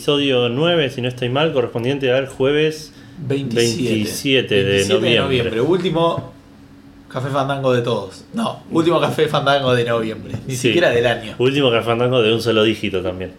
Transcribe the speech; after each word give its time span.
episodio 0.00 0.48
9, 0.48 0.88
si 0.88 1.02
no 1.02 1.08
estoy 1.08 1.28
mal, 1.28 1.52
correspondiente 1.52 2.10
al 2.10 2.26
jueves 2.26 2.90
27, 3.18 3.84
27 3.92 4.64
de 4.64 4.88
noviembre. 4.88 5.60
Último 5.60 6.32
café 7.06 7.28
fandango 7.28 7.70
de 7.74 7.82
todos. 7.82 8.24
No, 8.32 8.62
último 8.70 8.98
café 8.98 9.28
fandango 9.28 9.74
de 9.74 9.84
noviembre. 9.84 10.32
Ni 10.46 10.54
Sí. 10.56 10.68
siquiera 10.68 10.88
del 10.88 11.06
año. 11.06 11.34
Último 11.38 11.70
café 11.70 11.84
fandango 11.84 12.22
de 12.22 12.32
un 12.32 12.40
solo 12.40 12.62
dígito 12.62 13.02
también. 13.02 13.32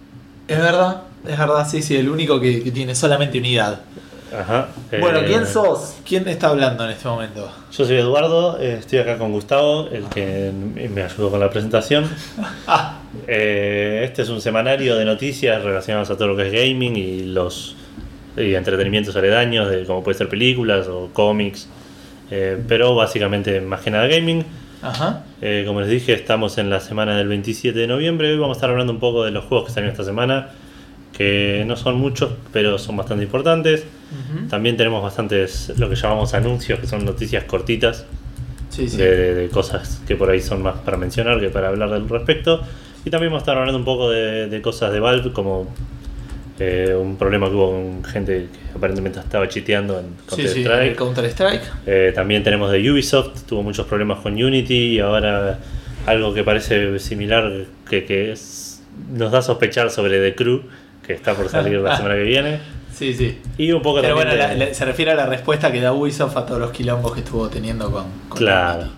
Es 0.48 0.59
verdad, 0.59 1.02
es 1.27 1.36
verdad, 1.36 1.67
sí, 1.67 1.81
sí, 1.81 1.95
el 1.95 2.09
único 2.09 2.39
que, 2.39 2.62
que 2.62 2.70
tiene 2.70 2.94
solamente 2.94 3.39
unidad. 3.39 3.81
Ajá. 4.34 4.70
Bueno, 4.99 5.20
eh, 5.20 5.26
¿quién 5.27 5.45
sos? 5.45 5.95
¿Quién 6.08 6.27
está 6.27 6.49
hablando 6.49 6.85
en 6.85 6.91
este 6.91 7.08
momento? 7.08 7.52
Yo 7.72 7.85
soy 7.85 7.98
Eduardo, 7.98 8.59
eh, 8.59 8.77
estoy 8.80 8.99
acá 8.99 9.17
con 9.17 9.31
Gustavo, 9.31 9.88
el 9.91 10.05
que 10.05 10.52
me 10.53 11.03
ayudó 11.03 11.30
con 11.31 11.39
la 11.39 11.49
presentación. 11.49 12.09
Ah, 12.67 12.98
Eh, 13.27 14.03
este 14.05 14.22
es 14.22 14.30
un 14.30 14.39
semanario 14.39 14.95
de 14.95 15.03
noticias 15.03 15.62
relacionadas 15.62 16.09
a 16.12 16.16
todo 16.16 16.30
lo 16.30 16.38
que 16.38 16.48
es 16.48 16.53
gaming 16.53 16.95
y 16.95 17.23
los 17.23 17.75
y 18.38 18.55
entretenimientos 18.55 19.13
aledaños, 19.17 19.70
de 19.70 19.84
como 19.84 20.02
puede 20.02 20.17
ser 20.17 20.30
películas 20.30 20.88
o 20.88 21.09
cómics, 21.11 21.67
eh, 22.31 22.58
pero 22.70 22.95
básicamente 22.95 23.59
más 23.59 23.81
que 23.81 23.91
nada 23.91 24.08
gaming. 24.08 24.45
ajá. 24.81 25.25
Como 25.66 25.81
les 25.81 25.89
dije, 25.89 26.13
estamos 26.13 26.58
en 26.58 26.69
la 26.69 26.80
semana 26.80 27.17
del 27.17 27.28
27 27.28 27.78
de 27.78 27.88
noviembre. 27.88 28.31
Hoy 28.31 28.38
vamos 28.38 28.56
a 28.56 28.59
estar 28.59 28.69
hablando 28.69 28.94
un 28.94 29.00
poco 29.00 29.25
de 29.25 29.31
los 29.31 29.44
juegos 29.44 29.67
que 29.67 29.73
salieron 29.73 29.91
esta 29.91 30.06
semana, 30.06 30.52
que 31.17 31.64
no 31.67 31.76
son 31.76 31.95
muchos, 31.95 32.31
pero 32.54 32.78
son 32.78 32.98
bastante 32.98 33.23
importantes. 33.23 33.86
También 34.50 34.76
tenemos 34.78 35.02
bastantes, 35.02 35.72
lo 35.78 35.90
que 35.90 35.95
llamamos 35.95 36.34
anuncios, 36.34 36.80
que 36.80 36.88
son 36.88 37.06
noticias 37.06 37.45
cortitas 37.45 38.06
Sí, 38.70 38.88
sí. 38.90 38.98
de, 38.98 39.50
cosas 39.52 40.02
que 40.08 40.16
por 40.16 40.30
ahí 40.30 40.40
son 40.42 40.62
más 40.62 40.76
para 40.80 40.98
mencionar 40.98 41.40
que 41.40 41.50
para 41.50 41.70
hablar 41.70 41.92
al 41.94 42.08
respecto. 42.09 42.62
Y 43.06 43.09
también 43.09 43.31
vamos 43.31 43.42
a 43.42 43.44
estar 43.44 43.58
hablando 43.58 43.78
un 43.78 43.86
poco 43.86 44.09
de, 44.09 44.48
de 44.48 44.62
cosas 44.62 44.92
de 44.94 45.00
Valve, 45.00 45.31
como 45.34 45.73
eh, 46.59 46.95
un 46.98 47.16
problema 47.18 47.50
que 47.50 47.56
hubo 47.56 47.72
con 47.72 48.03
gente 48.03 48.48
que 48.52 48.78
aparentemente 48.78 49.20
estaba 49.20 49.48
chiteando 49.50 50.00
en 50.00 50.06
sí, 50.08 50.44
Counter-Strike. 50.44 50.96
Counter 50.96 51.25
Strike. 51.25 51.64
Eh, 51.88 52.12
también 52.14 52.44
tenemos 52.44 52.72
de 52.72 52.92
Ubisoft, 52.92 53.44
tuvo 53.48 53.64
muchos 53.64 53.88
problemas 53.88 54.20
con 54.20 54.34
Unity 54.34 54.96
y 54.96 55.00
ahora 55.00 55.59
algo 56.06 56.34
que 56.34 56.44
parece 56.44 57.00
similar 57.00 57.66
que, 57.90 58.06
que 58.06 58.31
es- 58.31 58.81
nos 59.14 59.31
da 59.31 59.40
a 59.40 59.42
sospechar 59.42 59.90
sobre 59.90 60.20
The 60.20 60.36
Crew, 60.36 60.62
que 61.12 61.17
está 61.17 61.34
por 61.34 61.50
salir 61.50 61.80
la 61.80 61.95
semana 61.98 62.16
que 62.16 62.23
viene. 62.23 62.59
Sí, 62.92 63.16
sí. 63.16 63.40
Y 63.58 63.72
un 63.72 63.81
poco 63.81 64.00
Pero 64.02 64.14
también 64.16 64.38
bueno, 64.38 64.50
de- 64.50 64.58
la- 64.59 64.66
la- 64.67 64.73
se 64.76 64.86
refiere 64.86 65.09
a 65.12 65.16
la 65.16 65.26
respuesta 65.26 65.72
que 65.72 65.81
da 65.81 65.92
Ubisoft 65.92 66.38
a 66.38 66.45
todos 66.45 66.59
los 66.59 66.70
quilombos 66.70 67.14
que 67.14 67.22
estuvo 67.22 67.50
teniendo 67.50 67.90
con, 67.92 68.03
con 68.30 68.38
Claro. 68.38 68.90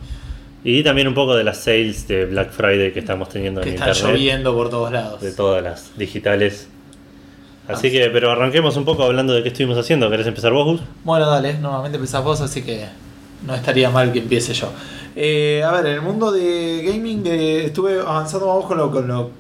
Y 0.66 0.84
también 0.84 1.08
un 1.08 1.14
poco 1.14 1.36
de 1.38 1.46
las 1.46 1.60
sales 1.60 2.06
de 2.10 2.26
Black 2.26 2.52
Friday 2.52 2.92
que 2.92 3.00
estamos 3.00 3.30
teniendo 3.30 3.62
Que 3.62 3.70
en 3.70 3.76
están 3.76 3.90
internet. 3.90 4.14
lloviendo 4.16 4.54
por 4.56 4.70
todos 4.70 4.92
lados. 4.92 5.22
De 5.22 5.32
todas 5.32 5.64
las 5.64 5.98
digitales. 5.98 6.68
Así 7.68 7.92
que, 7.92 8.10
pero 8.10 8.30
arranquemos 8.30 8.76
un 8.76 8.84
poco 8.84 9.04
hablando 9.04 9.32
de 9.34 9.42
qué 9.42 9.50
estuvimos 9.50 9.78
haciendo. 9.78 10.10
¿Querés 10.10 10.28
empezar 10.28 10.52
vos, 10.52 10.66
Gus? 10.66 10.82
Bueno, 11.06 11.30
dale, 11.30 11.54
nuevamente 11.60 11.96
empezás 11.96 12.22
vos, 12.24 12.42
así 12.42 12.62
que 12.62 12.86
no 13.46 13.56
estaría 13.56 13.90
mal 13.90 14.12
que 14.12 14.20
empiece 14.20 14.54
yo. 14.54 14.70
Eh, 15.16 15.64
a 15.66 15.72
ver, 15.72 15.86
en 15.86 15.94
el 15.94 16.02
mundo 16.02 16.30
de 16.32 16.82
gaming 16.92 17.24
de- 17.24 17.66
estuve 17.68 18.02
avanzando 18.02 18.54
más 18.60 18.66
con 18.66 18.78
lo, 18.78 18.92
con 18.92 19.08
lo. 19.08 19.32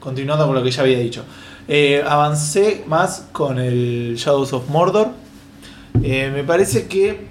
Continuando 0.00 0.46
con 0.46 0.54
lo 0.56 0.62
que 0.64 0.70
ya 0.72 0.82
había 0.82 0.98
dicho. 0.98 1.22
Eh, 1.72 2.02
avancé 2.04 2.82
más 2.88 3.26
con 3.30 3.60
el 3.60 4.16
Shadows 4.16 4.52
of 4.52 4.68
Mordor. 4.68 5.10
Eh, 6.02 6.30
me 6.34 6.42
parece 6.42 6.86
que 6.88 7.28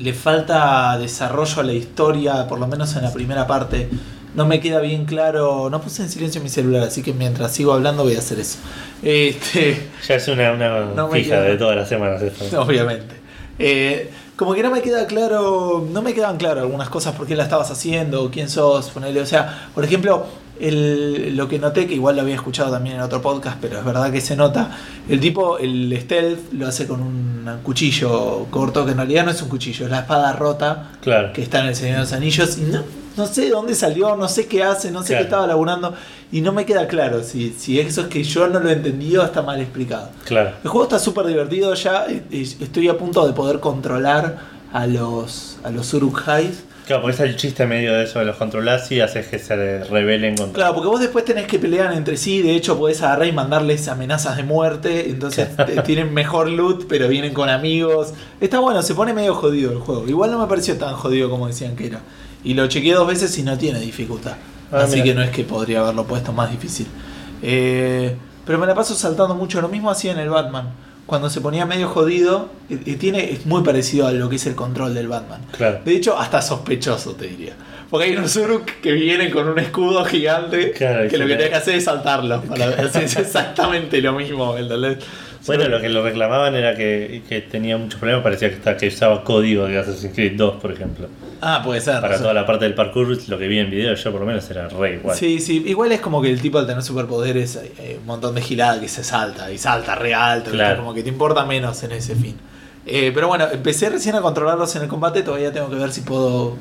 le 0.00 0.12
falta 0.12 0.98
desarrollo 0.98 1.60
a 1.60 1.62
la 1.62 1.72
historia, 1.72 2.48
por 2.48 2.58
lo 2.58 2.66
menos 2.66 2.96
en 2.96 3.02
la 3.04 3.12
primera 3.12 3.46
parte. 3.46 3.88
No 4.34 4.44
me 4.44 4.58
queda 4.58 4.80
bien 4.80 5.04
claro. 5.04 5.70
No 5.70 5.80
puse 5.80 6.02
en 6.02 6.08
silencio 6.08 6.40
mi 6.42 6.48
celular, 6.48 6.82
así 6.82 7.00
que 7.02 7.12
mientras 7.12 7.52
sigo 7.52 7.72
hablando 7.72 8.02
voy 8.02 8.16
a 8.16 8.18
hacer 8.18 8.40
eso. 8.40 8.58
Este. 9.04 9.88
Ya 10.08 10.16
es 10.16 10.26
una, 10.26 10.52
una 10.52 10.80
No 10.86 11.08
fija 11.08 11.36
queda- 11.36 11.42
de 11.42 11.56
todas 11.58 11.76
las 11.76 11.88
semanas 11.88 12.20
esto. 12.22 12.60
Obviamente. 12.60 13.14
Eh, 13.60 14.10
como 14.34 14.54
que 14.54 14.64
no 14.64 14.70
me 14.72 14.82
queda 14.82 15.06
claro, 15.06 15.86
no 15.92 16.02
me 16.02 16.12
quedan 16.14 16.38
claras 16.38 16.64
algunas 16.64 16.88
cosas 16.88 17.14
por 17.14 17.28
qué 17.28 17.36
la 17.36 17.44
estabas 17.44 17.70
haciendo, 17.70 18.28
quién 18.32 18.48
sos, 18.48 18.90
ponele, 18.90 19.20
o 19.20 19.26
sea, 19.26 19.68
por 19.74 19.84
ejemplo, 19.84 20.26
el- 20.62 21.36
lo 21.36 21.48
que 21.48 21.58
noté, 21.58 21.86
que 21.86 21.94
igual 21.94 22.16
lo 22.16 22.22
había 22.22 22.36
escuchado 22.36 22.70
también 22.70 22.96
en 22.96 23.02
otro 23.02 23.20
podcast, 23.20 23.58
pero 23.60 23.78
es 23.78 23.84
verdad 23.84 24.10
que 24.12 24.20
se 24.20 24.36
nota, 24.36 24.70
el 25.08 25.18
tipo, 25.20 25.58
el 25.58 25.96
stealth 26.00 26.52
lo 26.52 26.68
hace 26.68 26.86
con 26.86 27.00
un 27.02 27.42
cuchillo 27.62 28.46
corto, 28.50 28.84
que 28.84 28.92
en 28.92 28.98
realidad 28.98 29.24
no 29.24 29.32
es 29.32 29.42
un 29.42 29.48
cuchillo, 29.48 29.86
es 29.86 29.90
la 29.90 30.00
espada 30.00 30.32
rota 30.32 30.92
Claro. 31.00 31.32
que 31.32 31.42
está 31.42 31.60
en 31.60 31.66
el 31.66 31.74
Señor 31.74 31.94
de 31.96 32.00
los 32.02 32.12
Anillos, 32.12 32.58
y 32.58 32.62
no, 32.62 32.82
no 33.16 33.26
sé 33.26 33.42
de 33.42 33.50
dónde 33.50 33.74
salió, 33.74 34.14
no 34.16 34.28
sé 34.28 34.46
qué 34.46 34.62
hace, 34.62 34.90
no 34.90 35.00
sé 35.02 35.08
Claro. 35.08 35.20
qué 35.20 35.24
estaba 35.24 35.46
laburando, 35.48 35.94
y 36.30 36.40
no 36.40 36.52
me 36.52 36.64
queda 36.64 36.86
claro 36.86 37.22
si, 37.24 37.50
si 37.50 37.80
eso 37.80 38.02
es 38.02 38.06
que 38.06 38.22
yo 38.22 38.46
no 38.48 38.60
lo 38.60 38.68
he 38.70 38.74
entendido, 38.74 39.24
está 39.24 39.42
mal 39.42 39.60
explicado. 39.60 40.10
Claro. 40.24 40.52
El 40.62 40.70
juego 40.70 40.84
está 40.84 40.98
súper 40.98 41.26
divertido 41.26 41.74
ya. 41.74 42.06
eh, 42.08 42.22
eh, 42.30 42.42
Estoy 42.60 42.88
a 42.88 42.96
punto 42.96 43.26
de 43.26 43.32
poder 43.32 43.58
controlar 43.60 44.61
a 44.72 44.86
los 44.86 45.58
a 45.64 45.70
los 45.70 45.92
Uruk-hais. 45.94 46.64
Claro, 46.86 47.02
porque 47.02 47.14
es 47.14 47.20
el 47.20 47.36
chiste 47.36 47.64
medio 47.64 47.92
de 47.94 48.04
eso 48.04 48.18
de 48.18 48.24
los 48.24 48.36
controlás 48.36 48.90
y 48.90 49.00
haces 49.00 49.28
que 49.28 49.38
se 49.38 49.84
rebelen 49.84 50.36
contra. 50.36 50.54
Claro, 50.54 50.74
porque 50.74 50.88
vos 50.88 51.00
después 51.00 51.24
tenés 51.24 51.46
que 51.46 51.60
pelear 51.60 51.92
entre 51.92 52.16
sí. 52.16 52.42
De 52.42 52.56
hecho, 52.56 52.76
podés 52.76 53.00
agarrar 53.02 53.28
y 53.28 53.32
mandarles 53.32 53.86
amenazas 53.86 54.36
de 54.36 54.42
muerte. 54.42 55.08
Entonces 55.08 55.48
tienen 55.84 56.12
mejor 56.12 56.48
loot, 56.48 56.86
pero 56.88 57.06
vienen 57.06 57.32
con 57.32 57.48
amigos. 57.48 58.14
Está 58.40 58.58
bueno, 58.58 58.82
se 58.82 58.96
pone 58.96 59.14
medio 59.14 59.34
jodido 59.36 59.70
el 59.70 59.78
juego. 59.78 60.08
Igual 60.08 60.32
no 60.32 60.40
me 60.40 60.48
pareció 60.48 60.76
tan 60.76 60.94
jodido 60.94 61.30
como 61.30 61.46
decían 61.46 61.76
que 61.76 61.86
era. 61.86 62.00
Y 62.42 62.54
lo 62.54 62.66
chequeé 62.66 62.94
dos 62.94 63.06
veces 63.06 63.38
y 63.38 63.44
no 63.44 63.56
tiene 63.56 63.78
dificultad. 63.78 64.34
Ah, 64.72 64.80
Así 64.80 64.94
mira. 64.94 65.04
que 65.04 65.14
no 65.14 65.22
es 65.22 65.30
que 65.30 65.44
podría 65.44 65.80
haberlo 65.80 66.04
puesto 66.04 66.32
más 66.32 66.50
difícil. 66.50 66.88
Eh, 67.42 68.16
pero 68.44 68.58
me 68.58 68.66
la 68.66 68.74
paso 68.74 68.96
saltando 68.96 69.36
mucho. 69.36 69.60
Lo 69.60 69.68
mismo 69.68 69.88
hacía 69.88 70.10
en 70.10 70.18
el 70.18 70.30
Batman. 70.30 70.70
Cuando 71.12 71.28
se 71.28 71.42
ponía 71.42 71.66
medio 71.66 71.88
jodido, 71.88 72.48
y, 72.70 72.94
tiene, 72.94 73.32
es 73.32 73.44
muy 73.44 73.62
parecido 73.62 74.06
a 74.06 74.12
lo 74.12 74.30
que 74.30 74.36
es 74.36 74.46
el 74.46 74.54
control 74.54 74.94
del 74.94 75.08
Batman. 75.08 75.42
Claro. 75.54 75.80
De 75.84 75.94
hecho, 75.94 76.18
hasta 76.18 76.40
sospechoso, 76.40 77.12
te 77.16 77.26
diría. 77.26 77.52
Porque 77.90 78.06
hay 78.06 78.16
unos 78.16 78.34
Uruk 78.34 78.64
que 78.80 78.92
vienen 78.92 79.30
con 79.30 79.46
un 79.46 79.58
escudo 79.58 80.06
gigante 80.06 80.72
Claro, 80.72 81.10
que 81.10 81.18
lo 81.18 81.26
que 81.26 81.34
tenés 81.34 81.50
que 81.50 81.56
hacer 81.56 81.74
es 81.74 81.84
saltarlo. 81.84 82.40
Para, 82.40 82.82
es 82.82 82.96
exactamente 83.18 84.00
lo 84.00 84.14
mismo, 84.14 84.56
¿entendés? 84.56 85.04
Bueno, 85.46 85.68
lo 85.68 85.80
que 85.80 85.88
lo 85.88 86.02
reclamaban 86.04 86.54
era 86.54 86.76
que, 86.76 87.22
que 87.28 87.40
tenía 87.40 87.76
muchos 87.76 87.98
problemas. 87.98 88.22
Parecía 88.22 88.48
que, 88.50 88.54
estaba, 88.56 88.76
que 88.76 88.88
usaba 88.88 89.24
código 89.24 89.66
de 89.66 89.78
Assassin's 89.78 90.14
Creed 90.14 90.36
2, 90.36 90.60
por 90.60 90.70
ejemplo. 90.72 91.08
Ah, 91.40 91.60
puede 91.64 91.80
ser. 91.80 91.94
Para 92.00 92.08
o 92.08 92.10
sea, 92.10 92.18
toda 92.22 92.34
la 92.34 92.46
parte 92.46 92.64
del 92.64 92.74
parkour, 92.74 93.18
lo 93.28 93.38
que 93.38 93.48
vi 93.48 93.58
en 93.58 93.68
video, 93.70 93.94
yo 93.94 94.12
por 94.12 94.20
lo 94.20 94.26
menos 94.26 94.48
era 94.50 94.68
re 94.68 94.94
igual. 94.94 95.16
Sí, 95.16 95.40
sí, 95.40 95.64
igual 95.66 95.90
es 95.90 96.00
como 96.00 96.22
que 96.22 96.30
el 96.30 96.40
tipo 96.40 96.58
al 96.58 96.66
tener 96.68 96.82
superpoderes, 96.84 97.56
hay, 97.56 97.72
hay 97.80 97.96
un 97.96 98.06
montón 98.06 98.34
de 98.36 98.42
gilada 98.42 98.80
que 98.80 98.86
se 98.86 99.02
salta 99.02 99.50
y 99.50 99.58
salta 99.58 99.96
re 99.96 100.14
alto. 100.14 100.50
Claro. 100.52 100.78
como 100.78 100.94
que 100.94 101.02
te 101.02 101.08
importa 101.08 101.44
menos 101.44 101.82
en 101.82 101.92
ese 101.92 102.14
fin. 102.14 102.36
Eh, 102.86 103.10
pero 103.14 103.26
bueno, 103.28 103.46
empecé 103.52 103.90
recién 103.90 104.14
a 104.14 104.20
controlarlos 104.20 104.74
en 104.76 104.82
el 104.82 104.88
combate, 104.88 105.22
todavía 105.22 105.52
tengo 105.52 105.68
que 105.70 105.76
ver 105.76 105.90
si 105.92 106.02
puedo 106.02 106.56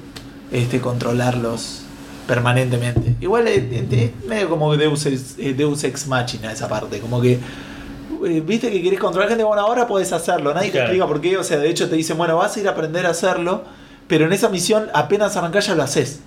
este, 0.52 0.80
controlarlos 0.82 1.84
permanentemente. 2.28 3.16
Igual 3.22 3.48
es, 3.48 3.64
es- 3.72 3.92
es 3.94 4.26
medio 4.28 4.50
como 4.50 4.76
Deus 4.78 5.06
eh, 5.06 5.54
Deus 5.54 5.84
ex 5.84 6.08
Machina 6.08 6.52
esa 6.52 6.68
parte, 6.68 7.00
como 7.00 7.22
que 7.22 7.38
eh, 8.26 8.42
viste 8.46 8.72
que 8.72 8.82
querés 8.82 9.00
controlar 9.00 9.30
gente, 9.30 9.44
bueno, 9.44 9.62
ahora 9.64 9.88
podés 9.88 10.12
hacerlo, 10.14 10.54
nadie 10.54 10.70
te 10.72 10.80
explica 10.80 11.08
por 11.08 11.20
qué, 11.22 11.38
o 11.38 11.44
sea, 11.44 11.58
de 11.58 11.70
hecho 11.70 11.90
te 11.90 11.96
dicen, 11.96 12.18
bueno, 12.18 12.38
vas 12.38 12.56
a 12.56 12.60
ir 12.60 12.68
a 12.68 12.72
aprender 12.72 13.06
a 13.06 13.10
hacerlo, 13.10 13.64
pero 14.08 14.26
en 14.26 14.34
esa 14.34 14.50
misión 14.50 14.88
apenas 14.94 15.36
arrancás 15.38 15.68
ya 15.68 15.76
lo 15.76 15.84
haces. 15.84 16.20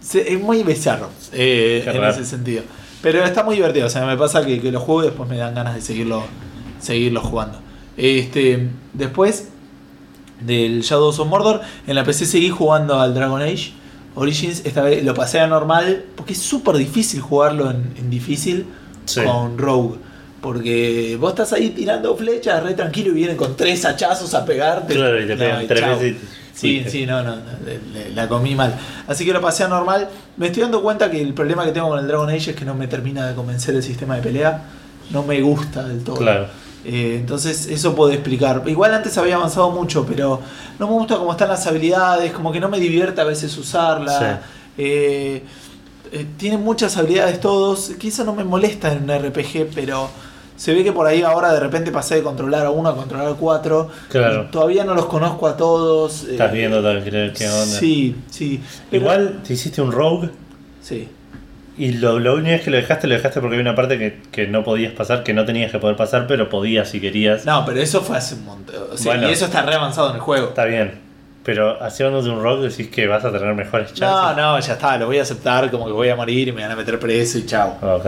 Se- 0.00 0.32
es 0.32 0.40
muy 0.40 0.62
bizarro 0.62 1.08
eh, 1.32 1.82
en 1.86 1.94
raro. 2.00 2.10
ese 2.14 2.24
sentido. 2.24 2.62
Pero 3.02 3.24
está 3.24 3.42
muy 3.44 3.56
divertido, 3.56 3.86
o 3.86 3.90
sea, 3.90 4.04
me 4.06 4.16
pasa 4.16 4.44
que, 4.44 4.60
que 4.60 4.70
lo 4.72 4.80
juego 4.80 5.02
y 5.02 5.06
después 5.06 5.28
me 5.28 5.36
dan 5.36 5.54
ganas 5.54 5.74
de 5.74 5.80
seguirlo, 5.80 6.24
seguirlo 6.80 7.20
jugando. 7.20 7.58
Este, 7.96 8.68
después 8.92 9.48
del 10.40 10.82
Shadows 10.82 11.18
of 11.18 11.28
Mordor, 11.28 11.60
en 11.86 11.94
la 11.94 12.04
PC 12.04 12.26
seguí 12.26 12.48
jugando 12.50 13.00
al 13.00 13.14
Dragon 13.14 13.42
Age 13.42 13.72
Origins, 14.14 14.62
esta 14.64 14.82
vez 14.82 15.04
lo 15.04 15.14
pasé 15.14 15.40
a 15.40 15.46
normal, 15.46 16.04
porque 16.16 16.32
es 16.32 16.38
súper 16.40 16.76
difícil 16.76 17.20
jugarlo 17.20 17.70
en, 17.70 17.92
en 17.98 18.10
difícil 18.10 18.66
Sí. 19.04 19.22
con 19.24 19.56
Rogue. 19.58 19.96
Porque 20.40 21.16
vos 21.18 21.30
estás 21.30 21.52
ahí 21.52 21.70
tirando 21.70 22.16
flechas 22.16 22.62
re 22.62 22.74
tranquilo 22.74 23.10
y 23.10 23.14
vienen 23.14 23.36
con 23.36 23.56
tres 23.56 23.84
hachazos 23.84 24.34
a 24.34 24.44
pegarte. 24.44 24.94
Claro, 24.94 25.20
y 25.20 25.26
te 25.26 25.36
pegan 25.36 25.66
tres 25.66 25.86
veces 25.86 26.16
Sí, 26.58 26.84
sí, 26.88 27.06
no, 27.06 27.22
no, 27.22 27.36
la 28.14 28.28
comí 28.28 28.56
mal. 28.56 28.74
Así 29.06 29.24
que 29.24 29.32
lo 29.32 29.40
pasé 29.40 29.62
a 29.62 29.68
normal. 29.68 30.08
Me 30.36 30.46
estoy 30.46 30.62
dando 30.62 30.82
cuenta 30.82 31.08
que 31.08 31.22
el 31.22 31.32
problema 31.32 31.64
que 31.64 31.70
tengo 31.70 31.88
con 31.88 32.00
el 32.00 32.08
Dragon 32.08 32.28
Age 32.28 32.50
es 32.50 32.56
que 32.56 32.64
no 32.64 32.74
me 32.74 32.88
termina 32.88 33.28
de 33.28 33.34
convencer 33.36 33.76
el 33.76 33.82
sistema 33.82 34.16
de 34.16 34.22
pelea. 34.22 34.64
No 35.10 35.22
me 35.22 35.40
gusta 35.40 35.86
del 35.86 36.02
todo. 36.02 36.16
Claro. 36.16 36.48
Eh, 36.84 37.18
entonces 37.20 37.66
eso 37.66 37.94
puede 37.94 38.14
explicar. 38.14 38.62
Igual 38.66 38.92
antes 38.92 39.16
había 39.18 39.36
avanzado 39.36 39.70
mucho, 39.70 40.04
pero 40.04 40.40
no 40.80 40.86
me 40.88 40.92
gusta 40.94 41.16
cómo 41.16 41.30
están 41.30 41.48
las 41.48 41.64
habilidades, 41.68 42.32
como 42.32 42.50
que 42.50 42.58
no 42.58 42.68
me 42.68 42.80
divierte 42.80 43.20
a 43.20 43.24
veces 43.24 43.56
usarla. 43.56 44.42
Eh, 44.76 45.44
eh, 46.10 46.26
tienen 46.36 46.64
muchas 46.64 46.96
habilidades 46.96 47.40
todos, 47.40 47.90
eso 48.02 48.24
no 48.24 48.34
me 48.34 48.42
molesta 48.42 48.92
en 48.92 49.04
un 49.04 49.16
RPG, 49.16 49.70
pero 49.74 50.08
se 50.58 50.74
ve 50.74 50.84
que 50.84 50.92
por 50.92 51.06
ahí 51.06 51.22
ahora 51.22 51.52
de 51.54 51.60
repente 51.60 51.90
pasé 51.90 52.16
de 52.16 52.22
controlar 52.22 52.66
a 52.66 52.70
uno 52.70 52.90
a 52.90 52.94
controlar 52.96 53.28
a 53.28 53.34
cuatro. 53.34 53.88
Claro. 54.10 54.48
Todavía 54.52 54.84
no 54.84 54.94
los 54.94 55.06
conozco 55.06 55.46
a 55.46 55.56
todos. 55.56 56.24
eh, 56.24 56.32
Estás 56.32 56.52
viendo 56.52 56.82
también 56.82 57.32
qué, 57.32 57.46
onda. 57.48 57.64
Sí, 57.64 58.14
sí. 58.28 58.60
pero- 58.90 59.02
Igual 59.04 59.40
te 59.46 59.54
hiciste 59.54 59.80
un 59.80 59.92
rogue 59.92 60.28
Sí. 60.82 61.08
Y 61.78 61.92
lo, 61.92 62.18
lo 62.18 62.34
único 62.34 62.50
es 62.56 62.62
que 62.62 62.70
lo 62.72 62.76
dejaste, 62.76 63.06
lo 63.06 63.14
dejaste 63.14 63.40
porque 63.40 63.54
había 63.56 63.70
una 63.70 63.76
parte 63.76 63.98
que, 63.98 64.20
que 64.32 64.48
no 64.48 64.64
podías 64.64 64.92
pasar, 64.94 65.22
que 65.22 65.32
no 65.32 65.44
tenías 65.44 65.70
que 65.70 65.78
poder 65.78 65.94
pasar, 65.96 66.26
pero 66.26 66.48
podías 66.48 66.88
si 66.88 67.00
querías. 67.00 67.46
No, 67.46 67.64
pero 67.64 67.80
eso 67.80 68.00
fue 68.02 68.16
hace 68.16 68.34
un 68.34 68.44
montón. 68.46 68.74
O 68.92 68.96
sea, 68.96 69.12
Bueno. 69.12 69.28
y 69.28 69.32
eso 69.32 69.44
está 69.44 69.62
re 69.62 69.76
avanzado 69.76 70.08
en 70.10 70.16
el 70.16 70.20
juego. 70.20 70.48
Está 70.48 70.64
bien. 70.64 71.06
Pero 71.44 71.80
haciéndote 71.80 72.28
un 72.30 72.42
rock 72.42 72.62
decís 72.62 72.88
que 72.88 73.06
vas 73.06 73.24
a 73.24 73.30
tener 73.30 73.54
mejores 73.54 73.90
No, 73.92 73.96
chances. 73.96 74.36
no, 74.36 74.58
ya 74.58 74.72
está, 74.72 74.98
lo 74.98 75.06
voy 75.06 75.18
a 75.18 75.22
aceptar 75.22 75.70
como 75.70 75.86
que 75.86 75.92
voy 75.92 76.08
a 76.08 76.16
morir 76.16 76.48
y 76.48 76.52
me 76.52 76.62
van 76.62 76.72
a 76.72 76.76
meter 76.76 76.98
preso 76.98 77.38
y 77.38 77.46
chao. 77.46 77.76
No. 77.80 77.98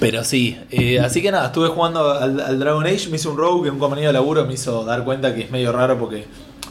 Pero 0.00 0.24
sí, 0.24 0.58
eh, 0.70 0.98
así 1.00 1.22
que 1.22 1.30
nada, 1.30 1.46
estuve 1.46 1.68
jugando 1.68 2.10
al, 2.12 2.40
al 2.40 2.58
Dragon 2.58 2.84
Age, 2.86 3.08
me 3.10 3.16
hizo 3.16 3.30
un 3.30 3.36
rogue 3.38 3.64
que 3.64 3.70
un 3.70 3.78
compañero 3.78 4.08
de 4.08 4.12
laburo 4.14 4.44
me 4.44 4.54
hizo 4.54 4.84
dar 4.84 5.04
cuenta 5.04 5.34
que 5.34 5.42
es 5.42 5.50
medio 5.50 5.72
raro 5.72 5.98
porque 5.98 6.24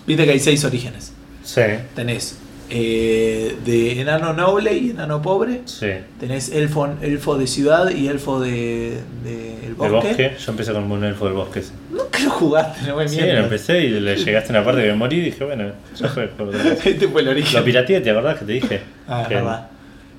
viste 0.05 0.25
que 0.25 0.31
hay 0.31 0.39
seis 0.39 0.63
orígenes. 0.65 1.13
Sí, 1.43 1.61
Tenés 1.95 2.37
eh, 2.69 3.55
de 3.65 4.01
enano 4.01 4.33
noble 4.33 4.73
y 4.77 4.89
enano 4.91 5.21
pobre, 5.21 5.61
sí. 5.65 5.87
tenés 6.19 6.49
elfo, 6.49 6.87
elfo 7.01 7.37
de 7.37 7.45
ciudad 7.47 7.89
y 7.91 8.07
elfo 8.07 8.39
de, 8.39 8.99
de 9.23 9.55
el 9.63 9.63
¿El 9.69 9.73
bosque. 9.75 10.07
bosque? 10.07 10.31
Yo 10.43 10.51
empecé 10.51 10.71
con 10.73 10.89
un 10.91 11.03
elfo 11.03 11.25
del 11.25 11.33
bosque. 11.33 11.61
sí. 11.61 11.71
Nunca 11.91 12.19
lo 12.23 12.29
jugaste, 12.31 12.87
no 12.87 12.95
me 12.95 13.07
Sí, 13.07 13.19
lo 13.19 13.25
empecé 13.39 13.79
y 13.83 13.89
le 13.99 14.15
llegaste 14.15 14.53
a 14.53 14.55
una 14.57 14.65
parte 14.65 14.81
que 14.81 14.87
me 14.89 14.95
morí 14.95 15.17
y 15.17 15.21
dije, 15.21 15.43
bueno, 15.43 15.71
ya 15.95 16.07
fue. 16.09 16.29
Este 16.85 17.07
fue 17.09 17.21
el 17.21 17.27
origen. 17.29 17.59
Lo 17.59 17.65
pirateé, 17.65 18.01
¿te 18.01 18.09
acordás 18.11 18.39
que 18.39 18.45
te 18.45 18.51
dije? 18.53 18.81
Ah, 19.07 19.25
Que- 19.27 19.35
verdad. 19.35 19.67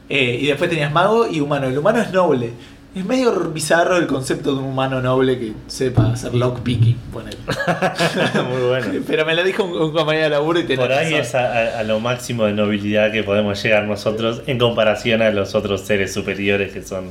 Eh, 0.09 0.39
y 0.43 0.47
después 0.47 0.69
tenías 0.69 0.93
mago 0.93 1.27
y 1.27 1.41
humano. 1.41 1.67
El 1.67 1.79
humano 1.79 1.99
es 2.03 2.13
noble. 2.13 2.51
Es 2.95 3.05
medio 3.05 3.33
bizarro 3.51 3.97
el 3.97 4.07
concepto 4.07 4.53
de 4.53 4.59
un 4.61 4.67
humano 4.67 5.03
noble 5.03 5.37
que 5.39 5.53
sepa 5.67 6.13
hacer 6.13 6.33
lockpicking. 6.35 6.97
ponele. 7.13 7.37
Muy 8.49 8.69
bueno. 8.69 8.87
Pero 9.07 9.27
me 9.27 9.35
lo 9.35 9.43
dijo 9.43 9.65
un, 9.65 9.73
un 9.73 9.93
compañero 9.93 10.25
de 10.25 10.31
laburo 10.31 10.61
y 10.61 10.63
tenés 10.63 10.79
Por 10.79 10.93
ahí 10.93 11.07
razón. 11.15 11.21
es 11.21 11.35
a, 11.35 11.83
lo 11.83 11.99
máximo 11.99 12.45
de 12.45 12.53
nobilidad 12.53 13.11
que 13.11 13.25
podemos 13.25 13.61
llegar 13.61 13.85
nosotros 13.85 14.43
en 14.47 14.59
comparación 14.59 15.23
a 15.23 15.31
los 15.31 15.57
otros 15.57 15.81
seres 15.81 16.13
superiores 16.13 16.73
que 16.73 16.83
son 16.83 17.11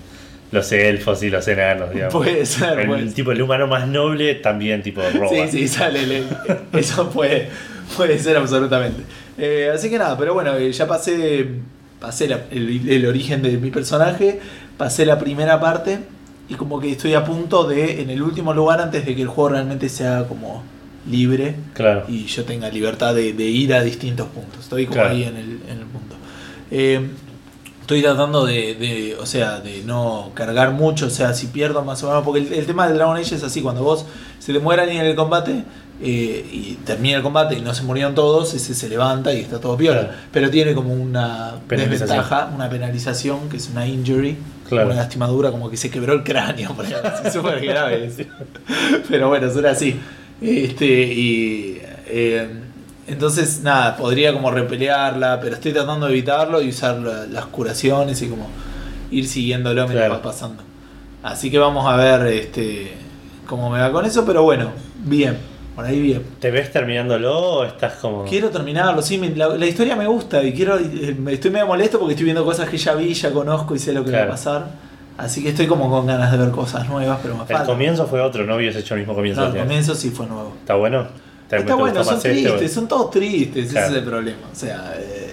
los 0.51 0.71
elfos 0.71 1.21
y 1.23 1.29
los 1.29 1.45
enanos, 1.49 1.91
digamos. 1.91 2.13
Puede 2.13 2.45
ser, 2.45 2.79
el, 2.79 2.87
puede 2.87 3.03
ser. 3.05 3.13
tipo 3.13 3.31
el 3.33 3.41
humano 3.41 3.67
más 3.67 3.85
noble 3.87 4.35
también 4.35 4.83
tipo 4.83 5.01
roba. 5.13 5.27
Sí, 5.29 5.47
sí, 5.51 5.67
sale. 5.67 6.05
le- 6.07 6.23
eso 6.79 7.09
puede, 7.09 7.49
puede 7.97 8.19
ser 8.19 8.37
absolutamente. 8.37 9.01
Eh, 9.37 9.69
así 9.73 9.89
que 9.89 9.97
nada, 9.97 10.15
pero 10.17 10.33
bueno, 10.33 10.55
eh, 10.55 10.71
ya 10.71 10.87
pasé, 10.87 11.47
pasé 12.03 12.27
la- 12.27 12.41
el, 12.51 12.87
el 12.89 13.05
origen 13.07 13.41
de 13.41 13.57
mi 13.57 13.71
personaje, 13.71 14.39
pasé 14.77 15.05
la 15.05 15.17
primera 15.17 15.59
parte 15.61 15.99
y 16.49 16.55
como 16.55 16.79
que 16.81 16.91
estoy 16.91 17.13
a 17.13 17.23
punto 17.23 17.63
de, 17.63 18.01
en 18.01 18.09
el 18.09 18.21
último 18.21 18.53
lugar, 18.53 18.81
antes 18.81 19.05
de 19.05 19.15
que 19.15 19.21
el 19.21 19.29
juego 19.29 19.49
realmente 19.51 19.87
sea 19.87 20.25
como 20.27 20.63
libre 21.09 21.55
Claro. 21.73 22.03
y 22.09 22.25
yo 22.25 22.43
tenga 22.43 22.69
libertad 22.69 23.15
de, 23.15 23.31
de 23.31 23.45
ir 23.45 23.73
a 23.73 23.81
distintos 23.81 24.27
puntos. 24.27 24.59
Estoy 24.63 24.85
como 24.85 24.95
Claro. 24.99 25.09
ahí 25.15 25.23
en 25.23 25.37
el, 25.37 25.59
en 25.69 25.77
el 25.79 25.85
punto. 25.85 26.15
Eh, 26.71 27.07
estoy 27.81 28.01
tratando 28.01 28.45
de, 28.45 28.75
de, 28.75 29.15
o 29.19 29.25
sea, 29.25 29.59
de 29.61 29.81
no 29.85 30.31
cargar 30.33 30.71
mucho, 30.71 31.07
o 31.07 31.09
sea, 31.09 31.33
si 31.33 31.47
pierdo 31.47 31.83
más 31.85 32.03
o 32.03 32.07
menos, 32.09 32.23
porque 32.25 32.41
el, 32.41 32.51
el 32.53 32.65
tema 32.65 32.85
del 32.87 32.97
Dragon 32.97 33.15
Age 33.17 33.35
es 33.35 33.43
así, 33.43 33.61
cuando 33.61 33.81
vos 33.83 34.05
se 34.39 34.51
te 34.53 34.59
mueran 34.59 34.89
en 34.89 35.05
el 35.05 35.15
combate 35.15 35.63
eh, 36.01 36.45
y 36.51 36.73
termina 36.85 37.17
el 37.17 37.23
combate 37.23 37.55
y 37.55 37.61
no 37.61 37.73
se 37.73 37.83
murieron 37.83 38.13
todos, 38.15 38.53
ese 38.53 38.73
se 38.73 38.89
levanta 38.89 39.33
y 39.33 39.41
está 39.41 39.59
todo 39.59 39.77
piola. 39.77 40.01
Claro. 40.01 40.17
Pero 40.31 40.49
tiene 40.49 40.73
como 40.73 40.93
una 40.93 41.53
desventaja, 41.67 42.51
una 42.53 42.69
penalización, 42.69 43.47
que 43.49 43.57
es 43.57 43.69
una 43.69 43.85
injury, 43.87 44.37
Claro. 44.67 44.87
una 44.87 44.95
lastimadura, 44.95 45.51
como 45.51 45.69
que 45.69 45.77
se 45.77 45.89
quebró 45.91 46.13
el 46.13 46.23
cráneo, 46.23 46.73
por 46.73 46.85
súper 47.31 47.61
grave. 47.65 48.11
Pero 49.09 49.27
bueno, 49.29 49.51
suena 49.51 49.71
así. 49.71 49.99
Este, 50.41 50.85
y 50.85 51.81
eh, 52.07 52.47
entonces, 53.07 53.61
nada, 53.61 53.95
podría 53.95 54.33
como 54.33 54.49
repelearla, 54.51 55.39
pero 55.41 55.55
estoy 55.55 55.73
tratando 55.73 56.05
de 56.07 56.13
evitarlo 56.13 56.61
y 56.61 56.69
usar 56.69 56.97
la- 56.99 57.25
las 57.25 57.45
curaciones 57.47 58.21
y 58.21 58.27
como 58.27 58.47
ir 59.11 59.27
siguiéndolo 59.27 59.81
mientras 59.83 60.07
Claro. 60.07 60.13
va 60.15 60.21
pasando. 60.21 60.63
Así 61.21 61.51
que 61.51 61.59
vamos 61.59 61.85
a 61.87 61.95
ver 61.97 62.25
este 62.27 62.93
cómo 63.45 63.69
me 63.69 63.79
va 63.79 63.91
con 63.91 64.05
eso, 64.05 64.25
pero 64.25 64.43
bueno, 64.43 64.71
bien, 65.03 65.37
por 65.75 65.85
ahí 65.85 65.99
bien. 66.01 66.23
¿Te 66.39 66.51
ves 66.51 66.71
terminándolo 66.71 67.37
o 67.37 67.63
estás 67.65 67.93
como.? 67.95 68.25
Quiero 68.25 68.49
terminarlo, 68.49 69.01
sí, 69.01 69.17
me- 69.17 69.35
la, 69.35 69.49
la 69.49 69.65
historia 69.65 69.95
me 69.95 70.07
gusta 70.07 70.43
y 70.43 70.53
quiero 70.53 70.77
eh, 70.77 71.15
estoy 71.29 71.51
medio 71.51 71.67
molesto 71.67 71.97
porque 71.99 72.13
estoy 72.13 72.25
viendo 72.25 72.45
cosas 72.45 72.69
que 72.69 72.77
ya 72.77 72.93
vi, 72.95 73.13
ya 73.13 73.31
conozco 73.31 73.75
y 73.75 73.79
sé 73.79 73.93
lo 73.93 74.03
que 74.05 74.11
va 74.11 74.23
a 74.23 74.27
pasar. 74.29 74.65
Así 75.17 75.43
que 75.43 75.49
estoy 75.49 75.67
como 75.67 75.89
con 75.91 76.07
ganas 76.07 76.31
de 76.31 76.37
ver 76.39 76.49
cosas 76.51 76.87
nuevas, 76.89 77.19
pero 77.21 77.35
me 77.35 77.41
El 77.41 77.47
falta. 77.47 77.65
comienzo 77.65 78.07
fue 78.07 78.19
otro, 78.21 78.45
no 78.45 78.55
habías 78.55 78.75
hecho 78.75 78.95
el 78.95 79.01
mismo 79.01 79.13
comienzo. 79.13 79.41
No, 79.41 79.47
el 79.53 79.59
comienzo 79.61 79.93
sí 79.93 80.09
fue 80.09 80.25
nuevo. 80.25 80.53
¿Está 80.59 80.75
bueno? 80.75 81.03
¿Te- 81.47 81.57
te 81.57 81.61
Está 81.61 81.75
bueno, 81.75 82.03
son 82.03 82.15
más 82.15 82.25
este, 82.25 82.41
tristes, 82.41 82.73
son 82.73 82.87
todos 82.87 83.11
tristes, 83.11 83.69
Claro. 83.71 83.87
ese 83.87 83.95
es 83.97 84.03
el 84.03 84.09
problema. 84.09 84.39
O 84.51 84.55
sea, 84.55 84.93
eh, 84.97 85.32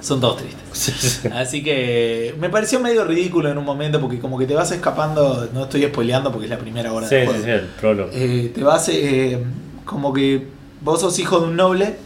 son 0.00 0.20
todos 0.20 0.38
tristes. 0.38 0.58
Sí, 0.72 0.92
sí. 0.92 1.28
Así 1.34 1.62
que 1.64 2.34
me 2.38 2.50
pareció 2.50 2.78
medio 2.78 3.04
ridículo 3.04 3.50
en 3.50 3.58
un 3.58 3.64
momento 3.64 4.00
porque 4.00 4.18
como 4.20 4.38
que 4.38 4.46
te 4.46 4.54
vas 4.54 4.70
escapando, 4.70 5.48
no 5.52 5.64
estoy 5.64 5.84
spoileando 5.86 6.30
porque 6.30 6.44
es 6.46 6.50
la 6.50 6.58
primera 6.58 6.92
hora 6.92 7.08
Sí, 7.08 7.16
del 7.16 7.26
sí, 7.26 7.30
juego. 7.32 7.44
sí, 7.44 7.50
el 7.50 7.66
prólogo. 7.80 8.10
Eh, 8.12 8.52
te 8.54 8.62
vas 8.62 8.88
eh, 8.90 9.38
como 9.84 10.12
que 10.12 10.46
vos 10.80 11.00
sos 11.00 11.18
hijo 11.18 11.40
de 11.40 11.46
un 11.48 11.56
noble 11.56 11.96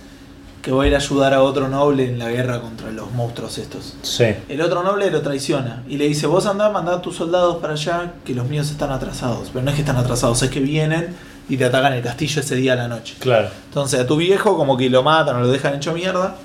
que 0.62 0.70
va 0.70 0.84
a 0.84 0.86
ir 0.86 0.94
a 0.94 0.98
ayudar 0.98 1.34
a 1.34 1.42
otro 1.42 1.68
noble 1.68 2.08
en 2.08 2.18
la 2.20 2.30
guerra 2.30 2.60
contra 2.60 2.90
los 2.92 3.10
monstruos 3.12 3.58
estos. 3.58 3.94
Sí. 4.02 4.26
El 4.48 4.62
otro 4.62 4.82
noble 4.84 5.10
lo 5.10 5.20
traiciona 5.20 5.82
y 5.88 5.96
le 5.96 6.06
dice, 6.06 6.26
vos 6.28 6.46
andá, 6.46 6.70
mandá 6.70 6.94
a 6.94 7.02
tus 7.02 7.16
soldados 7.16 7.56
para 7.56 7.72
allá, 7.74 8.12
que 8.24 8.32
los 8.32 8.48
míos 8.48 8.70
están 8.70 8.90
atrasados. 8.92 9.50
Pero 9.52 9.64
no 9.64 9.70
es 9.70 9.74
que 9.74 9.82
están 9.82 9.96
atrasados, 9.96 10.40
es 10.42 10.50
que 10.50 10.60
vienen 10.60 11.16
y 11.48 11.56
te 11.56 11.64
atacan 11.64 11.92
el 11.94 12.02
castillo 12.02 12.40
ese 12.40 12.54
día 12.54 12.74
a 12.74 12.76
la 12.76 12.88
noche. 12.88 13.16
Claro. 13.18 13.48
Entonces 13.66 13.98
a 14.00 14.06
tu 14.06 14.16
viejo 14.16 14.56
como 14.56 14.76
que 14.76 14.88
lo 14.88 15.02
matan 15.02 15.36
o 15.36 15.40
lo 15.40 15.48
dejan 15.48 15.74
hecho 15.74 15.92
mierda. 15.92 16.36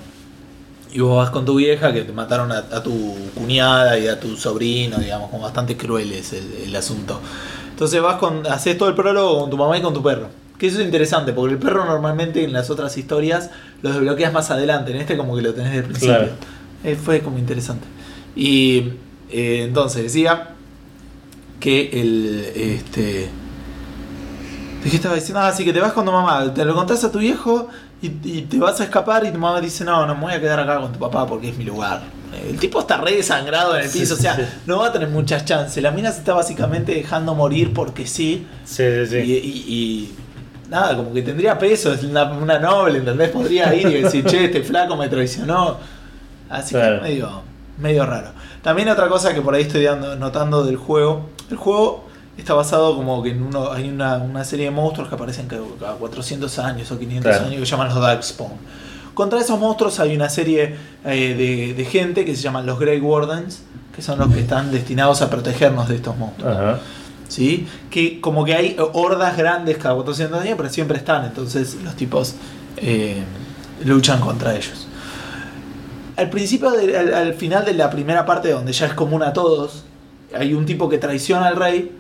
Y 0.92 1.00
vos 1.00 1.18
vas 1.18 1.30
con 1.30 1.46
tu 1.46 1.56
vieja 1.56 1.94
que 1.94 2.02
te 2.02 2.14
mataron 2.14 2.52
a, 2.52 2.58
a 2.58 2.82
tu 2.82 3.16
cuñada 3.36 4.00
y 4.00 4.08
a 4.08 4.20
tu 4.20 4.38
sobrino, 4.38 4.98
digamos, 4.98 5.30
como 5.30 5.44
bastante 5.44 5.76
cruel 5.76 6.12
es 6.12 6.34
el, 6.34 6.52
el 6.66 6.76
asunto. 6.76 7.20
Entonces 7.70 8.02
vas 8.02 8.16
con, 8.16 8.48
haces 8.48 8.78
todo 8.78 8.90
el 8.90 8.96
prólogo 8.96 9.42
con 9.42 9.50
tu 9.50 9.58
mamá 9.58 9.78
y 9.78 9.82
con 9.82 9.94
tu 9.94 10.02
perro. 10.02 10.30
Que 10.58 10.68
eso 10.68 10.80
es 10.80 10.86
interesante, 10.86 11.34
porque 11.34 11.54
el 11.54 11.60
perro 11.60 11.86
normalmente 11.86 12.44
en 12.44 12.52
las 12.52 12.72
otras 12.72 12.98
historias 12.98 13.52
lo 13.84 13.92
desbloqueas 13.92 14.34
más 14.34 14.50
adelante, 14.50 14.92
en 14.92 14.98
este 14.98 15.16
como 15.16 15.36
que 15.36 15.44
lo 15.44 15.54
tenés 15.54 15.72
desde 15.72 15.80
el 15.80 15.86
principio. 15.86 16.16
Claro. 16.16 16.32
Eh, 16.84 16.96
fue 16.96 17.22
como 17.22 17.38
interesante. 17.38 17.86
Y 18.36 18.94
eh, 19.30 19.64
entonces 19.66 20.04
decía 20.04 20.50
que 21.60 21.90
el 21.94 22.52
este 22.56 23.30
¿De 24.84 24.90
qué 24.90 24.96
estaba 24.96 25.16
diciendo? 25.16 25.42
Ah, 25.42 25.52
sí, 25.52 25.66
que 25.66 25.74
te 25.74 25.80
vas 25.80 25.92
con 25.92 26.06
tu 26.06 26.12
mamá, 26.12 26.54
te 26.54 26.64
lo 26.64 26.74
contás 26.74 27.04
a 27.04 27.12
tu 27.12 27.20
viejo 27.20 27.68
y, 28.02 28.08
y 28.24 28.42
te 28.44 28.58
vas 28.58 28.80
a 28.80 28.84
escapar 28.84 29.26
y 29.26 29.32
tu 29.32 29.40
mamá 29.40 29.60
dice, 29.62 29.84
no, 29.84 30.06
no 30.06 30.16
me 30.16 30.22
voy 30.22 30.34
a 30.34 30.40
quedar 30.42 30.60
acá 30.60 30.80
con 30.80 30.92
tu 30.94 31.00
papá 31.00 31.26
porque 31.26 31.50
es 31.50 31.58
mi 31.58 31.64
lugar. 31.64 32.02
El 32.48 32.60
tipo 32.60 32.80
está 32.82 32.98
re 32.98 33.16
desangrado 33.16 33.76
en 33.78 33.84
el 33.86 33.90
Sí, 33.90 34.00
piso, 34.00 34.14
o 34.14 34.18
sea, 34.18 34.36
sí. 34.36 34.42
no 34.66 34.80
va 34.80 34.88
a 34.88 34.92
tener 34.92 35.08
muchas 35.10 35.46
chances. 35.46 35.82
La 35.82 35.92
mina 35.92 36.12
se 36.12 36.20
está 36.20 36.34
básicamente 36.34 36.94
dejando 36.94 37.34
morir 37.34 37.74
porque 37.74 38.06
sí. 38.06 38.46
Sí, 38.66 38.84
sí, 38.84 39.08
sí. 39.08 39.18
Y, 39.18 39.32
y- 39.34 39.66
y 39.74 40.16
nada, 40.70 40.96
como 40.98 41.14
que 41.14 41.22
tendría 41.24 41.58
peso, 41.58 41.94
es 41.94 42.04
una, 42.04 42.26
una 42.26 42.60
noble, 42.60 43.00
¿entendés? 43.00 43.30
Podría 43.30 43.74
ir 43.74 43.88
y 43.88 44.02
decir, 44.04 44.26
che, 44.26 44.46
este 44.46 44.62
flaco 44.62 44.96
me 44.98 45.08
traicionó. 45.10 45.78
Así 46.50 46.76
Claro. 46.76 46.98
que 46.98 47.04
medio, 47.10 47.42
medio 47.80 48.06
raro. 48.06 48.30
También 48.62 48.90
otra 48.90 49.08
cosa 49.08 49.34
que 49.34 49.42
por 49.42 49.56
ahí 49.56 49.64
estoy 49.64 49.84
dando- 49.84 50.16
notando 50.18 50.64
del 50.64 50.76
juego, 50.78 51.30
el 51.50 51.58
juego 51.58 52.07
está 52.38 52.54
basado 52.54 52.96
como 52.96 53.22
que 53.24 53.32
en 53.32 53.42
uno 53.44 53.72
hay 53.72 53.90
una, 53.90 54.18
una 54.18 54.44
serie 54.44 54.66
de 54.66 54.72
monstruos 54.72 55.10
que 55.10 55.16
aparecen 55.16 55.48
cada, 55.48 55.62
cada 55.80 55.94
400 55.96 56.60
años 56.60 56.92
o 56.92 57.00
500 57.00 57.24
Claro. 57.32 57.46
años 57.48 57.60
que 57.60 57.66
llaman 57.66 57.88
los 57.90 58.00
Darkspawn. 58.02 58.52
Contra 59.14 59.40
esos 59.40 59.60
monstruos 59.60 60.00
hay 60.00 60.16
una 60.16 60.30
serie 60.30 60.76
eh, 61.04 61.34
de, 61.36 61.74
de 61.74 61.86
gente 61.90 62.24
que 62.26 62.36
se 62.36 62.42
llaman 62.44 62.66
los 62.66 62.80
Grey 62.80 63.00
Wardens, 63.00 63.64
que 63.96 64.02
son 64.04 64.20
los 64.20 64.32
que 64.32 64.40
están 64.42 64.72
destinados 64.72 65.22
a 65.24 65.30
protegernos 65.30 65.88
de 65.90 65.96
estos 65.96 66.16
monstruos. 66.16 66.56
Ajá. 66.56 66.80
¿sí? 67.28 67.68
Que 67.90 68.22
como 68.22 68.46
que 68.46 68.54
hay 68.54 68.76
hordas 68.94 69.36
grandes 69.36 69.78
cada 69.80 69.96
400 69.96 70.40
años, 70.40 70.54
pero 70.56 70.70
siempre 70.70 70.98
están, 70.98 71.26
entonces 71.26 71.76
los 71.84 71.96
tipos 71.96 72.36
eh, 72.78 73.24
luchan 73.84 74.20
contra 74.22 74.56
ellos. 74.56 74.88
Al 76.16 76.30
principio, 76.30 76.72
de- 76.72 76.98
al, 76.98 77.14
al 77.14 77.34
final 77.34 77.66
de 77.66 77.74
la 77.74 77.90
primera 77.90 78.26
parte, 78.26 78.52
donde 78.52 78.72
ya 78.72 78.86
es 78.88 78.94
común 78.94 79.24
a 79.24 79.34
todos, 79.34 79.84
hay 80.38 80.54
un 80.54 80.66
tipo 80.66 80.90
que 80.90 80.98
traiciona 80.98 81.48
al 81.48 81.56
rey 81.56 81.92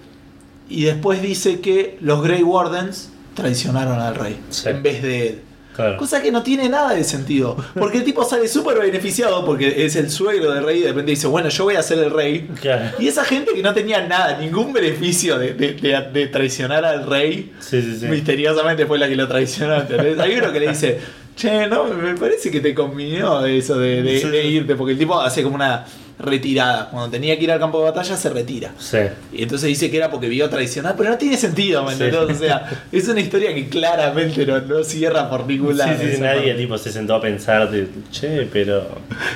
y 0.69 0.83
después 0.85 1.21
dice 1.21 1.59
que 1.61 1.97
los 2.01 2.21
Grey 2.23 2.43
Wardens 2.43 3.09
traicionaron 3.35 3.99
al 3.99 4.15
rey 4.15 4.37
Sí. 4.49 4.69
en 4.69 4.83
vez 4.83 5.01
de 5.03 5.27
él. 5.27 5.41
Claro. 5.75 5.95
Cosa 5.97 6.23
que 6.23 6.31
no 6.31 6.41
tiene 6.41 6.67
nada 6.69 6.95
de 6.95 7.03
sentido. 7.03 7.55
Porque 7.77 7.99
el 7.99 8.03
tipo 8.03 8.23
sale 8.25 8.47
súper 8.47 8.79
beneficiado 8.79 9.45
porque 9.45 9.85
es 9.85 9.95
el 9.95 10.09
suegro 10.09 10.51
del 10.51 10.63
rey 10.65 10.79
y 10.79 10.81
de 10.81 10.87
repente 10.87 11.11
dice, 11.11 11.27
bueno, 11.27 11.49
yo 11.49 11.65
voy 11.65 11.75
a 11.75 11.83
ser 11.83 11.99
el 11.99 12.09
rey. 12.09 12.49
Claro. 12.59 12.95
Y 12.97 13.07
esa 13.07 13.23
gente 13.23 13.51
que 13.53 13.61
no 13.61 13.75
tenía 13.75 14.01
nada, 14.07 14.39
ningún 14.39 14.73
beneficio 14.73 15.37
de, 15.37 15.53
de- 15.53 16.27
traicionar 16.27 16.83
al 16.83 17.05
rey, 17.05 17.53
Sí, 17.59 17.79
sí, 17.83 17.95
sí. 17.99 18.07
misteriosamente 18.07 18.87
fue 18.87 18.97
la 18.97 19.07
que 19.07 19.15
lo 19.15 19.27
traicionó. 19.27 19.75
¿entendés? 19.75 20.17
Hay 20.19 20.35
uno 20.35 20.51
que 20.51 20.59
le 20.59 20.69
dice, 20.69 20.99
che, 21.35 21.67
no, 21.67 21.83
me 21.83 22.15
parece 22.15 22.49
que 22.49 22.59
te 22.59 22.73
convinió 22.73 23.45
eso 23.45 23.77
de, 23.77 24.01
de 24.01 24.47
irte, 24.47 24.73
porque 24.75 24.93
el 24.93 24.97
tipo 24.97 25.21
hace 25.21 25.43
como 25.43 25.53
una 25.57 25.85
retirada. 26.19 26.89
Cuando 26.89 27.09
tenía 27.09 27.37
que 27.37 27.43
ir 27.43 27.51
al 27.51 27.59
campo 27.59 27.79
de 27.79 27.85
batalla, 27.85 28.17
se 28.17 28.29
retira. 28.29 28.71
Sí. 28.79 28.97
Y 29.31 29.43
entonces 29.43 29.67
dice 29.67 29.91
que 29.91 29.97
era 29.97 30.09
porque 30.09 30.27
vio 30.27 30.49
tradicional, 30.49 30.95
pero 30.97 31.11
no 31.11 31.17
tiene 31.17 31.37
sentido, 31.37 31.83
¿me 31.83 31.95
Sí. 31.95 32.03
O 32.03 32.33
sea, 32.33 32.85
es 32.91 33.07
una 33.07 33.19
historia 33.19 33.53
que 33.53 33.67
claramente 33.69 34.45
no, 34.45 34.59
no 34.61 34.83
cierra 34.83 35.29
por 35.29 35.45
ningún 35.45 35.77
lado. 35.77 35.97
Sí, 35.99 36.15
sí, 36.15 36.21
nadie 36.21 36.53
tipo, 36.55 36.77
se 36.77 36.91
sentó 36.91 37.15
a 37.15 37.21
pensar, 37.21 37.69
de, 37.69 37.87
che, 38.11 38.47
pero. 38.51 38.87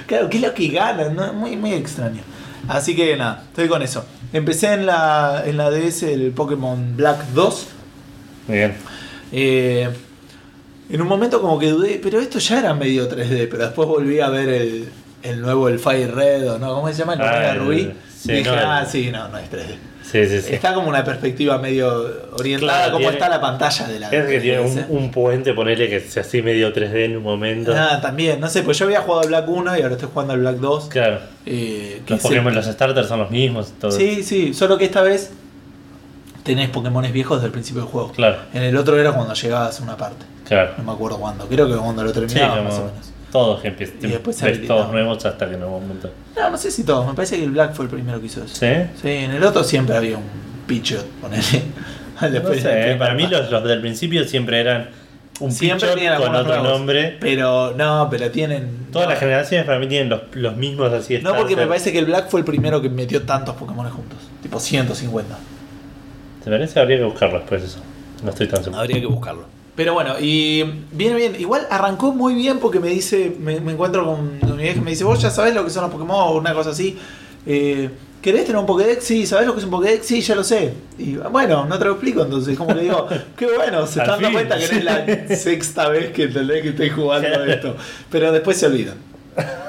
Claro, 0.08 0.30
¿qué 0.30 0.38
es 0.38 0.44
lo 0.44 0.54
que 0.54 0.68
gana? 0.70 1.10
¿no? 1.10 1.34
Muy, 1.34 1.56
muy 1.56 1.74
extraño. 1.74 2.22
Así 2.68 2.96
que 2.96 3.16
nada, 3.16 3.44
estoy 3.48 3.68
con 3.68 3.82
eso. 3.82 4.06
Empecé 4.34 4.74
en 4.74 4.86
la, 4.86 5.44
en 5.46 5.58
la 5.58 5.70
DS 5.70 6.04
el 6.04 6.32
Pokémon 6.32 6.96
Black 6.96 7.28
2. 7.34 7.68
Muy 8.48 8.58
bien. 8.58 8.74
Eh, 9.32 9.90
en 10.90 11.02
un 11.02 11.08
momento 11.08 11.42
como 11.42 11.58
que 11.58 11.70
dudé, 11.70 12.00
pero 12.02 12.20
esto 12.20 12.40
ya 12.40 12.60
era 12.60 12.74
medio 12.74 13.10
3D, 13.10 13.48
pero 13.50 13.66
después 13.66 13.88
volví 13.88 14.20
a 14.20 14.30
ver 14.30 14.50
el, 14.50 14.90
el 15.24 15.42
nuevo, 15.42 15.68
el 15.70 15.80
Fire 15.80 16.13
Red, 16.13 16.51
o 16.54 16.60
no, 16.60 16.74
¿cómo 16.75 16.88
se 16.88 16.94
llama? 16.96 17.13
El 17.13 17.22
Ah, 17.22 17.54
Rubí. 17.56 17.92
sí, 18.18 18.32
dije, 18.34 18.50
no, 18.50 18.56
ah, 18.72 18.86
sí, 18.86 19.12
no, 19.12 19.28
no 19.30 19.38
es 19.38 19.50
3D. 19.51 19.75
Sí, 20.04 20.25
sí, 20.28 20.42
sí. 20.42 20.54
Está 20.54 20.74
como 20.74 20.90
una 20.90 21.06
perspectiva 21.06 21.58
medio 21.58 21.88
orientada 22.38 22.84
Claro, 22.86 22.94
como 22.98 23.10
está 23.12 23.30
la 23.30 23.40
pantalla 23.40 23.88
de 23.88 24.00
la 24.00 24.10
Es 24.10 24.25
que 24.25 24.40
tiene 24.42 24.60
un, 24.60 24.86
un 24.90 25.12
puente, 25.12 25.54
ponele 25.54 25.88
que 25.90 26.01
sea 26.01 26.24
así 26.24 26.42
medio 26.42 26.74
3D 26.74 27.06
en 27.06 27.18
un 27.18 27.24
momento. 27.24 27.74
Ah, 27.74 28.00
también, 28.01 28.40
no 28.42 28.50
sé, 28.50 28.63
pues 28.63 28.78
yo 28.78 28.86
había 28.86 29.01
jugado 29.01 29.28
Black 29.30 29.48
1 29.48 29.78
y 29.78 29.82
ahora 29.82 29.94
estoy 29.94 30.10
jugando 30.12 30.34
al 30.34 30.40
Black 30.42 30.56
2. 30.58 30.86
Claro. 30.90 31.20
eh, 31.46 32.01
Los 32.08 32.20
Pokémon, 32.20 32.54
los 32.54 32.66
starters 32.66 33.08
son 33.08 33.20
los 33.20 33.32
mismos. 33.32 33.72
Todo. 33.80 33.92
Sí, 33.92 34.24
sí, 34.24 34.54
solo 34.54 34.78
que 34.78 34.84
esta 34.86 35.01
vez 35.01 35.32
tenés 36.44 36.70
Pokémones 36.72 37.13
viejos 37.13 37.38
desde 37.38 37.46
el 37.48 37.54
principio 37.54 37.84
del 37.84 37.92
juego. 37.92 38.12
Claro, 38.12 38.38
En 38.54 38.63
el 38.63 38.75
otro 38.75 39.00
era 39.00 39.13
cuando 39.13 39.34
llegabas 39.34 39.80
a 39.80 39.84
una 39.84 39.96
parte. 39.96 40.25
claro. 40.46 40.72
No 40.78 40.84
me 40.84 40.92
acuerdo 40.92 41.20
cuándo. 41.20 41.46
Creo 41.48 41.68
que 41.70 41.75
cuando 41.75 42.04
lo 42.04 42.10
Sí, 42.10 42.20
terminaba, 42.20 42.58
como 42.58 42.70
más 42.70 42.80
o 42.80 42.86
menos. 42.86 43.11
Todos 43.32 43.64
empiezan. 43.64 43.98
Y 44.02 44.08
después 44.08 44.44
todos 44.68 44.92
nuevos 44.92 45.26
hasta 45.26 45.48
que 45.50 45.56
algún 45.56 45.82
momento. 45.82 46.12
No, 46.36 46.50
no 46.50 46.58
sé 46.58 46.72
si 46.72 46.84
todos. 46.84 47.08
Me 47.08 47.14
parece 47.14 47.38
que 47.38 47.46
el 47.46 47.52
Black 47.52 47.74
fue 47.74 47.86
el 47.86 47.92
primero 47.92 48.20
que 48.20 48.26
hizo 48.28 48.44
eso. 48.44 48.56
¿Sí? 48.56 48.68
Sí, 49.02 49.10
en 49.10 49.32
el 49.32 49.44
otro 49.44 49.64
siempre 49.64 49.96
había 49.96 50.18
un 50.18 50.24
Pichot, 50.68 51.06
ponele. 51.22 51.44
No 52.22 52.54
sé, 52.54 52.98
para 53.00 53.16
mí 53.16 53.26
los, 53.26 53.50
los 53.50 53.64
del 53.64 53.82
principio 53.82 54.24
siempre 54.26 54.60
eran 54.60 54.90
un 55.40 55.52
Siempre 55.52 55.90
tenían 55.90 56.22
con 56.22 56.36
otro 56.36 56.56
nuevos. 56.56 56.70
nombre. 56.70 57.18
Pero 57.20 57.74
no, 57.76 58.08
pero 58.12 58.30
tienen. 58.30 58.88
Todas 58.92 59.08
no. 59.08 59.12
las 59.14 59.20
generaciones 59.20 59.66
para 59.66 59.80
mí 59.80 59.88
tienen 59.88 60.10
los, 60.10 60.22
los 60.34 60.56
mismos 60.56 60.94
así. 60.94 61.18
No, 61.18 61.36
porque 61.36 61.56
me 61.56 61.66
parece 61.66 61.92
que 61.92 61.98
el 61.98 62.06
Black 62.06 62.30
fue 62.30 62.42
el 62.42 62.46
primero 62.46 62.80
que 62.80 62.90
metió 62.90 63.24
tantos 63.24 63.56
Pokémon 63.56 63.90
juntos. 63.90 64.20
Tipo 64.44 64.60
150. 64.60 65.36
¿Te 66.44 66.50
parece? 66.52 66.80
Habría 66.80 66.98
que 66.98 67.04
buscarlo 67.06 67.40
después 67.40 67.64
eso. 67.64 67.80
No 68.24 68.30
estoy 68.30 68.48
tan 68.48 68.64
seguro. 68.64 68.82
Habría 68.82 69.00
que 69.00 69.08
buscarlo. 69.08 69.46
Pero 69.75 69.94
bueno, 69.94 70.16
y 70.20 70.63
viene 70.92 71.16
bien. 71.16 71.36
Igual 71.40 71.68
arrancó 71.70 72.13
muy 72.13 72.36
bien 72.36 72.60
porque 72.60 72.80
me 72.80 72.90
dice, 72.90 73.36
me, 73.40 73.60
me 73.62 73.72
encuentro 73.72 74.06
con, 74.06 74.40
con 74.40 74.58
mi 74.58 74.63
vieja 74.63 74.82
me 74.82 74.92
dice, 74.92 75.04
vos 75.04 75.22
ya 75.22 75.30
sabés 75.30 75.56
lo 75.56 75.63
que 75.63 75.70
son 75.70 75.84
los 75.84 75.92
Pokémon 75.92 76.18
o 76.18 76.32
una 76.38 76.54
cosa 76.54 76.72
así. 76.72 76.98
Eh, 77.46 77.90
¿Querés 78.22 78.46
tener 78.46 78.60
un 78.60 78.68
Pokédex? 78.68 79.04
Sí, 79.04 79.25
¿sabés 79.25 79.48
lo 79.48 79.54
que 79.54 79.60
es 79.60 79.66
un 79.66 79.72
Pokédex? 79.72 80.06
Sí, 80.06 80.22
ya 80.22 80.36
lo 80.36 80.44
sé. 80.44 80.74
Y 81.00 81.16
bueno, 81.16 81.66
no 81.66 81.80
te 81.80 81.86
lo 81.86 81.92
explico 81.94 82.22
entonces. 82.22 82.56
Como 82.56 82.75
que 82.75 82.82
digo, 82.82 83.08
qué 83.36 83.48
bueno, 83.48 83.88
se 83.88 84.00
están 84.00 84.22
dando 84.22 84.32
cuenta 84.32 84.60
que 84.60 84.68
no 84.68 84.78
es 84.78 84.84
la 84.84 85.36
sexta 85.36 85.90
vez 85.90 86.12
que 86.12 86.30
que 86.30 86.70
estoy 86.70 86.90
jugando 86.92 87.44
esto. 87.46 87.75
Pero 88.12 88.32
después 88.32 88.58
se 88.58 88.68
olvidan. 88.68 89.11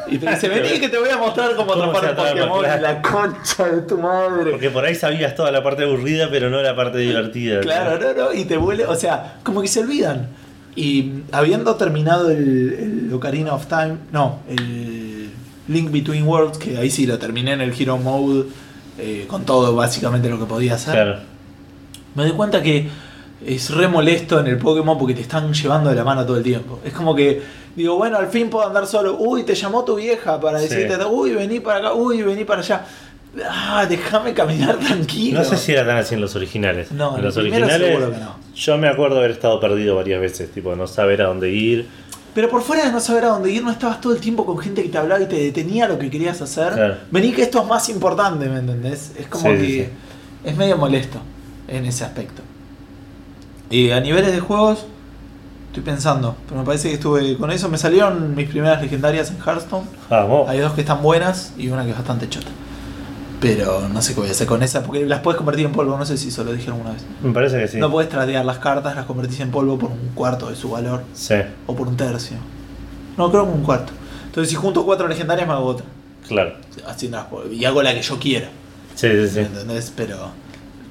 Y 0.08 0.18
te 0.18 0.28
dice, 0.30 0.48
vení 0.48 0.80
que 0.80 0.88
te 0.88 0.98
voy 0.98 1.08
a 1.10 1.16
mostrar 1.16 1.54
cómo 1.56 1.72
¿Cómo 1.72 1.84
atrapar 1.96 2.30
Pokémon. 2.34 2.60
claro. 2.60 2.82
La 2.82 3.02
concha 3.02 3.64
de 3.68 3.82
tu 3.82 3.98
madre. 3.98 4.50
Porque 4.50 4.70
por 4.70 4.84
ahí 4.84 4.94
sabías 4.94 5.34
toda 5.34 5.50
la 5.52 5.62
parte 5.62 5.84
aburrida, 5.84 6.28
pero 6.30 6.50
no 6.50 6.60
la 6.62 6.74
parte 6.74 6.98
divertida. 6.98 7.60
Claro, 7.60 7.98
no, 7.98 8.12
no, 8.24 8.32
y 8.34 8.44
te 8.44 8.56
vuelve, 8.56 8.84
o 8.86 8.94
sea, 8.96 9.36
como 9.42 9.62
que 9.62 9.68
se 9.68 9.80
olvidan. 9.80 10.28
Y 10.74 11.12
habiendo 11.32 11.74
terminado 11.76 12.30
el, 12.30 13.06
el 13.08 13.12
Ocarina 13.14 13.54
of 13.54 13.66
Time, 13.66 13.96
no, 14.10 14.40
el 14.48 15.30
Link 15.68 15.90
Between 15.92 16.26
Worlds, 16.26 16.58
que 16.58 16.76
ahí 16.78 16.90
sí 16.90 17.06
lo 17.06 17.18
terminé 17.18 17.52
en 17.52 17.60
el 17.60 17.72
Hero 17.78 17.98
Mode, 17.98 18.46
eh, 18.98 19.26
con 19.28 19.44
todo 19.44 19.74
básicamente 19.74 20.28
lo 20.28 20.38
que 20.38 20.46
podía 20.46 20.74
hacer, 20.74 20.94
Claro. 20.94 21.18
me 22.14 22.24
doy 22.24 22.32
cuenta 22.32 22.62
que 22.62 22.88
es 23.46 23.70
re 23.70 23.88
molesto 23.88 24.40
en 24.40 24.46
el 24.46 24.58
Pokémon 24.58 24.98
porque 24.98 25.14
te 25.14 25.20
están 25.22 25.52
llevando 25.52 25.90
de 25.90 25.96
la 25.96 26.04
mano 26.04 26.24
todo 26.24 26.36
el 26.36 26.42
tiempo. 26.42 26.80
Es 26.84 26.92
como 26.92 27.14
que 27.14 27.42
digo, 27.76 27.96
bueno, 27.96 28.18
al 28.18 28.28
fin 28.28 28.48
puedo 28.50 28.66
andar 28.66 28.86
solo. 28.86 29.16
Uy, 29.18 29.42
te 29.44 29.54
llamó 29.54 29.84
tu 29.84 29.96
vieja 29.96 30.40
para 30.40 30.58
Sí. 30.58 30.68
decirte, 30.68 31.04
uy, 31.04 31.32
vení 31.34 31.60
para 31.60 31.78
acá, 31.78 31.92
uy, 31.94 32.22
vení 32.22 32.44
para 32.44 32.60
allá. 32.60 32.84
Ah, 33.48 33.86
déjame 33.88 34.34
caminar 34.34 34.76
tranquilo. 34.86 35.38
No 35.38 35.44
sé 35.44 35.56
si 35.56 35.72
era 35.72 35.86
tan 35.86 35.96
así 35.96 36.14
en 36.14 36.20
los 36.20 36.36
originales. 36.36 36.92
No, 36.92 37.16
en 37.16 37.24
los 37.24 37.36
originales. 37.36 37.78
seguro 37.78 38.10
que 38.12 38.18
no. 38.18 38.36
Yo 38.54 38.76
me 38.78 38.88
acuerdo 38.88 39.18
haber 39.18 39.30
estado 39.30 39.58
perdido 39.58 39.96
varias 39.96 40.20
veces, 40.20 40.50
tipo 40.52 40.74
no 40.76 40.86
saber 40.86 41.22
a 41.22 41.26
dónde 41.28 41.50
ir. 41.50 41.86
Pero 42.34 42.48
por 42.48 42.62
fuera 42.62 42.84
de 42.86 42.92
no 42.92 43.00
saber 43.00 43.24
a 43.24 43.28
dónde 43.28 43.50
ir, 43.50 43.62
no 43.62 43.70
estabas 43.70 44.00
todo 44.00 44.14
el 44.14 44.20
tiempo 44.20 44.44
con 44.46 44.58
gente 44.58 44.82
que 44.82 44.88
te 44.88 44.96
hablaba 44.98 45.22
y 45.22 45.26
te 45.26 45.36
detenía 45.36 45.86
lo 45.88 45.98
que 45.98 46.08
querías 46.10 46.40
hacer. 46.40 46.72
Claro. 46.72 46.96
Vení 47.10 47.32
que 47.32 47.42
esto 47.42 47.60
es 47.60 47.66
más 47.68 47.88
importante, 47.90 48.48
¿me 48.48 48.58
entendés? 48.58 49.12
Es 49.18 49.26
como 49.26 49.50
Sí, 49.50 49.56
que 49.58 49.66
sí. 49.66 49.86
es 50.44 50.56
medio 50.56 50.76
molesto 50.78 51.18
en 51.68 51.84
ese 51.86 52.04
aspecto. 52.04 52.42
Y 53.72 53.90
a 53.90 54.00
niveles 54.00 54.32
de 54.32 54.38
juegos, 54.40 54.84
estoy 55.68 55.82
pensando, 55.82 56.36
pero 56.46 56.60
me 56.60 56.66
parece 56.66 56.88
que 56.88 56.94
estuve 56.94 57.36
con 57.38 57.50
eso. 57.50 57.68
Me 57.68 57.78
salieron 57.78 58.34
mis 58.34 58.48
primeras 58.48 58.80
legendarias 58.82 59.30
en 59.30 59.38
Hearthstone. 59.38 59.86
Vamos. 60.10 60.48
Hay 60.48 60.58
dos 60.60 60.72
que 60.74 60.82
están 60.82 61.02
buenas 61.02 61.54
y 61.56 61.68
una 61.68 61.82
que 61.84 61.90
es 61.90 61.96
bastante 61.96 62.28
chota. 62.28 62.48
Pero 63.40 63.88
no 63.88 64.00
sé 64.02 64.14
qué 64.14 64.20
voy 64.20 64.28
a 64.28 64.32
hacer 64.32 64.46
con 64.46 64.62
esa, 64.62 64.82
porque 64.84 65.04
las 65.04 65.18
puedes 65.20 65.36
convertir 65.36 65.66
en 65.66 65.72
polvo, 65.72 65.98
no 65.98 66.06
sé 66.06 66.16
si 66.16 66.28
eso 66.28 66.44
lo 66.44 66.52
dije 66.52 66.70
alguna 66.70 66.92
vez. 66.92 67.02
Me 67.22 67.32
parece 67.32 67.58
que 67.58 67.66
sí. 67.66 67.78
No 67.78 67.90
puedes 67.90 68.08
tradear 68.08 68.44
las 68.44 68.58
cartas, 68.58 68.94
las 68.94 69.04
convertís 69.06 69.40
en 69.40 69.50
polvo 69.50 69.76
por 69.78 69.90
un 69.90 70.10
cuarto 70.14 70.48
de 70.48 70.54
su 70.54 70.70
valor. 70.70 71.02
Sí, 71.14 71.34
O 71.66 71.74
por 71.74 71.88
un 71.88 71.96
tercio. 71.96 72.36
No, 73.16 73.30
creo 73.32 73.44
que 73.46 73.52
un 73.52 73.62
cuarto. 73.64 73.92
Entonces 74.26 74.48
si 74.50 74.54
junto 74.54 74.84
cuatro 74.84 75.08
legendarias 75.08 75.46
me 75.48 75.54
hago 75.54 75.64
otra. 75.64 75.86
claro. 76.28 76.52
Haciendo 76.86 77.16
las 77.18 77.26
po- 77.26 77.44
y 77.50 77.64
hago 77.64 77.82
la 77.82 77.92
que 77.94 78.02
yo 78.02 78.18
quiera. 78.18 78.48
Sí, 78.94 79.08
sí, 79.08 79.16
¿Me 79.16 79.28
sí. 79.28 79.38
entendés? 79.40 79.92
Pero 79.96 80.16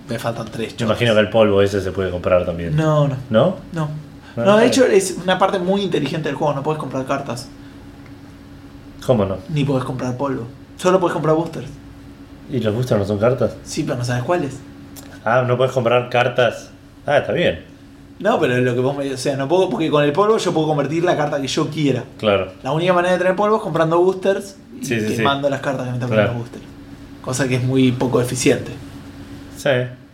me 0.09 0.19
faltan 0.19 0.47
tres. 0.51 0.69
Yo 0.73 0.77
chotas. 0.79 0.87
imagino 0.87 1.13
que 1.13 1.19
el 1.21 1.29
polvo 1.29 1.61
ese 1.61 1.81
se 1.81 1.91
puede 1.91 2.11
comprar 2.11 2.45
también. 2.45 2.75
No, 2.75 3.07
no, 3.07 3.15
¿No? 3.29 3.55
no. 3.73 3.89
Ah, 4.37 4.41
No, 4.45 4.57
de 4.57 4.65
hecho 4.67 4.85
es 4.85 5.17
una 5.23 5.37
parte 5.37 5.59
muy 5.59 5.81
inteligente 5.81 6.29
del 6.29 6.35
juego. 6.37 6.53
No 6.53 6.63
puedes 6.63 6.79
comprar 6.79 7.05
cartas. 7.05 7.47
¿Cómo 9.05 9.25
no? 9.25 9.37
Ni 9.49 9.63
puedes 9.63 9.83
comprar 9.83 10.15
polvo. 10.17 10.45
Solo 10.77 10.99
puedes 10.99 11.13
comprar 11.13 11.35
boosters. 11.35 11.67
¿Y 12.49 12.59
los 12.59 12.73
boosters 12.73 12.99
no 12.99 13.05
son 13.05 13.17
cartas? 13.19 13.55
Sí, 13.63 13.83
pero 13.83 13.97
no 13.97 14.03
sabes 14.05 14.23
cuáles. 14.23 14.57
Ah, 15.25 15.43
no 15.47 15.57
puedes 15.57 15.73
comprar 15.73 16.09
cartas. 16.09 16.69
Ah, 17.05 17.17
está 17.17 17.33
bien. 17.33 17.65
No, 18.19 18.39
pero 18.39 18.57
lo 18.59 18.73
que 18.75 18.79
vos 18.79 18.95
me... 18.95 19.11
O 19.13 19.17
sea, 19.17 19.35
no 19.35 19.47
puedo... 19.47 19.69
Porque 19.69 19.89
con 19.89 20.03
el 20.03 20.11
polvo 20.11 20.37
yo 20.37 20.53
puedo 20.53 20.67
convertir 20.67 21.03
la 21.03 21.17
carta 21.17 21.41
que 21.41 21.47
yo 21.47 21.67
quiera. 21.69 22.03
Claro. 22.19 22.51
La 22.61 22.71
única 22.71 22.93
manera 22.93 23.13
de 23.13 23.17
tener 23.19 23.35
polvo 23.35 23.55
es 23.57 23.61
comprando 23.63 23.97
boosters 23.99 24.57
y 24.79 24.85
Sí, 24.85 24.99
sí, 24.99 25.07
sí. 25.09 25.15
quemando 25.17 25.49
las 25.49 25.61
cartas 25.61 25.85
que 25.87 25.91
me 25.93 25.97
tocan 25.97 26.09
Claro. 26.15 26.27
los 26.33 26.37
boosters. 26.37 26.63
Cosa 27.21 27.47
que 27.47 27.55
es 27.55 27.63
muy 27.63 27.91
poco 27.91 28.21
eficiente. 28.21 28.71
Sí. 29.61 29.69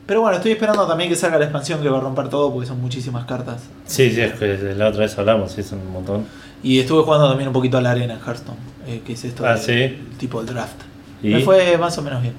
Pero 0.06 0.22
bueno, 0.22 0.38
estoy 0.38 0.54
esperando 0.54 0.88
también 0.88 1.10
que 1.10 1.16
salga 1.16 1.38
la 1.38 1.46
expansión 1.46 1.82
que 1.82 1.90
va 1.90 1.98
a 1.98 2.02
romper 2.02 2.30
todo 2.30 2.52
porque 2.52 2.68
son 2.68 2.82
muchísimas 2.82 3.26
cartas. 3.26 3.62
Sí, 3.86 4.10
sí, 4.12 4.22
es 4.22 4.34
que 4.34 4.58
la 4.76 4.88
otra 4.88 5.02
vez 5.02 5.18
hablamos, 5.18 5.52
sí, 5.52 5.64
son 5.64 5.80
un 5.80 5.92
montón. 5.92 6.26
Y 6.64 6.80
estuve 6.80 7.04
jugando 7.04 7.28
también 7.30 7.50
un 7.50 7.54
poquito 7.54 7.78
a 7.78 7.82
la 7.82 7.92
arena 7.92 8.14
en 8.14 8.20
Hearthstone, 8.20 8.58
eh, 8.88 9.02
que 9.06 9.14
es 9.14 9.24
esto 9.26 9.46
Ah, 9.46 9.56
de- 9.56 9.62
¿sí? 9.62 9.72
el 9.74 10.18
tipo 10.18 10.42
del 10.42 10.54
draft. 10.54 10.82
¿Y? 11.22 11.30
Me 11.30 11.40
fue 11.42 11.78
más 11.78 11.98
o 11.98 12.02
menos 12.02 12.22
bien. 12.22 12.34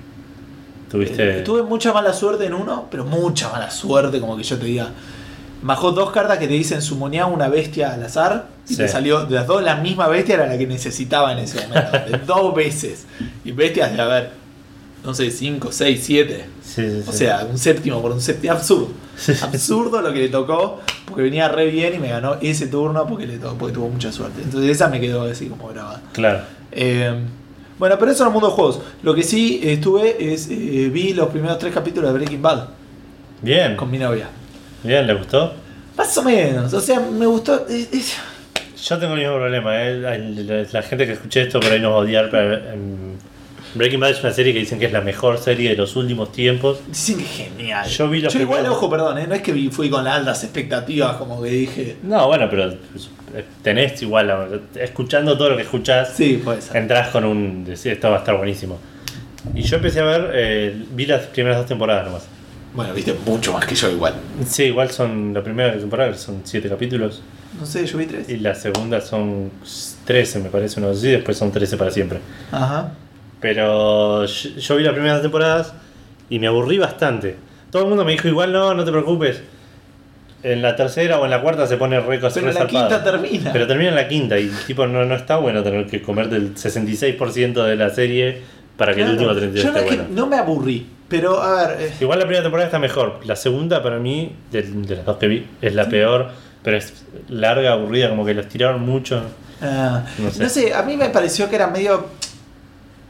Tuviste. 0.91 1.41
Eh, 1.41 1.43
tuve 1.43 1.63
mucha 1.63 1.93
mala 1.93 2.13
suerte 2.15 2.47
en 2.47 2.55
uno, 2.55 2.87
pero 2.91 3.05
mucha 3.05 3.51
mala 3.51 3.71
suerte, 3.71 4.19
como 4.21 4.37
que 4.37 4.43
yo 4.43 4.57
te 4.59 4.65
diga. 4.65 4.89
Bajó 5.61 5.93
dos 5.93 6.11
cartas 6.13 6.39
que 6.39 6.47
te 6.47 6.55
dicen 6.55 6.81
sumonear 6.81 7.27
una 7.31 7.49
bestia 7.49 7.93
al 7.93 8.03
azar 8.05 8.47
y 8.67 8.71
Sí. 8.71 8.77
te 8.79 8.89
salió 8.89 9.27
de 9.27 9.35
las 9.35 9.47
dos 9.47 9.63
la 9.63 9.75
misma 9.77 10.07
bestia 10.09 10.37
era 10.37 10.47
la 10.47 10.57
que 10.57 10.67
necesitaba 10.67 11.33
en 11.33 11.41
ese 11.41 11.67
momento. 11.67 11.91
de 12.11 12.19
dos 12.27 12.55
veces. 12.55 13.07
Y 13.45 13.53
bestias 13.53 13.93
de, 13.93 14.01
a 14.01 14.07
ver, 14.07 14.31
no 15.09 15.15
sé, 15.15 15.31
cinco, 15.31 15.73
seis, 15.73 16.03
siete. 16.05 16.45
Sí, 16.63 16.83
sí, 16.83 17.03
sí. 17.03 17.09
O 17.09 17.13
sea, 17.13 17.47
un 17.51 17.57
séptimo 17.57 18.03
por 18.03 18.13
un 18.13 18.21
séptimo. 18.21 18.53
Absurdo. 18.53 18.89
Absurdo 19.41 20.03
lo 20.03 20.13
que 20.13 20.19
le 20.19 20.29
tocó, 20.29 20.81
porque 21.07 21.23
venía 21.23 21.49
re 21.49 21.65
bien 21.71 21.95
y 21.95 21.99
me 21.99 22.09
ganó 22.11 22.37
ese 22.43 22.67
turno 22.67 23.07
porque, 23.07 23.27
le 23.27 23.39
tocó, 23.39 23.57
porque 23.57 23.75
tuvo 23.75 23.89
mucha 23.89 24.13
suerte. 24.13 24.43
Entonces 24.43 24.71
esa 24.71 24.89
me 24.89 25.01
quedó 25.01 25.23
así 25.23 25.47
como 25.47 25.67
grabada. 25.69 26.03
Claro. 26.13 26.41
Eh, 26.73 27.11
bueno, 27.79 27.97
pero 27.99 28.11
eso 28.11 28.23
en 28.23 28.27
el 28.27 28.33
mundo 28.35 28.49
de 28.49 28.55
juegos. 28.55 28.81
Lo 29.03 29.15
que 29.15 29.23
sí 29.23 29.63
estuve 29.65 30.35
es, 30.35 30.49
eh, 30.51 30.91
vi 30.93 31.15
los 31.15 31.29
primeros 31.31 31.59
tres 31.59 31.73
capítulos 31.73 32.13
de 32.13 32.19
Breaking 32.19 32.43
Bad 32.43 32.69
Bien. 33.41 33.77
con 33.77 33.91
mi 33.91 33.97
novia. 33.97 34.29
Bien, 34.85 35.07
¿le 35.07 35.15
gustó? 35.15 35.55
Más 35.97 36.19
o 36.19 36.23
menos, 36.23 36.71
o 36.75 36.81
sea, 36.83 37.01
me 37.01 37.25
gustó. 37.25 37.67
es- 37.67 38.15
Yo 38.87 38.99
tengo 38.99 39.15
el 39.15 39.21
mismo 39.21 39.37
problema, 39.37 39.75
¿eh? 39.83 40.67
La, 40.71 40.83
gente 40.83 41.07
que 41.07 41.13
escuche 41.15 41.41
esto 41.45 41.61
por 41.61 41.73
ahí 41.73 41.81
nos 41.81 41.93
va 41.93 41.97
a 41.97 42.01
odiar, 42.01 42.29
pero 42.31 42.59
Breaking 43.79 44.01
Bad 44.01 44.11
es 44.11 44.21
una 44.23 44.33
serie 44.33 44.53
que 44.53 44.59
dicen 44.59 44.79
que 44.79 44.87
es 44.87 44.93
la 44.93 45.01
mejor 45.01 45.39
serie 45.39 45.71
de 45.71 45.77
los 45.77 45.97
últimos 45.97 46.33
tiempos. 46.33 46.79
dicen 46.89 47.17
que 47.19 47.25
es 47.25 47.31
genial. 47.31 47.89
Yo 47.89 48.09
vi 48.11 48.21
los 48.21 48.35
igual, 48.35 48.59
primeros- 48.61 48.77
ojo, 48.77 48.91
perdón, 48.91 49.19
eh, 49.19 49.27
no 49.27 49.35
es 49.35 49.43
que 49.43 49.71
fui 49.71 49.89
con 49.89 50.07
altas 50.07 50.45
expectativas, 50.45 51.17
como 51.17 51.41
que 51.43 51.51
dije. 51.51 51.97
No, 52.03 52.27
bueno, 52.27 52.47
pero 52.51 52.75
pues, 52.93 53.09
tenés 53.63 54.01
igual, 54.03 54.63
escuchando 54.75 55.37
todo 55.39 55.51
lo 55.51 55.57
que 55.57 55.63
escuchás, 55.63 56.13
Sí, 56.15 56.43
entras 56.75 57.09
con 57.09 57.25
un. 57.25 57.65
decís, 57.65 57.87
esto 57.87 58.11
va 58.11 58.17
a 58.17 58.19
estar 58.19 58.37
buenísimo. 58.37 58.79
Y 59.55 59.63
yo 59.63 59.77
empecé 59.77 60.01
a 60.01 60.05
ver, 60.05 60.31
eh, 60.35 60.85
vi 60.93 61.07
las 61.07 61.27
primeras 61.27 61.59
dos 61.59 61.67
temporadas 61.67 62.05
nomás. 62.07 62.23
Bueno, 62.75 62.93
viste 62.93 63.15
mucho 63.27 63.53
más 63.53 63.65
que 63.65 63.75
yo 63.75 63.91
igual. 63.91 64.15
Sí, 64.47 64.65
igual 64.65 64.91
son. 64.91 65.33
La 65.33 65.43
primera 65.43 65.73
temporada 65.77 66.13
son 66.15 66.43
siete 66.45 66.69
capítulos. 66.69 67.23
No 67.59 67.65
sé, 67.65 67.87
yo 67.87 67.97
vi 67.99 68.05
tres. 68.07 68.29
Y 68.29 68.37
la 68.37 68.55
segunda 68.55 69.01
son 69.01 69.51
13, 70.05 70.39
me 70.39 70.51
parece, 70.51 70.79
uno 70.79 70.91
así. 70.91 71.09
Después 71.09 71.37
son 71.39 71.51
13 71.51 71.77
para 71.79 71.91
siempre. 71.91 72.19
Ajá. 72.53 72.93
Pero 73.41 74.25
yo, 74.25 74.49
yo 74.57 74.77
vi 74.77 74.83
las 74.83 74.93
primeras 74.95 75.23
temporadas 75.23 75.73
y 76.29 76.39
me 76.39 76.47
aburrí 76.47 76.79
bastante. 76.79 77.37
Todo 77.71 77.83
el 77.83 77.89
mundo 77.89 78.05
me 78.05 78.13
dijo 78.13 78.29
igual 78.29 78.53
no, 78.53 78.75
no 78.75 78.85
te 78.85 78.91
preocupes. 78.91 79.43
En 80.43 80.63
la 80.63 80.77
tercera 80.77 81.19
o 81.19 81.25
en 81.25 81.31
la 81.33 81.41
cuarta 81.43 81.67
se 81.67 81.77
pone 81.77 81.99
re, 82.01 82.19
Pero 82.19 82.29
re 82.31 82.41
en 82.49 82.55
la 82.55 82.67
quinta 82.67 83.03
termina. 83.03 83.53
Pero 83.53 83.67
termina 83.67 83.91
en 83.91 83.97
la 83.97 84.07
quinta 84.09 84.39
y 84.39 84.49
tipo 84.67 84.87
no, 84.87 85.05
no 85.05 85.15
está 85.17 85.37
bueno 85.37 85.63
tener 85.63 85.87
que 85.87 86.01
comerte 86.01 86.37
el 86.37 86.55
66% 86.55 87.65
de 87.65 87.77
la 87.77 87.91
serie 87.91 88.43
para 88.77 88.95
que 88.95 89.01
el 89.03 89.17
Claro. 89.17 89.31
último 89.33 89.35
32 89.41 89.65
Yo 89.65 89.73
no, 89.73 89.79
esté 89.79 89.91
es 89.91 89.97
bueno. 90.01 90.15
no 90.15 90.27
me 90.29 90.37
aburrí. 90.37 90.87
Pero, 91.09 91.43
a 91.43 91.67
ver. 91.69 91.77
eh, 91.81 91.93
Igual 92.01 92.19
la 92.19 92.27
primera 92.27 92.43
temporada 92.43 92.67
está 92.69 92.79
mejor. 92.79 93.21
La 93.25 93.35
segunda 93.35 93.83
para 93.83 93.99
mí, 93.99 94.33
de, 94.53 94.63
de 94.63 94.97
las 94.97 95.07
dos 95.07 95.17
que 95.17 95.27
vi, 95.27 95.47
es 95.63 95.75
la 95.75 95.89
peor. 95.89 96.29
Pero 96.63 96.77
es 96.77 97.05
larga, 97.29 97.73
aburrida, 97.73 98.09
como 98.11 98.25
que 98.27 98.35
la 98.35 98.43
estiraron 98.43 98.83
mucho. 98.83 99.23
Ah, 99.63 100.05
No 100.19 100.25
no, 100.27 100.31
sé. 100.31 100.49
sé. 100.51 100.75
a 100.75 100.83
mí 100.83 100.97
me 100.97 101.09
pareció 101.09 101.49
que 101.49 101.57
era 101.57 101.67
medio. 101.67 102.07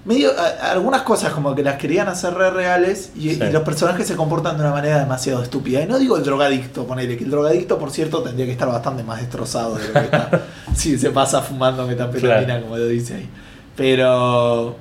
Medio 0.05 0.31
a- 0.39 0.71
algunas 0.71 1.03
cosas 1.03 1.33
como 1.33 1.55
que 1.55 1.63
las 1.63 1.77
querían 1.77 2.09
hacer 2.09 2.33
re 2.35 2.51
reales 2.51 3.11
y, 3.17 3.31
Sí. 3.35 3.41
y 3.43 3.53
los 3.53 3.63
personajes 3.63 4.07
se 4.07 4.17
comportan 4.17 4.57
de 4.57 4.63
una 4.63 4.73
manera 4.73 4.99
demasiado 5.01 5.43
estúpida. 5.43 5.83
Y 5.83 5.87
no 5.87 5.99
digo 5.99 6.17
el 6.17 6.23
drogadicto, 6.25 6.87
ponele, 6.87 7.17
que 7.17 7.25
el 7.25 7.31
drogadicto, 7.31 7.79
por 7.79 7.91
cierto, 7.91 8.23
tendría 8.23 8.47
que 8.47 8.53
estar 8.53 8.69
bastante 8.69 9.03
más 9.03 9.21
destrozado 9.21 9.77
de 9.77 9.87
lo 9.89 9.93
que 9.93 9.99
está. 10.01 10.43
si 10.75 10.99
se 10.99 11.11
pasa 11.11 11.43
fumando 11.43 11.87
metanfetamina, 11.87 12.45
Claro. 12.47 12.63
como 12.63 12.77
lo 12.79 12.87
dice 12.87 13.15
ahí. 13.17 13.29
Pero. 13.77 14.77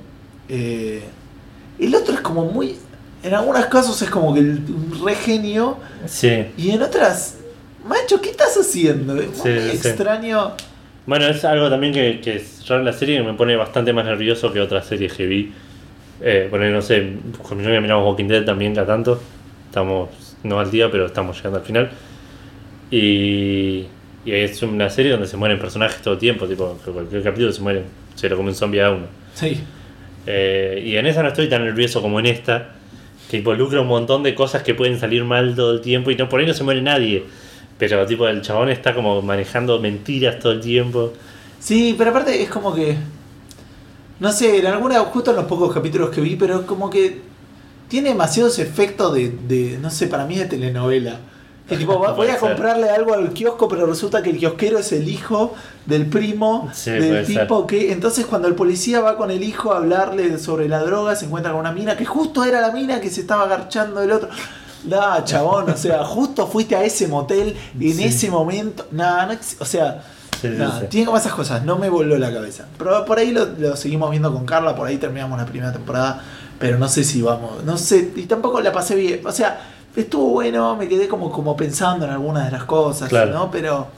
eh, 0.48 1.02
el 1.78 1.94
otro 1.94 2.14
es 2.14 2.20
como 2.20 2.44
muy. 2.44 2.76
En 3.22 3.34
algunos 3.34 3.66
casos 3.66 4.00
es 4.02 4.10
como 4.10 4.32
que 4.34 4.40
el, 4.40 4.50
un 4.68 5.00
re 5.04 5.14
genio. 5.14 5.76
Sí. 6.06 6.46
Y 6.56 6.70
en 6.70 6.82
otras. 6.82 7.34
Macho, 7.86 8.20
¿qué 8.20 8.30
estás 8.30 8.56
haciendo? 8.56 9.16
Es 9.20 9.28
muy 9.38 9.52
sí. 9.70 9.88
extraño. 9.88 10.52
Bueno, 11.08 11.26
es 11.26 11.42
algo 11.46 11.70
también 11.70 11.94
que, 11.94 12.20
que 12.20 12.36
es 12.36 12.68
raro 12.68 12.80
en 12.80 12.84
la 12.84 12.92
serie 12.92 13.16
que 13.16 13.22
me 13.22 13.32
pone 13.32 13.56
bastante 13.56 13.94
más 13.94 14.04
nervioso 14.04 14.52
que 14.52 14.60
otras 14.60 14.84
series 14.84 15.14
que 15.14 15.24
vi. 15.24 15.50
Eh, 16.20 16.48
bueno, 16.50 16.66
no 16.66 16.82
sé, 16.82 17.14
con 17.42 17.56
mi 17.56 17.64
novia 17.64 17.80
miramos 17.80 18.04
Walking 18.04 18.26
Dead 18.26 18.44
también 18.44 18.74
cada 18.74 18.88
tanto. 18.88 19.18
Estamos, 19.64 20.10
no 20.42 20.60
al 20.60 20.70
día, 20.70 20.90
pero 20.90 21.06
estamos 21.06 21.38
llegando 21.38 21.60
al 21.60 21.64
final. 21.64 21.90
Y, 22.90 23.86
y 24.26 24.32
es 24.32 24.62
una 24.62 24.90
serie 24.90 25.12
donde 25.12 25.26
se 25.26 25.38
mueren 25.38 25.58
personajes 25.58 26.02
todo 26.02 26.12
el 26.12 26.20
tiempo, 26.20 26.46
tipo, 26.46 26.78
cualquier 26.84 27.22
capítulo 27.22 27.52
se 27.52 27.62
mueren, 27.62 27.84
se 28.14 28.28
lo 28.28 28.36
come 28.36 28.50
un 28.50 28.54
zombie 28.54 28.82
a 28.82 28.90
uno. 28.90 29.06
Sí. 29.32 29.58
Eh, 30.26 30.82
y 30.84 30.96
en 30.96 31.06
esa 31.06 31.22
no 31.22 31.28
estoy 31.28 31.48
tan 31.48 31.64
nervioso 31.64 32.02
como 32.02 32.20
en 32.20 32.26
esta, 32.26 32.74
que 33.30 33.38
involucra 33.38 33.80
un 33.80 33.88
montón 33.88 34.22
de 34.22 34.34
cosas 34.34 34.62
que 34.62 34.74
pueden 34.74 35.00
salir 35.00 35.24
mal 35.24 35.56
todo 35.56 35.72
el 35.72 35.80
tiempo 35.80 36.10
y 36.10 36.16
no 36.16 36.28
por 36.28 36.40
ahí 36.40 36.46
no 36.46 36.52
se 36.52 36.64
muere 36.64 36.82
nadie. 36.82 37.24
Pero 37.78 38.04
tipo 38.06 38.26
el 38.26 38.42
chabón 38.42 38.70
está 38.70 38.94
como 38.94 39.22
manejando 39.22 39.78
mentiras 39.78 40.38
todo 40.38 40.52
el 40.52 40.60
tiempo. 40.60 41.12
Sí, 41.60 41.94
pero 41.96 42.10
aparte 42.10 42.42
es 42.42 42.50
como 42.50 42.74
que. 42.74 42.96
No 44.20 44.32
sé, 44.32 44.58
en 44.58 44.66
alguna, 44.66 44.98
justo 45.00 45.30
en 45.30 45.36
los 45.36 45.46
pocos 45.46 45.72
capítulos 45.72 46.10
que 46.10 46.20
vi, 46.20 46.34
pero 46.34 46.60
es 46.60 46.66
como 46.66 46.90
que 46.90 47.20
tiene 47.88 48.10
demasiados 48.10 48.58
efectos 48.58 49.14
de, 49.14 49.30
de 49.30 49.78
no 49.78 49.90
sé, 49.90 50.08
para 50.08 50.26
mí 50.26 50.36
de 50.36 50.46
telenovela. 50.46 51.20
Que 51.68 51.76
tipo, 51.76 51.98
voy 52.16 52.28
a 52.28 52.32
ser. 52.32 52.40
comprarle 52.40 52.90
algo 52.90 53.14
al 53.14 53.32
kiosco, 53.32 53.68
pero 53.68 53.86
resulta 53.86 54.22
que 54.22 54.30
el 54.30 54.38
kiosquero 54.38 54.78
es 54.78 54.92
el 54.92 55.08
hijo 55.08 55.54
del 55.86 56.06
primo 56.06 56.70
Sí, 56.72 56.90
del 56.90 57.26
tipo 57.26 57.66
que. 57.66 57.92
Entonces, 57.92 58.26
cuando 58.26 58.48
el 58.48 58.54
policía 58.54 59.00
va 59.00 59.16
con 59.16 59.30
el 59.30 59.42
hijo 59.44 59.72
a 59.72 59.78
hablarle 59.78 60.38
sobre 60.38 60.68
la 60.68 60.82
droga, 60.82 61.14
se 61.14 61.26
encuentra 61.26 61.52
con 61.52 61.60
una 61.60 61.72
mina 61.72 61.96
que 61.96 62.04
justo 62.04 62.44
era 62.44 62.60
la 62.60 62.72
mina 62.72 63.00
que 63.00 63.10
se 63.10 63.20
estaba 63.20 63.44
agarchando 63.44 64.00
del 64.00 64.12
otro. 64.12 64.28
Da, 64.84 65.24
chabón, 65.24 65.70
o 65.70 65.76
sea, 65.76 66.04
justo 66.04 66.46
fuiste 66.46 66.76
a 66.76 66.84
ese 66.84 67.08
motel 67.08 67.56
en 67.80 67.94
Sí. 67.94 68.04
ese 68.04 68.30
momento. 68.30 68.86
Nada, 68.92 69.26
no, 69.26 69.34
o 69.60 69.64
sea, 69.64 70.02
Sí, 70.40 70.48
sí. 70.56 70.86
tiene 70.88 71.06
como 71.06 71.18
esas 71.18 71.32
cosas, 71.32 71.64
no 71.64 71.76
me 71.78 71.88
voló 71.88 72.16
la 72.16 72.32
cabeza. 72.32 72.66
Pero 72.78 73.04
por 73.04 73.18
ahí 73.18 73.32
lo, 73.32 73.44
lo 73.46 73.76
seguimos 73.76 74.10
viendo 74.10 74.32
con 74.32 74.44
Carla, 74.46 74.76
por 74.76 74.86
ahí 74.86 74.96
terminamos 74.96 75.36
la 75.38 75.46
primera 75.46 75.72
temporada, 75.72 76.22
pero 76.60 76.78
no 76.78 76.88
sé 76.88 77.02
si 77.02 77.20
vamos, 77.22 77.64
no 77.64 77.76
sé, 77.76 78.12
y 78.14 78.22
tampoco 78.26 78.60
la 78.60 78.70
pasé 78.72 78.94
bien. 78.94 79.26
O 79.26 79.32
sea, 79.32 79.58
estuvo 79.96 80.28
bueno, 80.28 80.76
me 80.76 80.86
quedé 80.88 81.08
como, 81.08 81.32
como 81.32 81.56
pensando 81.56 82.04
en 82.04 82.12
algunas 82.12 82.44
de 82.44 82.52
las 82.52 82.64
cosas, 82.64 83.08
Claro. 83.08 83.32
¿no? 83.32 83.50
Pero, 83.50 83.88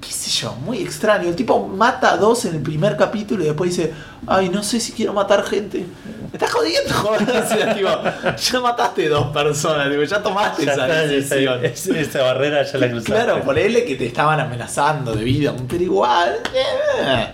qué 0.00 0.12
sé 0.12 0.30
yo, 0.30 0.54
muy 0.64 0.78
extraño. 0.78 1.28
El 1.28 1.34
tipo 1.36 1.66
mata 1.66 2.12
a 2.12 2.16
dos 2.16 2.44
en 2.44 2.54
el 2.54 2.62
primer 2.62 2.96
capítulo 2.96 3.42
y 3.42 3.46
después 3.46 3.76
dice, 3.76 3.92
ay, 4.26 4.48
no 4.48 4.62
sé 4.62 4.78
si 4.80 4.92
quiero 4.92 5.12
matar 5.12 5.42
gente. 5.44 5.78
Me 5.78 6.34
estás 6.34 6.50
jodiendo, 6.52 6.92
joder. 6.94 7.22
O 7.22 7.48
sea, 7.48 7.74
tipo, 7.74 7.88
ya 8.36 8.60
mataste 8.60 9.08
dos 9.08 9.28
personas, 9.28 9.88
ya 10.08 10.22
tomaste 10.22 10.64
Ya 10.66 10.72
esa 10.72 10.86
está, 10.86 11.06
decisión. 11.06 11.64
esa, 11.64 11.98
esa- 11.98 12.22
barrera 12.22 12.62
ya 12.62 12.78
la 12.78 12.88
cruzaste. 12.90 13.12
Claro, 13.12 13.42
ponele 13.42 13.84
que 13.84 13.96
te 13.96 14.06
estaban 14.06 14.38
amenazando 14.40 15.12
de 15.14 15.24
vida, 15.24 15.54
pero 15.68 15.82
igual. 15.82 16.36
eh, 16.54 17.26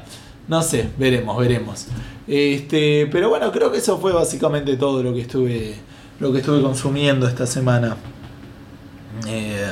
no 0.48 0.62
sé, 0.62 0.88
veremos, 0.98 1.36
veremos. 1.38 1.86
Este, 2.26 3.06
pero 3.12 3.28
bueno, 3.28 3.50
creo 3.52 3.70
que 3.70 3.78
eso 3.78 3.98
fue 3.98 4.12
básicamente 4.12 4.76
todo 4.76 5.02
lo 5.02 5.12
que 5.12 5.20
estuve 5.22 5.74
lo 6.20 6.32
que 6.32 6.38
estuve 6.38 6.62
consumiendo 6.62 7.26
esta 7.26 7.44
semana. 7.46 7.96
Eh, 9.26 9.66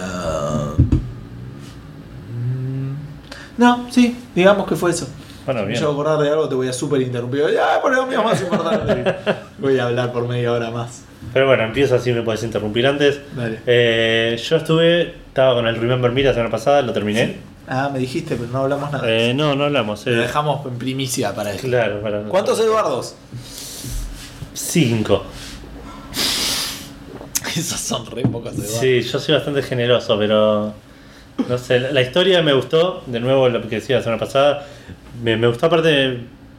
no, 3.58 3.86
sí, 3.90 4.16
digamos 4.34 4.66
que 4.66 4.76
fue 4.76 4.90
eso. 4.90 5.08
Bueno, 5.44 5.60
Si 5.60 5.64
me 5.66 5.68
bien. 5.72 5.80
llego 5.80 5.90
a 5.90 5.94
acordar 5.94 6.18
de 6.20 6.30
algo, 6.30 6.48
te 6.48 6.54
voy 6.54 6.68
a 6.68 6.72
súper 6.72 7.00
interrumpir. 7.02 7.44
Ya, 7.52 7.80
por 7.82 7.92
lo 7.94 8.06
mío 8.06 8.22
más 8.22 8.40
importante. 8.40 9.14
Voy 9.58 9.78
a 9.78 9.86
hablar 9.86 10.12
por 10.12 10.26
media 10.28 10.52
hora 10.52 10.70
más. 10.70 11.02
Pero 11.32 11.46
bueno, 11.46 11.64
empiezo 11.64 11.96
así, 11.96 12.12
me 12.12 12.22
puedes 12.22 12.42
interrumpir 12.44 12.86
antes. 12.86 13.20
Dale. 13.36 13.60
Eh, 13.66 14.40
yo 14.48 14.56
estuve, 14.56 15.14
estaba 15.26 15.54
con 15.54 15.66
el 15.66 15.76
Remember 15.76 16.12
Me 16.12 16.22
la 16.22 16.32
semana 16.32 16.50
pasada, 16.50 16.82
lo 16.82 16.92
terminé. 16.92 17.38
Ah, 17.66 17.90
me 17.92 17.98
dijiste, 18.00 18.36
pero 18.36 18.50
no 18.50 18.58
hablamos 18.60 18.90
nada. 18.92 19.04
Eh, 19.08 19.32
no, 19.34 19.54
no 19.56 19.64
hablamos. 19.64 20.04
Lo 20.06 20.12
Eh, 20.12 20.16
dejamos 20.16 20.64
en 20.66 20.78
primicia 20.78 21.34
para 21.34 21.52
esto. 21.52 21.66
claro, 21.68 22.00
para 22.02 22.22
¿Cuántos 22.24 22.58
Eduardos? 22.60 23.14
Cinco. 24.54 25.24
Esos 27.56 27.80
son 27.80 28.06
re 28.06 28.22
pocos 28.22 28.52
Eduardos. 28.54 28.78
Sí, 28.78 29.02
yo 29.02 29.18
soy 29.18 29.34
bastante 29.34 29.62
generoso, 29.62 30.16
pero. 30.18 30.72
No 31.48 31.58
sé, 31.58 31.80
la, 31.80 31.92
la 31.92 32.02
historia 32.02 32.42
me 32.42 32.52
gustó. 32.52 33.02
De 33.06 33.20
nuevo, 33.20 33.48
lo 33.48 33.60
que 33.62 33.76
decía 33.76 33.96
la 33.96 34.02
semana 34.02 34.18
pasada. 34.20 34.66
Me, 35.22 35.36
me 35.36 35.46
gustó, 35.48 35.66
aparte. 35.66 36.18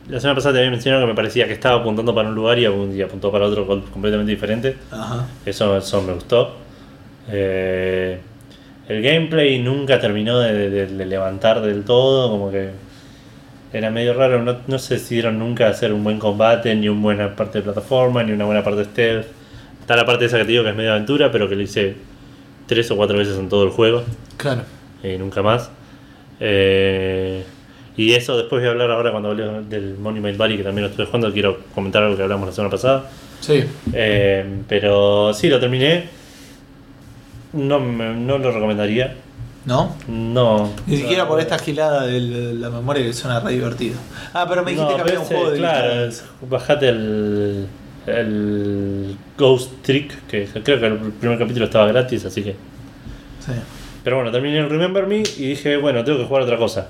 La 0.10 0.19
semana 0.19 0.36
pasada 0.36 0.54
te 0.56 0.60
había 0.60 0.72
mencionado 0.72 1.04
que 1.04 1.08
me 1.08 1.15
parecía 1.15 1.48
que 1.48 1.54
estaba 1.54 1.80
apuntando 1.80 2.13
para 2.13 2.28
un 2.28 2.36
lugar 2.36 2.60
y, 2.60 2.65
y 2.65 3.02
apuntó 3.02 3.32
para 3.32 3.46
otro 3.46 3.65
completamente 3.65 4.32
diferente. 4.32 4.76
Ajá. 4.91 5.26
Eso, 5.46 5.78
eso 5.78 6.02
me 6.02 6.13
gustó. 6.13 6.56
Eh, 7.30 8.19
el 8.89 9.02
gameplay 9.02 9.60
nunca 9.60 10.00
terminó 10.02 10.39
de, 10.39 10.69
de- 10.69 10.88
de 10.88 11.06
levantar 11.06 11.62
del 11.62 11.84
todo, 11.86 12.30
como 12.30 12.52
que 12.52 12.72
era 13.72 13.89
medio 13.89 14.13
raro. 14.13 14.43
No, 14.43 14.58
no 14.67 14.78
se 14.80 14.96
decidieron 14.96 15.39
nunca 15.39 15.67
hacer 15.69 15.93
un 15.93 16.04
buen 16.04 16.19
combate, 16.19 16.76
ni 16.76 16.89
una 16.89 17.02
buena 17.02 17.36
parte 17.36 17.60
de 17.60 17.63
plataforma, 17.63 18.24
ni 18.24 18.34
una 18.34 18.43
buena 18.46 18.62
parte 18.63 18.80
de 18.82 18.86
stealth. 18.86 19.26
Está 19.80 19.96
la 19.96 20.06
parte 20.06 20.26
esa 20.26 20.38
que 20.38 20.43
te 20.46 20.52
digo 20.52 20.63
que 20.63 20.72
es 20.72 20.76
medio 20.76 20.91
aventura, 20.91 21.32
pero 21.32 21.48
que 21.48 21.56
lo 21.56 21.62
hice 21.62 21.96
tres 22.67 22.89
o 22.91 22.95
cuatro 22.95 23.17
veces 23.17 23.38
en 23.38 23.49
todo 23.49 23.63
el 23.63 23.69
juego 23.69 24.04
Claro. 24.38 24.62
y 25.04 25.17
nunca 25.17 25.41
más. 25.41 25.69
Eh, 26.39 27.43
y 27.95 28.13
eso 28.13 28.36
después 28.38 28.62
voy 28.62 28.67
a 28.67 28.71
hablar 28.71 28.91
ahora 28.91 29.12
cuando 29.12 29.30
hable 29.32 29.45
del 29.69 29.97
Monument 29.97 30.38
Valley, 30.38 30.58
que 30.58 30.63
también 30.63 30.84
lo 30.86 30.89
estuve 30.89 31.06
jugando. 31.06 31.32
Quiero 31.32 31.60
comentar 31.76 32.02
algo 32.04 32.15
que 32.17 32.23
hablamos 32.23 32.47
la 32.47 32.54
semana 32.54 32.71
pasada. 32.71 33.10
Sí. 33.39 33.63
Eh, 33.93 34.62
pero 34.67 35.34
sí, 35.34 35.49
lo 35.49 35.60
terminé. 35.60 36.10
No, 37.54 37.80
no 37.80 38.38
lo 38.39 38.52
recomendaría. 38.52 39.15
¿No? 39.65 39.95
No. 40.08 40.71
Ni 40.88 40.97
siquiera 40.97 41.28
por 41.28 41.39
esta 41.39 41.58
gilada 41.60 42.06
de 42.08 42.19
la 42.19 42.69
memoria 42.69 43.04
que 43.04 43.13
suena 43.13 43.39
re 43.39 43.54
divertido. 43.54 43.95
Ah, 44.34 44.45
pero 44.49 44.63
me 44.63 44.71
dijiste 44.71 44.89
No, 44.91 44.95
que 44.97 45.02
había 45.04 45.19
un 45.19 45.26
juego 45.26 45.52
de 45.52 45.58
Claro, 45.60 46.10
bajate 46.49 46.89
el, 46.89 47.67
el 48.08 49.15
Ghost 49.38 49.82
Trick, 49.82 50.28
que 50.28 50.48
creo 50.63 50.80
que 50.80 50.86
el 50.86 50.98
primer 51.13 51.38
capítulo 51.38 51.65
estaba 51.65 51.88
gratis, 51.88 52.26
así 52.26 52.43
que. 52.43 52.52
Sí. 52.52 53.52
Pero 54.04 54.17
bueno, 54.17 54.32
terminé 54.32 54.60
el 54.60 54.69
Remember 54.69 55.08
Me 55.08 55.19
y 55.19 55.48
dije, 55.50 55.78
bueno, 55.78 56.04
tengo 56.04 56.19
que 56.19 56.26
jugar 56.26 56.43
otra 56.43 56.58
cosa. 56.58 56.89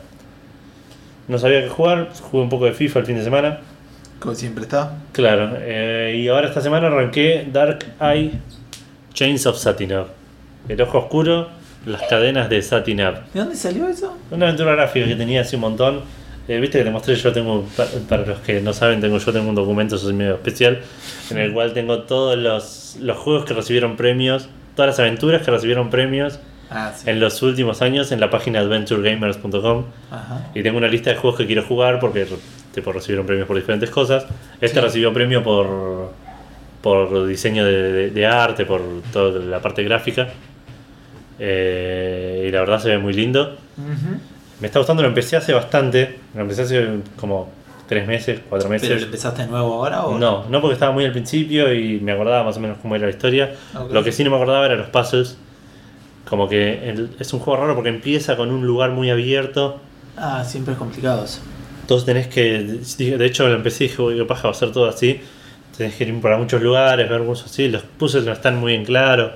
No 1.28 1.38
sabía 1.38 1.62
qué 1.62 1.70
jugar, 1.70 2.10
jugué 2.22 2.44
un 2.44 2.50
poco 2.50 2.66
de 2.66 2.74
FIFA 2.74 3.00
el 3.00 3.06
fin 3.06 3.16
de 3.16 3.24
semana. 3.24 3.60
Como 4.20 4.36
siempre 4.36 4.64
está. 4.64 4.98
Claro, 5.12 5.58
eh, 5.60 6.16
y 6.18 6.28
ahora 6.28 6.48
esta 6.48 6.62
semana 6.62 6.88
arranqué 6.88 7.48
Dark 7.52 7.86
Eye 8.00 8.32
Chains 9.14 9.46
of 9.46 9.58
Satinov. 9.58 10.08
El 10.68 10.82
ojo 10.82 10.98
oscuro, 10.98 11.50
las 11.86 12.02
cadenas 12.04 12.50
de 12.50 12.62
Satinov. 12.62 13.16
¿De 13.34 13.40
dónde 13.40 13.56
salió 13.56 13.88
eso? 13.88 14.18
Una 14.32 14.48
aventura 14.48 14.74
gráfica 14.74 15.06
que 15.06 15.16
tenía 15.16 15.42
hace 15.42 15.56
un 15.56 15.62
montón. 15.62 16.02
Eh, 16.48 16.60
Viste 16.60 16.78
que 16.80 16.84
te 16.84 16.92
mostré, 16.92 17.16
yo 17.16 17.32
tengo, 17.32 17.66
pa- 17.78 17.88
para 18.10 18.26
los 18.26 18.40
que 18.40 18.60
no 18.60 18.74
saben, 18.74 19.00
tengo 19.00 19.18
yo 19.18 19.32
tengo 19.32 19.48
un 19.50 19.56
documento, 19.56 19.96
eso 19.96 20.10
es 20.10 20.16
medio 20.16 20.34
especial, 20.34 20.82
en 21.30 21.38
el 21.38 21.54
cual 21.54 21.74
tengo 21.74 22.00
todos 22.04 22.38
los, 22.38 22.98
los 23.00 23.18
juegos 23.18 23.46
que 23.46 23.54
recibieron 23.54 23.96
premios, 23.96 24.50
todas 24.76 24.90
las 24.90 25.00
aventuras 25.00 25.42
que 25.42 25.52
recibieron 25.52 25.90
premios 25.90 26.40
Ah, 26.70 26.92
sí. 26.96 27.10
en 27.10 27.20
los 27.20 27.42
últimos 27.44 27.82
años 27.82 28.12
en 28.12 28.20
la 28.20 28.30
página 28.30 28.60
adventuregamers.com. 28.60 29.86
Y 30.56 30.64
tengo 30.64 30.78
una 30.80 30.88
lista 30.88 31.12
de 31.12 31.16
juegos 31.16 31.38
que 31.40 31.46
quiero 31.46 31.64
jugar 31.64 32.00
porque 32.00 32.26
tipo, 32.74 32.92
recibieron 32.92 33.26
premios 33.26 33.48
por 33.48 33.56
diferentes 33.56 33.90
cosas. 33.90 34.26
Este 34.60 34.80
Sí. 34.80 34.86
recibió 34.86 35.14
premio 35.14 35.44
por, 35.44 36.12
por 36.82 37.26
diseño 37.28 37.64
de, 37.64 37.92
de- 37.94 38.10
de 38.10 38.26
arte, 38.26 38.66
por 38.66 38.82
toda 39.14 39.40
la 39.40 39.62
parte 39.62 39.84
gráfica. 39.84 40.30
Eh, 41.40 42.46
y 42.48 42.52
la 42.52 42.60
verdad 42.62 42.80
se 42.80 42.90
ve 42.90 42.98
muy 42.98 43.14
lindo. 43.14 43.56
Ujú. 43.78 44.20
Me 44.60 44.68
está 44.68 44.80
gustando, 44.80 45.02
lo 45.04 45.10
empecé 45.10 45.36
hace 45.36 45.54
bastante. 45.54 46.20
Lo 46.36 46.42
empecé 46.42 46.62
hace 46.64 46.88
como 47.18 47.50
tres 47.88 48.08
meses, 48.08 48.40
cuatro 48.50 48.70
meses. 48.70 48.88
¿Pero 48.88 49.00
lo 49.00 49.06
empezaste 49.08 49.42
de 49.44 49.48
nuevo 49.50 49.74
ahora 49.74 50.06
o 50.06 50.18
No, 50.18 50.46
no 50.50 50.62
porque 50.62 50.74
estaba 50.74 50.92
muy 50.92 51.06
al 51.06 51.12
principio 51.12 51.74
y 51.74 52.00
me 52.00 52.12
acordaba 52.14 52.44
más 52.44 52.58
o 52.58 52.60
menos 52.60 52.78
cómo 52.82 52.96
era 52.96 53.06
la 53.06 53.12
historia. 53.12 53.54
Lo 53.92 54.04
que 54.04 54.12
sí 54.12 54.24
no 54.24 54.30
me 54.30 54.38
acordaba 54.38 54.66
eran 54.66 54.78
los 54.80 54.88
puzzles. 54.90 55.38
Como 56.30 56.48
que 56.48 56.90
el- 56.90 57.10
es 57.20 57.34
un 57.34 57.40
juego 57.40 57.60
raro 57.62 57.76
porque 57.76 57.90
empieza 57.90 58.38
con 58.38 58.50
un 58.52 58.66
lugar 58.66 58.92
muy 58.92 59.10
abierto. 59.10 59.80
Ah, 60.18 60.44
siempre 60.46 60.74
es 60.74 60.80
complicado 60.80 61.26
eso. 61.26 61.42
Entonces 61.82 62.06
tenés 62.06 62.28
que. 62.28 62.60
De 63.18 63.26
hecho, 63.26 63.48
lo 63.50 63.56
empecé 63.56 63.84
y 63.86 63.88
dije, 63.90 64.02
"Uy, 64.02 64.16
qué 64.16 64.24
paja 64.24 64.44
va 64.48 64.52
a 64.52 64.54
ser 64.54 64.72
todo 64.72 64.88
así. 64.88 65.20
Tenés 65.78 65.96
que 65.96 66.06
ir 66.06 66.22
para 66.22 66.38
muchos 66.38 66.62
lugares, 66.62 67.10
ver 67.10 67.26
cosas 67.26 67.52
así. 67.52 67.68
Los 67.68 67.82
puzzles 67.82 68.24
no 68.24 68.32
están 68.32 68.58
muy 68.58 68.74
en 68.74 68.86
claro. 68.86 69.32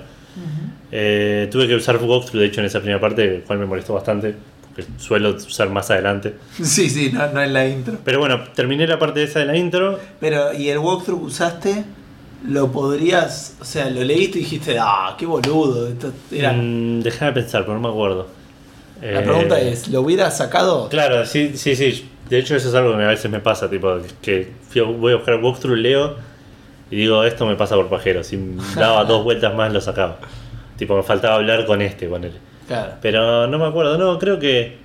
Eh, 0.90 1.48
tuve 1.52 1.66
que 1.68 1.74
usar 1.74 1.96
walkthrough, 2.02 2.40
de 2.40 2.46
hecho, 2.46 2.60
en 2.60 2.66
esa 2.66 2.78
primera 2.78 2.98
parte, 3.00 3.36
el 3.36 3.42
cual 3.42 3.58
me 3.58 3.66
molestó 3.66 3.92
bastante. 3.94 4.34
Suelo 4.98 5.30
usar 5.30 5.68
más 5.70 5.90
adelante. 5.90 6.34
Sí, 6.62 6.88
sí, 6.90 7.10
no, 7.12 7.26
no 7.32 7.42
en 7.42 7.52
la 7.52 7.66
intro. 7.66 7.98
Pero 8.04 8.18
bueno, 8.20 8.40
terminé 8.54 8.86
la 8.86 8.98
parte 8.98 9.22
esa 9.22 9.40
de 9.40 9.46
la 9.46 9.56
intro. 9.56 9.98
Pero, 10.20 10.52
¿y 10.54 10.68
el 10.70 10.78
walkthrough 10.78 11.20
que 11.20 11.26
usaste? 11.26 11.84
¿Lo 12.46 12.70
podrías, 12.70 13.56
o 13.60 13.64
sea, 13.64 13.90
lo 13.90 14.02
leíste 14.04 14.38
y 14.38 14.42
dijiste, 14.42 14.76
ah, 14.80 15.16
qué 15.18 15.26
boludo? 15.26 15.88
Esto 15.88 16.12
era... 16.30 16.52
Mm, 16.52 17.00
déjame 17.02 17.32
pensar, 17.32 17.62
pero 17.62 17.74
no 17.74 17.80
me 17.80 17.88
acuerdo. 17.88 18.28
La 19.02 19.20
Eh, 19.20 19.22
pregunta 19.24 19.60
es, 19.60 19.88
¿lo 19.88 20.02
hubieras 20.02 20.36
sacado? 20.38 20.88
Claro, 20.88 21.24
sí, 21.26 21.52
sí, 21.56 21.74
sí. 21.74 22.08
De 22.30 22.38
hecho, 22.38 22.54
eso 22.54 22.68
es 22.68 22.74
algo 22.74 22.96
que 22.96 23.02
a 23.02 23.08
veces 23.08 23.30
me 23.30 23.40
pasa, 23.40 23.68
tipo, 23.68 23.96
que 24.22 24.52
voy 24.82 25.12
a 25.12 25.16
buscar 25.16 25.42
walkthrough, 25.42 25.76
leo 25.78 26.16
y 26.90 26.96
digo, 26.96 27.24
esto 27.24 27.44
me 27.44 27.56
pasa 27.56 27.74
por 27.74 27.88
pajero. 27.88 28.22
Si 28.22 28.38
daba 28.76 29.04
dos 29.06 29.24
vueltas 29.24 29.54
más, 29.54 29.72
lo 29.72 29.80
sacaba. 29.80 30.18
Tipo, 30.76 30.96
me 30.96 31.02
faltaba 31.02 31.36
hablar 31.36 31.66
con 31.66 31.82
este, 31.82 32.06
ponele. 32.06 32.36
Claro. 32.68 32.92
Pero 33.02 33.48
no 33.48 33.58
me 33.58 33.64
acuerdo, 33.66 33.98
no, 33.98 34.18
creo 34.18 34.38
que, 34.38 34.76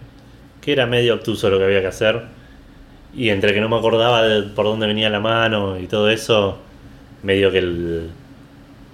que 0.61 0.71
era 0.71 0.87
medio 0.87 1.13
obtuso 1.13 1.49
lo 1.51 1.59
que 1.59 1.65
había 1.65 1.81
que 1.81 1.87
hacer. 1.87 2.21
Y 3.15 3.29
entre 3.29 3.53
que 3.53 3.61
no 3.61 3.69
me 3.69 3.75
acordaba 3.77 4.23
de 4.23 4.41
por 4.41 4.65
dónde 4.65 4.87
venía 4.87 5.07
la 5.09 5.19
mano 5.19 5.77
y 5.77 5.85
todo 5.85 6.09
eso, 6.09 6.57
medio 7.21 7.51
que 7.51 7.59
el. 7.59 8.09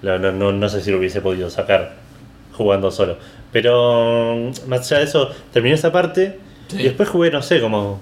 No, 0.02 0.18
no, 0.20 0.52
no, 0.52 0.70
sé 0.70 0.82
si 0.82 0.92
lo 0.92 0.98
hubiese 0.98 1.22
podido 1.22 1.50
sacar 1.50 1.94
jugando 2.54 2.92
solo. 2.92 3.18
Pero 3.54 4.36
mm, 4.36 4.68
más 4.70 4.82
allá 4.92 5.00
de 5.00 5.04
eso, 5.06 5.30
terminé 5.54 5.76
esa 5.76 5.92
parte 5.92 6.40
Sí. 6.68 6.82
y 6.82 6.84
después 6.84 7.10
jugué, 7.10 7.32
no 7.32 7.42
sé, 7.42 7.60
como 7.62 8.00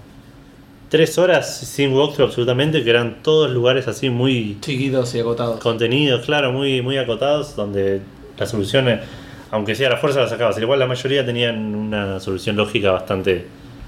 tres 0.90 1.18
horas 1.18 1.58
sin 1.58 1.94
walkthrough 1.94 2.28
absolutamente, 2.28 2.84
que 2.84 2.90
eran 2.90 3.22
todos 3.24 3.50
lugares 3.52 3.88
así 3.88 4.10
muy 4.10 4.58
Chiquitos 4.60 5.14
y 5.16 5.20
agotados. 5.20 5.60
contenidos, 5.62 6.26
claro, 6.26 6.52
muy, 6.52 6.82
muy 6.82 6.98
acotados, 6.98 7.56
donde 7.56 8.02
las 8.38 8.50
soluciones, 8.50 9.00
aunque 9.52 9.76
sea 9.76 9.88
a 9.88 9.92
la 9.92 9.98
fuerza, 9.98 10.22
las 10.22 10.30
sacabas. 10.30 10.58
Igual 10.60 10.80
la 10.80 10.88
mayoría 10.88 11.26
tenían 11.26 11.76
una 11.76 12.20
solución 12.20 12.56
lógica 12.56 12.92
bastante, 12.92 13.46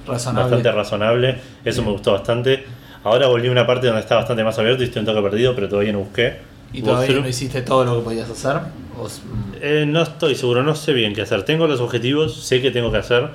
Razonable. 0.07 0.41
bastante 0.43 0.71
razonable. 0.71 1.35
Eso 1.65 1.83
me 1.83 1.91
gustó 1.91 2.13
bastante. 2.13 2.65
Ahora 3.03 3.27
volví 3.27 3.47
a 3.47 3.51
una 3.51 3.65
parte 3.65 3.87
donde 3.87 4.01
está 4.01 4.15
bastante 4.15 4.43
más 4.43 4.57
abierto 4.59 4.83
y 4.83 4.87
estoy 4.87 4.99
un 5.01 5.05
toque 5.05 5.21
perdido, 5.21 5.55
pero 5.55 5.69
todavía 5.69 5.91
no 5.93 5.99
busqué. 5.99 6.37
¿Y 6.73 6.81
todavía 6.81 7.19
no 7.19 7.27
hiciste 7.27 7.61
todo 7.61 7.83
lo 7.85 7.97
que 7.97 8.03
podías 8.03 8.29
hacer? 8.29 8.57
¿O 9.01 9.07
s- 9.07 9.21
Eh, 9.61 9.85
no 9.87 10.01
estoy 10.01 10.35
seguro, 10.35 10.63
no 10.63 10.75
sé 10.75 10.93
bien 10.93 11.13
qué 11.13 11.21
hacer. 11.23 11.43
Tengo 11.43 11.65
los 11.67 11.79
objetivos, 11.81 12.35
sé 12.43 12.61
que 12.61 12.71
tengo 12.71 12.91
que 12.91 12.97
hacer. 12.97 13.29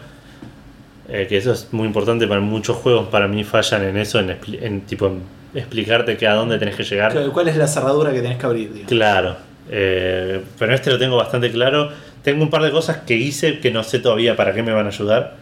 eh, 1.09 1.27
que 1.29 1.37
eso 1.37 1.53
es 1.53 1.69
muy 1.73 1.87
importante 1.87 2.27
para 2.27 2.41
muchos 2.41 2.77
juegos. 2.79 3.09
Para 3.09 3.29
mí 3.29 3.45
fallan 3.45 3.83
en 3.85 3.97
eso, 3.99 4.21
en, 4.21 4.37
en 4.63 4.81
tipo 4.83 5.07
en 5.07 5.23
explicarte 5.55 6.17
que 6.17 6.27
a 6.27 6.33
dónde 6.35 6.59
tenés 6.59 6.77
que 6.77 6.83
llegar. 6.85 7.13
¿Cuál- 7.13 7.31
¿Cuál 7.33 7.49
es 7.49 7.57
la 7.57 7.67
cerradura 7.67 8.13
que 8.13 8.23
tenés 8.23 8.39
que 8.39 8.47
abrir? 8.47 8.69
digamos? 8.69 8.89
Claro, 8.89 9.37
eh, 9.71 10.41
pero 10.59 10.75
este 10.75 10.91
lo 10.91 10.99
tengo 10.99 11.17
bastante 11.17 11.51
claro. 11.51 11.91
Tengo 12.25 12.43
un 12.43 12.51
par 12.51 12.63
de 12.63 12.71
cosas 12.73 12.97
que 13.07 13.15
hice 13.17 13.61
que 13.61 13.71
no 13.71 13.85
sé 13.85 14.01
todavía 14.01 14.35
para 14.35 14.53
qué 14.53 14.63
me 14.65 14.73
van 14.73 14.87
a 14.87 14.89
ayudar. 14.89 15.37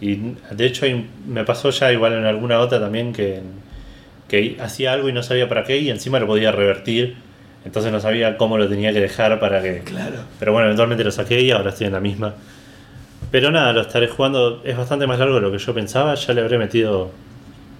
Y 0.00 0.16
de 0.50 0.66
hecho 0.66 0.86
me 1.28 1.44
pasó 1.44 1.70
ya 1.70 1.92
igual 1.92 2.14
en 2.14 2.24
alguna 2.24 2.58
otra 2.58 2.80
también 2.80 3.12
que, 3.12 3.40
que 4.26 4.56
hacía 4.60 4.92
algo 4.94 5.08
y 5.08 5.12
no 5.12 5.22
sabía 5.22 5.48
para 5.48 5.62
qué 5.64 5.78
y 5.78 5.90
encima 5.90 6.18
lo 6.18 6.26
podía 6.26 6.50
revertir. 6.50 7.14
Entonces 7.64 7.92
no 7.92 8.00
sabía 8.00 8.36
cómo 8.36 8.58
lo 8.58 8.68
tenía 8.68 8.92
que 8.92 9.00
dejar 9.00 9.38
para 9.38 9.62
que... 9.62 9.80
Claro. 9.84 10.16
Pero 10.40 10.50
bueno, 10.52 10.66
eventualmente 10.66 11.04
lo 11.04 11.12
saqué 11.12 11.40
y 11.42 11.52
ahora 11.52 11.70
estoy 11.70 11.86
en 11.86 11.92
la 11.92 12.00
misma. 12.00 12.34
Pero 13.30 13.52
nada, 13.52 13.72
lo 13.72 13.82
estaré 13.82 14.08
jugando. 14.08 14.60
Es 14.64 14.76
bastante 14.76 15.06
más 15.06 15.18
largo 15.20 15.36
de 15.36 15.42
lo 15.42 15.52
que 15.52 15.58
yo 15.58 15.72
pensaba. 15.72 16.14
Ya 16.16 16.34
le 16.34 16.40
habré 16.40 16.58
metido 16.58 17.12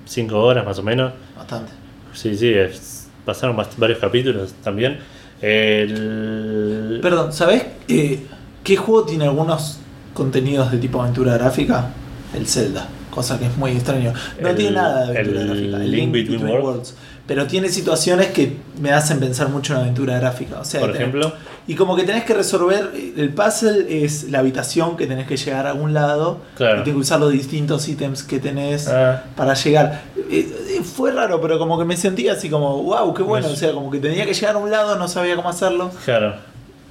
5 0.04 0.38
horas 0.40 0.64
más 0.64 0.78
o 0.78 0.82
menos. 0.84 1.12
Bastante. 1.36 1.72
Sí, 2.12 2.36
sí, 2.36 2.52
es- 2.52 3.08
pasaron 3.24 3.56
varios 3.78 3.98
capítulos 3.98 4.54
también. 4.62 4.98
El... 5.42 6.98
Perdón, 7.02 7.32
¿sabés 7.32 7.64
eh, 7.88 8.20
qué 8.64 8.76
juego 8.76 9.04
tiene 9.04 9.24
algunos 9.24 9.78
contenidos 10.14 10.70
de 10.72 10.78
tipo 10.78 11.00
aventura 11.02 11.34
gráfica? 11.36 11.90
El 12.34 12.46
Zelda, 12.46 12.88
cosa 13.10 13.38
que 13.38 13.46
es 13.46 13.56
muy 13.56 13.72
extraño. 13.72 14.12
No 14.40 14.48
El- 14.48 14.56
tiene 14.56 14.72
nada 14.76 15.06
de 15.10 15.18
aventura 15.18 15.40
el 15.42 15.46
gráfica. 15.48 15.78
Link 15.78 16.12
Between 16.12 16.46
Worlds. 16.46 16.94
Pero 17.26 17.46
tiene 17.46 17.68
situaciones 17.68 18.28
que 18.28 18.56
me 18.80 18.90
hacen 18.92 19.20
pensar 19.20 19.48
mucho 19.48 19.74
en 19.74 19.80
aventura 19.80 20.18
gráfica. 20.18 20.58
O 20.60 20.64
sea, 20.64 20.80
Por 20.80 20.90
tenés- 20.90 20.96
ejemplo, 20.96 21.32
Y 21.68 21.76
como 21.76 21.94
que 21.94 22.02
tenés 22.02 22.24
que 22.24 22.34
resolver, 22.34 22.90
el 23.16 23.28
puzzle 23.32 24.04
es 24.04 24.24
la 24.30 24.40
habitación 24.40 24.96
que 24.96 25.06
tenés 25.06 25.28
que 25.28 25.36
llegar 25.36 25.64
a 25.68 25.70
algún 25.70 25.94
lado. 25.94 26.38
Claro. 26.56 26.80
Y 26.80 26.82
tenés 26.82 26.94
que 26.96 27.00
usar 27.00 27.20
los 27.20 27.30
distintos 27.30 27.86
ítems 27.88 28.24
que 28.24 28.40
tenés 28.40 28.88
Ah. 28.88 29.22
para 29.36 29.54
llegar. 29.54 30.02
Eh, 30.28 30.50
eh, 30.78 30.82
fue 30.82 31.12
raro, 31.12 31.40
pero 31.40 31.60
como 31.60 31.78
que 31.78 31.84
me 31.84 31.96
sentía 31.96 32.32
así 32.32 32.50
como, 32.50 32.82
wow, 32.82 33.14
qué 33.14 33.22
bueno. 33.22 33.46
Me- 33.46 33.52
O 33.52 33.56
sea, 33.56 33.70
como 33.72 33.92
que 33.92 34.00
tenía 34.00 34.26
que 34.26 34.34
llegar 34.34 34.56
a 34.56 34.58
un 34.58 34.72
lado, 34.72 34.96
no 34.96 35.06
sabía 35.06 35.36
cómo 35.36 35.48
hacerlo. 35.48 35.92
claro. 36.04 36.34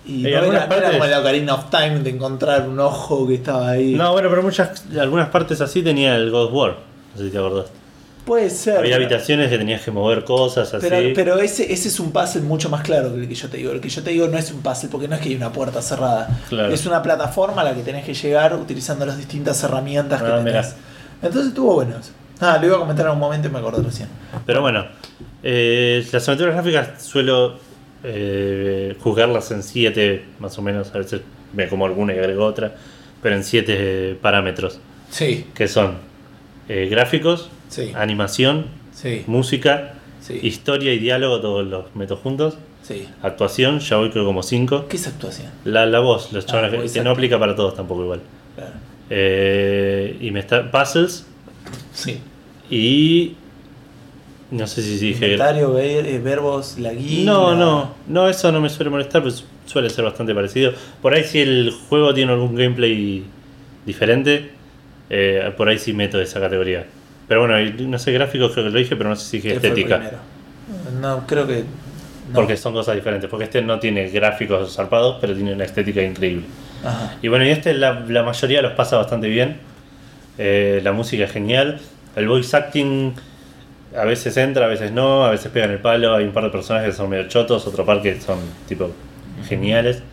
Y 0.05 0.25
Hay 0.25 0.31
no, 0.33 0.43
era, 0.53 0.67
partes- 0.69 0.91
como 0.93 1.03
el 1.05 1.13
Ocarina 1.13 1.53
of 1.53 1.69
Time 1.69 1.99
de 1.99 2.09
encontrar 2.09 2.67
un 2.67 2.79
ojo 2.79 3.27
que 3.27 3.35
estaba 3.35 3.69
ahí. 3.71 3.93
No, 3.93 4.13
bueno, 4.13 4.29
pero 4.29 4.41
muchas, 4.41 4.83
algunas 4.99 5.27
partes 5.29 5.59
así 5.61 5.83
tenía 5.83 6.15
el 6.15 6.31
God 6.31 6.51
War. 6.53 6.77
No 7.13 7.17
sé 7.19 7.25
si 7.25 7.29
te 7.31 7.37
acordás. 7.37 7.65
Puede 8.25 8.49
ser. 8.51 8.77
Había 8.77 8.91
pero- 8.97 9.05
habitaciones 9.05 9.49
que 9.49 9.57
tenías 9.57 9.81
que 9.81 9.91
mover 9.91 10.23
cosas 10.23 10.73
así. 10.73 10.85
Pero, 10.87 11.13
pero 11.15 11.39
ese, 11.39 11.71
ese 11.73 11.87
es 11.87 11.99
un 11.99 12.11
puzzle 12.11 12.41
mucho 12.41 12.69
más 12.69 12.81
claro 12.83 13.13
que 13.13 13.21
el 13.21 13.27
que 13.27 13.35
yo 13.35 13.49
te 13.49 13.57
digo. 13.57 13.71
El 13.71 13.81
que 13.81 13.89
yo 13.89 14.03
te 14.03 14.11
digo 14.11 14.27
no 14.27 14.37
es 14.37 14.51
un 14.51 14.61
puzzle 14.61 14.89
porque 14.89 15.07
no 15.07 15.15
es 15.15 15.21
que 15.21 15.29
hay 15.29 15.35
una 15.35 15.51
puerta 15.51 15.81
cerrada. 15.81 16.29
Claro. 16.49 16.71
Es 16.73 16.85
una 16.85 17.01
plataforma 17.01 17.61
a 17.61 17.65
la 17.65 17.73
que 17.75 17.81
tenés 17.81 18.05
que 18.05 18.13
llegar 18.13 18.55
utilizando 18.55 19.05
las 19.05 19.17
distintas 19.17 19.63
herramientas 19.63 20.21
que 20.21 20.27
Ah, 20.27 20.37
tenés. 20.37 20.43
mirá. 20.45 20.75
Entonces 21.23 21.47
estuvo 21.49 21.73
bueno 21.75 21.95
eso. 21.99 22.11
Ah, 22.39 22.57
lo 22.59 22.67
iba 22.67 22.75
a 22.75 22.79
comentar 22.79 23.05
en 23.05 23.11
un 23.11 23.19
momento 23.19 23.47
y 23.47 23.51
me 23.51 23.59
acordé 23.59 23.83
recién. 23.83 24.07
Pero 24.45 24.61
bueno, 24.61 24.85
eh, 25.43 26.05
las 26.11 26.27
aventuras 26.27 26.53
gráficas 26.55 27.01
suelo 27.03 27.59
eh, 28.03 28.95
juzgarlas 28.99 29.51
en 29.51 29.63
7 29.63 30.25
más 30.39 30.57
o 30.57 30.61
menos. 30.61 30.93
A 30.93 30.97
veces 30.97 31.21
me 31.53 31.67
como 31.67 31.85
alguna 31.85 32.13
y 32.15 32.19
agrego 32.19 32.45
otra. 32.45 32.73
Pero 33.21 33.35
en 33.35 33.43
7 33.43 34.17
parámetros. 34.21 34.79
Sí, 35.09 35.47
Que 35.53 35.67
son 35.67 35.95
eh, 36.69 36.87
gráficos, 36.89 37.49
sí, 37.71 37.91
animación, 37.95 38.65
sí, 38.93 39.23
música, 39.25 39.93
sí, 40.21 40.39
historia 40.43 40.93
y 40.93 40.99
diálogo, 40.99 41.41
todos 41.41 41.65
los 41.65 41.95
meto 41.95 42.15
juntos. 42.17 42.57
Actuación, 43.21 43.79
ya 43.79 43.95
voy 43.97 44.09
creo 44.09 44.25
como 44.25 44.43
5. 44.43 44.87
¿Qué 44.89 44.97
es 44.97 45.07
actuación? 45.07 45.49
La, 45.63 45.85
la 45.85 45.99
voz, 46.01 46.33
los 46.33 46.43
Ah, 46.43 46.47
chavales, 46.47 46.91
que 46.91 47.01
no 47.01 47.11
aplica 47.11 47.39
para 47.39 47.55
todos 47.55 47.73
tampoco 47.75 48.03
igual. 48.03 48.19
Claro. 48.55 48.71
Eh, 49.09 50.17
y 50.19 50.31
me 50.31 50.41
está. 50.41 50.69
Puzzles 50.71 51.25
Sí. 51.93 52.19
y. 52.69 53.35
No 54.49 54.67
sé 54.67 54.81
si 54.81 54.97
dije. 54.97 55.23
Inventario, 55.23 55.71
ver- 55.73 56.05
eh, 56.05 56.19
verbos, 56.19 56.77
la 56.79 56.91
guía. 56.93 57.23
No, 57.23 57.55
no, 57.55 57.93
no, 58.07 58.27
eso 58.27 58.51
no 58.51 58.59
me 58.59 58.69
suele 58.69 58.89
molestar, 58.89 59.21
pues 59.21 59.45
suele 59.65 59.89
ser 59.89 60.03
bastante 60.03 60.35
parecido. 60.35 60.73
Por 61.01 61.13
ahí 61.13 61.23
si 61.23 61.39
el 61.39 61.71
juego 61.87 62.13
tiene 62.13 62.33
algún 62.33 62.55
gameplay 62.55 63.23
diferente, 63.85 64.49
eh, 65.09 65.53
por 65.55 65.69
ahí 65.69 65.77
sí 65.79 65.93
meto 65.93 66.19
esa 66.19 66.41
categoría. 66.41 66.85
Pero 67.31 67.47
bueno, 67.47 67.55
no 67.87 67.97
sé, 67.97 68.11
gráficos 68.11 68.51
creo 68.51 68.65
que 68.65 68.71
lo 68.71 68.77
dije, 68.77 68.97
pero 68.97 69.07
no 69.07 69.15
sé 69.15 69.25
si 69.25 69.37
dije 69.37 69.53
¿Qué 69.53 69.59
fue 69.61 69.69
el 69.69 69.79
estética. 69.79 70.19
No, 70.99 71.25
creo 71.25 71.47
que. 71.47 71.59
no. 71.59 72.33
Porque 72.33 72.57
son 72.57 72.73
cosas 72.73 72.93
diferentes, 72.93 73.29
porque 73.29 73.45
este 73.45 73.61
no 73.61 73.79
tiene 73.79 74.09
gráficos 74.09 74.75
zarpados, 74.75 75.15
pero 75.21 75.33
tiene 75.33 75.53
una 75.53 75.63
estética 75.63 76.01
increíble. 76.03 76.43
Ajá. 76.83 77.15
Y 77.21 77.29
bueno, 77.29 77.45
y 77.45 77.49
este 77.51 77.73
la, 77.73 78.01
la 78.05 78.23
mayoría 78.23 78.61
los 78.61 78.73
pasa 78.73 78.97
bastante 78.97 79.29
bien. 79.29 79.59
Eh, 80.37 80.81
la 80.83 80.91
música 80.91 81.23
es 81.23 81.31
genial. 81.31 81.79
El 82.17 82.27
voice 82.27 82.57
acting 82.57 83.13
a 83.97 84.03
veces 84.03 84.35
entra, 84.35 84.65
a 84.65 84.67
veces 84.67 84.91
no, 84.91 85.23
a 85.23 85.31
veces 85.31 85.53
pegan 85.53 85.71
el 85.71 85.79
palo. 85.79 86.13
Hay 86.13 86.25
un 86.25 86.33
par 86.33 86.43
de 86.43 86.49
personajes 86.49 86.89
que 86.89 86.95
son 86.97 87.09
medio 87.09 87.29
chotos, 87.29 87.65
otro 87.65 87.85
par 87.85 88.01
que 88.01 88.19
son 88.19 88.39
tipo 88.67 88.91
geniales. 89.47 90.03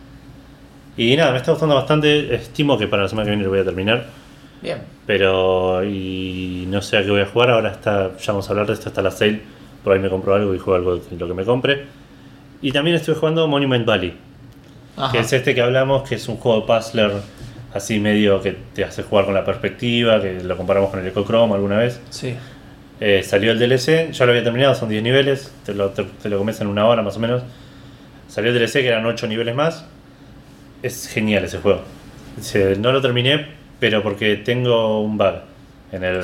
Y 0.95 1.17
nada, 1.17 1.33
me 1.33 1.39
está 1.39 1.51
gustando 1.51 1.75
bastante. 1.75 2.33
Estimo 2.33 2.77
que 2.77 2.87
para 2.87 3.03
la 3.03 3.09
semana 3.09 3.25
que 3.25 3.31
viene 3.31 3.43
lo 3.43 3.49
voy 3.49 3.59
a 3.59 3.65
terminar. 3.65 4.05
Bien. 4.61 4.79
Pero 5.05 5.83
y 5.83 6.65
no 6.67 6.81
sé 6.81 6.97
a 6.97 7.03
qué 7.03 7.09
voy 7.09 7.21
a 7.21 7.25
jugar. 7.25 7.51
Ahora 7.51 7.71
está, 7.71 8.17
ya 8.17 8.31
vamos 8.33 8.47
a 8.47 8.51
hablar 8.51 8.67
de 8.67 8.73
esto, 8.73 8.89
está 8.89 9.01
la 9.01 9.11
sale. 9.11 9.41
Por 9.83 9.93
ahí 9.93 9.99
me 9.99 10.09
compro 10.09 10.35
algo 10.35 10.53
y 10.53 10.59
juego 10.59 10.75
algo 10.75 10.97
de 10.97 11.17
lo 11.17 11.27
que 11.27 11.33
me 11.33 11.45
compre. 11.45 11.85
Y 12.61 12.71
también 12.71 12.95
estoy 12.95 13.15
jugando 13.15 13.47
Monument 13.47 13.85
Valley 13.85 14.13
Ajá. 14.97 15.11
que 15.13 15.19
es 15.19 15.31
este 15.31 15.55
que 15.55 15.61
hablamos, 15.61 16.07
que 16.07 16.15
es 16.15 16.27
un 16.27 16.35
juego 16.35 16.61
de 16.61 16.67
puzzler 16.67 17.11
así 17.73 17.99
medio 17.99 18.41
que 18.41 18.57
te 18.73 18.83
hace 18.83 19.03
jugar 19.03 19.25
con 19.25 19.33
la 19.33 19.45
perspectiva, 19.45 20.21
que 20.21 20.43
lo 20.43 20.57
comparamos 20.57 20.89
con 20.89 20.99
el 20.99 21.07
Ecochrome 21.07 21.53
alguna 21.53 21.77
vez. 21.77 22.01
Sí. 22.09 22.35
Eh, 22.99 23.23
salió 23.23 23.51
el 23.51 23.59
DLC, 23.59 24.11
ya 24.11 24.25
lo 24.25 24.31
había 24.31 24.43
terminado, 24.43 24.75
son 24.75 24.89
10 24.89 25.01
niveles, 25.03 25.53
te 25.65 25.73
lo, 25.73 25.91
te, 25.91 26.03
te 26.03 26.27
lo 26.27 26.37
comes 26.37 26.59
en 26.59 26.67
una 26.67 26.85
hora 26.85 27.01
más 27.01 27.15
o 27.15 27.19
menos. 27.19 27.43
Salió 28.27 28.51
el 28.51 28.59
DLC 28.59 28.73
que 28.73 28.87
eran 28.87 29.05
8 29.05 29.27
niveles 29.27 29.55
más. 29.55 29.85
Es 30.83 31.07
genial 31.07 31.45
ese 31.45 31.59
juego. 31.59 31.81
No 32.79 32.91
lo 32.91 33.01
terminé, 33.01 33.47
pero 33.79 34.01
porque 34.03 34.35
tengo 34.37 35.01
un 35.01 35.17
bug 35.17 35.35
en 35.91 36.03
el, 36.03 36.21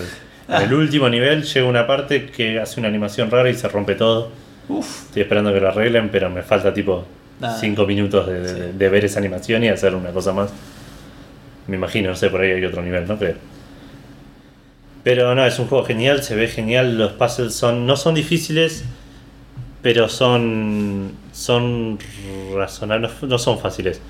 En 0.48 0.62
el 0.62 0.74
último 0.74 1.10
nivel 1.10 1.44
llega 1.44 1.68
una 1.68 1.88
parte 1.88 2.28
que 2.28 2.60
hace 2.60 2.80
una 2.80 2.89
animación 2.89 3.32
rara 3.32 3.50
y 3.50 3.54
se 3.56 3.68
rompe 3.68 3.96
todo. 3.96 4.30
Uf. 4.70 5.06
Estoy 5.08 5.24
esperando 5.24 5.52
que 5.54 5.60
lo 5.60 5.70
arreglen, 5.70 6.10
pero 6.10 6.30
me 6.30 6.41
falta 6.44 6.74
tipo 6.74 7.06
Nada. 7.39 7.58
5 7.60 7.86
minutos 7.86 8.28
de, 8.28 8.39
de- 8.41 8.72
Sí. 8.72 8.78
de 8.78 8.89
ver 8.89 9.06
esa 9.06 9.20
animación 9.20 9.63
y 9.63 9.70
hacer 9.70 9.96
una 9.96 10.12
cosa 10.12 10.34
más. 10.34 10.52
Me 11.68 11.78
imagino, 11.78 12.10
no 12.12 12.15
sé, 12.15 12.30
por 12.30 12.41
ahí 12.41 12.52
hay 12.52 12.63
otro 12.65 12.82
nivel, 12.84 13.08
¿no? 13.08 13.18
Creo. 13.18 13.36
Pero 15.04 15.36
no, 15.36 15.46
es 15.46 15.60
un 15.60 15.68
juego 15.68 15.86
genial, 15.86 16.24
se 16.24 16.36
ve 16.36 16.48
genial, 16.48 16.98
los 16.98 17.12
puzzles 17.13 17.54
son 17.54 17.86
no 17.86 17.96
son 17.96 18.15
difíciles, 18.15 18.84
pero 19.82 20.10
son 20.10 21.12
son 21.32 22.00
razonables, 22.56 23.12
no 23.24 23.38
son 23.38 23.60
fáciles. 23.60 24.02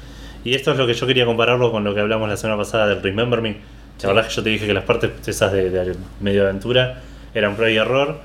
Y 0.46 0.54
esto 0.56 0.72
es 0.72 0.78
lo 0.78 0.88
que 0.88 0.94
yo 0.94 1.06
quería 1.08 1.26
compararlo 1.26 1.72
con 1.72 1.84
lo 1.84 1.94
que 1.94 2.00
hablamos 2.00 2.30
la 2.30 2.38
semana 2.38 2.58
pasada 2.58 2.88
del 2.88 3.02
Remember 3.02 3.42
Me. 3.42 3.58
La 4.02 4.08
verdad 4.10 4.24
es 4.26 4.30
que 4.30 4.36
yo 4.38 4.44
te 4.44 4.50
dije 4.52 4.68
que 4.68 4.74
las 4.74 4.84
partes 4.86 5.12
esas 5.28 5.52
de, 5.52 5.70
de 5.70 5.96
medio 6.22 6.44
aventura 6.44 7.02
eran 7.34 7.56
prueba 7.56 7.72
y 7.72 7.78
error. 7.78 8.20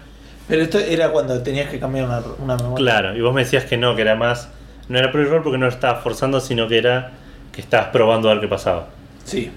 Pero 0.46 0.62
esto 0.62 0.78
era 0.78 1.10
cuando 1.10 1.40
tenías 1.42 1.68
que 1.70 1.78
cambiar 1.80 2.04
una, 2.06 2.22
una 2.42 2.56
memoria. 2.56 2.76
Claro, 2.76 3.16
y 3.16 3.20
vos 3.20 3.32
me 3.34 3.42
decías 3.44 3.64
que 3.64 3.76
no, 3.76 3.96
que 3.96 4.02
era 4.02 4.16
más. 4.16 4.48
No 4.88 4.98
era 4.98 5.10
prueba 5.10 5.28
y 5.28 5.30
error 5.32 5.42
porque 5.42 5.58
no 5.58 5.66
lo 5.66 5.72
estabas 5.72 6.02
forzando, 6.02 6.40
sino 6.40 6.68
que 6.68 6.78
era 6.78 7.12
que 7.52 7.60
estabas 7.60 7.88
probando 7.88 8.28
a 8.28 8.34
ver 8.34 8.40
qué 8.42 8.48
pasaba. 8.48 8.88
Sí. 9.24 9.50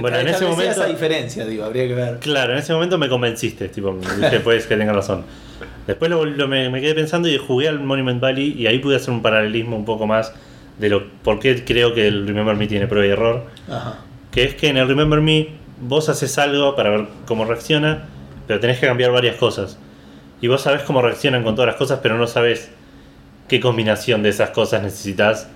Bueno, 0.00 0.18
en 0.18 0.26
ese 0.28 0.44
momento- 0.46 0.72
esa 0.72 0.86
diferencia, 0.86 1.44
digo, 1.44 1.64
habría 1.64 1.86
que 1.86 1.94
ver. 1.94 2.18
Claro, 2.18 2.52
en 2.52 2.58
ese 2.58 2.72
momento 2.72 2.98
me 2.98 3.08
convenciste, 3.08 3.68
tipo, 3.68 3.92
me 3.92 4.00
dije, 4.16 4.40
puedes 4.40 4.66
que 4.66 4.76
tengas 4.76 4.96
razón. 4.96 5.24
Después 5.86 6.10
lo, 6.10 6.24
lo- 6.24 6.48
me, 6.48 6.68
me 6.70 6.80
quedé 6.80 6.94
pensando 6.94 7.28
y 7.28 7.36
jugué 7.38 7.68
al 7.68 7.78
Monument 7.80 8.20
Valley 8.20 8.54
y 8.58 8.66
ahí 8.66 8.78
pude 8.78 8.96
hacer 8.96 9.10
un 9.10 9.22
paralelismo 9.22 9.76
un 9.76 9.84
poco 9.84 10.06
más 10.06 10.32
de 10.78 10.88
lo 10.88 11.08
por 11.22 11.38
qué 11.38 11.64
creo 11.64 11.94
que 11.94 12.08
el 12.08 12.26
Remember 12.26 12.56
Me 12.56 12.66
tiene 12.66 12.86
prueba 12.86 13.06
y 13.06 13.10
error. 13.10 13.44
Ajá. 13.70 13.98
Que 14.30 14.44
es 14.44 14.54
que 14.54 14.68
en 14.68 14.76
el 14.76 14.88
Remember 14.88 15.20
Me 15.20 15.48
vos 15.80 16.08
haces 16.08 16.36
algo 16.38 16.74
para 16.76 16.90
ver 16.90 17.06
cómo 17.26 17.44
reacciona, 17.44 18.04
pero 18.46 18.60
tenés 18.60 18.78
que 18.78 18.86
cambiar 18.86 19.10
varias 19.12 19.36
cosas. 19.36 19.78
Y 20.40 20.48
vos 20.48 20.62
sabés 20.62 20.82
cómo 20.82 21.00
reaccionan 21.02 21.42
con 21.44 21.54
todas 21.54 21.68
las 21.68 21.76
cosas, 21.76 22.00
pero 22.02 22.18
no 22.18 22.26
sabés 22.26 22.70
qué 23.48 23.60
combinación 23.60 24.22
de 24.22 24.30
esas 24.30 24.50
cosas 24.50 24.82
necesitas 24.82 25.48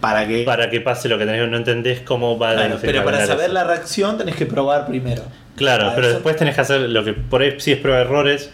Para 0.00 0.26
que. 0.26 0.42
para 0.44 0.68
que 0.70 0.80
pase 0.80 1.08
lo 1.08 1.18
que 1.18 1.24
tenés. 1.26 1.48
No 1.48 1.56
entendés 1.56 2.00
cómo 2.00 2.38
va 2.38 2.50
a 2.50 2.54
Claro, 2.54 2.78
pero 2.80 3.04
para 3.04 3.24
saber 3.26 3.44
eso. 3.46 3.54
la 3.54 3.64
reacción 3.64 4.18
tenés 4.18 4.34
que 4.36 4.46
probar 4.46 4.86
primero. 4.86 5.22
Claro, 5.56 5.92
pero 5.94 6.08
eso- 6.08 6.14
después 6.16 6.36
tenés 6.36 6.54
que 6.54 6.60
hacer 6.60 6.80
lo 6.82 7.02
que 7.04 7.12
por 7.14 7.40
ahí 7.42 7.54
sí 7.58 7.72
es 7.72 7.78
prueba 7.78 7.98
de 8.00 8.04
errores, 8.04 8.50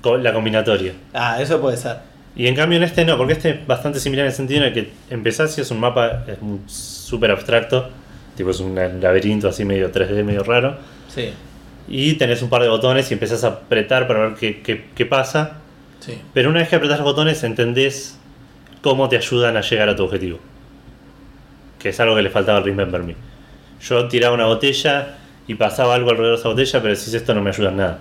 con 0.00 0.22
la 0.22 0.32
combinatoria. 0.32 0.94
Ah, 1.12 1.42
eso 1.42 1.60
puede 1.60 1.76
ser. 1.76 1.96
Y 2.36 2.46
en 2.46 2.54
cambio 2.54 2.78
en 2.78 2.84
este 2.84 3.04
no, 3.04 3.16
porque 3.16 3.32
este 3.34 3.50
es 3.50 3.66
bastante 3.66 3.98
similar 4.00 4.24
en 4.24 4.30
el 4.30 4.36
sentido 4.36 4.60
en 4.60 4.66
el 4.68 4.72
que 4.72 4.90
empezás 5.10 5.56
y 5.58 5.60
es 5.60 5.70
un 5.70 5.80
mapa 5.80 6.24
súper 6.66 7.30
abstracto, 7.32 7.88
tipo 8.36 8.50
es 8.50 8.60
un 8.60 8.74
laberinto 9.00 9.48
así 9.48 9.64
medio 9.64 9.90
3D, 9.90 10.22
medio 10.24 10.42
raro, 10.44 10.76
Sí. 11.08 11.30
y 11.88 12.14
tenés 12.14 12.40
un 12.42 12.48
par 12.48 12.62
de 12.62 12.68
botones 12.68 13.10
y 13.10 13.14
empezás 13.14 13.42
a 13.44 13.48
apretar 13.48 14.06
para 14.06 14.20
ver 14.28 14.34
qué, 14.38 14.60
qué- 14.62 14.84
qué 14.94 15.06
pasa, 15.06 15.58
Sí. 15.98 16.18
pero 16.32 16.50
una 16.50 16.60
vez 16.60 16.68
que 16.68 16.76
apretás 16.76 16.98
los 16.98 17.04
botones 17.04 17.42
entendés 17.42 18.16
cómo 18.80 19.08
te 19.08 19.16
ayudan 19.16 19.56
a 19.56 19.60
llegar 19.60 19.88
a 19.88 19.96
tu 19.96 20.04
objetivo, 20.04 20.38
que 21.78 21.88
es 21.90 22.00
algo 22.00 22.14
que 22.14 22.22
le 22.22 22.30
faltaba 22.30 22.58
al 22.58 22.64
Remember 22.64 23.02
Me. 23.02 23.16
Yo 23.82 24.06
tiraba 24.08 24.34
una 24.34 24.46
botella 24.46 25.16
y 25.46 25.54
pasaba 25.54 25.94
algo 25.96 26.10
alrededor 26.10 26.36
de 26.36 26.40
esa 26.40 26.48
botella, 26.48 26.80
pero 26.80 26.94
decís 26.94 27.12
esto 27.12 27.34
no 27.34 27.42
me 27.42 27.50
ayuda 27.50 27.70
en 27.70 27.76
nada. 27.76 27.98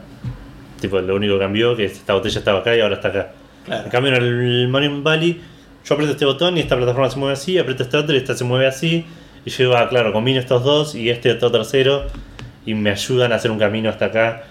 Tipo, 0.80 1.00
lo 1.02 1.16
único 1.16 1.34
que 1.34 1.40
cambió 1.40 1.76
que 1.76 1.86
esta 1.86 2.14
botella 2.14 2.40
estaba 2.40 2.60
acá 2.60 2.76
y 2.76 2.80
ahora 2.82 2.96
está 2.96 3.08
acá. 3.10 3.32
Claro. 3.66 3.84
En 3.86 3.90
cambio, 3.92 4.16
en 4.16 4.24
el 4.24 4.68
Monument 4.68 5.04
Valley, 5.04 5.42
yo 5.86 5.94
aprieto 5.94 6.14
este 6.14 6.26
botón 6.26 6.58
y 6.58 6.62
esta 6.62 6.76
plataforma 6.76 7.10
se 7.10 7.18
mueve 7.20 7.34
así, 7.34 7.58
aprieto 7.58 7.84
este 7.84 7.98
otro 7.98 8.16
y 8.16 8.18
esta 8.18 8.36
se 8.36 8.44
mueve 8.44 8.68
así. 8.68 9.06
Y 9.46 9.50
yo 9.50 9.58
digo, 9.66 9.76
ah, 9.78 9.88
claro, 9.90 10.12
combino 10.12 10.40
estos 10.40 10.64
dos 10.64 10.96
y 10.96 11.10
este 11.10 11.32
otro 11.32 11.52
tercero 11.52 12.06
y 12.66 12.74
me 12.74 12.92
ayudan 12.92 13.32
a 13.32 13.36
hacer 13.36 13.52
un 13.52 13.60
camino 13.60 13.90
hasta 13.90 14.06
acá. 14.06 14.44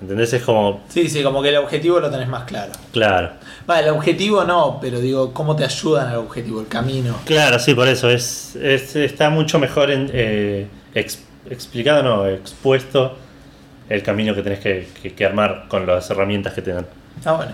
¿Entendés? 0.00 0.32
Es 0.32 0.42
como, 0.42 0.82
Sí, 0.88 1.10
sí, 1.10 1.22
como 1.22 1.42
que 1.42 1.50
el 1.50 1.56
objetivo 1.56 2.00
lo 2.00 2.10
tenés 2.10 2.26
más 2.28 2.44
claro. 2.44 2.72
claro. 2.90 3.32
Va, 3.68 3.80
el 3.80 3.88
objetivo 3.90 4.44
no, 4.44 4.78
pero 4.80 4.98
digo, 4.98 5.34
¿cómo 5.34 5.54
te 5.56 5.64
ayudan 5.64 6.08
al 6.08 6.16
objetivo? 6.16 6.60
El 6.62 6.68
camino. 6.68 7.16
Claro, 7.26 7.58
sí, 7.58 7.74
por 7.74 7.86
eso. 7.86 8.08
Es, 8.08 8.56
es- 8.56 8.96
está 8.96 9.28
mucho 9.28 9.58
mejor 9.58 9.90
en, 9.90 10.08
eh, 10.14 10.66
ex- 10.94 11.22
explicado, 11.50 12.02
no, 12.02 12.26
expuesto 12.26 13.16
el 13.90 14.02
camino 14.02 14.34
que 14.34 14.40
tenés 14.42 14.60
que, 14.60 14.88
que- 15.02 15.12
que 15.12 15.24
armar 15.26 15.66
con 15.68 15.86
las 15.86 16.08
herramientas 16.08 16.54
que 16.54 16.62
te 16.62 16.72
dan. 16.72 16.86
Ah, 17.26 17.32
bueno. 17.32 17.52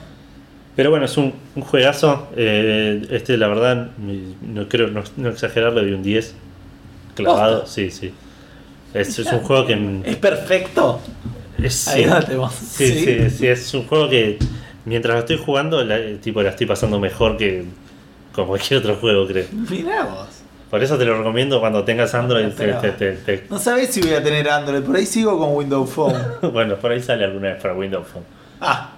Pero 0.76 0.90
bueno, 0.90 1.06
es 1.06 1.16
un, 1.16 1.32
un 1.54 1.62
juegazo. 1.62 2.28
eh, 2.36 3.06
este, 3.10 3.36
la 3.38 3.48
verdad, 3.48 3.88
no 4.42 4.68
creo 4.68 4.88
no, 4.88 5.02
no 5.16 5.30
exagerar, 5.30 5.72
le 5.72 5.80
doy 5.82 5.92
un 5.94 6.02
10 6.02 6.34
clavado. 7.14 7.66
Sí, 7.66 7.90
sí. 7.90 8.12
Es, 8.94 9.18
es 9.18 9.32
un 9.32 9.40
juego 9.40 9.66
que. 9.66 10.00
Es 10.04 10.16
perfecto. 10.16 11.00
Es, 11.62 11.88
Ahí 11.88 12.04
sí, 12.04 12.86
sí, 12.92 13.04
sí, 13.04 13.30
sí, 13.30 13.46
es 13.46 13.72
un 13.72 13.86
juego 13.86 14.10
que 14.10 14.38
mientras 14.84 15.14
lo 15.14 15.20
estoy 15.20 15.38
jugando, 15.38 15.82
la, 15.82 15.98
tipo, 16.20 16.42
la 16.42 16.50
estoy 16.50 16.66
pasando 16.66 17.00
mejor 17.00 17.38
que 17.38 17.64
con 18.32 18.46
cualquier 18.46 18.80
otro 18.80 18.96
juego, 18.96 19.26
creo. 19.26 19.46
Mirá 19.70 20.04
vos. 20.04 20.28
Por 20.70 20.82
eso 20.82 20.98
te 20.98 21.06
lo 21.06 21.16
recomiendo 21.16 21.58
cuando 21.60 21.84
tengas 21.84 22.14
Android. 22.14 22.48
te- 22.48 22.52
Pero- 22.66 22.78
te- 22.80 22.90
te- 22.92 23.12
te- 23.12 23.44
No 23.48 23.58
sabés 23.58 23.90
si 23.94 24.02
voy 24.02 24.12
a 24.12 24.22
tener 24.22 24.48
Android, 24.50 24.82
por 24.82 24.96
ahí 24.96 25.06
sigo 25.06 25.38
con 25.38 25.54
Windows 25.54 25.88
Phone. 25.88 26.14
bueno, 26.52 26.76
por 26.76 26.90
ahí 26.92 27.02
sale 27.02 27.24
alguna 27.24 27.52
vez 27.54 27.62
para 27.62 27.74
Windows 27.74 28.06
Phone. 28.06 28.24
Ah. 28.60 28.90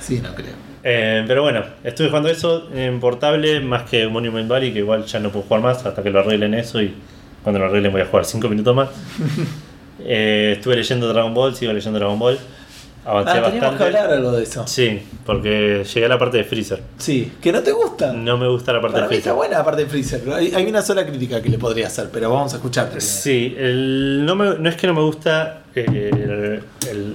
Sí, 0.00 0.20
no 0.20 0.34
creo. 0.34 0.54
Eh, 0.90 1.22
pero 1.26 1.42
bueno, 1.42 1.62
estuve 1.84 2.08
jugando 2.08 2.30
eso 2.30 2.70
en 2.72 2.98
portable 2.98 3.60
más 3.60 3.82
que 3.82 4.08
Monument 4.08 4.48
Valley, 4.48 4.72
que 4.72 4.78
igual 4.78 5.04
ya 5.04 5.20
no 5.20 5.30
puedo 5.30 5.44
jugar 5.44 5.60
más 5.60 5.84
hasta 5.84 6.02
que 6.02 6.08
lo 6.08 6.20
arreglen 6.20 6.54
eso 6.54 6.80
y 6.80 6.94
cuando 7.42 7.58
lo 7.58 7.66
arreglen 7.66 7.92
voy 7.92 8.00
a 8.00 8.06
jugar 8.06 8.24
5 8.24 8.48
minutos 8.48 8.74
más. 8.74 8.88
Eh, 10.00 10.54
estuve 10.56 10.76
leyendo 10.76 11.12
Dragon 11.12 11.34
Ball, 11.34 11.56
sigo 11.56 11.72
leyendo 11.72 11.98
Dragon 11.98 12.16
Ball. 12.20 12.38
Avancé 13.08 13.30
Ah, 13.30 13.42
teníamos 13.44 13.52
que 13.52 13.60
bastante. 13.60 13.84
hablar 13.98 14.10
algo 14.12 14.32
de 14.32 14.42
eso. 14.42 14.66
Sí, 14.66 15.02
porque 15.24 15.84
llegué 15.84 16.06
a 16.06 16.08
la 16.10 16.18
parte 16.18 16.36
de 16.36 16.44
Freezer. 16.44 16.82
Sí, 16.98 17.32
que 17.40 17.50
no 17.52 17.62
te 17.62 17.72
gusta. 17.72 18.12
No 18.12 18.36
me 18.36 18.46
gusta 18.48 18.72
la 18.72 18.80
parte 18.80 18.94
Para 18.96 19.06
de 19.06 19.10
mí 19.12 19.16
está 19.18 19.32
buena 19.32 19.58
la 19.58 19.64
parte 19.64 19.84
de 19.84 19.88
Freezer. 19.90 20.22
Hay, 20.32 20.52
hay 20.54 20.66
una 20.66 20.82
sola 20.82 21.06
crítica 21.06 21.40
que 21.40 21.48
le 21.48 21.58
podría 21.58 21.86
hacer, 21.86 22.10
pero 22.12 22.30
vamos 22.30 22.52
a 22.52 22.56
escucharte. 22.56 23.00
Sí, 23.00 23.54
el- 23.58 24.24
no, 24.26 24.34
me- 24.36 24.58
no 24.58 24.68
es 24.68 24.76
que 24.76 24.86
no 24.86 24.94
me 24.94 25.00
gusta 25.02 25.62
eh, 25.74 26.10
el, 26.12 26.62
el- 26.90 27.14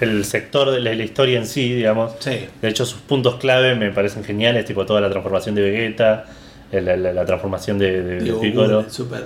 el 0.00 0.24
sector 0.24 0.70
de 0.70 0.80
la, 0.80 0.94
la 0.94 1.04
historia 1.04 1.38
en 1.38 1.46
sí, 1.46 1.72
digamos. 1.74 2.12
Sí. 2.20 2.46
De 2.62 2.68
hecho, 2.68 2.86
sus 2.86 3.00
puntos 3.00 3.36
clave 3.36 3.74
me 3.74 3.90
parecen 3.90 4.24
geniales, 4.24 4.64
tipo 4.64 4.86
toda 4.86 5.00
la 5.00 5.10
transformación 5.10 5.54
de 5.56 5.62
Vegeta, 5.62 6.24
eh, 6.70 6.80
la, 6.80 6.96
la- 6.96 7.12
la 7.12 7.24
transformación 7.24 7.78
de, 7.78 8.02
de- 8.02 8.20
de 8.20 8.32
Piccolo. 8.34 8.84
Super. 8.88 9.24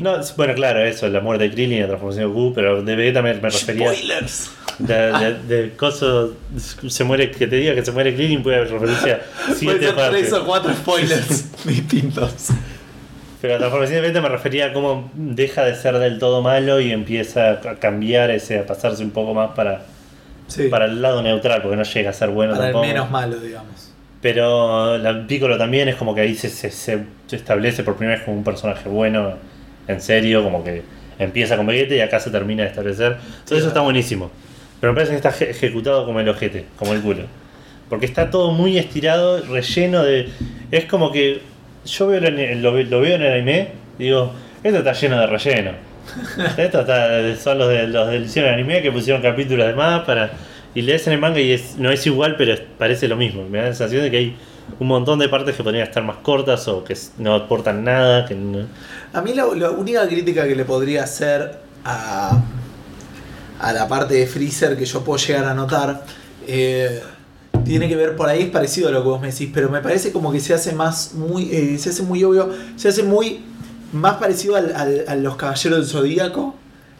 No, 0.00 0.16
bueno, 0.36 0.54
claro, 0.54 0.80
eso, 0.84 1.08
la 1.08 1.20
muerte 1.20 1.44
de 1.44 1.50
Krillin 1.52 1.78
y 1.78 1.80
la 1.80 1.86
transformación 1.86 2.26
de 2.28 2.32
Goku, 2.34 2.52
pero 2.54 2.82
de 2.82 2.96
Vegeta 2.96 3.22
me, 3.22 3.32
me 3.34 3.48
refería. 3.50 3.92
Spoilers. 3.92 4.50
De, 4.78 4.94
de, 4.94 5.34
de 5.62 5.70
coso, 5.76 6.34
se 6.56 7.04
muere, 7.04 7.30
que 7.30 7.46
te 7.46 7.56
diga 7.56 7.74
que 7.74 7.84
se 7.84 7.92
muere 7.92 8.14
Krillin 8.14 8.42
puede 8.42 8.64
referirse 8.64 9.12
a 9.12 9.20
Puede 9.46 9.58
siete 9.58 9.92
partes. 9.92 10.20
tres 10.28 10.32
o 10.32 10.44
cuatro 10.44 10.72
spoilers 10.72 11.64
distintos. 11.64 12.48
Pero 13.40 13.54
la 13.54 13.58
transformación 13.58 13.96
de 13.96 14.00
Vegeta 14.02 14.20
me 14.20 14.28
refería 14.28 14.66
a 14.66 14.72
cómo 14.72 15.10
deja 15.14 15.64
de 15.64 15.74
ser 15.74 15.98
del 15.98 16.18
todo 16.18 16.42
malo 16.42 16.80
y 16.80 16.92
empieza 16.92 17.50
a 17.50 17.74
cambiar, 17.76 18.30
ese, 18.30 18.60
a 18.60 18.66
pasarse 18.66 19.02
un 19.02 19.10
poco 19.10 19.34
más 19.34 19.50
para, 19.50 19.82
Sí. 20.46 20.68
para 20.68 20.84
el 20.84 21.00
lado 21.02 21.22
neutral, 21.22 21.60
porque 21.62 21.76
no 21.76 21.82
llega 21.82 22.10
a 22.10 22.12
ser 22.12 22.28
bueno 22.30 22.54
Para 22.54 22.68
el 22.68 22.76
menos 22.76 23.10
malo, 23.10 23.36
digamos. 23.36 23.90
Pero 24.20 24.96
la 24.98 25.26
Piccolo 25.26 25.58
también 25.58 25.88
es 25.88 25.96
como 25.96 26.14
que 26.14 26.20
ahí 26.20 26.34
se, 26.36 26.48
se, 26.50 27.04
establece 27.30 27.82
por 27.82 27.96
primera 27.96 28.16
vez 28.18 28.24
como 28.24 28.36
un 28.36 28.44
personaje 28.44 28.88
bueno, 28.88 29.34
en 29.88 30.00
serio, 30.00 30.44
como 30.44 30.62
que 30.62 30.82
empieza 31.18 31.56
con 31.56 31.66
Vegeta 31.66 31.94
y 31.96 32.00
acá 32.00 32.20
se 32.20 32.30
termina 32.30 32.62
de 32.62 32.68
establecer. 32.68 33.16
Todo 33.46 33.58
eso 33.58 33.68
está 33.68 33.80
buenísimo. 33.80 34.30
Pero 34.82 34.92
me 34.92 34.96
parece 34.96 35.12
que 35.12 35.16
está 35.16 35.30
eje- 35.30 35.48
ejecutado 35.50 36.04
como 36.04 36.18
el 36.20 36.28
ojete, 36.28 36.66
como 36.76 36.92
el 36.92 37.00
culo. 37.00 37.22
Porque 37.88 38.04
está 38.04 38.30
todo 38.30 38.50
muy 38.50 38.76
estirado, 38.78 39.40
relleno 39.42 40.02
de. 40.02 40.28
Es 40.70 40.84
como 40.86 41.10
que. 41.12 41.40
Yo 41.86 42.06
veo 42.08 42.20
lo, 42.20 42.72
ve- 42.74 42.84
lo 42.84 43.00
veo 43.00 43.14
en 43.16 43.22
el 43.22 43.32
anime, 43.32 43.68
digo, 43.98 44.32
esto 44.62 44.78
está 44.78 44.92
lleno 44.92 45.18
de 45.20 45.26
relleno. 45.26 45.70
Esto 46.58 46.80
está, 46.80 47.36
son 47.36 47.58
los 47.58 47.68
de 47.68 47.86
los 47.86 48.08
del 48.08 48.24
hicieron 48.24 48.52
anime 48.52 48.82
que 48.82 48.90
pusieron 48.90 49.22
capítulos 49.22 49.66
de 49.66 49.72
más 49.74 50.02
para. 50.02 50.30
Y 50.74 50.82
lees 50.82 51.06
en 51.06 51.12
el 51.12 51.18
manga 51.20 51.38
y 51.40 51.52
es, 51.52 51.76
no 51.78 51.90
es 51.92 52.04
igual, 52.06 52.34
pero 52.36 52.56
parece 52.78 53.06
lo 53.06 53.16
mismo. 53.16 53.46
Me 53.48 53.58
da 53.58 53.64
la 53.64 53.70
sensación 53.74 54.02
de 54.02 54.10
que 54.10 54.16
hay 54.16 54.36
un 54.80 54.86
montón 54.88 55.18
de 55.20 55.28
partes 55.28 55.54
que 55.54 55.62
podrían 55.62 55.84
estar 55.86 56.02
más 56.02 56.16
cortas 56.16 56.66
o 56.68 56.82
que 56.82 56.96
no 57.18 57.34
aportan 57.34 57.84
nada. 57.84 58.24
Que 58.26 58.34
no- 58.34 58.66
A 59.12 59.20
mí 59.22 59.32
la, 59.34 59.44
la 59.54 59.70
única 59.70 60.06
crítica 60.08 60.46
que 60.48 60.56
le 60.56 60.64
podría 60.64 61.04
hacer 61.04 61.58
a, 61.84 62.42
a 63.62 63.72
la 63.72 63.88
parte 63.88 64.14
de 64.14 64.26
Freezer 64.26 64.76
que 64.76 64.84
yo 64.84 65.02
puedo 65.02 65.18
llegar 65.24 65.44
a 65.46 65.54
notar 65.54 66.04
eh, 66.46 67.00
tiene 67.64 67.88
que 67.88 67.94
ver 67.96 68.16
por 68.16 68.28
ahí, 68.28 68.42
es 68.42 68.50
parecido 68.50 68.88
a 68.88 68.90
lo 68.90 69.02
que 69.02 69.08
vos 69.08 69.20
me 69.20 69.30
decís, 69.30 69.48
pero 69.54 69.68
me 69.70 69.80
parece 69.80 70.10
como 70.12 70.32
que 70.32 70.40
se 70.40 70.52
hace 70.52 70.72
más, 70.72 71.14
muy, 71.14 71.48
eh, 71.52 71.78
se 71.78 71.90
hace 71.90 72.02
muy 72.02 72.24
obvio, 72.24 72.50
se 72.76 72.88
hace 72.88 73.02
muy 73.04 73.44
más 73.92 74.16
parecido 74.16 74.56
al- 74.56 74.74
al- 74.74 75.04
a 75.06 75.14
los 75.16 75.36
Caballeros 75.36 75.78
del 75.78 75.86
Zodíaco 75.88 76.54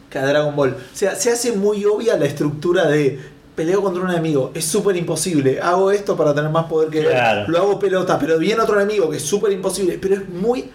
que 0.09 0.19
a 0.19 0.25
Dragon 0.25 0.55
Ball. 0.55 0.69
O 0.71 0.95
sea, 0.95 1.15
se 1.15 1.31
hace 1.31 1.51
muy 1.51 1.83
obvia 1.85 2.15
la 2.17 2.25
estructura 2.25 2.87
de 2.87 3.19
peleo 3.55 3.81
contra 3.81 4.01
un 4.03 4.09
enemigo, 4.11 4.51
es 4.55 4.63
súper 4.65 4.95
imposible, 4.95 5.59
hago 5.61 5.91
esto 5.91 6.15
para 6.15 6.33
tener 6.33 6.49
más 6.49 6.65
poder 6.65 6.89
que 6.89 6.99
él, 6.99 7.07
Claro. 7.09 7.45
lo 7.51 7.57
hago 7.57 7.79
pelota, 7.79 8.17
pero 8.17 8.37
viene 8.39 8.61
otro 8.61 8.79
enemigo 8.79 9.09
que 9.09 9.17
es 9.17 9.23
súper 9.23 9.51
imposible, 9.51 9.99
pero 10.01 10.15
es 10.15 10.29
muy 10.29 10.71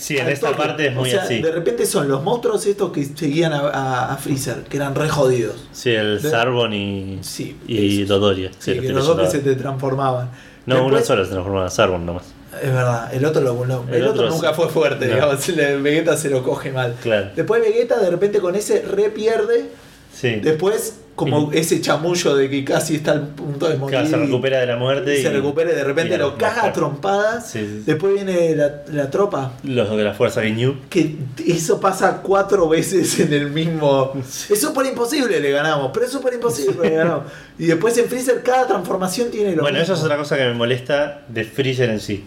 Sí, 0.00 0.16
en 0.16 0.28
esta 0.28 0.48
toque. 0.48 0.58
parte 0.62 0.86
es 0.88 0.94
muy 0.94 1.08
o 1.08 1.12
sea, 1.12 1.22
así. 1.24 1.42
De 1.42 1.52
repente 1.52 1.84
son 1.86 2.08
los 2.08 2.22
monstruos 2.22 2.64
estos 2.66 2.90
que 2.90 3.04
seguían 3.04 3.52
a, 3.52 3.60
a- 3.68 4.12
a 4.14 4.16
Freezer, 4.16 4.62
que 4.64 4.78
eran 4.78 4.94
re 4.94 5.08
jodidos. 5.08 5.68
Sí, 5.72 5.90
el 5.90 6.20
De- 6.22 6.30
Sarbon 6.30 6.72
y, 6.72 7.18
Sí, 7.22 7.56
y. 7.66 8.04
Dodoria. 8.04 8.50
Sí, 8.58 8.80
que 8.80 8.88
los 8.92 9.06
dos 9.06 9.18
que 9.20 9.26
se 9.30 9.38
te 9.40 9.54
transformaban. 9.56 10.30
No, 10.66 10.76
Después- 10.76 10.94
uno 10.94 11.04
solo 11.04 11.24
se 11.24 11.30
transformaba 11.32 11.64
en 11.66 11.70
Sarbon 11.70 12.06
nomás. 12.06 12.24
Es 12.62 12.72
verdad, 12.72 13.14
el 13.14 13.24
otro 13.24 13.42
lo 13.42 13.64
no, 13.66 13.84
el, 13.88 13.94
El 13.94 14.02
otro, 14.08 14.24
otro 14.24 14.34
nunca 14.34 14.52
fue 14.54 14.68
fuerte, 14.68 15.06
No. 15.06 15.14
digamos, 15.14 15.46
Vegeta 15.82 16.16
se 16.16 16.30
lo 16.30 16.42
coge 16.42 16.72
mal. 16.72 16.96
Claro. 17.02 17.28
Después 17.36 17.60
Vegeta 17.62 17.98
de 18.00 18.10
repente 18.10 18.40
con 18.40 18.54
ese 18.56 18.82
re 18.82 19.10
pierde, 19.10 19.68
Sí. 20.12 20.36
después 20.42 20.98
como 21.20 21.52
ese 21.52 21.80
chamullo 21.82 22.34
de 22.34 22.48
que 22.48 22.64
casi 22.64 22.96
está 22.96 23.12
al 23.12 23.28
punto 23.28 23.68
de 23.68 23.76
morir. 23.76 23.98
Claro, 23.98 24.08
se 24.10 24.16
recupera 24.16 24.58
de 24.60 24.66
la 24.66 24.76
muerte. 24.76 25.18
y 25.18 25.22
se 25.22 25.28
recupera 25.30 25.70
y 25.70 25.74
de 25.74 25.84
repente 25.84 26.14
y 26.14 26.18
lo 26.18 26.38
caga 26.38 26.64
a 26.64 26.72
trompadas. 26.72 27.50
Sí, 27.50 27.58
sí, 27.60 27.66
sí. 27.66 27.82
Después 27.84 28.14
viene 28.14 28.56
la, 28.56 28.82
la 28.90 29.10
tropa. 29.10 29.52
Los 29.64 29.94
de 29.96 30.02
la 30.02 30.14
fuerza 30.14 30.42
Ginyu. 30.42 30.76
Que 30.88 31.16
eso 31.46 31.78
pasa 31.78 32.22
cuatro 32.22 32.68
veces 32.68 33.20
en 33.20 33.32
el 33.34 33.50
mismo. 33.50 34.12
Es 34.48 34.60
súper 34.60 34.86
imposible, 34.86 35.38
le 35.40 35.50
ganamos. 35.50 35.90
Pero 35.92 36.06
es 36.06 36.12
súper 36.12 36.32
imposible, 36.34 36.88
le 36.88 36.96
ganamos. 36.96 37.24
Y 37.58 37.66
después 37.66 37.96
en 37.98 38.06
Freezer 38.06 38.42
cada 38.42 38.66
transformación 38.66 39.30
tiene 39.30 39.54
lo 39.54 39.62
Bueno, 39.62 39.78
mismo. 39.78 39.92
eso 39.92 40.00
es 40.00 40.04
otra 40.04 40.16
cosa 40.16 40.36
que 40.38 40.44
me 40.46 40.54
molesta 40.54 41.22
de 41.28 41.44
Freezer 41.44 41.90
en 41.90 42.00
sí. 42.00 42.24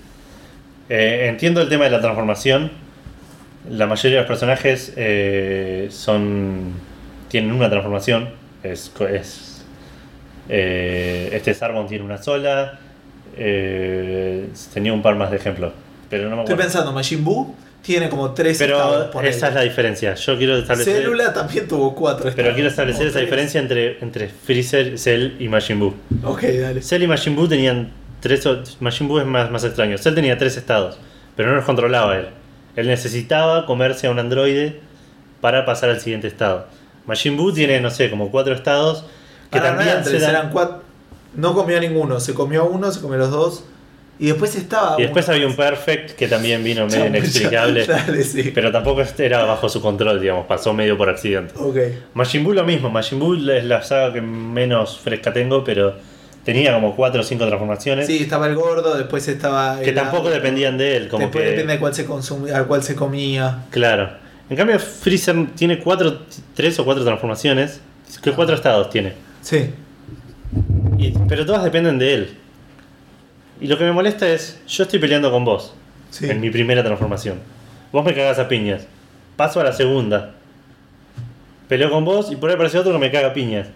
Eh, 0.90 1.26
entiendo 1.30 1.62
el 1.62 1.70
tema 1.70 1.86
de 1.86 1.90
la 1.90 2.00
transformación. 2.02 2.72
La 3.70 3.88
mayoría 3.88 4.18
de 4.18 4.24
los 4.24 4.28
personajes 4.28 4.94
eh, 4.96 5.88
son 5.90 6.74
tienen 7.30 7.52
una 7.52 7.70
transformación. 7.70 8.30
Es, 8.64 8.92
eh, 10.50 11.30
este 11.34 11.54
Sarbon 11.54 11.88
tiene 11.88 12.04
una 12.04 12.18
sola. 12.22 12.80
Eh, 13.36 14.48
tenía 14.74 14.94
un 14.94 15.02
par 15.02 15.16
más 15.16 15.32
de 15.32 15.38
ejemplos, 15.38 15.74
pero 16.10 16.30
no 16.30 16.36
me 16.36 16.44
Estoy 16.44 16.58
pensando, 16.58 16.92
Majin 16.92 17.24
Buu 17.24 17.56
tiene 17.82 18.08
como 18.10 18.32
tres 18.34 18.62
estados, 18.62 18.98
Pero 18.98 19.12
ponele. 19.12 19.36
esa 19.36 19.50
es 19.50 19.56
la 19.56 19.62
diferencia. 19.62 20.14
Yo 20.14 20.38
quiero 20.38 20.58
establecer. 20.58 20.98
Célula 20.98 21.34
también 21.34 21.68
tuvo 21.68 21.94
cuatro 21.96 22.30
estados. 22.30 22.36
Pero 22.36 22.54
quiero 22.54 22.70
establecer 22.70 23.08
esa 23.08 23.14
tres. 23.14 23.26
diferencia 23.26 23.60
entre, 23.60 23.98
entre 24.02 24.30
Freezer, 24.30 24.98
Cell 24.98 25.34
y 25.40 25.50
Majin 25.50 25.80
Buu. 25.80 25.94
Ok, 26.24 26.44
dale. 26.44 26.82
Cell 26.82 27.04
y 27.04 27.08
Majin 27.08 27.36
Buu 27.36 27.48
tenían 27.48 27.92
tres. 28.22 28.48
Majin 28.80 29.08
Buu 29.08 29.20
es 29.20 29.26
más, 29.26 29.50
más 29.52 29.64
extraño. 29.64 29.98
Cell 29.98 30.14
tenía 30.16 30.38
tres 30.38 30.56
estados, 30.56 30.98
pero 31.36 31.50
no 31.50 31.56
los 31.56 31.66
controlaba 31.66 32.16
él. 32.18 32.28
Él 32.76 32.88
necesitaba 32.88 33.66
comerse 33.66 34.08
a 34.08 34.12
un 34.12 34.20
androide 34.20 34.80
para 35.42 35.66
pasar 35.66 35.90
al 35.90 36.00
siguiente 36.00 36.28
estado. 36.28 36.68
Majin 37.06 37.36
Buu 37.38 37.52
tiene, 37.54 37.80
no 37.82 37.90
sé, 37.90 38.10
como 38.10 38.30
cuatro 38.32 38.54
estados 38.54 39.06
que 39.52 39.60
también 39.60 39.90
eran 39.90 40.06
se 40.06 40.20
dan- 40.20 40.30
eran 40.30 40.50
cuatro. 40.52 40.82
No 41.36 41.54
comió 41.54 41.80
ninguno, 41.80 42.20
se 42.20 42.34
comió 42.34 42.66
uno, 42.66 42.92
se 42.92 43.02
comió 43.02 43.18
los 43.18 43.32
dos. 43.32 43.64
Y 44.20 44.28
después 44.28 44.56
estaba. 44.56 44.96
Y 45.00 45.04
después 45.04 45.26
uno. 45.28 45.36
había 45.36 45.48
un 45.48 45.56
Perfect 45.56 46.12
que 46.12 46.28
también 46.28 46.64
vino 46.64 46.86
medio 46.88 47.08
inexplicable. 47.08 47.86
Dale, 47.88 48.24
sí. 48.24 48.52
Pero 48.54 48.72
tampoco 48.72 49.02
era 49.18 49.44
bajo 49.44 49.68
su 49.70 49.82
control, 49.82 50.22
digamos, 50.22 50.46
pasó 50.46 50.74
medio 50.74 50.98
por 50.98 51.10
accidente. 51.10 51.54
Ok. 51.58 51.78
Majin 52.14 52.44
Buu 52.44 52.54
lo 52.54 52.64
mismo, 52.64 52.90
Majin 52.90 53.20
Buu 53.20 53.34
es 53.50 53.64
la 53.66 53.82
saga 53.82 54.14
que 54.14 54.22
menos 54.22 55.00
fresca 55.00 55.34
tengo, 55.34 55.64
pero 55.64 55.96
tenía 56.46 56.74
como 56.76 56.96
4 56.96 57.22
o 57.22 57.24
5 57.24 57.46
transformaciones 57.48 58.06
Sí, 58.06 58.20
estaba 58.22 58.48
el 58.48 58.56
gordo, 58.56 58.96
después 58.96 59.28
estaba. 59.28 59.80
que 59.80 59.92
tampoco 59.94 60.30
dependían 60.30 60.78
de 60.78 60.98
él, 60.98 61.08
como 61.10 61.24
después 61.24 61.44
que 61.44 61.50
depende 61.52 61.74
de 61.74 61.80
cuál 61.80 61.96
se 61.96 62.06
consumía, 62.06 62.58
al 62.58 62.68
cual 62.68 62.84
se 62.84 62.96
comía. 62.96 63.66
claro. 63.72 64.22
En 64.54 64.58
cambio 64.58 64.78
Freezer 64.78 65.48
tiene 65.56 65.80
cuatro, 65.80 66.20
tres 66.54 66.78
o 66.78 66.86
cuatro 66.86 67.04
transformaciones, 67.04 67.82
que 68.22 68.32
cuatro 68.34 68.54
estados 68.54 68.88
tiene, 68.92 69.14
Sí. 69.42 69.72
y- 71.00 71.10
pero 71.28 71.44
todas 71.44 71.64
dependen 71.64 71.98
de 71.98 72.14
él. 72.14 72.38
Y 73.60 73.66
lo 73.66 73.80
que 73.80 73.84
me 73.84 73.92
molesta 73.92 74.30
es, 74.30 74.62
yo 74.68 74.84
estoy 74.84 75.00
peleando 75.00 75.32
con 75.32 75.44
vos 75.44 75.74
Sí. 76.12 76.30
en 76.30 76.40
mi 76.40 76.52
primera 76.52 76.84
transformación. 76.84 77.40
Vos 77.92 78.06
me 78.06 78.14
cagás 78.14 78.38
a 78.38 78.48
piñas. 78.48 78.86
Paso 79.38 79.60
a 79.60 79.64
la 79.64 79.74
segunda. 79.74 80.34
Peleo 81.68 81.90
con 81.90 82.06
vos 82.06 82.32
y 82.32 82.36
por 82.36 82.52
ahí 82.52 82.54
aparece 82.56 82.78
otro 82.78 82.92
que 82.92 83.00
me 83.00 83.10
caga 83.12 83.30
a 83.30 83.34
piñas. 83.34 83.70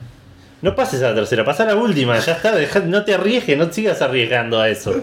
No 0.61 0.75
pases 0.75 1.01
a 1.01 1.09
la 1.09 1.15
tercera, 1.15 1.43
pasa 1.43 1.63
a 1.63 1.65
la 1.65 1.75
última, 1.75 2.19
ya 2.19 2.33
está, 2.33 2.55
dejá- 2.55 2.81
no 2.81 3.03
te 3.03 3.15
arriesgues, 3.15 3.57
no 3.57 3.73
sigas 3.73 3.99
arriesgando 4.03 4.59
a 4.61 4.69
eso. 4.69 4.93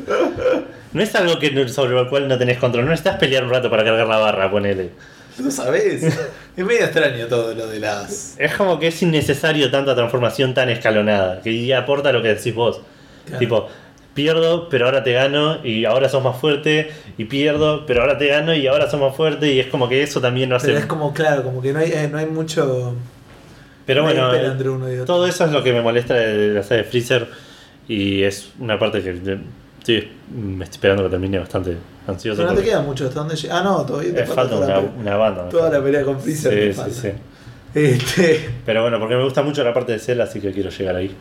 No 0.92 1.02
es 1.02 1.12
algo 1.16 1.40
que 1.40 1.66
sobre 1.68 1.98
el 2.00 2.06
cual 2.08 2.28
no 2.28 2.38
tenés 2.38 2.58
control, 2.58 2.86
no 2.86 2.92
estás 2.92 3.16
pelear 3.16 3.42
un 3.42 3.50
rato 3.50 3.68
para 3.68 3.82
cargar 3.82 4.06
la 4.06 4.18
barra, 4.18 4.48
ponele. 4.48 4.90
Lo 5.42 5.50
sabés. 5.50 6.02
es 6.02 6.64
medio 6.64 6.84
extraño 6.84 7.26
todo 7.26 7.54
lo 7.54 7.66
de 7.66 7.80
las. 7.80 8.36
Es 8.38 8.54
como 8.54 8.78
que 8.78 8.88
es 8.88 9.02
innecesario 9.02 9.70
tanta 9.70 9.94
transformación 9.94 10.54
tan 10.54 10.68
escalonada, 10.70 11.40
que 11.40 11.74
aporta 11.74 12.12
lo 12.12 12.22
que 12.22 12.34
decís 12.34 12.54
vos. 12.54 12.80
Claro. 13.26 13.38
Tipo, 13.38 13.68
pierdo, 14.14 14.68
pero 14.68 14.86
ahora 14.86 15.02
te 15.02 15.12
gano, 15.12 15.64
y 15.64 15.84
ahora 15.84 16.08
sos 16.08 16.22
más 16.22 16.36
fuerte, 16.38 16.92
y 17.18 17.24
pierdo, 17.24 17.84
pero 17.84 18.02
ahora 18.02 18.16
te 18.16 18.28
gano, 18.28 18.54
y 18.54 18.66
ahora 18.66 18.88
sos 18.88 19.00
más 19.00 19.14
fuerte, 19.14 19.52
y 19.52 19.60
es 19.60 19.66
como 19.66 19.88
que 19.88 20.02
eso 20.02 20.20
también 20.20 20.48
no 20.48 20.56
hace... 20.56 20.68
Pero 20.68 20.78
es 20.78 20.86
como, 20.86 21.12
claro, 21.12 21.42
como 21.42 21.60
que 21.60 21.72
no 21.72 21.80
hay, 21.80 21.90
eh, 21.92 22.08
no 22.10 22.18
hay 22.18 22.26
mucho. 22.26 22.94
Pero 23.84 24.02
no 24.02 24.08
hay 24.08 24.14
bueno, 24.14 24.30
pela 24.30 24.44
eh, 24.44 24.52
entre 24.52 24.68
uno 24.70 24.88
y 24.88 24.94
otro. 24.94 25.06
todo 25.06 25.26
eso 25.26 25.44
es 25.44 25.50
lo 25.50 25.62
que 25.62 25.72
me 25.72 25.82
molesta 25.82 26.14
de 26.14 26.54
la 26.54 26.62
de 26.62 26.84
Freezer, 26.84 27.28
y 27.88 28.22
es 28.22 28.52
una 28.60 28.78
parte 28.78 29.02
que 29.02 29.38
estoy, 29.84 30.08
esperando 30.62 31.04
que 31.04 31.10
termine 31.10 31.38
bastante 31.38 31.76
ansioso. 32.06 32.42
Pero 32.42 32.54
no 32.54 32.58
te 32.58 32.64
queda 32.64 32.80
mucho. 32.80 33.06
¿Hasta 33.06 33.20
dónde 33.20 33.36
llega? 33.36 33.58
Ah, 33.58 33.62
no, 33.62 33.84
todavía 33.84 34.14
te 34.14 34.26
falta 34.26 34.56
una, 34.56 34.78
una 34.78 35.16
banda. 35.16 35.48
Toda 35.48 35.64
falta. 35.64 35.78
la 35.78 35.84
pelea 35.84 36.04
con 36.04 36.20
Freezer. 36.20 36.74
Sí, 36.74 36.82
sí, 36.84 37.00
sí. 37.02 37.08
Este, 37.74 38.50
Pero 38.64 38.82
bueno, 38.82 38.98
porque 39.00 39.16
me 39.16 39.24
gusta 39.24 39.42
mucho 39.42 39.64
la 39.64 39.74
parte 39.74 39.92
de 39.92 39.98
Cell, 39.98 40.20
así 40.20 40.40
que 40.40 40.52
quiero 40.52 40.70
llegar 40.70 40.96
ahí. 40.96 41.14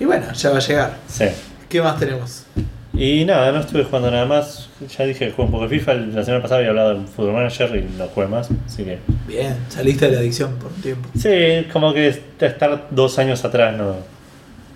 y 0.00 0.04
bueno, 0.04 0.32
ya 0.32 0.50
va 0.50 0.56
a 0.56 0.60
llegar. 0.60 0.96
Sí. 1.06 1.26
¿Qué 1.68 1.80
más 1.80 1.98
tenemos? 1.98 2.46
Y 2.94 3.24
nada, 3.24 3.52
no 3.52 3.60
estuve 3.60 3.84
jugando 3.84 4.10
nada 4.10 4.26
más. 4.26 4.68
Ya 4.96 5.04
dije 5.04 5.26
que 5.26 5.32
juego 5.32 5.44
un 5.44 5.50
poco 5.52 5.68
de 5.68 5.78
FIFA. 5.78 5.94
La 5.94 6.24
semana 6.24 6.42
pasada 6.42 6.58
había 6.58 6.70
hablado 6.70 6.98
de 6.98 7.06
Football 7.06 7.34
Manager 7.34 7.76
y 7.76 7.98
no 7.98 8.06
jugué 8.08 8.26
más. 8.26 8.48
Así 8.66 8.84
que. 8.84 8.98
Bien, 9.26 9.56
saliste 9.68 10.06
de 10.06 10.12
la 10.12 10.18
adicción 10.18 10.54
por 10.56 10.72
un 10.72 10.80
tiempo. 10.82 11.08
Sí, 11.16 11.66
como 11.72 11.94
que 11.94 12.20
estar 12.40 12.88
dos 12.90 13.18
años 13.18 13.44
atrás 13.44 13.76
no, 13.76 13.96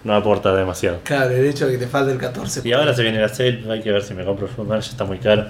no 0.06 0.14
aporta 0.14 0.54
demasiado. 0.54 1.00
Claro, 1.02 1.30
el 1.34 1.44
hecho 1.46 1.66
de 1.66 1.72
que 1.72 1.78
te 1.78 1.86
falte 1.88 2.12
el 2.12 2.18
14. 2.18 2.62
Y 2.64 2.72
ahora 2.72 2.94
se 2.94 3.02
viene 3.02 3.20
la 3.20 3.28
sale, 3.28 3.62
hay 3.70 3.82
que 3.82 3.90
ver 3.90 4.02
si 4.02 4.14
me 4.14 4.24
compro 4.24 4.46
el 4.46 4.52
Football 4.52 4.68
Manager, 4.68 4.90
está 4.92 5.04
muy 5.04 5.18
caro. 5.18 5.46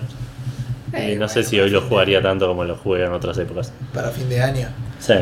Eh, 0.92 1.12
y 1.12 1.16
no 1.16 1.28
sé 1.28 1.42
si 1.42 1.60
hoy 1.60 1.68
lo 1.68 1.82
jugaría 1.82 2.22
tanto 2.22 2.46
como 2.48 2.64
lo 2.64 2.76
jugué 2.76 3.04
en 3.04 3.12
otras 3.12 3.36
épocas. 3.38 3.72
Para 3.92 4.10
fin 4.10 4.28
de 4.28 4.40
año. 4.40 4.68
Sí. 4.98 5.14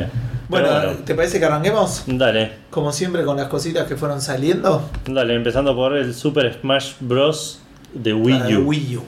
Bueno, 0.48 0.68
¿te 1.04 1.14
parece 1.14 1.38
que 1.40 1.46
arranquemos? 1.46 2.04
Dale, 2.06 2.52
Como 2.70 2.92
siempre 2.92 3.24
con 3.24 3.36
las 3.38 3.48
cositas 3.48 3.88
que 3.88 3.96
fueron 3.96 4.20
saliendo. 4.20 4.88
dale, 5.06 5.34
empezando 5.34 5.74
por 5.74 5.96
el 5.96 6.14
Super 6.14 6.58
Smash 6.60 6.92
Bros. 7.00 7.60
de 7.92 8.12
Wii 8.12 8.38
para 8.38 8.58
U. 8.58 8.68
Wii 8.68 8.96
U. 8.98 9.02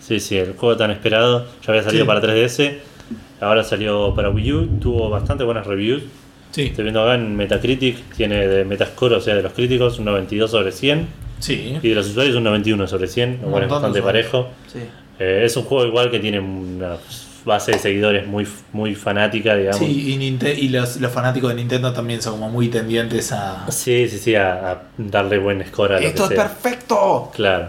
Sí, 0.00 0.20
sí, 0.20 0.36
el 0.36 0.52
juego 0.56 0.76
tan 0.76 0.90
esperado. 0.90 1.46
Ya 1.66 1.72
había 1.72 1.82
salido 1.82 2.04
Sí. 2.04 2.06
para 2.06 2.20
3DS. 2.20 2.78
Ahora 3.40 3.64
salió 3.64 4.14
para 4.14 4.28
Wii 4.30 4.52
U. 4.52 4.66
Tuvo 4.78 5.08
bastante 5.10 5.42
buenas 5.42 5.66
reviews. 5.66 6.02
Sí. 6.54 6.62
Estoy 6.66 6.84
viendo 6.84 7.02
acá 7.02 7.14
en 7.16 7.34
Metacritic. 7.34 7.96
Tiene 8.16 8.46
de 8.46 8.64
Metascore, 8.64 9.16
o 9.16 9.20
sea, 9.20 9.34
de 9.34 9.42
los 9.42 9.52
críticos, 9.52 9.98
un 9.98 10.04
92 10.04 10.50
sobre 10.52 10.70
100. 10.70 11.06
Sí. 11.40 11.78
Y 11.82 11.88
de 11.88 11.94
los 11.96 12.06
usuarios, 12.08 12.36
un 12.36 12.44
91 12.44 12.86
sobre 12.86 13.08
100. 13.08 13.40
Lo 13.42 13.50
cual 13.50 13.64
es 13.64 13.68
bastante 13.68 14.00
parejo. 14.02 14.48
Sí. 14.72 14.78
Eh, 15.18 15.42
es 15.44 15.56
un 15.56 15.64
juego 15.64 15.84
igual 15.86 16.10
que 16.12 16.20
tiene 16.20 16.38
una 16.38 16.96
base 17.44 17.72
de 17.72 17.78
seguidores 17.78 18.26
muy, 18.26 18.46
muy 18.72 18.94
fanática, 18.94 19.54
digamos. 19.56 19.80
Sí, 19.80 20.12
y, 20.12 20.16
Ninte- 20.16 20.56
y 20.56 20.68
los, 20.68 20.96
los 21.00 21.10
fanáticos 21.12 21.50
de 21.50 21.56
Nintendo 21.56 21.92
también 21.92 22.22
son 22.22 22.34
como 22.34 22.48
muy 22.50 22.68
tendientes 22.68 23.32
a. 23.32 23.66
Sí, 23.70 24.08
sí, 24.08 24.18
sí, 24.18 24.34
a, 24.36 24.70
a 24.70 24.82
darle 24.96 25.38
buen 25.38 25.64
score 25.66 25.94
a 25.94 26.00
lo 26.00 26.06
¡Esto 26.06 26.28
que 26.28 26.34
es 26.34 26.40
sea. 26.40 26.48
perfecto! 26.48 27.30
Claro. 27.34 27.68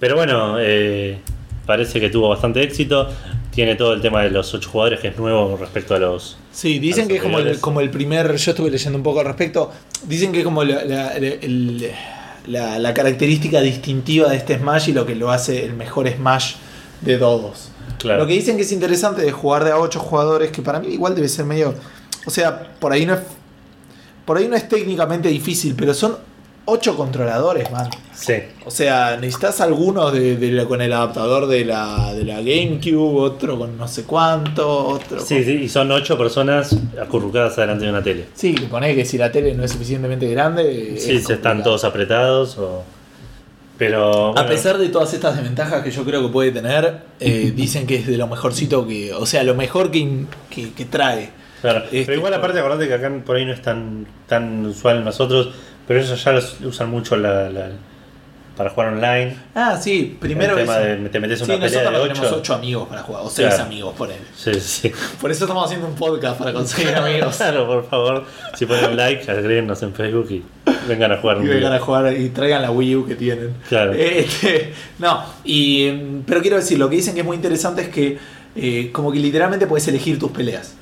Pero 0.00 0.16
bueno, 0.16 0.56
eh, 0.60 1.18
parece 1.66 2.00
que 2.00 2.10
tuvo 2.10 2.28
bastante 2.28 2.62
éxito. 2.62 3.08
Tiene 3.54 3.76
todo 3.76 3.92
el 3.92 4.00
tema 4.00 4.22
de 4.22 4.30
los 4.30 4.52
8 4.52 4.68
jugadores, 4.70 5.00
que 5.00 5.08
es 5.08 5.16
nuevo 5.18 5.50
con 5.50 5.60
respecto 5.60 5.94
a 5.94 5.98
los. 5.98 6.36
Sí, 6.52 6.78
dicen 6.78 7.02
los 7.02 7.08
que 7.08 7.16
es 7.16 7.22
como 7.22 7.38
el, 7.38 7.60
como 7.60 7.80
el 7.80 7.90
primer. 7.90 8.34
Yo 8.36 8.50
estuve 8.50 8.70
leyendo 8.70 8.96
un 8.98 9.04
poco 9.04 9.20
al 9.20 9.26
respecto. 9.26 9.70
Dicen 10.08 10.32
que 10.32 10.38
es 10.38 10.44
como 10.44 10.64
la, 10.64 10.84
la- 10.84 11.16
el- 11.16 11.90
la- 12.48 12.78
la 12.78 12.92
característica 12.94 13.60
distintiva 13.60 14.28
de 14.28 14.36
este 14.36 14.58
Smash 14.58 14.88
y 14.88 14.92
lo 14.92 15.06
que 15.06 15.14
lo 15.14 15.30
hace 15.30 15.64
el 15.64 15.74
mejor 15.74 16.08
Smash 16.10 16.54
de 17.00 17.16
todos. 17.18 17.68
Claro. 17.98 18.20
Lo 18.20 18.26
que 18.26 18.34
dicen 18.34 18.56
que 18.56 18.62
es 18.62 18.72
interesante 18.72 19.22
de 19.22 19.30
jugar 19.32 19.64
de 19.64 19.70
a 19.70 19.78
8 19.78 19.98
jugadores, 20.00 20.50
que 20.50 20.60
para 20.60 20.80
mí 20.80 20.88
igual 20.88 21.14
debe 21.14 21.28
ser 21.28 21.44
medio. 21.46 21.74
O 22.26 22.30
sea, 22.30 22.74
por 22.80 22.92
ahí 22.92 23.06
no 23.06 23.14
es. 23.14 23.20
Por 24.24 24.36
ahí 24.38 24.48
no 24.48 24.56
es 24.56 24.68
técnicamente 24.68 25.28
difícil, 25.28 25.74
pero 25.76 25.94
son 25.94 26.16
8 26.66 26.96
controladores, 26.96 27.70
man. 27.70 27.90
Sí. 28.14 28.34
O 28.64 28.70
sea, 28.70 29.16
necesitas 29.20 29.60
algunos 29.60 30.12
de, 30.12 30.64
con 30.66 30.80
el 30.80 30.92
adaptador 30.92 31.46
de 31.46 31.64
la, 31.64 32.14
de 32.14 32.24
la 32.24 32.36
GameCube, 32.36 33.20
otro 33.20 33.58
con 33.58 33.76
no 33.76 33.86
sé 33.86 34.04
cuánto, 34.04 34.86
otro 34.86 35.18
con- 35.18 35.26
Sí, 35.26 35.44
sí, 35.44 35.52
y 35.64 35.68
son 35.68 35.92
8 35.92 36.16
personas 36.16 36.74
acurrucadas 37.00 37.56
delante 37.56 37.84
de 37.84 37.90
una 37.90 38.02
tele. 38.02 38.24
Sí, 38.34 38.54
que 38.54 38.66
ponés 38.66 38.94
que 38.94 39.04
si 39.04 39.18
la 39.18 39.30
tele 39.30 39.52
no 39.54 39.62
es 39.64 39.72
suficientemente 39.72 40.26
grande. 40.30 40.96
Sí, 40.98 41.16
es 41.16 41.24
se 41.26 41.34
están 41.34 41.62
todos 41.62 41.84
apretados 41.84 42.56
o... 42.58 42.82
Pero... 43.76 44.38
A 44.38 44.46
pesar 44.46 44.78
de 44.78 44.88
todas 44.88 45.12
estas 45.14 45.34
desventajas 45.36 45.82
que 45.82 45.90
yo 45.90 46.04
creo 46.04 46.22
que 46.22 46.28
puede 46.32 46.52
tener, 46.52 46.98
eh, 47.20 47.52
dicen 47.56 47.86
que 47.86 47.96
es 47.96 48.06
de 48.06 48.16
lo 48.16 48.28
mejorcito 48.28 48.86
que. 48.86 49.12
O 49.12 49.26
sea, 49.26 49.42
lo 49.42 49.54
mejor 49.56 49.90
que, 49.90 50.26
que, 50.48 50.72
que 50.72 50.84
trae. 50.84 51.30
claro, 51.60 51.80
este, 51.86 52.04
pero 52.04 52.18
igual 52.18 52.32
aparte 52.34 52.60
acordate 52.60 52.86
que 52.86 52.94
acá 52.94 53.10
por 53.26 53.34
ahí 53.36 53.44
no 53.44 53.52
es 53.52 53.60
tan, 53.62 54.06
tan 54.28 54.64
usual 54.66 54.98
en 54.98 55.04
nosotros, 55.04 55.48
pero 55.86 56.00
ellos 56.00 56.22
ya 56.24 56.32
los- 56.32 56.60
usan 56.62 56.90
mucho 56.90 57.16
la, 57.16 57.48
la, 57.50 57.68
para 58.56 58.70
jugar 58.70 58.92
online. 58.92 59.36
Ah, 59.54 59.76
sí, 59.80 60.16
primero 60.20 60.52
el 60.56 60.60
tema 60.64 60.78
de 60.78 61.08
te 61.08 61.18
metes 61.20 61.40
Sí, 61.40 61.44
una 61.44 61.54
pelea 61.54 61.68
nosotros 61.82 61.92
de 61.92 61.98
no 61.98 62.14
tenemos 62.14 62.26
8. 62.32 62.36
8 62.40 62.54
amigos 62.54 62.88
para 62.88 63.02
jugar, 63.02 63.22
o 63.24 63.28
6 63.30 63.48
Claro. 63.48 63.62
amigos 63.64 63.94
por 63.96 64.10
él. 64.12 64.18
Sí, 64.36 64.54
sí. 64.60 64.92
Por 65.20 65.30
eso 65.32 65.44
estamos 65.44 65.64
haciendo 65.66 65.88
un 65.88 65.94
podcast 65.96 66.38
para 66.38 66.52
conseguir 66.52 66.94
amigos. 66.94 67.36
Claro, 67.36 67.66
por 67.66 67.88
favor, 67.88 68.24
si 68.54 68.66
ponen 68.66 68.96
like, 68.96 69.28
agréguenos 69.30 69.82
en 69.82 69.92
Facebook 69.92 70.28
y 70.30 70.42
vengan 70.88 71.10
a 71.12 71.16
jugar 71.18 71.38
Y 71.42 71.46
vengan 71.48 71.72
a 71.72 71.80
jugar 71.80 72.12
y 72.16 72.28
traigan 72.28 72.62
la 72.62 72.70
Wii 72.70 72.96
U 72.96 73.06
que 73.06 73.16
tienen. 73.16 73.54
Claro. 73.68 73.92
Este, 73.92 74.72
no, 75.00 75.24
y, 75.44 75.90
mm, 75.90 76.22
pero 76.24 76.40
quiero 76.40 76.56
decir, 76.56 76.78
lo 76.78 76.88
que 76.88 76.96
dicen 76.96 77.14
que 77.14 77.20
es 77.20 77.26
muy 77.26 77.34
interesante 77.36 77.82
es 77.82 77.88
que 77.88 78.18
eh, 78.56 78.90
como 78.92 79.10
que 79.10 79.18
literalmente 79.18 79.66
puedes 79.66 79.88
elegir 79.88 80.16
tus 80.16 80.30
peleas. 80.30 80.76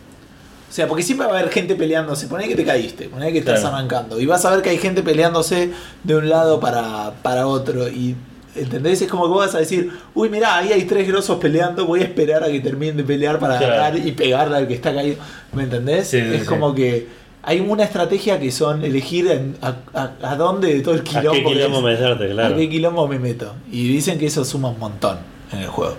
O 0.72 0.74
sea, 0.74 0.88
porque 0.88 1.02
siempre 1.02 1.26
va 1.26 1.34
a 1.34 1.38
haber 1.40 1.52
gente 1.52 1.74
peleándose. 1.74 2.28
Poné 2.28 2.48
que 2.48 2.54
te 2.56 2.64
caíste, 2.64 3.10
poné 3.10 3.30
que 3.30 3.40
estás 3.40 3.60
Claro. 3.60 3.76
arrancando. 3.76 4.18
Y 4.18 4.24
vas 4.24 4.42
a 4.46 4.50
ver 4.52 4.62
que 4.62 4.70
hay 4.70 4.78
gente 4.78 5.02
peleándose 5.02 5.70
de 6.02 6.16
un 6.16 6.30
lado 6.30 6.60
para, 6.60 7.12
para 7.20 7.46
otro. 7.46 7.90
Y 7.90 8.16
¿entendés? 8.56 9.02
Es 9.02 9.08
como 9.10 9.24
que 9.24 9.28
vos 9.28 9.44
vas 9.46 9.54
a 9.54 9.58
decir, 9.58 9.92
uy, 10.14 10.30
mirá, 10.30 10.56
ahí 10.56 10.72
hay 10.72 10.84
tres 10.84 11.06
grosos 11.06 11.36
peleando, 11.38 11.84
voy 11.84 12.00
a 12.00 12.04
esperar 12.04 12.42
a 12.42 12.46
que 12.50 12.58
terminen 12.60 12.96
de 12.96 13.04
pelear 13.04 13.38
para 13.38 13.58
Claro. 13.58 13.74
agarrar 13.74 13.98
y 13.98 14.12
pegarle 14.12 14.56
al 14.56 14.66
que 14.66 14.72
está 14.72 14.94
caído. 14.94 15.16
¿Me 15.52 15.64
entendés? 15.64 16.08
Sí, 16.08 16.16
es 16.16 16.40
sí. 16.40 16.46
como 16.46 16.74
que 16.74 17.06
hay 17.42 17.60
una 17.60 17.84
estrategia 17.84 18.40
que 18.40 18.50
son 18.50 18.82
elegir 18.82 19.26
en- 19.26 19.56
a, 19.60 19.74
a- 19.92 20.12
a 20.22 20.36
dónde 20.36 20.72
de 20.72 20.80
todo 20.80 20.94
el 20.94 21.00
¿A 21.00 21.04
quilombo. 21.04 21.32
qué 21.32 21.42
que 21.42 21.52
quilombo 21.52 21.78
es. 21.88 22.00
meterte? 22.00 22.28
Claro. 22.30 22.54
¿A 22.54 22.58
qué 22.58 22.70
quilombo 22.70 23.06
me 23.08 23.18
meto? 23.18 23.52
Y 23.70 23.88
dicen 23.88 24.18
que 24.18 24.24
eso 24.24 24.42
suma 24.42 24.70
un 24.70 24.78
montón 24.78 25.18
en 25.52 25.58
el 25.58 25.68
juego. 25.68 25.96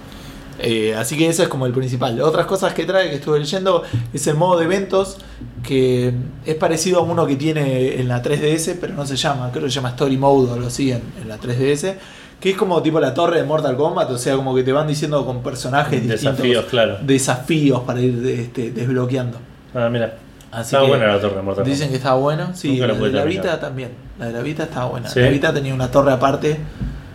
Eh, 0.59 0.95
así 0.95 1.17
que 1.17 1.27
eso 1.27 1.43
es 1.43 1.49
como 1.49 1.65
el 1.65 1.73
principal. 1.73 2.19
Otras 2.21 2.45
cosas 2.45 2.73
que 2.73 2.85
trae 2.85 3.09
que 3.09 3.15
estuve 3.15 3.39
leyendo 3.39 3.83
es 4.13 4.27
el 4.27 4.35
modo 4.35 4.59
de 4.59 4.65
eventos, 4.65 5.17
que 5.63 6.13
es 6.45 6.55
parecido 6.55 6.99
a 6.99 7.01
uno 7.03 7.25
que 7.25 7.35
tiene 7.35 7.99
en 7.99 8.07
la 8.07 8.21
3DS, 8.21 8.77
pero 8.79 8.93
no 8.93 9.05
se 9.05 9.15
llama, 9.15 9.49
creo 9.51 9.63
que 9.63 9.69
se 9.69 9.75
llama 9.75 9.89
Story 9.89 10.17
Mode 10.17 10.51
o 10.51 10.53
algo 10.53 10.67
así 10.67 10.91
en, 10.91 11.01
en 11.21 11.27
la 11.27 11.39
3DS. 11.39 11.95
Que 12.39 12.51
es 12.51 12.57
como 12.57 12.81
tipo 12.81 12.99
la 12.99 13.13
torre 13.13 13.37
de 13.37 13.45
Mortal 13.45 13.77
Kombat, 13.77 14.11
o 14.11 14.17
sea, 14.17 14.35
como 14.35 14.53
que 14.53 14.63
te 14.63 14.73
van 14.73 14.85
diciendo 14.85 15.25
con 15.25 15.41
personajes 15.41 16.05
Desafíos, 16.05 16.35
distintos 16.35 16.65
claro. 16.65 16.97
desafíos 17.01 17.81
para 17.83 18.01
ir 18.01 18.21
este, 18.27 18.71
desbloqueando. 18.71 19.37
Ah, 19.73 19.87
mira. 19.89 20.17
Así 20.51 20.75
Estaba 20.75 20.87
buena 20.87 21.07
la 21.07 21.19
torre 21.19 21.37
de 21.37 21.41
Mortal 21.41 21.65
Dicen 21.65 21.89
que 21.89 21.95
estaba 21.95 22.19
bueno. 22.19 22.51
Sí, 22.53 22.73
Nunca 22.73 22.87
la 22.87 22.93
de 22.93 23.11
la. 23.11 23.23
Vita 23.23 23.59
también. 23.59 23.91
La 24.19 24.27
de 24.27 24.33
la 24.33 24.41
Vita 24.41 24.63
estaba 24.63 24.85
buena. 24.85 25.09
¿Sí? 25.09 25.19
La 25.19 25.29
Vita 25.29 25.53
tenía 25.53 25.73
una 25.73 25.89
torre 25.89 26.11
aparte. 26.11 26.59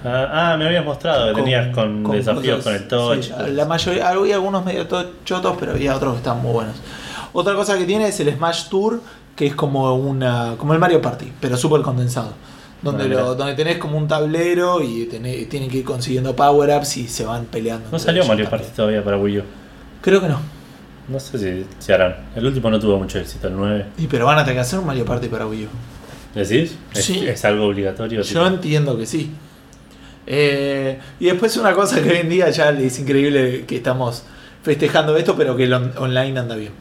Ah, 0.04 0.52
ah, 0.52 0.56
me 0.56 0.66
habías 0.66 0.84
mostrado 0.84 1.28
que 1.34 1.40
tenías 1.42 1.74
con, 1.74 2.04
desafíos 2.10 2.58
cosas- 2.58 2.64
con 2.64 2.74
el 2.74 2.88
touch. 2.88 3.24
sí, 3.24 3.32
la 3.52 3.64
mayoría, 3.64 4.08
había 4.08 4.34
algunos 4.36 4.64
medio 4.64 4.86
to- 4.86 5.10
chotos, 5.24 5.56
pero 5.58 5.72
había 5.72 5.94
otros 5.96 6.12
que 6.12 6.18
estaban 6.18 6.40
muy 6.42 6.52
buenos. 6.52 6.76
Otra 7.32 7.54
cosa 7.54 7.76
que 7.76 7.84
tiene 7.84 8.06
es 8.08 8.18
el 8.20 8.32
Smash 8.34 8.68
Tour, 8.68 9.00
que 9.34 9.46
es 9.46 9.54
como 9.54 9.94
una 9.96 10.54
como 10.56 10.72
el 10.72 10.78
Mario 10.78 11.02
Party, 11.02 11.32
pero 11.40 11.56
súper 11.56 11.82
condensado. 11.82 12.32
Donde, 12.80 13.04
Ah, 13.04 13.08
lo- 13.08 13.34
donde 13.34 13.54
tenés 13.54 13.78
como 13.78 13.98
un 13.98 14.06
tablero 14.06 14.80
y 14.80 15.06
tenés- 15.10 15.48
tienen 15.48 15.68
que 15.68 15.78
ir 15.78 15.84
consiguiendo 15.84 16.34
power-ups 16.36 16.96
y 16.98 17.08
se 17.08 17.24
van 17.24 17.46
peleando. 17.46 17.88
No 17.90 17.98
salió 17.98 18.24
Mario. 18.24 18.48
Party 18.48 18.68
todavía 18.74 19.02
para 19.02 19.16
Wii 19.18 19.38
U. 19.38 19.42
Creo 20.00 20.20
que 20.20 20.28
no. 20.28 20.38
No 21.08 21.18
sé 21.18 21.38
si 21.38 21.66
se 21.80 21.92
harán. 21.92 22.14
El 22.36 22.46
último 22.46 22.70
no 22.70 22.78
tuvo 22.78 22.98
mucho 22.98 23.18
éxito, 23.18 23.48
el 23.48 23.56
9. 23.56 23.86
Y, 23.98 24.06
pero 24.06 24.26
van 24.26 24.38
a 24.38 24.42
tener 24.42 24.56
que 24.56 24.60
hacer 24.60 24.78
un 24.78 24.86
Mario 24.86 25.04
Party 25.04 25.26
para 25.26 25.46
Wii 25.46 25.64
U. 25.64 25.68
¿Decís? 26.34 26.76
¿Es, 26.94 27.04
Sí. 27.04 27.26
es 27.26 27.44
algo 27.44 27.66
obligatorio? 27.66 28.22
Yo 28.22 28.46
entiendo 28.46 28.96
que 28.96 29.06
sí. 29.06 29.32
Eh, 30.30 30.98
y 31.20 31.24
después 31.24 31.56
una 31.56 31.72
cosa 31.72 32.02
que 32.02 32.10
hoy 32.10 32.18
en 32.18 32.28
día 32.28 32.50
ya 32.50 32.68
es 32.70 32.98
increíble 32.98 33.64
que 33.66 33.76
estamos 33.76 34.24
festejando 34.62 35.16
esto, 35.16 35.34
pero 35.36 35.56
que 35.56 35.64
el 35.64 35.72
on- 35.72 35.92
online 35.96 36.38
anda 36.38 36.54
bien. 36.54 36.72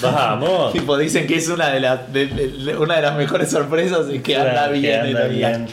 Vamos. 0.00 0.72
Tipo, 0.72 0.96
dicen 0.96 1.26
que 1.26 1.34
es 1.36 1.48
una 1.48 1.70
de, 1.70 1.80
las 1.80 2.12
de- 2.12 2.26
de- 2.28 2.76
una 2.76 2.96
de 2.96 3.02
las 3.02 3.16
mejores 3.16 3.50
sorpresas 3.50 4.08
es 4.08 4.22
que 4.22 4.36
anda 4.36 4.70
que 4.72 4.78
bien. 5.28 5.66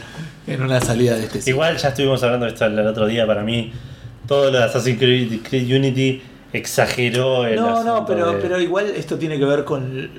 en 0.48 0.62
una 0.62 0.80
salida 0.80 1.14
de 1.14 1.22
este 1.24 1.38
sitio. 1.38 1.54
Igual 1.54 1.76
ya 1.76 1.88
estuvimos 1.90 2.20
hablando 2.24 2.46
de 2.46 2.52
esto 2.52 2.66
el 2.66 2.78
otro 2.80 3.06
día. 3.06 3.24
Para 3.26 3.42
mí, 3.44 3.72
todo 4.26 4.50
lo 4.50 4.58
de 4.58 4.64
Assassin's 4.64 4.98
Creed, 4.98 5.40
Creed 5.48 5.72
Unity 5.72 6.22
exageró 6.52 7.46
el 7.46 7.56
No, 7.56 7.84
no, 7.84 8.04
pero, 8.06 8.32
de- 8.32 8.38
pero 8.38 8.60
igual 8.60 8.86
esto 8.96 9.16
tiene 9.16 9.38
que 9.38 9.44
ver 9.44 9.64
con 9.64 10.10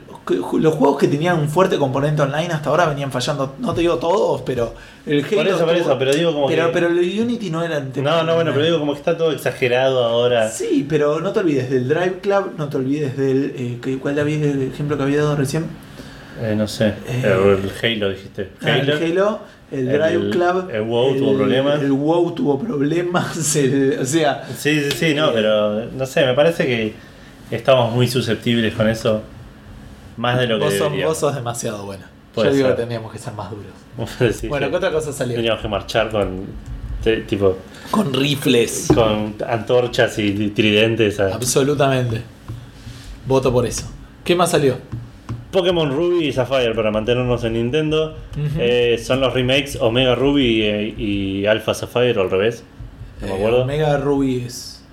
los 0.60 0.74
juegos 0.76 0.98
que 1.00 1.08
tenían 1.08 1.40
un 1.40 1.50
fuerte 1.50 1.78
componente 1.78 2.22
online 2.22 2.54
hasta 2.54 2.70
ahora 2.70 2.86
venían 2.88 3.12
fallando. 3.12 3.56
No 3.60 3.74
te 3.74 3.82
digo 3.82 3.98
todos, 3.98 4.42
pero 4.42 4.74
el 5.06 5.22
Por 5.26 5.40
Halo 5.40 5.56
eso, 5.56 5.66
por 5.66 5.76
eso, 5.76 5.96
pero 6.00 6.14
digo 6.14 6.34
como 6.34 6.48
pero, 6.48 6.68
que... 6.68 6.74
pero 6.74 6.88
el 6.88 6.98
Unity 7.20 7.50
no 7.50 7.64
era 7.64 7.80
no, 7.80 8.24
no, 8.24 8.36
bueno, 8.36 8.52
pero 8.54 8.66
digo 8.66 8.80
como 8.80 8.94
que 8.94 9.00
está 9.00 9.18
todo 9.18 9.32
exagerado 9.32 10.04
ahora. 10.04 10.50
Sí, 10.50 10.86
pero 10.88 11.20
no 11.20 11.32
te 11.32 11.40
olvides 11.40 11.70
del 11.70 11.88
Drive 11.88 12.20
Club, 12.22 12.52
no 12.58 12.70
te 12.70 12.78
olvides 12.78 13.18
del. 13.18 13.54
Eh, 13.58 13.98
¿Cuál 14.02 14.20
había 14.20 14.36
el 14.36 14.72
ejemplo 14.72 14.98
que 14.98 15.04
había 15.04 15.18
dado 15.18 15.36
recién? 15.36 15.66
Eh, 16.40 16.56
no 16.56 16.68
sé, 16.68 16.94
Eh, 17.08 17.24
el 17.24 17.72
Halo 17.96 18.10
dijiste. 18.12 18.50
Ah, 18.64 18.78
el 18.78 18.90
Halo, 18.92 19.40
el 19.72 19.86
Drive 19.88 20.14
el- 20.14 20.30
Club. 20.32 20.70
el 20.72 20.82
WoW 20.82 21.18
tuvo 21.18 21.38
problemas. 21.38 21.82
El 21.82 21.92
WoW 21.92 22.32
tuvo 22.34 22.60
problemas. 22.60 23.56
el- 23.56 23.98
o 24.02 24.06
sea, 24.06 24.44
Sí, 24.58 24.82
sí, 24.82 24.92
sí, 24.92 25.14
no, 25.14 25.32
pero 25.34 25.86
no 25.92 26.06
sé, 26.06 26.26
me 26.26 26.34
parece 26.34 26.66
que 26.66 26.94
estamos 27.52 27.94
muy 27.94 28.08
susceptibles 28.08 28.74
con 28.74 28.88
eso. 28.90 29.22
Más 30.18 30.40
de 30.40 30.48
lo 30.48 30.58
que 30.60 30.66
vos, 30.66 30.74
sos, 30.76 30.92
vos 31.04 31.18
sos 31.18 31.36
demasiado 31.36 31.86
buena. 31.86 32.10
Puede 32.34 32.50
Yo 32.50 32.56
digo 32.56 32.68
ser. 32.70 32.76
que 32.78 32.84
teníamos 32.84 33.12
que 33.12 33.18
ser 33.20 33.34
más 33.34 33.50
duros. 33.50 33.66
Sí, 34.36 34.48
bueno, 34.48 34.68
sí. 34.68 34.72
¿qué 34.72 34.78
otra 34.78 34.92
cosa 34.92 35.12
salió? 35.12 35.36
Teníamos 35.36 35.62
que 35.62 35.68
marchar 35.68 36.10
con 36.10 36.46
te- 37.04 37.18
tipo 37.22 37.58
Con 37.92 38.14
rifles. 38.14 38.88
con 38.94 39.36
antorchas 39.48 40.18
y 40.20 40.50
tridentes. 40.50 41.20
Absolutamente. 41.20 42.22
Voto 43.28 43.52
por 43.52 43.66
eso. 43.66 43.86
¿Qué 44.24 44.36
más 44.36 44.52
salió? 44.52 44.78
Pokémon 45.52 45.90
Ruby 45.92 46.28
y 46.28 46.34
Sapphire 46.34 46.74
para 46.74 46.92
mantenernos 46.92 47.44
en 47.44 47.54
Nintendo. 47.54 48.16
Eh, 48.58 49.00
son 49.04 49.20
los 49.20 49.34
remakes 49.34 49.78
Omega 49.82 50.16
Ruby 50.16 50.62
eh, 50.64 50.96
y 50.98 51.46
Alpha 51.46 51.74
Sapphire 51.74 52.18
o 52.18 52.22
al 52.22 52.32
revés. 52.32 52.64
No 53.22 53.28
me 53.28 53.34
Eh, 53.34 53.36
acuerdo. 53.38 53.62
Omega 53.64 53.98
Ruby 53.98 54.44
es. 54.46 54.84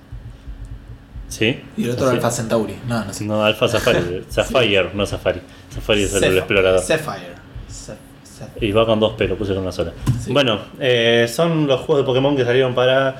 Sí. 1.27 1.59
Y 1.77 1.83
el 1.85 1.91
otro 1.91 2.09
Sí. 2.09 2.15
Alpha 2.15 2.31
Centauri. 2.31 2.75
No, 2.87 3.05
no 3.05 3.13
sé. 3.13 3.23
No, 3.25 3.43
Alpha 3.43 3.67
Sapphire. 3.67 4.23
Sapphire, 4.29 4.89
no 4.93 5.05
Safari. 5.05 5.41
Safari 5.69 6.03
es 6.03 6.13
el, 6.15 6.37
explorador. 6.37 6.81
Sapphire. 6.81 7.33
Sa- 7.67 7.95
Sa- 8.23 8.49
Y 8.59 8.71
va 8.71 8.85
con 8.85 8.99
dos 8.99 9.13
P, 9.13 9.27
lo 9.27 9.35
puse 9.35 9.53
con 9.53 9.61
una 9.63 9.71
sola. 9.71 9.93
Sí. 10.19 10.33
Bueno, 10.33 10.59
eh, 10.79 11.27
son 11.31 11.67
los 11.67 11.81
juegos 11.81 12.03
de 12.03 12.05
Pokémon 12.07 12.35
que 12.35 12.43
salieron 12.45 12.73
para 12.73 13.17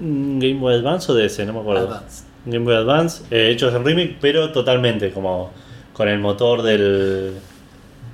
mm, 0.00 0.38
Game 0.40 0.54
Boy 0.58 0.74
Advance 0.74 1.12
o 1.12 1.14
DS, 1.14 1.46
no 1.46 1.52
me 1.52 1.60
acuerdo. 1.60 1.86
Advance. 1.88 2.24
Game 2.44 2.64
Boy 2.64 2.74
Advance, 2.74 3.22
eh, 3.30 3.50
hechos 3.52 3.72
en 3.74 3.84
remake, 3.84 4.16
pero 4.20 4.50
totalmente 4.50 5.12
como 5.12 5.52
con 5.92 6.08
el 6.08 6.18
motor 6.18 6.62
del. 6.62 7.34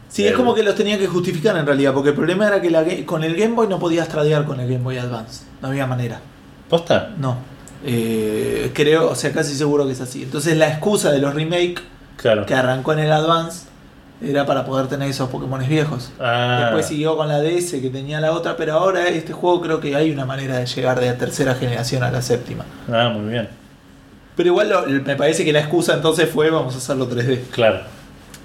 Sí, 0.08 0.22
del- 0.22 0.32
es 0.32 0.36
como 0.38 0.54
que 0.54 0.62
los 0.62 0.74
tenía 0.74 0.98
que 0.98 1.06
justificar 1.06 1.56
en 1.56 1.66
realidad, 1.66 1.92
porque 1.92 2.10
el 2.10 2.14
problema 2.14 2.46
era 2.48 2.60
que 2.60 2.70
la 2.70 2.84
con 3.06 3.24
el 3.24 3.34
Game 3.36 3.54
Boy 3.54 3.68
no 3.68 3.78
podías 3.78 4.08
tradear 4.08 4.44
con 4.44 4.58
el 4.60 4.66
Game 4.68 4.82
Boy 4.84 4.98
Advance. 4.98 5.44
No 5.62 5.68
había 5.68 5.86
manera. 5.86 6.20
¿Posta? 6.68 7.10
No. 7.18 7.36
Eh, 7.84 8.70
creo, 8.74 9.10
o 9.10 9.14
sea, 9.14 9.32
casi 9.32 9.54
seguro 9.54 9.86
que 9.86 9.92
es 9.92 10.00
así. 10.00 10.22
Entonces 10.22 10.56
la 10.56 10.68
excusa 10.68 11.10
de 11.12 11.18
los 11.20 11.34
remake 11.34 11.80
Claro. 12.16 12.44
que 12.46 12.54
arrancó 12.54 12.92
en 12.94 12.98
el 13.00 13.12
Advance 13.12 13.66
era 14.20 14.44
para 14.46 14.64
poder 14.64 14.88
tener 14.88 15.08
esos 15.08 15.28
Pokémon 15.30 15.62
viejos. 15.68 16.10
Ah, 16.18 16.62
Después 16.64 16.86
siguió 16.86 17.16
con 17.16 17.28
la 17.28 17.38
DS 17.40 17.80
que 17.80 17.88
tenía 17.90 18.20
la 18.20 18.32
otra, 18.32 18.56
pero 18.56 18.72
ahora 18.74 19.06
este 19.08 19.32
juego 19.32 19.60
creo 19.60 19.78
que 19.80 19.94
hay 19.94 20.10
una 20.10 20.24
manera 20.26 20.58
de 20.58 20.66
llegar 20.66 20.98
de 20.98 21.06
la 21.06 21.16
tercera 21.16 21.54
generación 21.54 22.02
a 22.02 22.10
la 22.10 22.20
séptima. 22.20 22.64
ah, 22.92 23.10
muy 23.10 23.30
bien. 23.30 23.48
Pero 24.38 24.50
igual 24.50 24.68
lo- 24.70 24.86
me 24.86 25.16
parece 25.16 25.44
que 25.44 25.52
la 25.52 25.58
excusa 25.58 25.94
entonces 25.94 26.28
fue 26.30 26.48
vamos 26.48 26.72
a 26.74 26.78
hacerlo 26.78 27.08
3D. 27.08 27.40
Claro. 27.50 27.80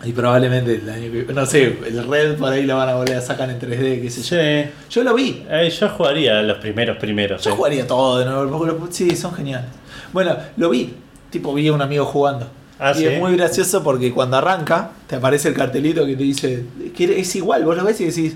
Y 0.04 0.12
probablemente 0.12 0.74
el 0.76 0.90
año 0.90 1.12
que- 1.12 1.32
no 1.34 1.46
sé, 1.46 1.78
el 1.88 2.06
Red 2.10 2.36
por 2.38 2.52
ahí 2.52 2.66
lo 2.66 2.76
van 2.76 2.90
a 2.90 2.96
volver 2.96 3.16
a 3.16 3.22
sacar 3.22 3.50
en 3.50 3.60
3D, 3.60 4.02
qué 4.02 4.10
sé 4.10 4.22
yo. 4.24 4.38
Sí. 4.66 4.72
Yo 4.90 5.04
lo 5.04 5.14
vi. 5.14 5.46
Eh, 5.50 5.70
yo 5.70 5.88
jugaría 5.90 6.42
los 6.42 6.58
primeros 6.58 6.98
primeros. 6.98 7.44
Yo 7.44 7.52
eh. 7.52 7.54
jugaría 7.56 7.86
todo 7.88 8.18
de 8.20 8.26
nuevo. 8.26 8.66
lo- 8.66 8.88
Sí, 8.92 9.16
son 9.16 9.34
geniales. 9.36 9.68
Bueno, 10.12 10.36
lo 10.58 10.70
vi. 10.72 10.96
Tipo, 11.30 11.54
vi 11.54 11.68
a 11.68 11.74
un 11.74 11.82
amigo 11.82 12.06
jugando. 12.06 12.48
Ah, 12.80 12.92
y 12.96 13.00
¿sí? 13.00 13.06
es 13.06 13.20
muy 13.20 13.36
gracioso 13.38 13.82
porque 13.84 14.12
cuando 14.12 14.36
arranca, 14.38 14.90
te 15.08 15.16
aparece 15.16 15.48
el 15.50 15.54
cartelito 15.54 16.06
que 16.08 16.16
te 16.18 16.24
dice 16.24 16.66
que 16.98 17.20
es 17.20 17.36
igual. 17.36 17.64
Vos 17.64 17.78
lo 17.78 17.86
ves 17.86 18.02
y 18.02 18.06
decís, 18.06 18.36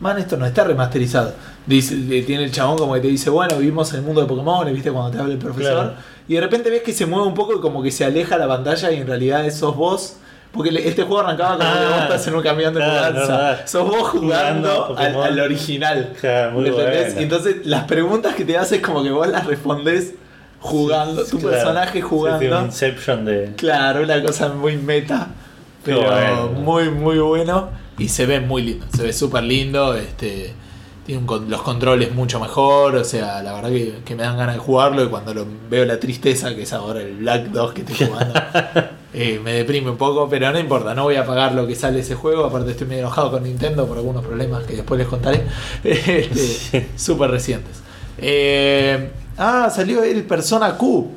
man, 0.00 0.18
esto 0.18 0.36
no 0.36 0.46
está 0.46 0.64
remasterizado. 0.64 1.32
Dice, 1.66 1.94
le- 1.96 2.22
tiene 2.22 2.44
el 2.44 2.52
chabón 2.52 2.76
como 2.78 2.94
que 2.94 3.00
te 3.00 3.08
dice, 3.08 3.30
bueno, 3.30 3.56
vivimos 3.56 3.90
en 3.92 4.00
el 4.00 4.02
mundo 4.04 4.20
de 4.20 4.26
Pokémon, 4.26 4.72
¿viste? 4.72 4.90
Cuando 4.92 5.10
te 5.10 5.18
habla 5.18 5.32
el 5.32 5.38
profesor. 5.38 5.72
Claro. 5.72 5.92
Y 6.28 6.34
de 6.34 6.40
repente 6.40 6.70
ves 6.70 6.82
que 6.82 6.92
se 6.92 7.06
mueve 7.06 7.26
un 7.26 7.34
poco 7.34 7.54
y 7.56 7.60
como 7.60 7.82
que 7.82 7.90
se 7.90 8.04
aleja 8.04 8.36
la 8.38 8.48
pantalla 8.48 8.90
y 8.92 8.96
en 8.96 9.06
realidad 9.06 9.48
sos 9.50 9.76
vos. 9.76 10.16
Porque 10.52 10.68
este 10.86 11.02
juego 11.02 11.18
arrancaba 11.20 11.56
como 11.58 11.68
que 11.72 11.78
Ah, 11.78 11.90
vos 11.94 12.02
estás 12.02 12.26
en 12.28 12.34
un 12.36 12.42
camión 12.42 12.74
de 12.74 12.80
mudanza. 12.80 13.66
sos 13.66 13.88
vos 13.88 14.08
jugando, 14.10 14.84
Jugando 14.84 15.22
al, 15.24 15.40
original. 15.40 16.12
Ja, 16.22 16.50
muy 16.52 16.62
¿Me 16.62 16.68
entendés? 16.68 17.04
bueno. 17.06 17.20
Y 17.20 17.22
entonces 17.24 17.56
las 17.66 17.84
preguntas 17.84 18.34
que 18.36 18.44
te 18.44 18.56
haces 18.56 18.80
como 18.80 19.02
que 19.02 19.10
vos 19.10 19.26
las 19.26 19.46
respondés 19.46 20.14
jugando, 20.60 21.24
tu 21.24 21.38
Claro. 21.38 21.56
personaje 21.56 22.00
jugando. 22.00 22.58
sí, 22.60 22.64
Inception 22.66 23.24
de. 23.24 23.52
Claro, 23.56 24.02
una 24.04 24.22
cosa 24.22 24.48
muy 24.50 24.76
meta, 24.76 25.26
pero 25.84 26.02
bueno. 26.04 26.48
muy 26.54 26.88
muy 26.90 27.18
bueno 27.18 27.70
y 27.98 28.08
se 28.08 28.26
ve 28.26 28.40
muy 28.40 28.62
lindo, 28.62 28.86
se 28.94 29.02
ve 29.02 29.12
súper 29.12 29.44
lindo, 29.44 29.94
este 29.94 30.52
tiene 31.04 31.22
un 31.22 31.50
los 31.50 31.60
controles 31.60 32.14
mucho 32.14 32.40
mejor, 32.40 32.96
o 32.96 33.04
sea, 33.04 33.42
la 33.42 33.52
verdad 33.52 33.68
que, 33.68 33.98
que 34.06 34.14
me 34.16 34.22
dan 34.22 34.38
ganas 34.38 34.54
de 34.54 34.60
jugarlo 34.60 35.04
y 35.04 35.08
cuando 35.08 35.34
lo, 35.34 35.46
veo 35.68 35.84
la 35.84 36.00
tristeza 36.00 36.54
que 36.54 36.62
es 36.62 36.72
ahora 36.72 37.02
el 37.02 37.16
Black 37.18 37.48
2 37.48 37.72
que 37.74 37.82
estoy 37.82 38.06
jugando, 38.06 38.32
eh, 39.12 39.38
me 39.44 39.52
deprime 39.52 39.90
un 39.90 39.98
poco, 39.98 40.28
pero 40.30 40.50
no 40.50 40.58
importa, 40.58 40.94
no 40.94 41.02
voy 41.02 41.16
a 41.16 41.26
pagar 41.26 41.52
lo 41.52 41.66
que 41.66 41.74
sale 41.74 42.00
ese 42.00 42.14
juego. 42.14 42.44
Aparte, 42.46 42.70
estoy 42.70 42.86
medio 42.86 43.02
enojado 43.02 43.30
con 43.30 43.42
Nintendo 43.42 43.86
por 43.86 43.98
algunos 43.98 44.24
problemas 44.24 44.64
que 44.64 44.76
después 44.76 44.98
les 44.98 45.06
contaré. 45.08 45.44
Este, 45.84 46.88
Súper 46.96 47.30
recientes. 47.30 47.82
Eh, 48.16 49.10
ah, 49.36 49.70
salió 49.74 50.02
el 50.02 50.22
Persona 50.24 50.76
Q. 50.78 51.10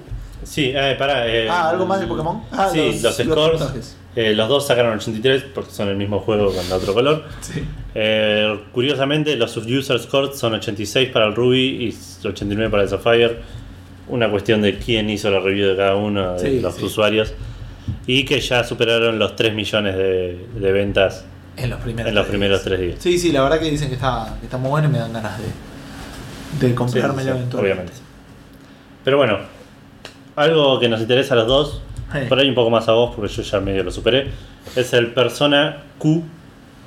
Sí, 0.44 0.72
eh, 0.76 0.96
pará. 1.00 1.28
eh, 1.28 1.48
Ah, 1.50 1.70
¿algo 1.70 1.86
más 1.86 2.02
de 2.02 2.08
Pokémon? 2.08 2.44
Ah, 2.52 2.70
sí, 2.72 3.00
los, 3.02 3.16
scores. 3.16 3.58
puntajes. 3.60 3.96
Eh, 4.20 4.34
los 4.34 4.50
dos 4.50 4.66
sacaron 4.66 4.98
83 4.98 5.44
porque 5.54 5.70
son 5.72 5.90
el 5.90 5.96
mismo 5.96 6.20
juego 6.20 6.52
con 6.52 6.72
otro 6.72 6.94
color. 6.94 7.24
Sí. 7.42 7.64
Eh, 7.94 8.60
curiosamente, 8.72 9.36
los 9.36 9.56
user 9.58 10.00
scores 10.00 10.38
son 10.38 10.56
86 10.56 11.10
para 11.10 11.28
el 11.28 11.36
Ruby 11.36 11.88
y 11.88 12.28
89 12.28 12.72
para 12.72 12.84
el 12.84 12.90
Sapphire. 12.90 13.38
Una 14.08 14.30
cuestión 14.32 14.62
de 14.62 14.78
quién 14.80 15.10
hizo 15.10 15.30
la 15.30 15.40
review 15.40 15.68
de 15.70 15.76
cada 15.78 15.96
uno 15.96 16.34
de 16.34 16.40
Sí, 16.40 16.60
los 16.62 16.76
sí. 16.76 16.86
usuarios. 16.86 17.34
Y 18.08 18.26
que 18.26 18.40
ya 18.40 18.64
superaron 18.64 19.20
los 19.20 19.36
3 19.36 19.54
millones 19.54 19.96
de, 19.96 20.46
de 20.60 20.72
ventas 20.72 21.26
En 21.56 21.70
los 21.70 21.80
primeros, 21.80 22.10
en 22.10 22.16
los 22.16 22.24
tres 22.26 22.32
primeros 22.32 22.64
días. 22.66 22.78
3 22.78 22.80
días. 22.88 22.98
Sí, 23.04 23.20
sí, 23.20 23.32
la 23.32 23.44
verdad 23.44 23.60
que 23.60 23.70
dicen 23.70 23.88
que 23.90 23.96
está, 23.96 24.36
que 24.40 24.46
está 24.48 24.58
muy 24.58 24.70
bueno 24.72 24.88
y 24.88 24.92
me 24.92 24.98
dan 25.00 25.14
ganas 25.14 25.38
de, 25.40 26.68
de 26.68 26.74
comprármelo 26.76 27.32
eventualmente. 27.32 27.58
obviamente. 27.58 27.94
Pero 29.04 29.18
bueno, 29.18 29.38
algo 30.36 30.80
que 30.80 30.90
nos 30.90 31.02
interesa 31.02 31.34
a 31.34 31.38
los 31.38 31.48
dos. 31.48 31.82
Por 32.30 32.40
ahí 32.40 32.50
un 32.50 32.56
poco 32.56 32.70
más 32.70 32.88
a 32.88 32.94
vos, 32.94 33.14
porque 33.16 33.32
yo 33.34 33.42
ya 33.44 33.60
medio 33.60 33.84
lo 33.84 33.92
superé, 33.92 34.28
es 34.76 34.94
el 34.94 35.08
Persona 35.08 35.78
Q 35.98 36.24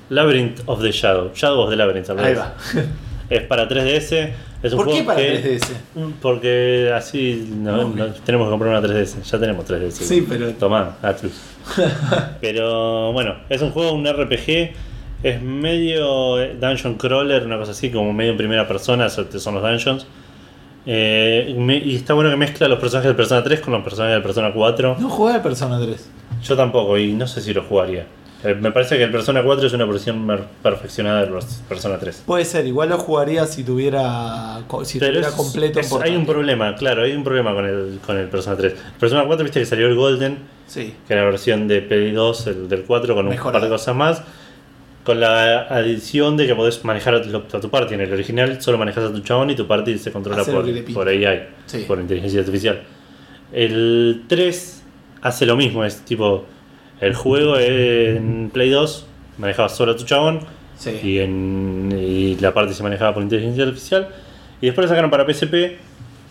Labyrinth 0.09 0.61
of 0.67 0.83
the 0.83 0.91
Shadow. 0.91 1.31
Shadow 1.35 1.61
of 1.61 1.71
the 1.71 1.77
Labyrinth, 1.77 2.11
Ahí 2.11 2.35
va. 2.35 2.55
Es 3.31 3.43
para 3.45 3.69
3DS. 3.69 4.31
Es 4.61 4.73
un 4.73 4.85
¿Por 4.85 4.93
qué 4.93 5.05
para 5.05 5.19
que- 5.19 5.59
3DS? 5.61 5.71
Mm, 5.95 6.11
Porque 6.21 6.91
así 6.93 7.49
no- 7.57 7.93
tenemos 8.25 8.49
que 8.49 8.51
comprar 8.51 8.71
una 8.77 8.81
3DS. 8.81 9.23
Ya 9.23 9.39
tenemos 9.39 9.65
3DS. 9.65 9.93
Sí, 10.05 10.27
pero- 10.29 10.51
Tomá, 10.55 10.97
Atlus. 11.01 11.33
pero 12.41 13.13
bueno, 13.13 13.37
es 13.49 13.63
un 13.63 13.71
juego, 13.71 13.93
un 13.93 14.05
RPG. 14.07 14.73
Es 15.23 15.41
medio 15.43 16.41
eh, 16.41 16.57
dungeon 16.61 16.95
crawler, 16.95 17.45
una 17.45 17.59
cosa 17.59 17.73
así, 17.73 17.91
como 17.91 18.13
medio 18.13 18.33
en 18.33 18.37
primera 18.37 18.67
persona. 18.67 19.09
so- 19.09 19.27
Son 19.39 19.55
los 19.55 19.63
dungeons. 19.63 20.07
Eh, 20.87 21.55
me- 21.59 21.77
y 21.77 21.97
está 21.97 22.15
bueno 22.15 22.31
que 22.31 22.37
mezcla 22.37 22.67
los 22.69 22.79
personajes 22.79 23.09
del 23.09 23.17
Persona 23.17 23.43
3 23.43 23.61
con 23.61 23.73
los 23.75 23.83
personajes 23.83 24.15
del 24.15 24.23
Persona 24.23 24.53
4. 24.53 24.97
No 24.99 25.09
jugué 25.11 25.35
al 25.35 25.43
Persona 25.43 25.79
3. 25.81 26.09
Yo 26.43 26.57
tampoco, 26.57 26.97
y 26.97 27.13
no 27.13 27.27
sé 27.27 27.41
si 27.41 27.53
lo 27.53 27.63
jugaría. 27.63 28.07
Eh, 28.43 28.55
me 28.59 28.73
parece 28.73 28.97
que 28.97 29.05
el 29.05 29.11
Persona 29.11 29.43
4 29.43 29.67
es 29.67 29.73
una 29.75 29.85
versión 29.85 30.25
mer- 30.25 30.45
perfeccionada 30.63 31.21
de 31.27 31.31
los 31.31 31.45
Persona 31.69 31.99
3. 31.99 32.23
Puede 32.25 32.47
ser, 32.47 32.67
igual 32.67 32.89
lo 32.89 32.97
jugaría 32.97 33.45
si 33.47 33.63
tuviera 33.63 34.61
co- 34.67 34.83
si 34.87 34.99
Pero 34.99 35.19
estuviera 35.19 35.29
es- 35.29 35.35
completo 35.35 35.79
en 35.81 35.85
es- 35.85 35.93
hay 35.93 36.17
un 36.17 36.25
problema, 36.25 36.75
claro, 36.77 37.03
hay 37.03 37.13
un 37.13 37.23
problema 37.23 37.53
con 37.53 37.67
el, 37.67 37.99
con 38.07 38.17
el 38.17 38.29
Persona 38.29 38.57
3. 38.57 38.73
El 38.73 38.99
Persona 38.99 39.25
4, 39.27 39.45
viste 39.45 39.61
que 39.61 39.67
salió 39.67 39.87
el 39.89 39.95
Golden, 39.95 40.39
Sí. 40.67 40.95
que 41.07 41.13
era 41.13 41.25
la 41.25 41.31
versión 41.31 41.69
de 41.69 41.83
Play 41.83 42.13
2, 42.13 42.47
el 42.47 42.69
del 42.71 42.85
4, 42.85 43.15
con 43.15 43.27
un 43.27 43.31
Mejorado. 43.31 43.53
par 43.61 43.63
de 43.63 43.69
cosas 43.69 43.95
más. 43.95 44.23
Con 45.05 45.19
la 45.19 45.63
adición 45.63 46.37
de 46.37 46.47
que 46.47 46.55
podés 46.55 46.85
manejar 46.85 47.15
a 47.15 47.23
tu, 47.23 47.37
a 47.37 47.61
tu 47.61 47.71
party. 47.71 47.95
En 47.95 48.01
el 48.03 48.13
original 48.13 48.61
solo 48.61 48.77
manejas 48.79 49.05
a 49.05 49.13
tu 49.13 49.21
chabón 49.21 49.51
y 49.51 49.55
tu 49.57 49.67
party 49.67 49.97
se 49.99 50.13
controla 50.13 50.43
Hace 50.43 50.53
por, 50.53 50.65
por 50.93 51.09
AI, 51.09 51.45
Sí. 51.67 51.85
por 51.89 51.99
inteligencia 51.99 52.41
artificial. 52.41 52.81
El 53.53 54.25
3 54.29 54.83
hace 55.23 55.47
lo 55.47 55.57
mismo, 55.57 55.85
es 55.85 56.05
tipo 56.05 56.45
el 57.01 57.15
juego 57.15 57.59
en 57.59 58.51
Play 58.53 58.71
2 58.71 59.07
manejabas 59.39 59.75
solo 59.77 59.93
a 59.93 59.97
tu 59.97 60.05
chabón 60.05 60.41
Sí. 60.77 60.99
y, 61.03 61.19
en, 61.19 61.95
y 61.99 62.37
la 62.37 62.55
parte 62.55 62.73
se 62.75 62.83
manejaba 62.83 63.13
por 63.15 63.23
inteligencia 63.23 63.65
artificial. 63.65 64.09
Y 64.61 64.67
después 64.67 64.85
lo 64.85 64.89
sacaron 64.89 65.11
para 65.11 65.25
PSP, 65.31 65.77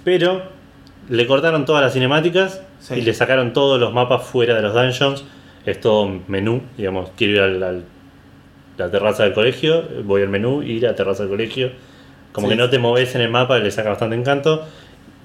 pero 0.04 0.44
le 1.10 1.26
cortaron 1.28 1.66
todas 1.66 1.84
las 1.84 1.94
cinemáticas 1.94 2.62
Sí. 2.80 2.96
y 2.96 3.02
le 3.02 3.14
sacaron 3.14 3.52
todos 3.54 3.80
los 3.80 3.94
mapas 3.94 4.24
fuera 4.24 4.56
de 4.56 4.62
los 4.62 4.74
dungeons. 4.74 5.24
Es 5.66 5.82
todo 5.82 6.08
menú, 6.28 6.62
digamos, 6.78 7.10
quiero 7.18 7.34
ir 7.34 7.42
al, 7.42 7.64
al- 7.64 7.84
la 8.86 8.92
terraza 8.92 9.24
del 9.24 9.34
colegio, 9.34 9.84
voy 10.04 10.22
al 10.22 10.30
menú, 10.30 10.62
ir 10.64 10.86
a 10.86 10.92
la 10.92 10.96
terraza 10.96 11.24
del 11.24 11.30
colegio. 11.32 11.72
Como 12.32 12.48
Sí. 12.48 12.54
que 12.54 12.58
no 12.58 12.70
te 12.70 12.80
moves 12.80 13.16
en 13.16 13.22
el 13.22 13.30
mapa, 13.30 13.58
le 13.60 13.72
saca 13.72 13.90
bastante 13.90 14.16
encanto. 14.16 14.66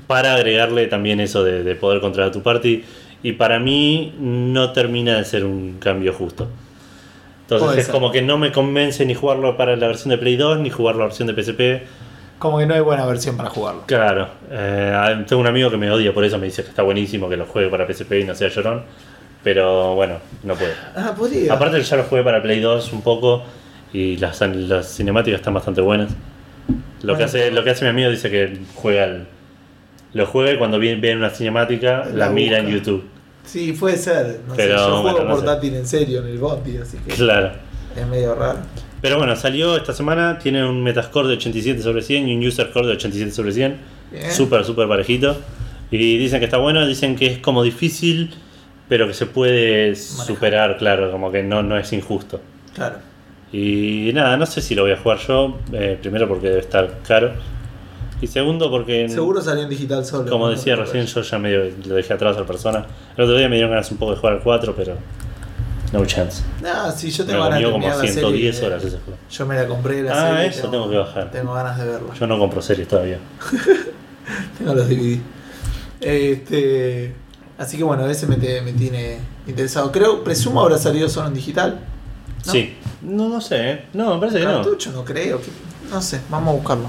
Para 0.06 0.34
agregarle 0.34 0.86
también 0.86 1.20
eso 1.20 1.42
de, 1.44 1.62
de 1.64 1.74
poder 1.74 2.00
controlar 2.00 2.30
tu 2.32 2.42
party. 2.42 2.84
Y 3.22 3.32
para 3.32 3.58
mí 3.58 4.12
no 4.18 4.72
termina 4.72 5.16
de 5.16 5.24
ser 5.24 5.44
un 5.44 5.78
cambio 5.78 6.12
justo. 6.12 6.48
Entonces 7.42 7.66
Puede 7.66 7.80
es 7.80 7.86
ser. 7.86 7.92
como 7.94 8.10
que 8.10 8.22
no 8.22 8.38
me 8.38 8.52
convence 8.52 9.04
ni 9.06 9.14
jugarlo 9.14 9.56
para 9.56 9.76
la 9.76 9.86
versión 9.86 10.10
de 10.10 10.18
Play 10.18 10.36
2 10.36 10.58
ni 10.60 10.70
jugar 10.70 10.96
la 10.96 11.04
versión 11.04 11.28
de 11.28 11.34
PSP. 11.42 11.82
Como 12.38 12.58
que 12.58 12.66
no 12.66 12.74
hay 12.74 12.80
buena 12.80 13.06
versión 13.06 13.36
para 13.36 13.48
jugarlo. 13.50 13.82
Claro, 13.86 14.28
eh, 14.50 15.24
tengo 15.26 15.40
un 15.40 15.46
amigo 15.46 15.70
que 15.70 15.76
me 15.76 15.90
odia 15.90 16.12
por 16.12 16.24
eso, 16.24 16.38
me 16.38 16.46
dice 16.46 16.62
que 16.62 16.68
está 16.70 16.82
buenísimo 16.82 17.28
que 17.28 17.36
lo 17.36 17.46
juegue 17.46 17.68
para 17.68 17.86
PSP 17.86 18.20
y 18.20 18.24
no 18.24 18.34
sea 18.34 18.48
llorón. 18.48 18.82
Pero 19.44 19.94
bueno, 19.94 20.18
no 20.42 20.54
puedo. 20.54 20.72
Ah, 20.96 21.14
podría. 21.16 21.52
Aparte 21.52 21.80
ya 21.82 21.96
lo 21.96 22.04
jugué 22.04 22.22
para 22.24 22.42
Play 22.42 22.60
2 22.60 22.92
un 22.92 23.02
poco 23.02 23.44
y 23.92 24.16
las, 24.16 24.40
las 24.40 24.88
cinemáticas 24.96 25.40
están 25.40 25.54
bastante 25.54 25.80
buenas. 25.82 26.10
Lo, 27.02 27.12
Bueno, 27.12 27.18
que 27.18 27.24
hace, 27.24 27.50
lo 27.50 27.62
que 27.62 27.70
hace 27.70 27.84
mi 27.84 27.90
amigo 27.90 28.10
dice 28.10 28.30
que 28.30 28.58
juega 28.74 29.04
el- 29.04 29.26
lo 30.14 30.26
juega 30.26 30.52
y 30.52 30.58
cuando 30.58 30.78
viene, 30.78 31.00
ve 31.00 31.14
una 31.16 31.28
cinemática 31.30 32.04
la, 32.06 32.26
La 32.26 32.30
mira 32.30 32.58
en. 32.58 32.68
YouTube. 32.68 33.04
Sí, 33.44 33.72
puede 33.72 33.98
ser. 33.98 34.40
No 34.48 34.54
Pero, 34.54 34.78
sé, 34.78 34.84
yo 34.86 35.02
juego 35.02 35.18
no 35.24 35.36
sé. 35.36 35.42
portátil 35.42 35.74
en 35.74 35.86
serio 35.86 36.20
en 36.22 36.28
el 36.28 36.38
Bondi, 36.38 36.78
así 36.78 36.96
que 36.98 37.12
Claro. 37.14 37.50
es 37.94 38.06
medio 38.06 38.34
raro. 38.34 38.60
Pero 39.02 39.18
bueno, 39.18 39.36
salió 39.36 39.76
esta 39.76 39.92
semana, 39.92 40.38
tiene 40.38 40.66
un 40.66 40.82
Metascore 40.82 41.28
de 41.28 41.34
87 41.34 41.82
sobre 41.82 42.00
100 42.00 42.28
y 42.28 42.36
un 42.36 42.46
User 42.46 42.68
Score 42.70 42.86
de 42.86 42.92
87 42.92 43.32
sobre 43.32 43.52
100. 43.52 43.76
Bien. 44.12 44.32
Súper, 44.32 44.64
súper 44.64 44.88
parejito. 44.88 45.36
Y 45.90 46.16
dicen 46.16 46.38
que 46.38 46.46
está 46.46 46.56
bueno, 46.56 46.86
dicen 46.86 47.16
que 47.16 47.26
es 47.26 47.38
como 47.40 47.62
difícil, 47.62 48.30
pero 48.88 49.06
que 49.06 49.14
se 49.14 49.26
puede 49.26 49.94
superar, 49.96 50.76
claro, 50.78 51.10
como 51.10 51.30
que 51.32 51.42
no, 51.42 51.62
no 51.62 51.78
es 51.78 51.92
injusto. 51.92 52.40
Claro. 52.74 52.96
Y 53.52 54.10
nada, 54.14 54.36
no 54.36 54.46
sé 54.46 54.60
si 54.60 54.74
lo 54.74 54.82
voy 54.82 54.92
a 54.92 54.96
jugar 54.96 55.18
yo, 55.18 55.58
eh, 55.72 55.96
primero 56.00 56.26
porque 56.28 56.48
debe 56.48 56.60
estar 56.60 56.98
caro. 57.06 57.32
Y 58.20 58.26
segundo 58.26 58.70
porque, 58.70 59.08
Seguro 59.08 59.40
salió 59.40 59.64
en 59.64 59.68
digital 59.70 60.04
solo. 60.04 60.30
como 60.30 60.48
decía 60.48 60.76
recién, 60.76 61.04
yo 61.06 61.20
ya 61.22 61.38
medio 61.38 61.64
lo 61.86 61.94
dejé 61.94 62.14
atrás 62.14 62.36
al 62.36 62.46
persona. 62.46 62.86
El 63.16 63.24
otro 63.24 63.36
día 63.36 63.48
me 63.48 63.56
dieron 63.56 63.70
ganas 63.70 63.90
un 63.90 63.98
poco 63.98 64.12
de 64.12 64.18
jugar 64.18 64.34
al 64.36 64.40
4, 64.42 64.74
pero 64.74 64.96
no 65.92 66.04
chance. 66.06 66.42
Ah, 66.64 66.90
sí, 66.96 67.10
yo 67.10 67.24
Me 67.24 67.30
tengo 67.32 67.44
ganas 67.44 67.58
de 67.58 67.64
como 67.66 67.74
terminar 67.78 67.96
la 67.98 68.10
110 68.12 68.54
serie. 68.56 68.68
horas 68.70 68.84
ese 68.84 68.98
juego. 68.98 69.18
Yo 69.30 69.46
me 69.46 69.54
la 69.56 69.66
compré 69.66 70.02
la 70.02 70.12
Ah, 70.12 70.30
serie. 70.36 70.46
eso 70.48 70.70
tengo 70.70 70.90
que 70.90 70.96
bajar. 70.96 71.30
Tengo 71.30 71.52
ganas 71.54 71.78
de 71.78 71.84
verla. 71.86 72.14
Yo 72.14 72.26
no 72.26 72.38
compro 72.38 72.62
series 72.62 72.88
todavía. 72.88 73.18
Tengo 74.58 74.74
los 74.74 74.88
DVD. 74.88 75.20
Este, 76.00 77.14
así 77.58 77.76
que 77.76 77.84
bueno, 77.84 78.08
ese 78.08 78.26
me, 78.26 78.36
te- 78.36 78.60
me 78.62 78.72
tiene 78.72 79.18
interesado. 79.46 79.90
Creo, 79.92 80.22
presumo 80.24 80.60
habrá 80.62 80.78
salido 80.78 81.08
solo 81.08 81.28
en 81.28 81.34
digital. 81.34 81.80
¿No? 82.46 82.52
Sí. 82.52 82.74
No, 83.02 83.28
no 83.28 83.40
sé, 83.40 83.70
¿eh? 83.70 83.84
No, 83.94 84.14
me 84.14 84.20
parece 84.20 84.38
que 84.40 84.44
no. 84.44 84.54
Cartucho, 84.62 84.92
no 84.92 85.04
creo. 85.04 85.40
que- 85.40 85.50
no 85.90 86.00
sé, 86.02 86.20
vamos 86.30 86.50
a 86.54 86.56
buscarlo. 86.56 86.86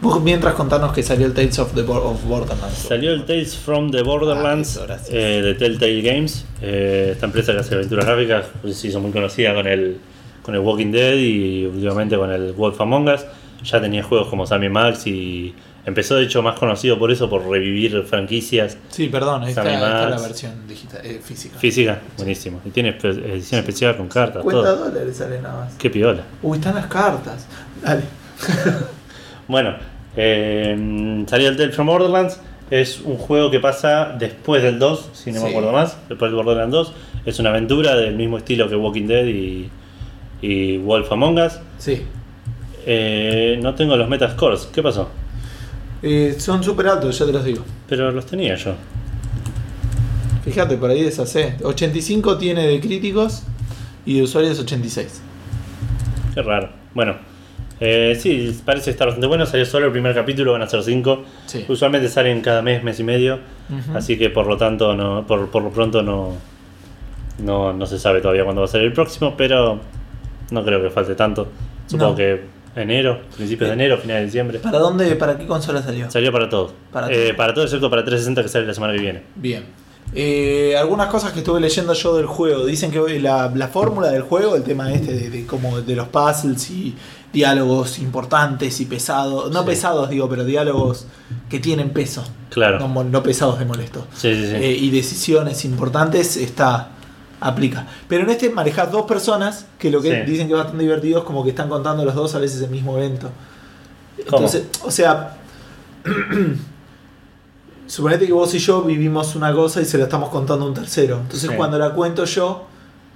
Vos 0.00 0.22
mientras 0.22 0.54
contarnos 0.54 0.92
que 0.94 1.02
salió 1.02 1.26
el 1.26 1.34
Tales 1.34 1.58
of, 1.58 1.74
the 1.74 1.82
Bo- 1.82 2.02
of 2.10 2.24
Borderlands. 2.24 2.78
Salió 2.88 3.12
el 3.12 3.24
Tales 3.26 3.54
from 3.54 3.90
the 3.90 4.02
Borderlands 4.02 4.78
Ah, 4.88 4.94
eso, 4.94 5.12
eh, 5.12 5.42
de 5.42 5.54
Telltale 5.54 6.00
Games, 6.00 6.46
eh, 6.62 7.10
esta 7.12 7.26
empresa 7.26 7.52
que 7.52 7.58
hace 7.58 7.74
aventuras 7.74 8.06
gráficas, 8.06 8.46
pues 8.62 8.78
se 8.78 8.88
hizo 8.88 8.98
muy 9.00 9.10
conocida 9.10 9.52
con 9.54 9.66
el, 9.66 9.98
con 10.42 10.54
el 10.54 10.60
Walking 10.62 10.90
Dead 10.90 11.16
y 11.18 11.66
últimamente 11.66 12.16
con 12.16 12.30
el 12.32 12.52
Wolf 12.54 12.80
Among 12.80 13.08
Us. 13.10 13.20
Ya 13.62 13.78
tenía 13.82 14.02
juegos 14.02 14.28
como 14.28 14.46
Sammy 14.46 14.70
Max 14.70 15.06
y 15.06 15.54
empezó 15.86 16.16
de 16.16 16.24
hecho 16.24 16.42
más 16.42 16.58
conocido 16.58 16.98
por 16.98 17.10
eso, 17.10 17.28
por 17.30 17.46
revivir 17.48 18.02
franquicias 18.04 18.76
Sí, 18.90 19.08
perdón, 19.08 19.44
esta, 19.44 19.62
Sammy 19.62 19.74
esta 19.74 20.04
es 20.04 20.10
la 20.10 20.18
versión 20.20 20.68
digital, 20.68 21.00
eh, 21.04 21.20
física. 21.22 21.58
físicas, 21.58 21.98
buenísimo. 22.16 22.60
Y 22.64 22.70
tiene 22.70 22.90
edición 23.00 23.60
especial 23.60 23.96
con 23.96 24.08
cartas, 24.08 24.42
50 24.42 24.68
todo. 24.74 24.88
dólares 24.90 25.16
sale 25.16 25.40
nada 25.40 25.64
más. 25.64 25.74
Qué 25.74 25.90
piola. 25.90 26.22
Uy, 26.42 26.58
están 26.58 26.74
las 26.74 26.86
cartas. 26.86 27.46
Dale. 27.82 28.02
Bueno, 29.48 29.74
eh, 30.16 31.24
salió 31.26 31.48
el 31.48 31.72
from 31.72 31.88
Borderlands. 31.88 32.40
Es 32.70 33.00
un 33.00 33.16
juego 33.16 33.50
que 33.50 33.58
pasa 33.58 34.14
después 34.16 34.62
del 34.62 34.78
2, 34.78 35.10
si 35.12 35.32
no 35.32 35.42
me 35.42 35.48
acuerdo 35.48 35.72
más. 35.72 35.96
Después 36.08 36.30
del 36.30 36.36
Borderlands 36.36 36.72
2. 36.72 36.92
Es 37.26 37.38
una 37.40 37.50
aventura 37.50 37.96
del 37.96 38.14
mismo 38.14 38.38
estilo 38.38 38.68
que 38.68 38.76
Walking 38.76 39.08
Dead 39.08 39.24
y, 39.26 39.68
y 40.40 40.76
Wolf 40.78 41.10
Among 41.10 41.40
Us. 41.40 41.54
Sí. 41.78 42.02
Eh, 42.86 43.58
no 43.60 43.74
tengo 43.74 43.96
los 43.96 44.08
metascores. 44.08 44.68
¿Qué 44.72 44.84
pasó? 44.84 45.08
Eh, 46.02 46.34
son 46.38 46.62
súper 46.62 46.86
altos, 46.88 47.18
ya 47.18 47.26
te 47.26 47.32
los 47.32 47.44
digo. 47.44 47.62
Pero 47.88 48.10
los 48.10 48.26
tenía 48.26 48.54
yo. 48.56 48.74
Fíjate, 50.44 50.76
por 50.76 50.90
ahí 50.90 51.02
deshacé. 51.02 51.56
85 51.62 52.38
tiene 52.38 52.66
de 52.66 52.80
críticos 52.80 53.42
y 54.06 54.16
de 54.16 54.22
usuarios 54.22 54.58
86. 54.58 55.20
Qué 56.34 56.42
raro. 56.42 56.70
Bueno, 56.94 57.16
eh, 57.78 58.16
sí, 58.18 58.58
parece 58.64 58.90
estar 58.90 59.06
bastante 59.08 59.26
bueno. 59.26 59.44
Salió 59.46 59.66
solo 59.66 59.86
el 59.86 59.92
primer 59.92 60.14
capítulo, 60.14 60.52
van 60.52 60.62
a 60.62 60.66
ser 60.66 60.82
5. 60.82 61.24
Sí. 61.46 61.64
Usualmente 61.68 62.08
salen 62.08 62.40
cada 62.40 62.62
mes, 62.62 62.82
mes 62.82 62.98
y 63.00 63.04
medio. 63.04 63.38
Así 63.94 64.18
que 64.18 64.30
por 64.30 64.46
lo 64.46 64.56
tanto, 64.56 64.96
no, 64.96 65.24
por, 65.26 65.48
por 65.50 65.62
lo 65.62 65.70
pronto 65.70 66.02
no, 66.02 66.32
no, 67.38 67.72
no 67.72 67.86
se 67.86 67.98
sabe 67.98 68.20
todavía 68.20 68.42
cuándo 68.44 68.62
va 68.62 68.66
a 68.66 68.70
ser 68.70 68.80
el 68.80 68.92
próximo, 68.92 69.34
pero 69.36 69.78
no 70.50 70.64
creo 70.64 70.82
que 70.82 70.90
falte 70.90 71.14
tanto. 71.14 71.48
Supongo 71.86 72.10
No. 72.12 72.16
que 72.16 72.40
enero, 72.76 73.20
principios 73.36 73.68
de 73.70 73.74
enero, 73.74 73.98
finales 73.98 74.22
de 74.22 74.26
diciembre. 74.26 74.58
¿Para 74.60 74.78
dónde, 74.78 75.14
para 75.16 75.36
qué 75.36 75.46
consola 75.46 75.82
salió? 75.82 76.10
Salió 76.10 76.30
para 76.32 76.48
todo. 76.48 76.72
Para 76.92 77.08
Eh, 77.10 77.28
todo. 77.28 77.36
para 77.36 77.54
todo 77.54 77.64
excepto 77.64 77.90
para 77.90 78.02
360 78.04 78.42
que 78.42 78.48
sale 78.48 78.66
la 78.66 78.74
semana 78.74 78.92
que 78.94 79.00
viene. 79.00 79.22
Bien. 79.36 79.64
Eh, 80.12 80.74
algunas 80.76 81.06
cosas 81.08 81.32
que 81.32 81.38
estuve 81.38 81.60
leyendo 81.60 81.92
yo 81.92 82.16
del 82.16 82.26
juego. 82.26 82.66
Dicen 82.66 82.90
que 82.90 83.20
la, 83.20 83.50
la 83.54 83.68
fórmula 83.68 84.08
del 84.10 84.22
juego, 84.22 84.56
el 84.56 84.64
tema 84.64 84.92
este 84.92 85.12
de, 85.14 85.30
de 85.30 85.46
como 85.46 85.80
de 85.80 85.94
los 85.94 86.08
puzzles 86.08 86.68
y 86.70 86.96
diálogos 87.32 87.98
importantes 88.00 88.80
y 88.80 88.86
pesados. 88.86 89.52
No 89.52 89.60
Sí. 89.60 89.66
pesados, 89.66 90.10
digo, 90.10 90.28
pero 90.28 90.44
diálogos 90.44 91.06
que 91.48 91.60
tienen 91.60 91.90
peso. 91.90 92.24
Claro. 92.48 92.80
No, 92.80 93.04
no 93.04 93.22
pesados 93.22 93.60
de 93.60 93.64
molesto. 93.66 94.04
Sí, 94.12 94.34
sí, 94.34 94.46
sí. 94.46 94.54
Eh, 94.56 94.76
y 94.80 94.90
decisiones 94.90 95.64
importantes 95.64 96.36
está 96.36 96.88
aplica. 97.40 97.86
Pero 98.08 98.24
en 98.24 98.30
este 98.30 98.50
manejas 98.50 98.90
dos 98.92 99.06
personas 99.06 99.66
que 99.78 99.90
lo 99.90 100.00
que 100.02 100.24
Sí. 100.24 100.30
dicen 100.30 100.46
que 100.46 100.52
es 100.52 100.58
bastante 100.58 100.82
divertido 100.82 101.20
es 101.20 101.24
como 101.24 101.42
que 101.42 101.50
están 101.50 101.68
contando 101.68 102.04
los 102.04 102.14
dos 102.14 102.34
a 102.34 102.38
veces 102.38 102.60
el 102.62 102.70
mismo 102.70 102.96
evento. 102.98 103.30
¿Cómo? 104.28 104.46
Entonces, 104.46 104.64
o 104.84 104.90
sea, 104.90 105.36
suponete 107.86 108.26
que 108.26 108.32
vos 108.32 108.54
y 108.54 108.58
yo 108.58 108.82
vivimos 108.82 109.34
una 109.34 109.52
cosa 109.52 109.80
y 109.80 109.84
se 109.84 109.98
la 109.98 110.04
estamos 110.04 110.28
contando 110.30 110.64
a 110.64 110.68
un 110.68 110.74
tercero. 110.74 111.18
Entonces 111.22 111.50
Sí. 111.50 111.56
cuando 111.56 111.78
la 111.78 111.90
cuento 111.94 112.24
yo, 112.24 112.66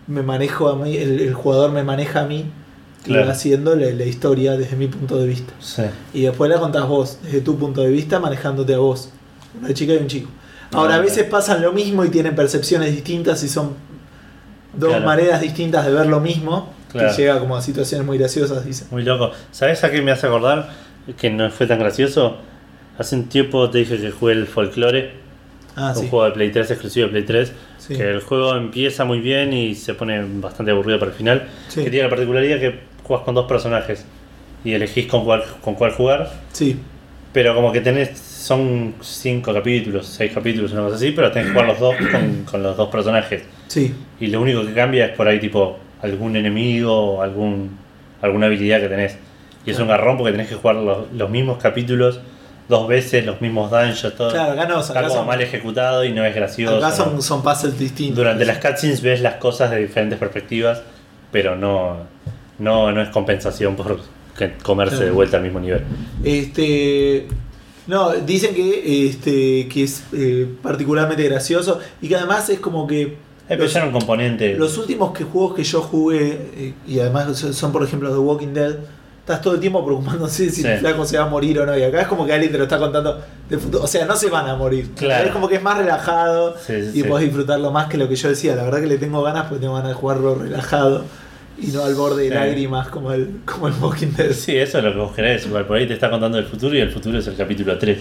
me 0.07 0.23
manejo 0.23 0.69
a 0.69 0.77
mí, 0.77 0.97
el, 0.97 1.21
el 1.21 1.35
jugador 1.35 1.71
me 1.73 1.83
maneja 1.85 2.23
a 2.23 2.27
mí 2.27 2.47
Claro. 3.05 3.31
haciendo 3.31 3.77
la, 3.77 3.91
la 3.91 4.05
historia 4.05 4.57
desde 4.57 4.77
mi 4.77 4.87
punto 4.89 5.19
de 5.19 5.27
vista. 5.27 5.53
Sí. 5.61 5.83
Y 6.15 6.23
después 6.23 6.51
la 6.51 6.59
contás 6.59 6.89
vos, 6.89 7.19
desde 7.23 7.41
tu 7.43 7.57
punto 7.59 7.83
de 7.83 7.89
vista, 7.91 8.19
manejándote 8.19 8.75
a 8.75 8.79
vos. 8.79 9.11
Una 9.61 9.73
chica 9.75 9.93
y 9.93 9.99
un 9.99 10.07
chico. 10.09 10.31
Ahora, 10.73 10.95
Ah, 10.95 10.99
a 10.99 11.01
veces 11.01 11.25
pasan 11.25 11.63
lo 11.63 11.73
mismo 11.73 12.05
y 12.05 12.09
tienen 12.09 12.35
percepciones 12.35 12.91
distintas 12.93 13.43
y 13.45 13.49
son 13.49 13.75
dos 14.77 14.91
Claro. 14.91 15.05
maneras 15.07 15.41
distintas 15.41 15.85
de 15.87 15.93
ver 15.93 16.07
lo 16.07 16.21
mismo. 16.21 16.73
Claro. 16.91 17.09
Que 17.11 17.23
llega 17.23 17.41
como 17.41 17.57
a 17.57 17.63
situaciones 17.63 18.07
muy 18.07 18.19
graciosas, 18.19 18.65
dicen. 18.65 18.87
Muy 18.91 19.03
loco. 19.03 19.33
¿Sabes 19.51 19.83
a 19.85 19.91
qué 19.91 20.01
me 20.03 20.13
hace 20.13 20.27
acordar? 20.27 20.69
Que 21.19 21.29
no 21.31 21.51
fue 21.51 21.67
tan 21.67 21.79
gracioso. 21.79 22.37
Hace 22.99 23.17
un 23.17 23.25
tiempo 23.29 23.69
te 23.71 23.79
dije 23.79 23.99
que 23.99 24.11
jugué 24.13 24.35
el 24.35 24.47
Folklore, 24.47 25.13
Ah, 25.77 25.93
un 25.97 26.03
sí. 26.03 26.09
juego 26.09 26.25
de 26.27 26.31
Play 26.31 26.53
3 26.53 26.71
exclusivo 26.71 27.07
de 27.07 27.11
Play 27.13 27.25
3. 27.25 27.53
Sí. 27.79 27.97
Que 27.97 28.09
el 28.11 28.21
juego 28.21 28.55
empieza 28.55 29.05
muy 29.05 29.19
bien 29.19 29.53
y 29.53 29.75
se 29.75 29.95
pone 29.95 30.25
bastante 30.41 30.71
aburrido 30.71 31.01
para 31.01 31.11
el 31.11 31.17
final. 31.17 31.49
Sí. 31.69 31.83
Que 31.83 31.91
tiene 31.91 32.05
la 32.05 32.11
particularidad 32.11 32.59
que 32.61 32.79
juegas 33.03 33.25
con 33.25 33.35
dos 33.35 33.47
personajes 33.47 34.05
y 34.65 34.73
elegís 34.73 35.07
con 35.09 35.25
cuál, 35.25 35.43
con 35.63 35.75
cuál 35.75 35.91
jugar. 35.93 36.31
Sí, 36.53 36.79
Pero 37.33 37.57
como 37.57 37.73
que 37.73 37.81
tenés, 37.81 38.17
son 38.17 38.95
cinco 39.01 39.53
capítulos, 39.53 40.07
seis 40.07 40.31
capítulos, 40.33 40.71
una 40.73 40.83
cosa 40.83 40.95
así, 40.95 41.11
pero 41.11 41.33
tenés 41.33 41.49
que 41.49 41.53
jugar 41.55 41.67
los 41.69 41.81
dos 41.81 41.97
con, 42.13 42.45
con 42.49 42.63
los 42.63 42.77
dos 42.77 42.89
personajes. 42.89 43.43
Sí. 43.69 43.95
Y 44.21 44.29
lo 44.29 44.41
único 44.41 44.65
que 44.65 44.73
cambia 44.73 45.07
es 45.07 45.13
por 45.13 45.29
ahí 45.29 45.41
tipo 45.41 45.79
algún 46.03 46.37
enemigo 46.37 47.17
o 47.17 47.23
algún, 47.23 47.77
alguna 48.23 48.47
habilidad 48.47 48.81
que 48.81 48.89
tenés. 48.89 49.17
Y 49.67 49.71
es 49.71 49.79
un 49.79 49.89
garrón 49.89 50.17
porque 50.19 50.33
tenés 50.33 50.49
que 50.49 50.57
jugar 50.57 50.77
los, 50.77 51.13
los 51.13 51.31
mismos 51.31 51.59
capítulos 51.59 52.21
dos 52.69 52.89
veces, 52.89 53.25
los 53.25 53.41
mismos 53.41 53.71
dungeons, 53.71 54.15
todo. 54.17 54.31
Claro, 54.31 54.53
acá 54.53 54.67
no, 54.67 54.79
acá 54.79 55.03
como 55.03 55.15
son, 55.15 55.27
mal 55.27 55.41
ejecutado 55.41 56.05
y 56.05 56.13
no 56.13 56.25
es 56.25 56.35
gracioso. 56.35 56.77
acá 56.77 56.93
son, 56.93 57.21
son 57.23 57.43
puzzles 57.43 57.79
distintos. 57.79 58.17
Durante 58.17 58.45
las 58.45 58.59
cutscenes 58.59 59.03
ves 59.03 59.21
las 59.21 59.35
cosas 59.35 59.71
de 59.71 59.79
diferentes 59.79 60.19
perspectivas, 60.19 60.83
pero 61.31 61.57
no, 61.57 61.99
no, 62.59 62.93
no 62.93 63.03
es 63.03 63.09
compensación 63.09 63.77
por 63.77 64.01
comerse 64.63 64.97
Claro. 64.97 65.07
de 65.07 65.13
vuelta 65.13 65.37
al 65.37 65.43
mismo 65.43 65.61
nivel. 65.61 65.83
Este. 66.23 67.27
No, 67.87 68.13
dicen 68.13 68.55
que, 68.55 69.09
este, 69.09 69.69
que 69.69 69.85
es 69.85 70.05
eh, 70.15 70.49
particularmente 70.63 71.23
gracioso 71.25 71.81
y 72.01 72.09
que 72.09 72.17
además 72.17 72.49
es 72.51 72.61
como 72.61 72.87
que. 72.87 73.17
Un 73.49 73.93
componente. 73.93 74.55
Los 74.57 74.79
últimos 74.79 75.13
que 75.17 75.25
juegos 75.25 75.55
que 75.55 75.65
yo 75.65 75.83
jugué, 75.83 76.51
eh, 76.57 76.75
y 76.87 76.99
además 77.01 77.37
son, 77.39 77.73
por 77.73 77.83
ejemplo 77.85 78.11
The 78.11 78.19
Walking 78.19 78.55
Dead, 78.55 78.77
estás 79.21 79.41
todo 79.43 79.55
el 79.55 79.61
tiempo 79.61 79.85
preocupándose 79.85 80.51
si 80.51 80.63
Sí. 80.63 80.67
el 80.67 80.79
flaco 80.79 81.05
se 81.05 81.19
va 81.19 81.25
a 81.25 81.29
morir 81.29 81.59
o 81.61 81.67
no. 81.67 81.77
Y 81.77 81.83
acá 81.83 82.01
es 82.03 82.09
como 82.09 82.25
que 82.27 82.33
alguien 82.33 82.51
te 82.53 82.59
lo 82.59 82.65
está 82.65 82.79
contando 82.79 83.21
futuro. 83.51 83.85
O 83.85 83.87
sea, 83.87 84.07
no 84.07 84.17
se 84.17 84.31
van 84.31 84.47
a 84.49 84.57
morir. 84.57 84.91
Claro. 84.97 85.27
Es 85.27 85.33
como 85.33 85.49
que 85.49 85.57
es 85.57 85.63
más 85.63 85.77
relajado 85.77 86.55
Sí, 86.59 86.91
sí, 86.93 87.01
y 87.01 87.03
podés 87.05 87.27
disfrutarlo 87.27 87.71
más 87.71 87.89
que 87.89 87.99
lo 87.99 88.09
que 88.09 88.17
yo 88.17 88.29
decía. 88.31 88.55
La 88.57 88.65
verdad 88.65 88.81
que 88.81 88.87
le 88.87 88.97
tengo 88.99 89.23
ganas 89.23 89.45
porque 89.47 89.61
tengo 89.61 89.75
ganas 89.75 89.89
de 89.91 89.95
jugarlo 89.95 90.35
relajado 90.37 91.05
y 91.59 91.67
no 91.69 91.85
al 91.85 91.95
borde 91.95 92.23
de 92.25 92.29
Sí. 92.31 92.35
lágrimas 92.35 92.89
como 92.89 93.13
el, 93.13 93.41
como 93.45 93.69
el 93.69 93.75
Walking 93.81 94.09
Dead. 94.17 94.33
Sí, 94.33 94.57
eso 94.57 94.79
es 94.79 94.85
lo 94.85 94.93
que 94.93 94.99
vos 94.99 95.13
querés. 95.15 95.47
Por 95.47 95.77
ahí 95.77 95.87
te 95.87 95.95
está 95.95 96.09
contando 96.11 96.39
el 96.39 96.47
futuro 96.47 96.75
y 96.75 96.81
el 96.81 96.91
futuro 96.91 97.19
es 97.19 97.27
el 97.27 97.37
capítulo 97.37 97.79
3. 97.79 97.99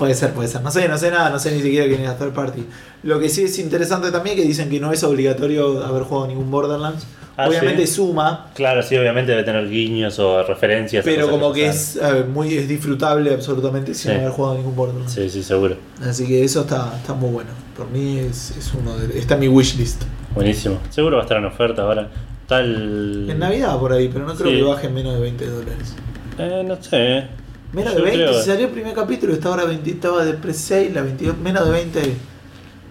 Puede 0.00 0.14
ser, 0.14 0.32
puede 0.32 0.48
ser. 0.48 0.62
No 0.62 0.70
sé, 0.70 0.88
no 0.88 0.96
sé 0.96 1.10
nada, 1.10 1.28
no 1.28 1.38
sé 1.38 1.52
ni 1.54 1.60
siquiera 1.60 1.86
quién 1.86 2.00
es 2.00 2.08
la 2.08 2.16
third 2.16 2.32
party. 2.32 2.64
Lo 3.02 3.20
que 3.20 3.28
sí 3.28 3.44
es 3.44 3.58
interesante 3.58 4.10
también 4.10 4.34
que 4.34 4.42
dicen 4.42 4.70
que 4.70 4.80
no 4.80 4.90
es 4.92 5.04
obligatorio 5.04 5.84
haber 5.84 6.04
jugado 6.04 6.26
ningún 6.26 6.50
Borderlands. 6.50 7.06
Ah, 7.36 7.46
Obviamente 7.48 7.86
¿sí? 7.86 7.94
suma, 7.96 8.50
Claro, 8.54 8.82
sí, 8.82 8.96
obviamente 8.96 9.30
debe 9.32 9.44
tener 9.44 9.68
guiños 9.70 10.18
o 10.18 10.42
referencias. 10.42 11.04
pero 11.04 11.28
como 11.30 11.52
que 11.52 11.66
es 11.66 11.96
eh, 11.96 12.24
muy 12.24 12.54
es 12.54 12.66
disfrutable 12.66 13.32
absolutamente 13.32 13.92
sin 13.94 14.12
Sí. 14.12 14.16
haber 14.16 14.30
jugado 14.30 14.56
ningún 14.56 14.74
Borderlands. 14.74 15.12
Sí, 15.12 15.28
sí, 15.30 15.42
seguro. 15.42 15.76
Así 16.02 16.26
que 16.26 16.42
eso 16.44 16.62
está, 16.62 16.92
está 16.96 17.12
muy 17.14 17.30
bueno. 17.30 17.50
Por 17.76 17.88
mí 17.90 18.18
es, 18.18 18.54
es 18.58 18.72
uno 18.74 18.96
de, 18.96 19.18
está 19.18 19.34
en 19.34 19.40
mi 19.40 19.48
wishlist. 19.48 20.02
Buenísimo. 20.34 20.78
Seguro 20.90 21.16
va 21.16 21.22
a 21.22 21.24
estar 21.24 21.36
en 21.38 21.44
oferta 21.44 21.82
ahora. 21.82 22.08
Tal. 22.46 23.26
En 23.30 23.38
Navidad 23.38 23.78
por 23.78 23.92
ahí, 23.92 24.08
pero 24.12 24.26
no 24.26 24.34
creo 24.34 24.50
Sí. 24.50 24.56
que 24.56 24.62
baje 24.62 24.88
menos 24.88 25.14
de 25.14 25.20
20 25.20 25.46
dólares. 25.46 25.94
Eh, 26.38 26.64
no 26.66 26.82
sé. 26.82 27.24
Menos 27.72 27.94
de 27.94 28.02
20, 28.02 28.18
creo- 28.24 28.40
si 28.40 28.46
salió 28.50 28.66
el 28.66 28.72
primer 28.72 28.94
capítulo, 28.94 29.32
está 29.32 29.48
ahora 29.48 29.64
20, 29.64 29.90
estaba 29.90 30.24
de 30.24 30.34
pre-sale, 30.34 30.90
la 30.90 31.02
22, 31.02 31.38
menos 31.38 31.64
de 31.66 31.70
20. 31.72 32.00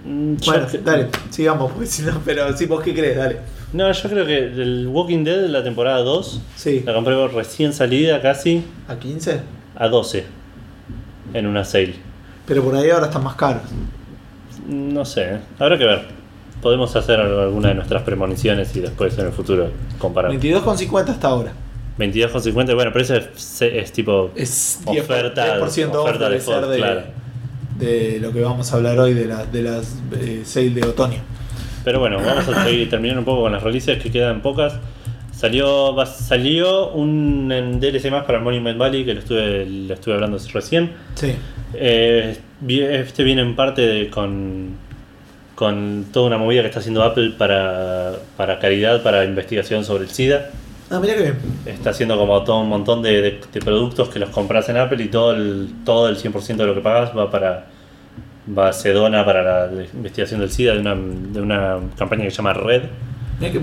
Mm, 0.06 0.36
Bueno, 0.46 0.68
dale, 0.86 1.08
sigamos, 1.30 1.72
porque 1.72 1.86
si 1.88 2.02
no, 2.04 2.22
pero 2.24 2.56
si 2.56 2.66
vos 2.66 2.82
qué 2.82 2.94
crees, 2.94 3.18
dale. 3.18 3.38
No, 3.74 3.92
yo 3.92 4.10
creo 4.10 4.26
que 4.26 4.38
el 4.38 4.88
Walking 4.88 5.24
Dead, 5.26 5.46
la 5.48 5.64
temporada 5.64 6.00
2, 6.00 6.42
Sí, 6.56 6.82
la 6.86 6.94
compré 6.94 7.28
recién 7.28 7.74
salida 7.74 8.22
casi 8.22 8.64
a 8.88 8.96
15, 8.98 9.42
a 9.76 9.88
12 9.90 10.24
en 11.34 11.46
una 11.46 11.64
sale. 11.66 11.96
pero 12.48 12.64
por 12.64 12.76
ahí 12.76 12.90
ahora 12.90 13.08
están 13.08 13.24
más 13.24 13.36
caros. 13.36 13.64
No 14.68 15.04
sé, 15.06 15.38
habrá 15.60 15.78
que 15.78 15.86
ver. 15.86 16.06
Podemos 16.62 16.96
hacer 16.96 17.20
alguna 17.20 17.70
de 17.70 17.76
nuestras 17.76 18.02
premoniciones 18.04 18.76
y 18.76 18.80
después 18.82 19.18
en 19.20 19.28
el 19.28 19.32
futuro 19.32 19.70
comparar. 19.98 20.32
22,50 20.32 21.10
hasta 21.12 21.28
ahora. 21.28 21.52
22,50, 22.00 22.74
bueno, 22.76 22.92
pero 22.94 23.02
eso 23.02 23.16
es, 23.16 23.62
es 23.62 23.92
tipo 23.92 24.32
Es 24.36 24.80
10%, 24.86 25.00
oferta, 25.02 25.60
10% 25.60 25.90
off 25.90 25.96
oferta 26.06 26.30
de 26.30 26.36
default, 26.36 26.68
de, 26.70 26.78
claro. 26.78 27.02
de 27.78 28.20
lo 28.22 28.32
que 28.32 28.42
vamos 28.42 28.72
a 28.72 28.78
hablar 28.78 28.98
hoy 29.00 29.14
de, 29.14 29.26
la, 29.26 29.46
de 29.46 29.62
las 29.64 29.98
eh, 30.20 30.42
sale 30.46 30.70
de 30.72 30.84
otoño. 30.84 31.20
Pero 31.84 32.00
bueno, 32.00 32.18
vamos 32.24 32.48
a 32.48 32.64
seguir 32.66 32.90
terminando 32.90 33.20
un 33.20 33.26
poco 33.26 33.42
con 33.44 33.52
las 33.52 33.62
releases 33.64 34.02
que 34.02 34.10
quedan 34.12 34.42
pocas. 34.42 34.74
Salió, 35.32 35.96
va- 35.96 36.06
salió 36.06 36.90
un 36.92 37.48
DLC 37.80 38.12
más 38.12 38.26
para 38.26 38.40
el 38.40 38.44
Monument 38.44 38.78
Valley 38.78 39.06
que 39.06 39.14
lo 39.14 39.20
estuve, 39.22 39.66
lo 39.66 39.94
estuve 39.94 40.14
hablando 40.16 40.38
recién. 40.54 40.92
Sí, 41.16 41.34
Eh, 41.74 42.38
este 42.68 43.24
viene 43.24 43.42
en 43.42 43.56
parte 43.56 43.82
de- 43.82 44.10
con, 44.10 44.72
con 45.56 46.06
toda 46.12 46.28
una 46.28 46.38
movida 46.38 46.62
que 46.62 46.68
está 46.68 46.80
haciendo 46.80 47.04
Apple 47.04 47.34
para, 47.38 48.14
para 48.38 48.60
caridad, 48.60 49.02
para 49.04 49.24
investigación 49.24 49.86
sobre 49.86 50.04
el 50.06 50.10
SIDA. 50.10 50.50
Ah, 50.92 51.00
mira 51.00 51.16
que 51.16 51.22
bien. 51.22 51.36
Está 51.66 51.92
haciendo 51.92 52.18
como 52.18 52.44
todo 52.44 52.60
un 52.62 52.70
montón 52.70 53.02
de, 53.02 53.22
de- 53.22 53.42
de 53.52 53.60
productos 53.62 54.10
que 54.10 54.20
los 54.20 54.30
compras 54.30 54.68
en 54.70 54.78
Apple 54.78 55.04
y 55.04 55.08
todo 55.08 55.34
el, 55.34 55.70
todo 55.86 56.10
el 56.10 56.18
100% 56.18 56.56
de 56.58 56.66
lo 56.66 56.74
que 56.76 56.82
pagas 56.82 57.16
va 57.18 57.30
para 57.32 57.68
va, 58.58 58.74
se 58.74 58.92
dona 58.94 59.24
para 59.26 59.68
la 59.68 59.84
investigación 59.94 60.40
del 60.40 60.52
SIDA 60.52 60.74
de 60.74 60.80
una, 60.80 60.96
de 60.96 61.42
una 61.42 61.78
campaña 61.98 62.24
que 62.24 62.32
se 62.32 62.38
llama 62.38 62.54
Red. 62.54 62.84
Mira 63.40 63.52
que. 63.52 63.60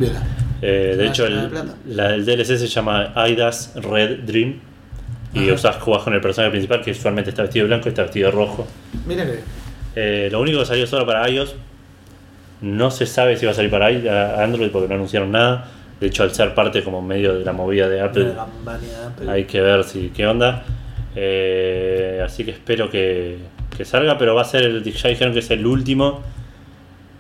Eh, 0.63 0.95
de 0.97 1.05
Ah, 1.05 1.09
hecho, 1.09 1.25
de 1.25 1.29
el, 1.31 1.51
la- 1.87 2.15
el 2.15 2.25
DLC 2.25 2.57
se 2.57 2.67
llama 2.69 3.13
Aidas 3.15 3.73
Red 3.77 4.21
Dream. 4.25 4.61
Y 5.35 5.51
usás, 5.51 5.77
jugás 5.77 6.03
con 6.03 6.15
el 6.15 6.23
personaje 6.23 6.51
principal 6.51 6.81
que 6.81 6.93
usualmente 6.93 7.29
está 7.29 7.43
vestido 7.43 7.65
de 7.65 7.69
blanco 7.69 7.89
y 7.89 7.91
está 7.91 8.05
vestido 8.05 8.31
de 8.31 8.37
rojo. 8.37 8.67
Mira 9.07 9.25
que 9.27 9.33
bien. 9.33 9.45
Eh, 9.95 10.29
lo 10.33 10.41
único 10.41 10.61
que 10.61 10.65
salió 10.65 10.87
solo 10.87 11.05
para 11.05 11.29
iOS. 11.29 11.55
No 12.63 12.91
se 12.91 13.05
sabe 13.05 13.37
si 13.37 13.45
va 13.45 13.53
a 13.53 13.55
salir 13.55 13.71
para 13.71 14.43
Android 14.43 14.71
porque 14.71 14.89
no 14.89 14.95
anunciaron 14.95 15.31
nada. 15.31 15.67
De 16.01 16.09
hecho, 16.09 16.23
al 16.25 16.33
ser 16.35 16.55
parte 16.55 16.83
como 16.85 17.01
medio 17.01 17.39
de 17.39 17.45
la 17.45 17.53
movida 17.53 17.89
de 17.89 18.01
Apple, 18.03 18.35
La 18.35 18.79
de 18.79 18.95
Apple. 19.07 19.31
hay 19.31 19.45
que 19.45 19.61
ver 19.61 19.83
si 19.85 20.11
qué 20.15 20.27
onda. 20.27 20.63
Eh, 21.15 22.21
así 22.25 22.45
que 22.45 22.51
espero 22.51 22.91
que, 22.91 23.39
que 23.77 23.85
salga, 23.87 24.19
pero 24.19 24.35
va 24.35 24.43
a 24.43 24.45
ser 24.45 24.65
el, 24.65 24.83
ya 24.85 25.09
dijeron 25.09 25.33
que 25.33 25.39
es 25.39 25.51
el 25.51 25.65
último 25.67 26.21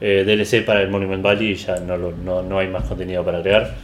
eh, 0.00 0.24
DLC 0.26 0.64
para 0.66 0.82
el 0.82 0.90
Monument 0.90 1.22
Valley 1.22 1.52
y 1.52 1.54
ya 1.54 1.76
no, 1.80 1.96
lo- 1.96 2.12
no, 2.12 2.42
no 2.42 2.58
hay 2.58 2.68
más 2.68 2.84
contenido 2.84 3.24
para 3.24 3.38
agregar. 3.38 3.74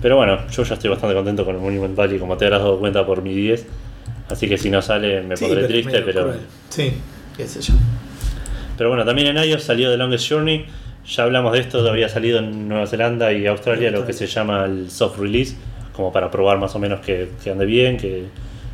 Pero 0.00 0.16
bueno, 0.16 0.46
yo 0.48 0.62
ya 0.62 0.74
estoy 0.74 0.90
bastante 0.90 1.16
contento 1.16 1.44
con 1.44 1.56
el 1.56 1.60
Monument 1.60 1.96
Valley, 1.96 2.18
como 2.20 2.36
te 2.36 2.44
habrás 2.44 2.60
dado 2.60 2.78
cuenta 2.78 3.04
por 3.04 3.22
mi 3.22 3.34
10. 3.34 3.66
Así 4.30 4.48
que 4.48 4.58
si 4.58 4.70
no 4.70 4.80
sale 4.82 5.22
me 5.22 5.36
Sí, 5.36 5.44
pondré 5.44 5.62
pero 5.66 5.72
triste, 5.72 6.02
pero... 6.02 6.22
cruel. 6.22 6.40
Sí, 6.68 6.92
qué 7.36 7.46
sé 7.48 7.60
yo. 7.60 7.74
Pero 8.78 8.90
bueno, 8.90 9.04
también 9.04 9.36
en 9.36 9.42
iOS 9.42 9.62
salió 9.64 9.90
The 9.90 9.96
Longest 9.96 10.28
Journey. 10.30 10.66
Ya 11.08 11.22
hablamos 11.22 11.52
de 11.52 11.60
esto, 11.60 11.88
había 11.88 12.08
salido 12.08 12.38
en 12.40 12.68
Nueva 12.68 12.86
Zelanda 12.86 13.32
y 13.32 13.46
Australia 13.46 13.90
lo 13.90 14.04
que 14.06 14.12
se 14.12 14.26
llama 14.26 14.64
el 14.64 14.90
soft 14.90 15.18
release, 15.18 15.54
como 15.92 16.12
para 16.12 16.30
probar 16.30 16.58
más 16.58 16.74
o 16.74 16.78
menos 16.78 17.00
que, 17.00 17.30
que 17.42 17.50
ande 17.50 17.64
bien, 17.64 17.96
que 17.96 18.24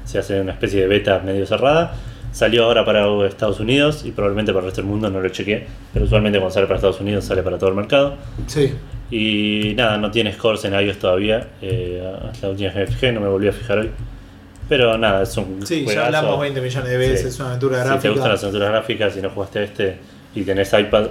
se 0.04 0.18
hace 0.18 0.40
una 0.40 0.52
especie 0.52 0.80
de 0.80 0.86
beta 0.86 1.18
medio 1.24 1.46
cerrada. 1.46 1.94
Salió 2.32 2.64
ahora 2.64 2.86
para 2.86 3.04
Estados 3.26 3.60
Unidos 3.60 4.04
y 4.06 4.12
probablemente 4.12 4.52
para 4.52 4.60
el 4.64 4.70
resto 4.70 4.80
del 4.80 4.90
mundo, 4.90 5.10
no 5.10 5.20
lo 5.20 5.28
chequeé, 5.28 5.66
pero 5.92 6.06
usualmente 6.06 6.38
cuando 6.38 6.54
sale 6.54 6.66
para 6.66 6.76
Estados 6.76 7.00
Unidos 7.00 7.24
sale 7.26 7.42
para 7.42 7.58
todo 7.58 7.68
el 7.68 7.76
mercado. 7.76 8.14
Sí. 8.46 8.72
Y 9.10 9.74
nada, 9.76 9.98
no 9.98 10.10
tiene 10.10 10.32
scores 10.32 10.64
en 10.64 10.72
iOS 10.72 10.98
todavía, 10.98 11.48
eh, 11.60 12.02
la 12.40 12.48
última 12.48 12.68
vez 12.70 12.74
que 12.74 12.80
me 12.80 12.86
fijé, 12.86 13.12
no 13.12 13.20
me 13.20 13.28
volví 13.28 13.48
a 13.48 13.52
fijar 13.52 13.78
hoy. 13.80 13.90
Pero 14.70 14.96
nada, 14.96 15.24
es 15.24 15.36
un 15.36 15.66
Sí, 15.66 15.80
ya 15.80 15.84
juegazo. 15.84 16.06
hablamos 16.06 16.40
20 16.40 16.60
millones 16.62 16.88
de 16.88 16.96
veces, 16.96 17.20
Sí. 17.20 17.28
es 17.28 17.40
una 17.40 17.48
aventura 17.50 17.76
Si 17.76 17.82
te 17.82 17.88
gráfica. 17.90 18.10
gustan 18.14 18.30
las 18.32 18.42
aventuras 18.42 18.70
gráficas 18.70 19.16
y 19.18 19.20
no 19.20 19.28
jugaste 19.28 19.64
este, 19.64 19.96
y 20.34 20.42
tenés 20.44 20.72
iPad, 20.72 21.08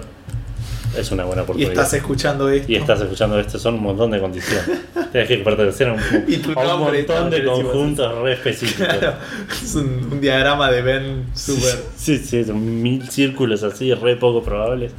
es 0.98 1.12
una 1.12 1.24
buena 1.26 1.42
Y 1.42 1.44
oportunidad. 1.44 1.72
estás 1.74 1.94
escuchando 1.94 2.50
esto. 2.50 2.72
Y 2.72 2.76
estás 2.76 3.02
escuchando 3.02 3.40
esto, 3.40 3.58
son 3.60 3.76
un 3.76 3.84
montón 3.84 4.12
de 4.12 4.20
condiciones. 4.20 4.66
Tienes 5.12 5.28
que 5.28 5.38
pertenecer 5.40 5.90
a 5.90 5.94
un, 5.94 6.00
Y 6.28 6.36
a 6.36 6.76
un 6.76 6.80
montón 6.82 7.30
de 7.30 7.44
conjuntos 7.44 8.18
re 8.22 8.34
específicos. 8.34 8.88
Claro, 8.88 9.14
es 9.52 9.76
un, 9.76 10.10
un 10.12 10.22
diagrama 10.22 10.72
de 10.72 10.82
Ben 10.82 11.26
super. 11.34 11.84
Sí, 11.96 12.18
sí, 12.18 12.44
son 12.44 12.82
mil 12.82 13.10
círculos 13.10 13.64
así, 13.64 13.94
re 13.94 14.16
poco 14.16 14.44
probables. 14.44 14.92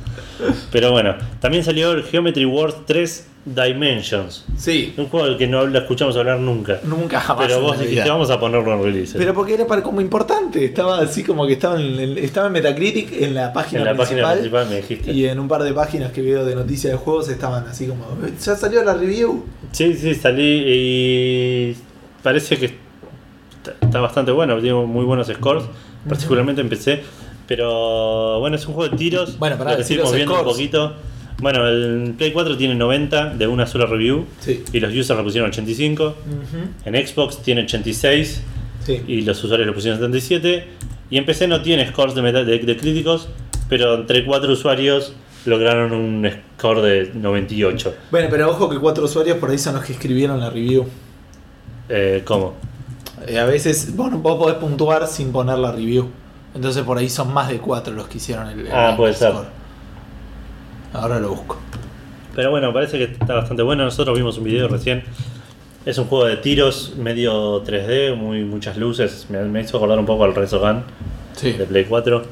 Pero 0.71 0.91
bueno, 0.93 1.15
también 1.41 1.65
salió 1.65 1.93
el 1.93 2.03
Geometry 2.05 2.45
Wars 2.45 2.75
3 2.87 3.27
Dimensions. 3.45 4.45
Sí, 4.57 4.95
Un 4.97 5.07
juego 5.09 5.27
del 5.27 5.37
que 5.37 5.49
no 5.49 5.59
habla- 5.61 5.81
escuchamos 5.81 6.17
hablar 6.17 6.39
nunca. 6.39 6.79
nunca 6.85 7.21
jamás. 7.21 7.47
Pero 7.49 7.61
vos 7.61 7.79
dijiste, 7.79 8.09
vamos 8.09 8.31
a 8.31 8.39
ponerlo 8.39 8.73
en 8.75 8.83
release. 8.85 9.19
Pero 9.19 9.35
porque 9.35 9.55
era 9.55 9.67
para 9.67 9.83
como 9.83 10.01
importante, 10.01 10.65
estaba 10.65 11.01
así 11.01 11.25
como 11.25 11.45
que 11.47 11.55
estaba 11.55 11.81
en, 11.81 12.19
estaba 12.19 12.47
en 12.47 12.53
Metacritic 12.53 13.13
en 13.21 13.35
la 13.35 13.53
página 13.53 13.81
en 13.81 13.87
la 13.87 13.93
principal, 13.95 14.23
página 14.23 14.33
principal 14.35 14.69
me 14.69 14.77
dijiste. 14.77 15.13
y 15.13 15.27
en 15.27 15.41
un 15.41 15.49
par 15.49 15.65
de 15.65 15.73
páginas 15.73 16.13
que 16.13 16.23
veo 16.23 16.45
de 16.45 16.55
noticias 16.55 16.93
de 16.93 16.99
juegos 16.99 17.29
estaban 17.29 17.67
así 17.67 17.87
como, 17.87 18.05
ya 18.41 18.55
salió 18.55 18.85
la 18.85 18.95
review. 18.95 19.45
Sí, 19.73 19.95
sí, 19.95 20.15
salí 20.15 20.65
y 20.67 21.77
parece 22.23 22.57
que 22.59 22.75
está, 23.85 24.01
bastante 24.01 24.31
bueno, 24.31 24.61
tiene 24.61 24.75
muy 24.87 25.05
buenos 25.05 25.27
scores, 25.27 25.65
particularmente 26.09 26.61
empecé. 26.61 27.03
Pero 27.49 28.39
bueno, 28.39 28.57
es 28.57 28.67
un 28.67 28.75
juego 28.75 28.91
de 28.93 28.97
tiros. 28.97 29.37
Bueno, 29.39 29.59
pará, 29.59 29.77
lo 29.77 29.85
que 29.85 29.95
los 29.97 30.13
viendo 30.15 30.39
un 30.39 30.45
poquito. 30.45 30.95
Bueno, 31.43 31.67
el 31.67 32.15
Play 32.17 32.33
4 32.33 32.57
tiene 32.57 32.75
90 32.77 33.35
de 33.35 33.47
una 33.47 33.67
sola 33.67 33.85
review 33.87 34.25
Sí. 34.41 34.63
y 34.73 34.81
los 34.81 34.95
users 34.95 35.19
le 35.19 35.25
pusieron 35.25 35.51
85. 35.51 36.05
Ujú. 36.07 36.57
En 36.87 37.07
Xbox 37.07 37.43
tiene 37.43 37.63
86 37.65 38.43
Sí. 38.85 39.03
y 39.07 39.21
los 39.23 39.43
usuarios 39.45 39.67
le 39.67 39.73
pusieron 39.75 39.99
77. 39.99 40.65
Y 41.11 41.19
en 41.19 41.27
PC 41.27 41.47
no 41.49 41.61
tiene 41.61 41.87
scores 41.89 42.15
de, 42.15 42.23
de, 42.33 42.59
de 42.61 42.77
críticos, 42.77 43.29
pero 43.69 43.95
entre 43.97 44.25
cuatro 44.25 44.53
usuarios 44.53 45.13
lograron 45.45 45.93
un 45.93 46.31
score 46.57 46.81
de 46.83 47.11
98. 47.15 47.95
Bueno, 48.11 48.29
pero 48.31 48.49
ojo 48.51 48.71
que 48.71 48.79
cuatro 48.79 49.05
usuarios 49.05 49.37
por 49.39 49.51
ahí 49.51 49.59
son 49.59 49.75
los 49.75 49.85
que 49.85 49.93
escribieron 49.93 50.39
la 50.41 50.49
review. 50.49 50.87
Eh, 51.89 52.23
¿Cómo? 52.25 52.55
Eh, 53.27 53.39
a 53.39 53.45
veces 53.45 53.95
vos, 53.97 54.11
vos 54.23 54.39
podés 54.39 54.57
puntuar 54.57 55.07
sin 55.09 55.33
poner 55.33 55.59
la 55.59 55.73
review. 55.73 56.09
Entonces 56.55 56.83
por 56.85 56.99
ahí 56.99 57.09
son 57.09 57.33
más 57.33 57.49
de 57.49 57.59
cuatro 57.59 57.93
los 57.93 58.07
que 58.09 58.19
hicieron 58.19 58.49
el, 58.49 58.61
el 58.67 58.73
Ah, 58.73 58.95
puede 58.97 59.15
ser. 59.15 59.33
Ahora 60.93 61.19
lo 61.19 61.31
busco. 61.31 61.59
Pero 62.35 62.51
bueno, 62.51 62.73
parece 62.73 62.99
que 62.99 63.05
está 63.05 63.35
bastante 63.35 63.63
bueno. 63.63 63.85
Nosotros 63.85 64.17
vimos 64.17 64.39
un 64.39 64.45
video 64.45 64.69
recién. 64.69 65.03
Es 65.85 65.99
un 65.99 66.07
juego 66.07 66.27
de 66.27 66.37
tiros 66.37 66.95
medio 66.97 67.63
3D, 67.65 68.15
muy, 68.17 68.45
muchas 68.45 68.77
luces. 68.77 69.27
Me, 69.29 69.43
me 69.43 69.61
hizo 69.61 69.77
acordar 69.77 69.99
un 69.99 70.07
poco 70.07 70.25
al 70.25 70.35
Resogun 70.35 70.85
Sí. 71.35 71.53
de 71.53 71.65
Play 71.67 71.85
4. 71.87 72.23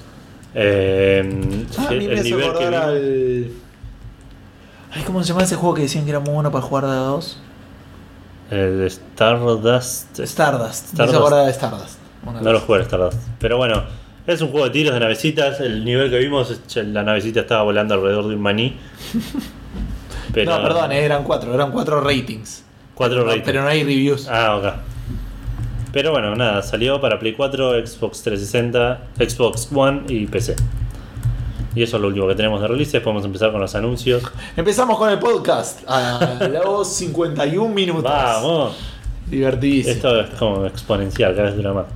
Eh, 0.54 1.64
Ah, 1.78 1.86
a 1.88 1.90
mí 1.92 2.06
me 2.06 2.14
acordar 2.20 2.22
vimos- 2.24 2.74
al. 2.82 3.50
Ay, 4.92 5.02
¿cómo 5.04 5.22
se 5.22 5.28
llama 5.32 5.42
ese 5.44 5.54
juego 5.56 5.74
que 5.74 5.82
decían 5.82 6.04
que 6.04 6.10
era 6.10 6.20
muy 6.20 6.32
bueno 6.34 6.50
para 6.50 6.62
jugar 6.64 6.84
de 6.84 6.90
a 6.90 6.94
dos? 6.94 7.38
El 8.50 8.82
Stardust. 8.82 10.18
Stardust. 10.18 10.18
Me 10.18 10.24
Stardust. 10.26 11.08
hizo 11.08 11.18
acordar 11.18 11.44
de 11.46 11.50
Stardust. 11.52 11.98
No 12.42 12.52
lo 12.52 12.60
jugué 12.60 12.82
Stardust. 12.82 13.18
Pero 13.38 13.56
bueno, 13.58 13.84
es 14.26 14.40
un 14.40 14.48
juego 14.50 14.66
de 14.66 14.70
tiros 14.70 14.94
de 14.94 15.00
navecitas. 15.00 15.60
El 15.60 15.84
nivel 15.84 16.10
que 16.10 16.18
vimos, 16.18 16.60
la 16.76 17.02
navecita 17.02 17.40
estaba 17.40 17.62
volando 17.62 17.94
alrededor 17.94 18.28
de 18.28 18.34
un 18.34 18.40
maní. 18.42 18.76
Pero, 20.32 20.56
No, 20.56 20.62
perdón, 20.62 20.92
eh, 20.92 21.04
eran 21.04 21.24
cuatro, 21.24 21.52
eran 21.54 21.72
cuatro 21.72 22.00
ratings. 22.00 22.62
Cuatro 22.94 23.18
No, 23.20 23.24
ratings. 23.24 23.44
pero 23.46 23.62
no 23.62 23.68
hay 23.68 23.82
reviews. 23.82 24.28
Ah, 24.28 24.56
ok. 24.56 24.64
Pero 25.92 26.12
bueno, 26.12 26.36
nada, 26.36 26.62
salió 26.62 27.00
para 27.00 27.18
Play 27.18 27.32
4, 27.32 27.84
Xbox 27.84 28.22
360, 28.22 29.00
Xbox 29.18 29.68
One 29.74 30.02
y 30.08 30.26
PC. 30.26 30.54
Y 31.74 31.82
eso 31.82 31.96
es 31.96 32.00
lo 32.02 32.08
último 32.08 32.28
que 32.28 32.36
tenemos 32.36 32.60
de 32.60 32.68
releases. 32.68 33.00
Podemos 33.00 33.24
empezar 33.24 33.50
con 33.50 33.60
los 33.60 33.74
anuncios. 33.74 34.22
Empezamos 34.56 34.98
con 34.98 35.10
el 35.10 35.18
podcast 35.18 35.80
a 35.88 36.48
los 36.48 36.86
51 36.94 37.68
minutos. 37.74 38.04
¡Vamos! 38.04 38.76
Divertidísimo. 39.26 39.94
Esto 39.94 40.20
es 40.20 40.30
como 40.30 40.66
exponencial, 40.66 41.34
cada 41.34 41.48
vez 41.48 41.56
dura 41.56 41.72
más. 41.72 41.86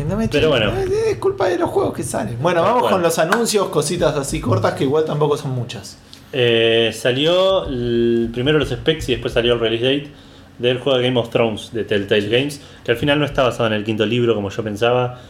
Y 0.00 0.04
no 0.04 0.16
me 0.16 0.28
Pero 0.28 0.48
bueno. 0.48 0.70
eh, 0.70 1.10
Es 1.12 1.16
culpa 1.18 1.48
de 1.48 1.58
los 1.58 1.70
juegos 1.70 1.94
que 1.94 2.02
salen. 2.02 2.38
Bueno, 2.40 2.62
vamos 2.62 2.82
Bueno. 2.82 2.96
con 2.96 3.02
los 3.02 3.18
anuncios, 3.18 3.68
cositas 3.68 4.16
así 4.16 4.40
cortas 4.40 4.74
que 4.74 4.84
igual 4.84 5.04
tampoco 5.04 5.36
son 5.36 5.50
muchas. 5.52 5.98
Eh, 6.32 6.90
salió 6.94 7.66
el- 7.66 8.30
primero 8.32 8.58
los 8.58 8.68
specs 8.68 9.08
y 9.08 9.12
después 9.12 9.32
salió 9.34 9.54
el 9.54 9.60
release 9.60 9.84
date 9.84 10.10
del 10.58 10.78
juego 10.78 10.98
de 10.98 11.04
Game 11.04 11.18
of 11.18 11.30
Thrones 11.30 11.72
de 11.72 11.84
Telltale 11.84 12.28
Games, 12.28 12.60
que 12.84 12.92
al 12.92 12.98
final 12.98 13.18
no 13.18 13.24
está 13.24 13.42
basado 13.42 13.66
en 13.68 13.72
el 13.72 13.82
quinto 13.84 14.04
libro 14.06 14.34
como 14.34 14.50
yo 14.50 14.62
pensaba, 14.62 15.20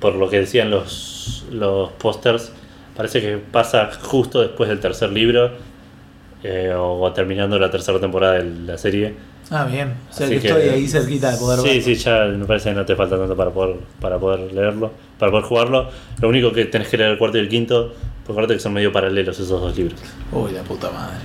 por 0.00 0.14
lo 0.14 0.28
que 0.30 0.40
decían 0.40 0.70
los, 0.70 1.44
los 1.52 1.90
pósters. 1.92 2.50
Parece 2.96 3.20
que 3.20 3.36
pasa 3.38 3.90
justo 4.02 4.40
después 4.40 4.68
del 4.68 4.80
tercer 4.80 5.10
libro 5.12 5.50
eh, 6.42 6.74
o 6.76 7.12
terminando 7.12 7.58
la 7.58 7.70
tercera 7.70 8.00
temporada 8.00 8.34
de 8.34 8.44
la 8.44 8.78
serie. 8.78 9.14
Ah, 9.50 9.64
bien. 9.64 9.94
O 10.08 10.12
sea 10.12 10.26
Así 10.26 10.36
que, 10.36 10.40
que- 10.42 10.48
estoy 10.48 10.68
ahí 10.68 10.86
cerquita 10.86 11.32
de 11.32 11.36
poder 11.38 11.58
Sí, 11.60 11.66
verlo. 11.68 11.82
sí, 11.82 11.94
ya 11.96 12.24
me 12.26 12.44
parece 12.44 12.68
que 12.70 12.76
no 12.76 12.84
te 12.86 12.94
falta 12.94 13.18
tanto 13.18 13.36
para 13.36 13.50
poder, 13.50 13.76
para 14.00 14.18
poder 14.18 14.52
leerlo, 14.52 14.92
para 15.18 15.30
poder 15.32 15.44
jugarlo. 15.46 15.88
Lo 16.20 16.28
único 16.28 16.52
que 16.52 16.66
tenés 16.66 16.88
que 16.88 16.96
leer 16.96 17.10
el 17.10 17.18
cuarto 17.18 17.36
y 17.38 17.40
el 17.40 17.48
quinto, 17.48 17.88
porque 18.18 18.32
acuérdate 18.32 18.54
que 18.54 18.60
son 18.60 18.72
medio 18.72 18.92
paralelos 18.92 19.34
esos 19.40 19.48
dos 19.60 19.76
libros. 19.76 20.00
Uy, 20.32 20.52
la 20.52 20.62
puta 20.62 20.90
madre. 20.90 21.16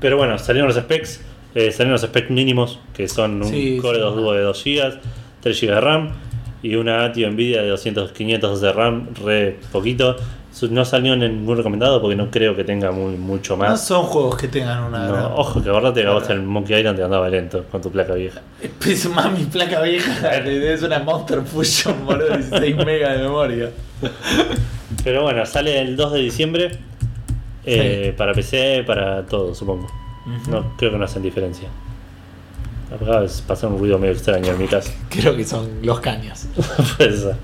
Pero 0.00 0.16
bueno, 0.16 0.38
salieron 0.38 0.68
los 0.68 0.76
specs, 0.78 1.20
eh, 1.54 1.70
salieron 1.70 1.92
los 1.92 2.00
specs 2.02 2.30
mínimos, 2.30 2.78
que 2.94 3.06
son 3.06 3.42
un 3.42 3.48
Sí, 3.50 3.78
Core 3.80 3.96
sí. 3.98 4.00
2 4.02 4.16
Duo 4.16 4.32
de 4.32 4.40
2 4.42 4.62
GB, 4.64 5.00
3 5.42 5.60
GB 5.60 5.74
de 5.74 5.80
RAM 5.80 6.08
y 6.62 6.74
una 6.76 7.04
ATI 7.04 7.26
Nvidia 7.26 7.60
de 7.62 7.68
200, 7.68 8.12
512 8.12 8.64
de 8.66 8.72
RAM, 8.72 9.08
re 9.22 9.58
poquito. 9.70 10.16
No 10.70 10.84
salió 10.84 11.14
en 11.14 11.20
ningún 11.20 11.56
recomendado 11.56 12.00
porque 12.00 12.16
no 12.16 12.30
creo 12.30 12.54
que 12.54 12.64
tenga 12.64 12.90
muy, 12.92 13.16
mucho 13.16 13.54
No 13.56 13.64
más. 13.64 13.84
son 13.84 14.04
juegos 14.04 14.36
que 14.36 14.48
tengan 14.48 14.84
una 14.84 15.06
No, 15.08 15.34
ojo, 15.36 15.62
que 15.62 15.68
acordate 15.70 16.02
que 16.02 16.08
vos 16.08 16.28
el 16.30 16.42
Monkey 16.42 16.78
Island 16.78 16.96
te 16.98 17.04
andaba 17.04 17.28
lento 17.28 17.64
con 17.70 17.80
tu 17.82 17.90
placa 17.90 18.14
vieja. 18.14 18.40
Es 18.86 19.08
más 19.08 19.30
mi 19.36 19.44
placa 19.44 19.80
vieja. 19.82 20.36
Es 20.46 20.82
una 20.82 20.98
Monster 21.00 21.42
Fusion, 21.42 22.06
boludo, 22.06 22.36
16 22.36 22.76
megas 22.86 23.16
de 23.16 23.22
memoria. 23.24 23.70
Pero 25.04 25.22
bueno, 25.22 25.44
sale 25.46 25.80
el 25.80 25.96
2 25.96 26.12
de 26.12 26.18
diciembre 26.20 26.78
eh, 27.64 28.14
para 28.16 28.32
PC, 28.32 28.84
para 28.86 29.24
todo, 29.26 29.54
supongo. 29.54 29.86
No 30.48 30.74
creo 30.76 30.92
que 30.92 30.98
no 30.98 31.04
hacen 31.04 31.22
diferencia. 31.22 31.68
Acaba 32.94 33.22
de 33.22 33.28
pasar 33.46 33.70
un 33.70 33.78
ruido 33.78 33.98
medio 33.98 34.12
extraño 34.12 34.52
en 34.52 34.58
mi 34.58 34.68
casa. 34.68 34.92
Creo 35.08 35.34
que 35.34 35.44
son 35.44 35.66
los 35.82 35.98
caños. 36.00 36.46
Puede 36.98 37.16
ser. 37.16 37.36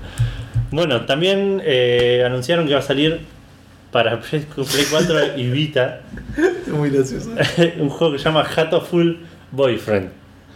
Bueno, 0.71 1.05
también 1.05 1.61
eh, 1.65 2.23
anunciaron 2.25 2.67
que 2.67 2.73
va 2.73 2.79
a 2.79 2.83
salir 2.83 3.21
para 3.91 4.19
Play 4.21 4.41
Play 4.41 4.85
4 4.89 5.37
y 5.37 5.49
Vita 5.49 6.01
Es 6.37 6.67
muy 6.67 6.89
gracioso. 6.89 7.31
un 7.79 7.89
juego 7.89 8.13
que 8.13 8.19
se 8.19 8.25
llama 8.25 8.43
Hatoful 8.43 9.19
Boyfriend. 9.51 10.09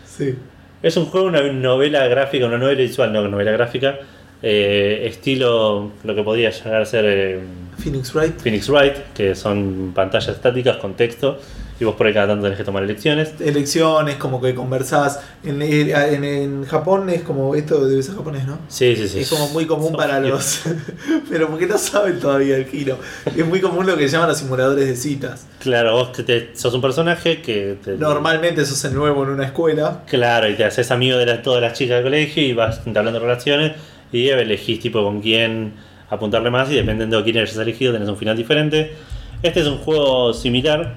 Sí. 0.05 0.36
Es 0.82 0.97
un 0.97 1.05
juego, 1.05 1.28
una 1.28 1.41
novela 1.41 2.07
gráfica, 2.07 2.45
una 2.45 2.57
novela 2.57 2.82
visual, 2.82 3.11
no 3.11 3.28
novela 3.28 3.51
gráfica, 3.51 3.99
eh, 4.41 5.05
estilo 5.07 5.91
lo 6.03 6.16
que 6.16 6.24
podría 6.24 6.49
llegar 6.49 6.82
a 6.82 6.86
ser 6.86 7.05
eh, 7.07 7.39
Phoenix 7.78 8.14
Wright. 8.14 8.39
Phoenix 8.41 8.70
Wright, 8.70 8.95
que 9.16 9.34
son 9.34 9.93
pantallas 9.95 10.36
estáticas 10.36 10.78
con 10.78 10.95
texto, 10.95 11.39
y 11.84 11.86
vos 11.86 11.96
por 11.96 12.08
ahí 12.08 12.14
cada 12.14 12.28
tanto 12.28 12.44
tenés 12.44 12.58
que 12.58 12.64
tomar 12.64 12.82
elecciones. 12.84 13.34
Elecciones, 13.42 14.16
como 14.16 14.42
que 14.42 14.56
conversás. 14.56 15.20
En, 15.44 15.62
en, 15.62 16.24
en 16.24 16.66
Japón 16.66 17.10
es 17.10 17.24
como. 17.24 17.56
Esto 17.56 17.86
debe 17.86 18.02
ser 18.02 18.16
japonés, 18.16 18.46
¿no? 18.48 18.58
Sí, 18.70 18.96
sí, 18.96 19.08
sí. 19.10 19.20
Es 19.20 19.30
como 19.30 19.50
muy 19.50 19.66
común 19.66 19.90
Son 19.90 19.98
para 19.98 20.20
los. 20.22 20.62
Pero 21.30 21.50
porque 21.50 21.68
no 21.68 21.78
saben 21.78 22.20
todavía 22.20 22.56
el 22.56 22.66
giro. 22.66 22.98
Es 23.26 23.46
muy 23.46 23.60
común 23.60 23.86
lo 23.86 23.98
que 23.98 24.08
llaman 24.08 24.30
los 24.30 24.38
simuladores 24.38 24.88
de 24.88 24.96
citas. 24.96 25.46
Claro, 25.60 25.92
vos 25.94 26.10
que 26.10 26.24
te- 26.24 26.56
sos 26.56 26.74
un 26.74 26.82
personaje 26.82 27.42
que 27.42 27.78
te, 27.84 27.98
Normalmente 27.98 28.66
sos 28.66 28.84
el 28.86 28.94
nuevo 28.94 29.24
en 29.24 29.30
una 29.32 29.46
escuela. 29.46 30.04
Claro, 30.08 30.50
y 30.50 30.56
te 30.56 30.64
haces 30.64 30.90
amigo 30.92 31.18
de 31.18 31.26
todas 31.40 31.62
las 31.62 31.78
chicas 31.78 31.96
del 31.98 32.04
colegio 32.04 32.44
y 32.44 32.54
vas 32.54 32.80
entablando 32.86 33.20
relaciones 33.20 33.74
y 34.12 34.30
elegís 34.30 34.80
tipo 34.80 35.04
con 35.04 35.20
quién 35.22 35.74
apuntarle 36.10 36.50
más 36.52 36.72
y 36.72 36.76
dependiendo 36.76 37.18
de 37.18 37.24
quién 37.24 37.38
hayas 37.38 37.58
elegido 37.58 37.92
tenés 37.92 38.08
un 38.08 38.18
final 38.18 38.38
diferente. 38.38 38.94
Este 39.42 39.60
es 39.60 39.68
un 39.68 39.78
juego 39.80 40.34
similar. 40.34 40.94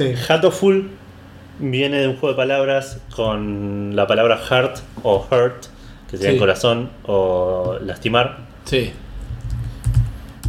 Sí. 0.00 0.14
Hatoful 0.28 0.88
viene 1.58 1.98
de 1.98 2.08
un 2.08 2.14
juego 2.16 2.28
de 2.28 2.36
palabras 2.36 3.00
con 3.14 3.94
la 3.94 4.06
palabra 4.06 4.38
heart 4.38 4.78
o 5.02 5.26
hurt, 5.30 5.66
que 6.10 6.16
sería 6.16 6.32
Sí. 6.32 6.38
corazón 6.38 6.88
o 7.04 7.76
lastimar, 7.84 8.38
Sí. 8.64 8.92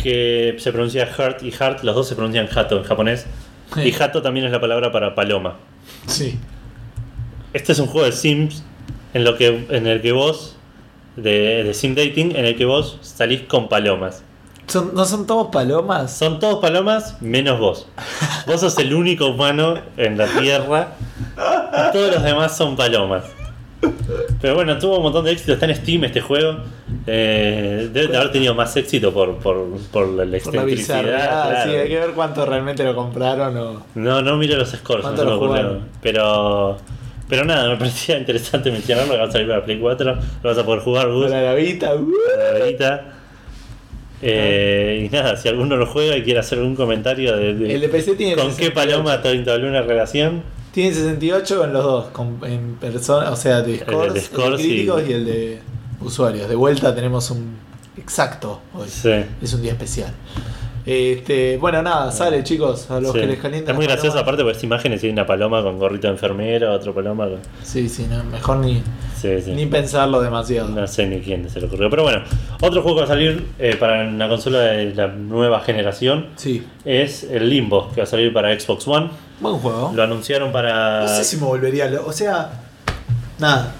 que 0.02 0.56
se 0.58 0.72
pronuncia 0.72 1.08
hurt 1.18 1.44
y 1.44 1.52
heart, 1.52 1.84
los 1.84 1.96
dos 1.96 2.08
se 2.08 2.16
pronuncian 2.16 2.48
hato 2.56 2.78
en 2.78 2.84
japonés. 2.84 3.28
Sí. 3.76 3.82
Y 3.82 4.02
hato 4.02 4.22
también 4.22 4.46
es 4.46 4.52
la 4.52 4.60
palabra 4.62 4.92
para 4.92 5.16
paloma. 5.16 5.58
Sí. 6.08 6.38
Este 7.54 7.74
es 7.74 7.80
un 7.80 7.88
juego 7.88 8.06
de 8.06 8.14
Sims 8.14 8.64
en, 9.14 9.24
lo 9.26 9.38
que, 9.38 9.66
en 9.70 9.88
el 9.88 10.02
que 10.02 10.12
vos, 10.14 10.56
de, 11.18 11.64
de 11.66 11.74
Sim 11.74 11.94
Dating, 11.96 12.36
en 12.36 12.46
el 12.46 12.56
que 12.56 12.66
vos 12.66 12.98
salís 13.02 13.42
con 13.42 13.68
palomas. 13.70 14.24
Son- 14.72 14.94
¿No 14.94 15.06
son 15.06 15.28
todos 15.28 15.48
palomas? 15.52 16.16
Son 16.16 16.40
todos 16.40 16.60
palomas 16.60 17.22
menos 17.22 17.60
vos. 17.60 17.88
Vos 18.48 18.62
sos 18.62 18.78
el 18.80 18.94
único 18.94 19.28
humano 19.28 19.76
en 19.98 20.18
la 20.18 20.28
Tierra 20.28 20.94
y 21.38 21.92
todos 21.92 22.14
los 22.16 22.24
demás 22.24 22.56
son 22.56 22.76
palomas. 22.76 23.24
Pero 24.42 24.56
bueno, 24.56 24.78
tuvo 24.78 24.98
un 24.98 25.04
montón 25.04 25.26
de 25.26 25.32
éxito. 25.32 25.54
Está 25.54 25.66
en 25.66 25.76
Steam 25.76 26.04
este 26.04 26.22
juego. 26.22 26.58
Eh, 27.08 27.90
debe 27.92 28.08
de 28.08 28.18
haber 28.18 28.32
tenido 28.32 28.54
más 28.54 28.76
éxito 28.78 29.12
por, 29.14 29.38
por, 29.38 29.66
por 29.92 30.08
la 30.08 30.18
Por 30.24 30.28
la 30.28 30.38
excentricidad. 30.38 31.02
claro. 31.02 31.58
sí, 31.70 31.76
hay 31.76 31.88
que 31.90 32.00
ver 32.00 32.12
cuánto 32.12 32.46
realmente 32.46 32.84
lo 32.84 32.96
compraron 32.96 33.58
o. 33.58 33.84
No, 33.96 34.22
no 34.22 34.38
miro 34.38 34.58
los 34.58 34.70
scores, 34.70 35.04
no 35.06 35.14
¿Cuánto 35.16 35.58
se 35.58 35.64
me? 35.64 35.80
Pero, 36.02 36.78
pero 37.28 37.46
nada, 37.46 37.70
me 37.70 37.78
parecía 37.78 38.18
interesante 38.20 38.72
mencionarlo, 38.72 39.14
que 39.14 39.20
va 39.20 39.26
a 39.26 39.32
salir 39.32 39.48
para 39.48 39.64
Play 39.66 39.80
4, 39.80 40.16
lo 40.16 40.50
vas 40.50 40.58
a 40.58 40.64
poder 40.66 40.82
jugar, 40.82 41.10
Gus, 41.10 41.28
Para 41.28 41.42
la 41.42 41.54
Vita, 41.56 41.96
uh. 41.96 42.12
para 42.36 42.60
la 42.60 42.66
Vita. 42.66 43.06
Eh, 44.24 45.08
y 45.08 45.10
nada, 45.16 45.36
si 45.36 45.48
alguno 45.50 45.76
lo 45.78 45.86
juega 45.88 46.16
y 46.16 46.24
quiere 46.24 46.40
hacer 46.40 46.60
algún 46.60 46.76
comentario 46.76 47.36
de, 47.36 47.54
de- 47.56 47.76
El 47.76 47.82
de 47.82 47.90
PC 47.90 48.14
tiene 48.16 48.36
con 48.36 48.48
qué 48.56 48.66
68. 48.72 48.74
paloma 48.76 49.22
una 49.70 49.82
relación, 49.82 50.44
Tiene 50.72 50.94
68 50.94 51.64
en 51.66 51.74
los 51.74 51.84
dos, 51.84 52.06
con- 52.10 52.40
en 52.46 52.76
persona, 52.76 53.32
o 53.32 53.36
sea, 53.36 53.62
de 53.62 53.80
scores, 53.80 54.26
scores 54.26 54.58
de 54.60 54.64
críticos 54.64 55.04
y- 55.06 55.10
y... 55.10 55.14
el 55.14 55.26
de 55.26 55.60
usuarios. 56.02 56.48
De 56.48 56.56
vuelta 56.56 56.94
tenemos 56.96 57.30
un 57.32 57.58
exacto 57.98 58.62
hoy. 58.74 58.88
sí. 58.88 59.12
Es 59.42 59.54
un 59.54 59.62
día 59.64 59.72
especial. 59.72 60.14
Este, 60.86 61.58
bueno, 61.58 61.82
nada, 61.84 62.12
sale 62.12 62.44
chicos, 62.44 62.90
a 62.90 63.00
los 63.00 63.12
Sí. 63.14 63.20
que 63.20 63.28
les 63.28 63.40
calienta. 63.40 63.72
Es 63.72 63.78
muy 63.78 63.86
gracioso 63.86 64.18
aparte 64.18 64.42
porque 64.42 64.54
esta 64.54 64.66
imagen 64.66 64.94
hay 64.94 65.10
una 65.10 65.26
paloma 65.28 65.62
con 65.62 65.78
gorrito 65.78 66.08
de 66.08 66.14
enfermera, 66.14 66.72
otro 66.72 66.94
paloma 66.94 67.26
con... 67.26 67.40
Sí, 67.64 67.88
sí, 67.88 68.08
no, 68.10 68.24
mejor 68.24 68.58
ni, 68.58 68.82
Sí, 69.22 69.42
sí. 69.42 69.52
ni 69.52 69.66
pensarlo 69.68 70.22
demasiado. 70.22 70.70
No 70.70 70.88
sé 70.88 71.06
ni 71.06 71.20
quién 71.20 71.50
se 71.50 71.60
le 71.60 71.68
ocurrió. 71.68 71.90
Pero 71.90 72.04
bueno, 72.04 72.24
otro 72.62 72.82
juego 72.82 72.98
que 72.98 73.02
va 73.02 73.06
a 73.06 73.10
salir 73.10 73.46
eh, 73.60 73.76
para 73.80 74.08
una 74.08 74.28
consola 74.28 74.60
de 74.60 74.96
la 74.96 75.08
nueva 75.08 75.60
generación 75.62 76.28
Sí, 76.36 76.66
es 76.86 77.24
el 77.26 77.50
Limbo, 77.50 77.90
que 77.92 77.98
va 78.02 78.04
a 78.04 78.08
salir 78.08 78.34
para 78.34 78.58
Xbox 78.60 78.88
One. 78.88 79.10
buen 79.40 79.56
juego. 79.58 79.92
Lo 79.96 80.04
anunciaron 80.04 80.52
para... 80.52 81.02
No 81.02 81.08
sé 81.08 81.24
si 81.24 81.38
me 81.38 81.44
volvería 81.46 81.90
lo- 81.90 82.06
O 82.06 82.12
sea, 82.12 82.50
nada. 83.40 83.74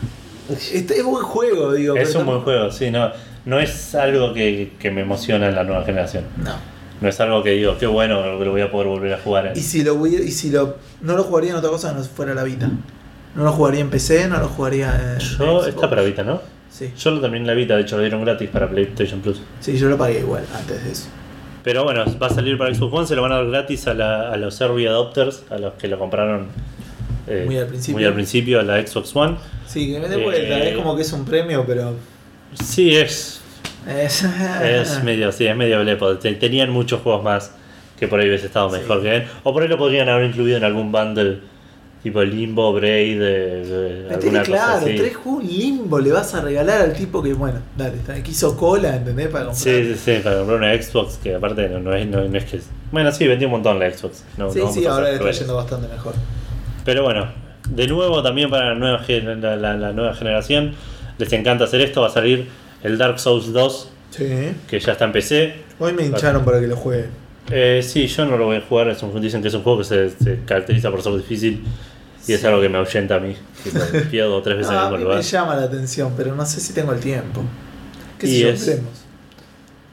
Este 0.50 0.98
es 0.98 1.04
buen 1.04 1.24
juego, 1.24 1.74
digo. 1.74 1.96
Es 1.96 2.14
un 2.16 2.26
buen 2.26 2.42
juego, 2.42 2.72
sí, 2.72 2.92
no, 2.92 3.10
no 3.46 3.60
es 3.60 3.96
algo 3.96 4.34
que, 4.34 4.74
que 4.80 4.92
me 4.92 5.02
emociona 5.02 5.48
en 5.48 5.56
la 5.56 5.64
nueva 5.64 5.84
generación. 5.86 6.26
No. 6.44 6.54
No 7.00 7.10
es 7.10 7.20
algo 7.20 7.42
que 7.42 7.52
digo, 7.52 7.78
qué 7.80 7.88
bueno 7.88 8.38
lo 8.38 8.52
voy 8.52 8.62
a 8.62 8.70
poder 8.70 8.88
volver 8.88 9.14
a 9.14 9.18
jugar. 9.18 9.54
Y 9.56 9.62
si 9.62 9.84
lo 9.84 10.06
y 10.06 10.32
si 10.32 10.52
lo 10.52 10.76
no 11.02 11.16
lo 11.16 11.24
jugaría 11.24 11.50
en 11.50 11.56
otra 11.56 11.72
cosa 11.72 11.94
no 11.94 12.04
fuera 12.04 12.36
la 12.36 12.44
Vita. 12.44 12.70
No 13.36 13.44
lo 13.46 13.52
jugaría 13.54 13.80
en 13.82 13.90
PC, 13.90 14.28
no 14.28 14.40
lo 14.40 14.48
jugaría 14.48 15.14
en 15.14 15.20
Yo, 15.20 15.66
está 15.66 15.90
para 15.90 16.02
Vita, 16.02 16.24
¿no? 16.24 16.42
Sí. 16.70 16.92
Yo 16.98 17.12
lo 17.12 17.22
terminé 17.22 17.42
en 17.42 17.48
la 17.48 17.54
Vita, 17.54 17.76
de 17.76 17.82
hecho 17.84 17.96
lo 17.98 18.02
dieron 18.02 18.24
gratis 18.24 18.50
para 18.50 18.70
PlayStation 18.70 19.20
Plus. 19.22 19.42
Sí, 19.60 19.78
yo 19.78 19.88
lo 19.90 19.98
pagué 19.98 20.20
igual 20.20 20.44
antes 20.56 20.84
de 20.84 20.92
eso. 20.92 21.08
Pero 21.64 21.84
bueno, 21.84 22.04
va 22.22 22.28
a 22.28 22.30
salir 22.30 22.58
para 22.58 22.74
Xbox 22.74 22.94
One, 22.94 23.08
se 23.08 23.16
lo 23.16 23.22
van 23.22 23.32
a 23.34 23.36
dar 23.36 23.46
gratis 23.48 23.88
a, 23.88 23.94
la- 23.94 24.32
a 24.32 24.38
los 24.38 24.60
early 24.62 24.88
adopters, 24.88 25.44
a 25.50 25.58
los 25.60 25.74
que 25.74 25.88
lo 25.88 26.00
compraron 26.00 26.48
eh, 27.28 27.44
Muy 27.46 27.58
al 27.58 27.68
principio. 27.68 27.94
muy 27.98 28.06
al 28.06 28.14
principio 28.14 28.60
a 28.60 28.64
la 28.64 28.86
Xbox 28.86 29.16
One. 29.16 29.36
Sí, 29.68 29.94
que 29.94 30.00
me 30.00 30.10
dé 30.10 30.16
Eh, 30.20 30.24
vuelta, 30.24 30.60
es 30.60 30.76
como 30.76 30.96
que 30.96 31.04
es 31.04 31.14
un 31.14 31.24
premio, 31.24 31.64
pero. 31.68 31.94
Sí, 32.62 32.96
es, 32.96 33.42
Es, 33.88 34.24
es 34.64 35.04
medio, 35.04 35.32
sí, 35.32 35.46
es 35.46 35.56
medio 35.56 35.80
blepo. 35.82 36.18
Te- 36.18 36.34
Tenían 36.34 36.70
muchos 36.72 37.02
juegos 37.02 37.24
más 37.24 37.52
que 38.00 38.08
por 38.08 38.20
ahí 38.20 38.28
hubiese 38.28 38.48
estado 38.48 38.70
mejor 38.70 38.98
Sí. 38.98 39.04
que 39.04 39.16
él. 39.18 39.24
O 39.44 39.54
por 39.54 39.62
ahí 39.64 39.70
lo 39.70 39.78
podrían 39.78 40.10
haber 40.10 40.26
incluido 40.26 40.58
en 40.58 40.64
algún 40.64 40.92
bundle 40.92 41.40
tipo 42.04 42.24
Limbo, 42.24 42.74
Braid, 42.74 43.20
de, 43.20 43.66
de 44.08 44.14
alguna 44.14 44.40
cosa 44.40 44.44
claro, 44.52 44.78
así. 44.86 44.96
tres 44.98 45.18
limbo 45.44 46.00
le 46.00 46.12
vas 46.12 46.34
a 46.34 46.42
regalar 46.42 46.82
al 46.82 46.94
tipo 46.94 47.22
que, 47.22 47.34
bueno, 47.34 47.60
dale, 47.78 47.98
que 48.24 48.32
hizo 48.32 48.58
cola, 48.58 48.96
¿entendés? 48.96 49.28
Para 49.28 49.46
comprar. 49.46 49.64
Sí, 49.64 49.94
sí, 49.94 49.96
sí, 50.04 50.22
para 50.24 50.38
comprar 50.38 50.58
una 50.58 50.82
Xbox 50.82 51.18
que 51.22 51.36
aparte 51.36 51.70
no, 51.70 51.80
no 51.80 51.94
es, 51.96 52.08
no, 52.08 52.24
no 52.28 52.38
es 52.38 52.46
que... 52.46 52.60
Bueno, 52.92 53.12
sí, 53.12 53.28
vendió 53.28 53.48
un 53.48 53.54
montón 53.54 53.80
la 53.80 53.92
Xbox. 53.92 54.24
No, 54.38 54.52
sí, 54.52 54.60
no 54.60 54.72
sí, 54.74 54.86
ahora 54.86 55.10
le 55.10 55.16
está 55.16 55.32
yendo 55.32 55.56
bastante 55.56 55.88
mejor. 55.88 56.14
Pero 56.84 57.04
bueno, 57.04 57.28
de 57.70 57.88
nuevo 57.88 58.24
también 58.24 58.50
para 58.50 58.74
la 58.74 58.76
nueva, 58.76 59.06
la, 59.08 59.56
la- 59.56 59.78
la 59.78 59.92
nueva 59.94 60.14
generación, 60.16 60.74
les 61.18 61.32
encanta 61.34 61.66
hacer 61.66 61.82
esto, 61.82 62.02
va 62.02 62.08
a 62.08 62.12
salir 62.12 62.48
el 62.84 62.98
Dark 62.98 63.20
Souls 63.20 63.54
2, 63.54 63.90
Sí. 64.10 64.26
que 64.68 64.80
ya 64.80 64.92
está 64.94 65.06
en 65.06 65.12
PC. 65.14 65.54
Hoy 65.80 65.94
me 65.94 66.06
hincharon 66.06 66.44
para 66.44 66.60
que 66.60 66.68
lo 66.68 66.76
juegue. 66.76 67.06
Eh, 67.50 67.82
sí, 67.84 68.08
yo 68.08 68.26
no 68.26 68.38
lo 68.38 68.46
voy 68.46 68.58
a 68.58 68.62
jugar, 68.62 68.88
es 68.90 69.02
un, 69.04 69.20
dicen 69.22 69.42
que 69.42 69.48
es 69.50 69.54
un 69.54 69.64
juego 69.64 69.80
que 69.80 69.84
se, 69.86 70.10
se 70.10 70.40
caracteriza 70.46 70.90
por 70.92 71.02
ser 71.02 71.14
difícil 71.18 71.64
y 72.28 72.34
es 72.34 72.46
algo 72.46 72.62
que 72.62 72.70
me 72.70 72.78
ahuyenta 72.78 73.16
a 73.16 73.20
mí. 73.20 73.36
Tipo, 73.64 73.80
pierdo 74.12 74.42
tres 74.42 74.58
veces 74.58 74.72
en 74.72 74.78
Ah, 74.78 74.82
el 74.82 74.86
a 74.88 74.92
mismo 74.92 75.04
lugar. 75.06 75.18
me 75.18 75.24
llama 75.24 75.56
la 75.56 75.64
atención, 75.64 76.14
pero 76.16 76.36
no 76.36 76.46
sé 76.46 76.60
si 76.62 76.74
tengo 76.74 76.94
el 76.94 77.00
tiempo. 77.00 77.42
¿Qué 78.20 78.28
Y 78.28 78.40
yo? 78.42 78.50
es-. 78.50 78.80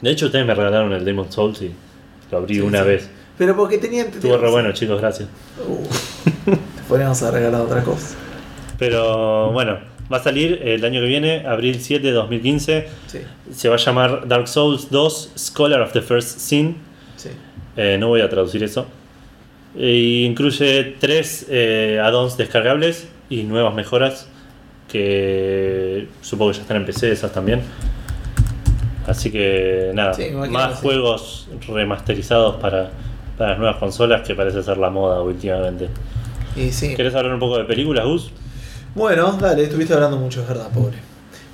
De 0.00 0.10
hecho, 0.10 0.26
ustedes 0.26 0.46
me 0.46 0.54
regalaron 0.54 0.92
el 0.92 1.04
Demon 1.04 1.32
Souls 1.32 1.60
y 1.62 1.72
lo 2.30 2.38
abrí 2.38 2.56
Sí, 2.56 2.60
una 2.60 2.82
sí. 2.82 2.88
vez. 2.88 3.10
Pero 3.38 3.56
porque 3.56 3.78
tenía. 3.78 4.02
Estuvo 4.02 4.36
re 4.36 4.50
bueno, 4.50 4.70
chicos, 4.72 5.00
gracias. 5.00 5.28
Uh, 5.66 5.82
te 6.50 6.82
podríamos 6.88 7.20
haber 7.22 7.34
regalado 7.34 7.64
otra 7.64 7.82
cosa. 7.82 8.14
Pero 8.78 9.50
bueno, 9.52 9.78
va 10.12 10.18
a 10.18 10.22
salir 10.22 10.60
el 10.62 10.84
año 10.84 11.00
que 11.00 11.06
viene, 11.06 11.46
abril 11.46 11.80
7 11.80 12.06
de 12.06 12.12
2015. 12.12 12.88
Sí, 13.06 13.18
Se 13.52 13.68
va 13.68 13.74
a 13.76 13.78
llamar 13.78 14.28
Dark 14.28 14.46
Souls 14.48 14.90
2 14.90 15.32
Scholar 15.36 15.80
of 15.80 15.92
the 15.92 16.02
First 16.02 16.38
Sin. 16.38 16.76
Eh, 17.78 17.96
no 17.96 18.08
voy 18.08 18.20
a 18.22 18.28
traducir 18.28 18.64
eso. 18.64 18.86
E 19.76 20.24
incluye 20.26 20.96
tres 20.98 21.46
eh, 21.48 22.00
add-ons 22.02 22.36
descargables 22.36 23.06
y 23.30 23.44
nuevas 23.44 23.72
mejoras 23.72 24.26
que 24.88 26.08
supongo 26.20 26.50
que 26.50 26.56
ya 26.56 26.62
están 26.62 26.78
en 26.78 26.86
PC 26.86 27.12
esas 27.12 27.32
también. 27.32 27.60
Así 29.06 29.30
que 29.30 29.92
nada, 29.94 30.12
Sí, 30.12 30.30
más 30.32 30.80
que 30.80 30.82
juegos 30.82 31.48
remasterizados 31.68 32.56
para, 32.56 32.90
para 33.38 33.50
las 33.50 33.58
nuevas 33.60 33.76
consolas 33.76 34.26
que 34.26 34.34
parece 34.34 34.60
ser 34.62 34.76
la 34.78 34.90
moda 34.90 35.22
últimamente. 35.22 35.88
Y 36.56 36.72
sí. 36.72 36.96
¿Querés 36.96 37.14
hablar 37.14 37.32
un 37.32 37.40
poco 37.40 37.58
de 37.58 37.64
películas, 37.64 38.04
Gus? 38.04 38.32
Bueno, 38.96 39.38
dale, 39.40 39.62
estuviste 39.62 39.94
hablando 39.94 40.16
mucho, 40.16 40.42
es 40.42 40.48
verdad, 40.48 40.68
pobre. 40.72 40.96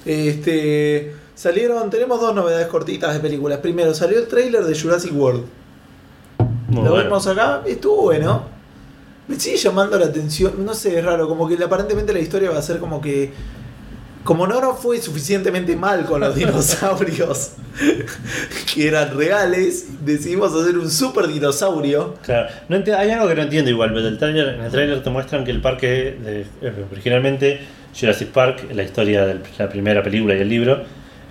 Este. 0.07 1.14
Salieron, 1.35 1.91
tenemos 1.91 2.18
dos 2.18 2.35
novedades 2.35 2.68
cortitas 2.68 3.12
de 3.12 3.20
películas. 3.20 3.59
Primero, 3.59 3.93
salió 3.93 4.18
el 4.20 4.27
tráiler 4.27 4.64
de 4.64 4.81
Jurassic 4.81 5.12
World. 5.14 5.45
Muy 6.75 6.85
Lo 6.85 6.91
bueno. 6.91 7.05
vimos 7.05 7.27
acá, 7.27 7.62
estuvo 7.66 8.03
bueno. 8.03 8.43
Me 9.29 9.39
sigue 9.39 9.57
llamando 9.57 9.99
la 9.99 10.07
atención, 10.07 10.64
no 10.64 10.75
sé, 10.75 10.99
es 10.99 11.05
raro, 11.05 11.27
como 11.29 11.49
que 11.49 11.62
aparentemente 11.62 12.12
la 12.12 12.18
historia 12.18 12.51
va 12.51 12.59
a 12.59 12.62
ser 12.62 12.79
como 12.79 13.01
que. 13.01 13.33
Como 14.22 14.47
no 14.47 14.59
nos 14.59 14.79
fue 14.79 14.99
suficientemente 15.03 15.77
mal 15.77 16.07
con 16.07 16.20
los 16.22 16.35
dinosaurios 16.37 17.53
que 18.75 18.89
eran 18.89 19.14
reales, 19.14 19.87
decidimos 20.05 20.55
hacer 20.55 20.79
un 20.79 20.91
super 20.91 21.29
dinosaurio. 21.29 22.14
Claro, 22.22 22.49
no 22.70 22.83
hay 22.97 23.11
algo 23.11 23.29
que 23.29 23.35
no 23.35 23.43
entiendo 23.43 23.70
igual, 23.70 23.93
pero 23.93 24.09
el 24.09 24.18
trailer, 24.18 24.55
en 24.55 24.62
el 24.62 24.70
trailer 24.70 25.03
te 25.03 25.11
muestran 25.11 25.45
que 25.45 25.51
el 25.51 25.61
parque, 25.61 26.16
de, 26.25 26.47
eh, 26.62 26.85
originalmente 26.91 27.61
Jurassic 27.99 28.29
Park, 28.29 28.66
la 28.75 28.83
historia 28.83 29.27
de 29.27 29.41
la 29.59 29.68
primera 29.68 30.03
película 30.03 30.35
y 30.35 30.41
el 30.41 30.49
libro, 30.49 30.83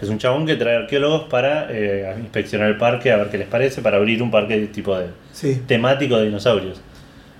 es 0.04 0.10
un 0.10 0.18
chabón 0.20 0.46
que 0.46 0.56
trae 0.56 0.76
arqueólogos 0.76 1.24
para 1.24 1.68
eh, 1.72 2.16
inspeccionar 2.20 2.70
el 2.70 2.78
parque, 2.78 3.12
a 3.12 3.18
ver 3.18 3.30
qué 3.30 3.38
les 3.40 3.48
parece, 3.48 3.82
para 3.82 3.98
abrir 3.98 4.22
un 4.22 4.30
parque 4.32 4.58
tipo 4.68 4.98
de 4.98 5.08
Sí. 5.34 5.62
temático 5.68 6.18
de 6.18 6.26
dinosaurios. 6.26 6.80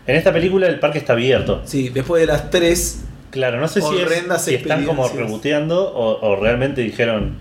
En 0.08 0.16
esta 0.16 0.34
película 0.34 0.68
el 0.68 0.80
parque 0.80 0.98
está 0.98 1.14
abierto. 1.14 1.62
Sí, 1.66 1.90
después 1.90 2.20
de 2.22 2.28
las 2.28 2.50
tres. 2.50 3.04
Claro, 3.30 3.60
no 3.60 3.68
sé 3.68 3.82
si, 3.82 3.88
es- 3.96 4.02
Horrendas 4.06 4.44
si 4.46 4.56
están 4.56 4.86
como 4.86 5.08
reboteando 5.08 5.92
o, 5.94 6.20
o 6.32 6.36
realmente 6.36 6.82
dijeron. 6.82 7.36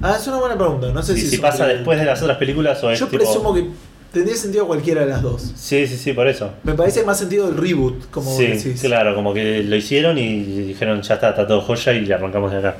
Ah, 0.00 0.16
es 0.20 0.26
una 0.26 0.38
buena 0.38 0.56
pregunta, 0.58 0.88
no 0.92 1.02
sé 1.02 1.14
Si, 1.14 1.26
si, 1.28 1.38
pasa 1.38 1.66
después 1.66 1.98
de 1.98 2.04
las 2.04 2.20
otras 2.20 2.36
películas 2.38 2.82
o 2.82 2.90
es 2.90 2.98
Yo 2.98 3.06
tipo. 3.06 3.22
presumo 3.22 3.54
que 3.54 3.66
tendría 4.12 4.36
sentido 4.36 4.66
cualquiera 4.66 5.02
de 5.02 5.06
las 5.06 5.22
dos. 5.22 5.52
Sí, 5.54 5.86
sí, 5.86 5.96
sí, 5.96 6.12
por 6.12 6.26
eso. 6.28 6.50
Me 6.64 6.74
parece 6.74 7.04
más 7.04 7.18
sentido 7.18 7.48
el 7.48 7.56
reboot, 7.56 8.10
como 8.10 8.36
sí, 8.36 8.46
decís. 8.48 8.80
claro, 8.80 9.14
como 9.14 9.32
que 9.32 9.62
lo 9.62 9.76
hicieron 9.76 10.18
y 10.18 10.42
dijeron 10.42 11.02
ya 11.02 11.14
está, 11.14 11.30
está 11.30 11.46
todo 11.46 11.60
joya 11.62 11.92
y 11.94 12.10
arrancamos 12.12 12.50
de 12.50 12.58
acá. 12.58 12.76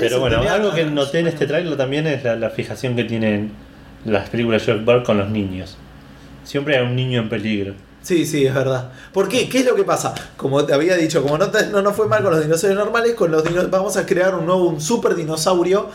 Pero 0.00 0.20
bueno, 0.20 0.40
algo 0.50 0.72
que 0.74 0.84
noté 0.84 1.20
en 1.20 1.26
este 1.26 1.38
bueno. 1.46 1.48
tráiler 1.52 1.76
también 1.76 2.06
es 2.06 2.24
la, 2.24 2.36
la 2.36 2.50
fijación 2.50 2.96
que 2.96 3.04
tienen 3.04 3.52
las 4.04 4.28
películas 4.28 4.64
de 4.66 4.74
Park 4.74 5.04
con 5.04 5.18
los 5.18 5.30
niños. 5.30 5.76
Siempre 6.44 6.76
hay 6.76 6.84
un 6.84 6.94
niño 6.96 7.20
en 7.20 7.28
peligro. 7.28 7.74
Sí, 8.02 8.26
sí, 8.26 8.44
es 8.46 8.54
verdad. 8.54 8.90
¿Por 9.12 9.28
qué? 9.28 9.48
¿Qué 9.48 9.60
es 9.60 9.64
lo 9.66 9.74
que 9.74 9.84
pasa? 9.84 10.12
Como 10.36 10.62
te 10.66 10.74
había 10.74 10.94
dicho, 10.96 11.22
como 11.22 11.38
no, 11.38 11.50
te- 11.50 11.68
no 11.68 11.80
nos 11.80 11.96
fue 11.96 12.06
mal 12.06 12.22
con 12.22 12.32
los 12.32 12.42
dinosaurios 12.42 12.78
normales, 12.78 13.14
con 13.14 13.30
los 13.30 13.42
dino- 13.44 13.66
vamos 13.70 13.96
a 13.96 14.04
crear 14.04 14.34
un 14.34 14.44
nuevo, 14.44 14.64
un 14.68 14.80
super 14.80 15.14
dinosaurio. 15.14 15.88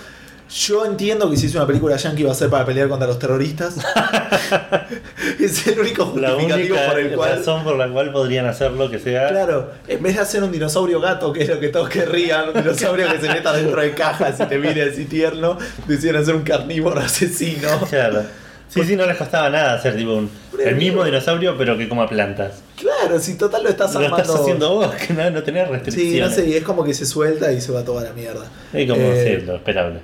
Yo 0.52 0.84
entiendo 0.86 1.30
que 1.30 1.38
si 1.38 1.46
es 1.46 1.54
una 1.56 1.68
película 1.68 1.96
yankee 1.96 2.24
va 2.24 2.32
a 2.32 2.36
ser 2.36 2.50
para 2.50 2.66
pelear 2.66 2.90
contra 2.90 3.08
los 3.08 3.20
terroristas. 3.20 3.76
es 5.40 5.68
el 5.68 5.80
único 5.80 6.14
La 6.18 6.32
justificativo 6.32 6.76
única 6.76 6.90
por 6.90 7.00
el 7.00 7.12
cual. 7.16 7.38
razón 7.38 7.64
por 7.64 7.76
la 7.78 7.88
cual 7.90 8.12
podrían 8.12 8.46
hacerlo 8.48 8.90
que 8.90 9.00
sea. 9.00 9.30
Claro, 9.30 9.72
en 9.88 10.02
vez 10.02 10.16
de 10.16 10.22
hacer 10.22 10.44
un 10.44 10.52
dinosaurio 10.52 11.00
gato, 11.00 11.32
que 11.32 11.44
es 11.44 11.50
lo 11.50 11.60
que 11.60 11.70
todos 11.70 11.90
querrían, 11.90 12.50
un 12.50 12.54
dinosaurio 12.56 13.08
que 13.12 13.20
se 13.20 13.30
meta 13.30 13.54
dentro 13.54 13.80
de 13.80 13.94
cajas 13.94 14.40
y 14.40 14.46
te 14.46 14.58
mire 14.58 14.90
así 14.90 15.06
tierno, 15.06 15.58
decidieron 15.88 16.22
hacer 16.24 16.36
un 16.36 16.42
carnívoro 16.44 17.00
asesino. 17.00 17.68
Claro. 17.90 18.24
Sí, 18.70 18.84
sí, 18.84 18.96
no 18.96 19.06
les 19.08 19.18
costaba 19.18 19.50
nada 19.50 19.74
hacer 19.74 19.96
tipo 19.96 20.14
un, 20.14 20.30
el 20.64 20.76
mismo 20.76 21.04
dinosaurio 21.04 21.56
pero 21.58 21.76
que 21.78 21.90
coma 21.90 22.08
plantas. 22.08 22.62
Claro, 22.76 23.20
si 23.20 23.36
total 23.36 23.64
lo 23.64 23.70
estás 23.70 23.94
Lo 23.96 24.00
armando. 24.02 24.22
estás 24.24 24.42
haciendo 24.42 24.74
vos, 24.76 24.94
que 24.96 25.14
no, 25.14 25.30
no 25.32 25.42
tenés 25.44 25.68
Sí, 25.68 25.72
restricciones. 25.74 26.30
no 26.30 26.36
sé, 26.36 26.48
y 26.50 26.54
es 26.56 26.64
como 26.64 26.84
que 26.84 26.94
se 26.94 27.06
suelta 27.08 27.52
y 27.52 27.62
se 27.62 27.72
va 27.72 27.84
toda 27.84 28.04
la 28.04 28.14
mierda. 28.14 28.46
Es 28.74 28.88
como, 28.90 29.02
Eh, 29.02 29.38
sí, 29.40 29.46
lo 29.46 29.56
esperable. 29.56 30.00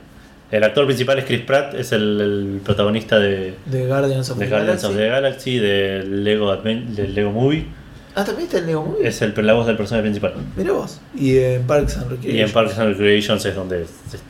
El 0.52 0.64
actor 0.64 0.86
principal 0.86 1.18
es 1.20 1.26
Chris 1.26 1.42
Pratt, 1.42 1.74
es 1.74 1.92
el, 1.92 2.22
el 2.22 2.62
protagonista 2.64 3.18
de, 3.20 3.56
De 3.66 3.88
Guardians 3.88 4.30
of 4.30 4.38
de 4.38 4.46
the 4.46 4.52
Guardians 4.52 4.82
Galaxy. 4.84 4.88
of 4.88 4.96
the 4.96 5.08
Galaxy, 5.10 5.58
del 5.60 6.24
Lego, 6.24 6.52
Adven- 6.54 6.88
del 6.96 7.14
Lego 7.16 7.32
Movie. 7.32 7.66
Ah, 8.18 8.24
también 8.24 8.46
está 8.48 8.60
en 8.60 8.68
Lego 8.68 8.86
Movie. 8.86 9.08
Es 9.08 9.22
el, 9.22 9.34
la 9.46 9.54
voz 9.54 9.66
del 9.68 9.76
personaje 9.76 10.04
principal. 10.04 10.34
Mira 10.56 10.72
vos. 10.72 11.02
Y 11.16 11.38
en 11.38 11.64
Parks 11.68 11.98
and 11.98 12.06
Y 12.06 12.10
Recreation. 12.16 12.48
en 12.48 12.54
Parks 12.54 12.78
and 12.80 12.90
Recreations 12.92 13.46
es 13.46 13.56
donde 13.56 13.86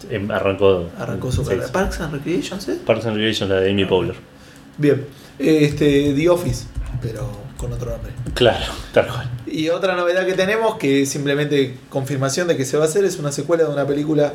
em- 0.10 0.32
arrancó. 0.32 0.90
Arrancó 0.98 1.32
su 1.32 1.44
carrera. 1.44 1.68
Parks 1.72 2.00
and 2.00 2.14
Recreation, 2.14 2.60
¿sí? 2.62 2.80
Parks 2.86 3.06
and 3.06 3.16
Recreations, 3.18 3.50
la 3.52 3.60
de 3.60 3.70
Amy 3.72 3.86
Powler. 3.86 4.16
Bien. 4.78 5.06
Este, 5.38 6.14
The 6.16 6.30
Office, 6.30 6.66
pero 7.02 7.30
con 7.58 7.72
otro 7.74 7.92
nombre. 7.92 8.12
Claro, 8.34 8.66
tal 8.94 9.08
cual. 9.08 9.30
Y 9.46 9.70
otra 9.70 9.96
novedad 9.96 10.26
que 10.26 10.34
tenemos, 10.34 10.76
que 10.78 11.02
es 11.04 11.10
simplemente 11.10 11.76
confirmación 11.90 12.48
de 12.48 12.58
que 12.58 12.66
se 12.66 12.78
va 12.78 12.86
a 12.86 12.88
hacer, 12.88 13.04
es 13.06 13.20
una 13.20 13.32
secuela 13.32 13.66
de 13.66 13.70
una 13.70 13.86
película 13.86 14.34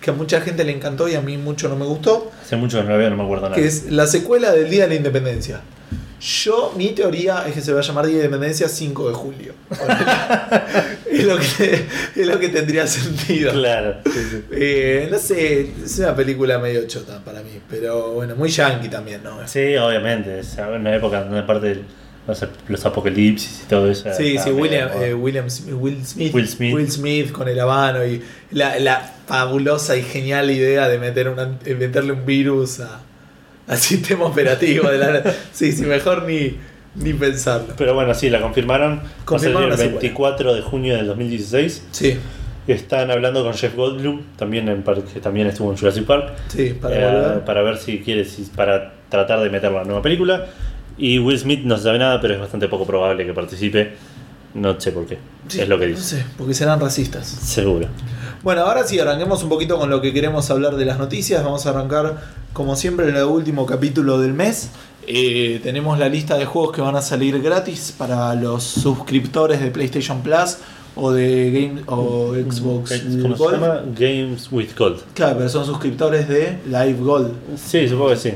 que 0.00 0.10
a 0.10 0.12
mucha 0.14 0.40
gente 0.40 0.64
le 0.64 0.72
encantó 0.72 1.08
y 1.08 1.14
a 1.14 1.20
mí 1.20 1.36
mucho 1.36 1.68
no 1.68 1.76
me 1.76 1.84
gustó, 1.84 2.30
Hace 2.42 2.56
mucho 2.56 2.78
que 2.78 2.84
no 2.84 2.90
la 2.90 2.96
veo, 2.96 3.10
no 3.10 3.16
me 3.16 3.24
acuerdo 3.24 3.50
nada. 3.50 3.56
que 3.56 3.66
es 3.66 3.90
la 3.90 4.06
secuela 4.06 4.52
del 4.52 4.70
Día 4.70 4.84
de 4.84 4.88
la 4.90 4.94
Independencia. 4.94 5.60
Yo, 6.20 6.74
mi 6.76 6.88
teoría 6.88 7.44
es 7.48 7.54
que 7.54 7.62
se 7.62 7.72
va 7.72 7.80
a 7.80 7.82
llamar 7.82 8.06
Día 8.06 8.18
de 8.18 8.24
Independencia 8.26 8.68
5 8.68 9.08
de 9.08 9.14
julio. 9.14 9.54
es, 11.10 11.24
lo 11.24 11.38
que, 11.38 11.86
es 12.14 12.26
lo 12.26 12.38
que 12.38 12.50
tendría 12.50 12.86
sentido. 12.86 13.52
Claro. 13.52 13.96
sí, 14.04 14.20
sí. 14.30 14.44
Eh, 14.52 15.08
no 15.10 15.18
sé, 15.18 15.70
es 15.82 15.98
una 15.98 16.14
película 16.14 16.58
medio 16.58 16.86
chota 16.86 17.24
para 17.24 17.40
mí, 17.40 17.60
pero 17.70 18.12
bueno, 18.12 18.36
muy 18.36 18.50
yankee 18.50 18.88
también, 18.88 19.22
¿no? 19.22 19.48
Sí, 19.48 19.76
obviamente. 19.76 20.40
Es 20.40 20.58
una 20.58 20.94
época 20.94 21.22
donde 21.22 21.38
aparte 21.38 21.66
de 21.68 21.80
los, 22.30 22.44
los 22.68 22.86
apocalipsis 22.86 23.62
y 23.66 23.68
todo 23.68 23.90
eso. 23.90 24.08
Sí, 24.16 24.38
sí, 24.38 24.50
medio 24.50 24.56
William, 24.56 24.88
eh, 25.02 25.14
William 25.14 25.46
Will 25.72 26.04
Smith. 26.06 26.34
Will 26.34 26.46
Smith. 26.48 26.88
Smith 26.90 27.32
con 27.32 27.48
el 27.48 27.60
habano 27.60 28.04
y 28.06 28.22
la, 28.52 28.78
la 28.78 29.12
fabulosa 29.26 29.96
y 29.96 30.02
genial 30.02 30.50
idea 30.50 30.88
de 30.88 30.98
meter 30.98 31.28
una, 31.28 31.58
meterle 31.78 32.12
un 32.12 32.24
virus 32.26 32.80
a- 32.80 33.00
al 33.68 33.78
sistema 33.90 34.24
operativo 34.24 34.88
de 34.88 34.98
la 34.98 35.34
Sí, 35.52 35.72
sí, 35.72 35.82
mejor 35.84 36.24
ni, 36.24 36.56
ni 36.96 37.12
pensarlo. 37.12 37.74
Pero 37.76 37.94
bueno, 37.94 38.14
sí, 38.14 38.30
la 38.30 38.40
confirmaron. 38.40 39.00
A 39.00 39.24
Confirmaron 39.24 39.64
el 39.64 39.70
la 39.70 39.76
secuela. 39.76 40.00
24 40.00 40.54
de 40.54 40.62
junio 40.62 40.96
del 40.96 41.06
2016. 41.06 41.84
Sí, 41.92 42.16
Están 42.66 43.10
hablando 43.10 43.42
con 43.44 43.54
Jeff 43.54 43.74
Goldblum, 43.74 44.22
también 44.36 44.68
en 44.68 44.82
que 45.12 45.20
también 45.20 45.46
estuvo 45.48 45.70
en 45.72 45.76
Jurassic 45.78 46.04
Park, 46.04 46.32
sí, 46.48 46.74
para 46.80 47.36
eh, 47.36 47.40
para 47.46 47.62
ver 47.62 47.78
si 47.78 47.98
quiere, 48.00 48.24
si, 48.24 48.42
para 48.42 48.92
tratar 49.08 49.40
de 49.40 49.50
meterlo 49.50 49.78
en 49.78 49.82
la 49.82 49.86
nueva 49.88 50.02
película. 50.02 50.46
Y 51.00 51.18
Will 51.18 51.38
Smith 51.38 51.60
no 51.64 51.76
se 51.78 51.84
sabe 51.84 51.98
nada, 51.98 52.20
pero 52.20 52.34
es 52.34 52.40
bastante 52.40 52.68
poco 52.68 52.84
probable 52.86 53.24
que 53.24 53.32
participe. 53.32 53.94
No 54.54 54.78
sé 54.80 54.92
por 54.92 55.06
qué. 55.06 55.18
Sí, 55.48 55.60
es 55.60 55.68
lo 55.68 55.78
que 55.78 55.86
No 55.88 55.96
dice. 55.96 56.16
sé, 56.18 56.24
porque 56.36 56.54
serán 56.54 56.78
racistas. 56.80 57.26
Seguro. 57.26 57.86
Bueno, 58.42 58.62
ahora 58.62 58.84
sí, 58.86 58.98
arranquemos 58.98 59.42
un 59.42 59.48
poquito 59.48 59.78
con 59.78 59.88
lo 59.90 60.00
que 60.00 60.12
queremos 60.12 60.50
hablar 60.50 60.76
de 60.76 60.84
las 60.84 60.98
noticias. 60.98 61.42
Vamos 61.44 61.64
a 61.66 61.70
arrancar, 61.70 62.20
como 62.52 62.74
siempre, 62.76 63.08
en 63.08 63.16
el 63.16 63.24
último 63.24 63.64
capítulo 63.64 64.18
del 64.20 64.32
mes. 64.34 64.70
Eh, 65.06 65.60
tenemos 65.62 65.98
la 65.98 66.08
lista 66.08 66.36
de 66.36 66.44
juegos 66.44 66.72
que 66.74 66.80
van 66.82 66.96
a 66.96 67.02
salir 67.02 67.40
gratis 67.40 67.94
para 67.96 68.34
los 68.34 68.62
suscriptores 68.64 69.60
de 69.60 69.70
PlayStation 69.70 70.20
Plus 70.22 70.58
o 70.96 71.12
de 71.12 71.50
Game 71.50 71.82
o 71.86 72.34
Xbox 72.34 73.00
¿Cómo 73.22 73.36
se 73.36 73.42
Gold. 73.42 73.54
llama? 73.60 73.80
Games 73.98 74.48
with 74.50 74.70
Gold. 74.76 75.00
Claro, 75.14 75.36
pero 75.38 75.48
son 75.48 75.64
suscriptores 75.64 76.28
de 76.28 76.58
Live 76.66 76.98
Gold. 77.00 77.32
Sí, 77.56 77.88
supongo 77.88 78.10
que 78.10 78.16
sí. 78.16 78.32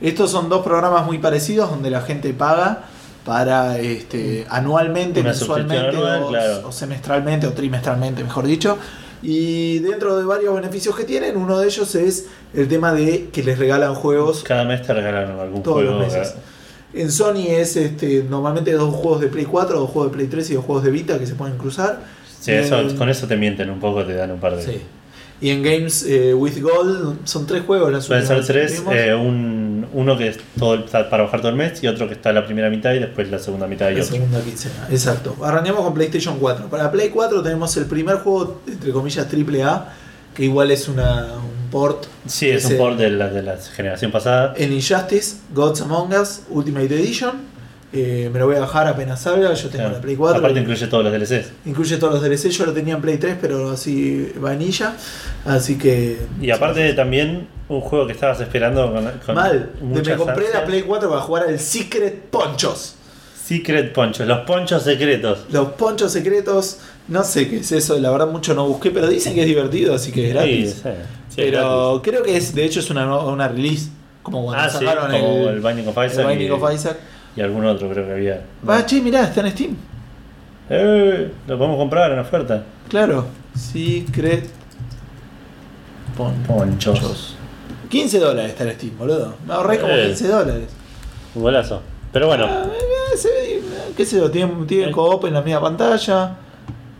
Estos 0.00 0.30
son 0.30 0.48
dos 0.48 0.62
programas 0.64 1.06
muy 1.06 1.18
parecidos 1.18 1.70
donde 1.70 1.90
la 1.90 2.00
gente 2.02 2.32
paga 2.34 2.84
para 3.24 3.78
este, 3.78 4.46
anualmente, 4.50 5.20
Una 5.20 5.30
mensualmente 5.30 5.88
anual, 5.88 6.22
o, 6.22 6.28
claro. 6.28 6.68
o 6.68 6.72
semestralmente 6.72 7.46
o 7.46 7.52
trimestralmente, 7.52 8.22
mejor 8.22 8.46
dicho. 8.46 8.76
Y 9.22 9.78
dentro 9.80 10.16
de 10.16 10.24
varios 10.24 10.54
beneficios 10.54 10.94
que 10.94 11.04
tienen, 11.04 11.36
uno 11.36 11.58
de 11.58 11.66
ellos 11.66 11.94
es 11.94 12.26
el 12.54 12.68
tema 12.68 12.92
de 12.92 13.30
que 13.32 13.42
les 13.42 13.58
regalan 13.58 13.94
juegos 13.94 14.44
Cada 14.44 14.64
mes 14.64 14.82
te 14.82 14.92
regalan 14.94 15.38
algún 15.40 15.62
todos 15.62 15.78
juego. 15.78 15.98
los 15.98 16.00
meses. 16.12 16.34
En 16.94 17.10
Sony 17.10 17.46
es 17.48 17.76
este, 17.76 18.24
normalmente 18.28 18.72
dos 18.72 18.94
juegos 18.94 19.20
de 19.20 19.26
Play 19.28 19.44
4, 19.46 19.80
dos 19.80 19.90
juegos 19.90 20.12
de 20.12 20.16
Play 20.16 20.28
3 20.28 20.50
y 20.50 20.54
dos 20.54 20.64
juegos 20.64 20.84
de 20.84 20.90
Vita 20.90 21.18
que 21.18 21.26
se 21.26 21.34
pueden 21.34 21.56
cruzar. 21.58 22.00
Sí, 22.40 22.52
eso, 22.52 22.78
en- 22.78 22.96
con 22.96 23.08
eso 23.08 23.26
te 23.26 23.36
mienten 23.36 23.70
un 23.70 23.80
poco, 23.80 24.04
te 24.04 24.14
dan 24.14 24.30
un 24.30 24.38
par 24.38 24.54
de. 24.56 24.62
Sí. 24.62 24.80
Y 25.40 25.50
en 25.50 25.62
Games 25.62 26.02
eh, 26.08 26.32
with 26.32 26.58
Gold 26.62 27.18
son 27.24 27.46
tres 27.46 27.62
juegos. 27.66 27.92
Las 27.92 28.04
Suelen 28.04 28.26
ser 28.26 28.42
tres, 28.44 28.82
eh, 28.90 29.14
un, 29.14 29.86
uno 29.92 30.16
que 30.16 30.28
es 30.28 30.38
todo 30.58 30.74
el- 30.74 30.84
está 30.84 31.10
para 31.10 31.24
bajar 31.24 31.40
todo 31.40 31.50
el 31.50 31.56
mes 31.56 31.82
y 31.82 31.86
otro 31.88 32.08
que 32.08 32.14
está 32.14 32.32
la 32.32 32.46
primera 32.46 32.70
mitad 32.70 32.94
y 32.94 33.00
después 33.00 33.30
la 33.30 33.38
segunda 33.38 33.66
mitad 33.66 33.90
y 33.90 33.96
La 33.96 34.00
otro. 34.02 34.14
segunda 34.14 34.40
quincena, 34.40 34.88
exacto. 34.90 35.36
Arrancamos 35.42 35.82
con 35.82 35.92
PlayStation 35.92 36.38
4. 36.38 36.68
Para 36.68 36.90
Play 36.90 37.10
4 37.10 37.42
tenemos 37.42 37.76
el 37.76 37.84
primer 37.84 38.16
juego, 38.16 38.62
entre 38.66 38.92
comillas, 38.92 39.26
AAA, 39.30 39.92
que 40.34 40.44
igual 40.44 40.70
es 40.70 40.88
una, 40.88 41.34
un 41.34 41.70
port. 41.70 42.06
Sí, 42.26 42.48
es 42.48 42.64
un 42.64 42.78
port 42.78 42.96
de 42.96 43.10
la, 43.10 43.28
de 43.28 43.42
la 43.42 43.58
generación 43.58 44.10
pasada. 44.10 44.54
En 44.56 44.72
Injustice, 44.72 45.36
Gods 45.54 45.82
Among 45.82 46.14
Us, 46.14 46.40
Ultimate 46.48 46.86
Edition. 46.94 47.32
Eh, 47.92 48.28
me 48.32 48.38
lo 48.40 48.46
voy 48.46 48.56
a 48.56 48.60
bajar 48.60 48.88
apenas 48.88 49.20
salga, 49.22 49.54
yo 49.54 49.68
tengo 49.68 49.84
Claro. 49.84 49.92
la 49.94 50.00
Play 50.00 50.16
4. 50.16 50.38
Aparte 50.40 50.60
incluye 50.60 50.86
todos 50.88 51.04
los 51.04 51.12
DLCs. 51.12 51.52
Incluye 51.66 51.96
todos 51.98 52.14
los 52.14 52.22
DLC, 52.22 52.50
yo 52.50 52.66
lo 52.66 52.72
tenía 52.72 52.94
en 52.94 53.00
Play 53.00 53.16
3, 53.16 53.36
pero 53.40 53.70
así 53.70 54.32
vanilla. 54.36 54.96
Así 55.44 55.78
que. 55.78 56.18
Y 56.40 56.50
aparte 56.50 56.92
también 56.94 57.48
un 57.68 57.80
juego 57.80 58.06
que 58.06 58.12
estabas 58.12 58.40
esperando 58.40 58.92
con, 58.92 59.10
con 59.24 59.34
Mal, 59.34 59.70
me 59.80 60.02
compré 60.16 60.46
la. 60.52 60.64
Play 60.64 60.82
4 60.82 61.08
para 61.08 61.20
jugar 61.22 61.44
al 61.44 61.58
Secret 61.58 62.22
Ponchos. 62.30 62.94
Secret 63.42 63.92
Ponchos, 63.92 64.26
los 64.26 64.40
ponchos 64.40 64.82
secretos. 64.82 65.44
Los 65.52 65.68
ponchos 65.74 66.10
secretos, 66.10 66.78
no 67.06 67.22
sé 67.22 67.48
qué 67.48 67.58
es 67.58 67.70
eso, 67.70 67.96
la 68.00 68.10
verdad 68.10 68.26
mucho 68.26 68.54
no 68.54 68.66
busqué, 68.66 68.90
pero 68.90 69.06
dicen 69.06 69.34
que 69.34 69.42
es 69.42 69.46
divertido, 69.46 69.94
así 69.94 70.10
que 70.10 70.26
es 70.26 70.34
gratis. 70.34 70.70
Sí, 70.82 70.88
sí, 71.28 71.34
pero 71.36 72.00
gratis. 72.00 72.10
creo 72.10 72.22
que 72.24 72.36
es, 72.36 72.52
de 72.56 72.64
hecho, 72.64 72.80
es 72.80 72.90
una, 72.90 73.16
una 73.18 73.46
release. 73.46 73.88
Como 74.24 74.42
cuando 74.46 74.64
Ah, 74.64 74.68
sacaron 74.68 75.12
como 75.12 75.48
el, 75.48 75.54
el 75.54 75.60
Binding 75.60 75.86
of 75.86 75.96
el 75.96 76.26
Binding 76.26 76.48
y, 76.48 76.50
of 76.50 76.74
Isaac. 76.74 76.96
Y 77.36 77.40
algún 77.42 77.64
otro 77.66 77.88
creo 77.90 78.06
que 78.06 78.12
había. 78.12 78.42
Ah, 78.66 78.84
che, 78.86 79.00
mirá, 79.00 79.24
está 79.24 79.40
en 79.42 79.50
Steam. 79.52 79.76
Eh, 80.70 81.30
lo 81.46 81.58
podemos 81.58 81.76
comprar 81.78 82.10
en 82.12 82.18
oferta. 82.18 82.64
Claro. 82.88 83.26
Secret 83.54 84.48
Ponchos. 86.46 87.36
15 87.88 88.18
dólares 88.18 88.50
está 88.52 88.64
en 88.64 88.72
Steam, 88.72 88.98
boludo. 88.98 89.34
Me 89.46 89.54
ahorré 89.54 89.78
como 89.78 89.92
Eh. 89.92 90.06
15 90.06 90.28
dólares. 90.28 90.68
Un 91.34 91.42
golazo. 91.42 91.82
Pero 92.12 92.26
bueno, 92.28 92.46
Ah, 92.48 92.64
eh, 92.66 93.16
se 93.16 93.28
ve- 93.28 93.62
qué 93.96 94.04
sé 94.06 94.16
yo, 94.16 94.30
tiene, 94.30 94.52
tiene 94.66 94.88
Eh. 94.88 94.90
co-op 94.90 95.24
en 95.26 95.34
la 95.34 95.42
misma 95.42 95.60
pantalla. 95.60 96.36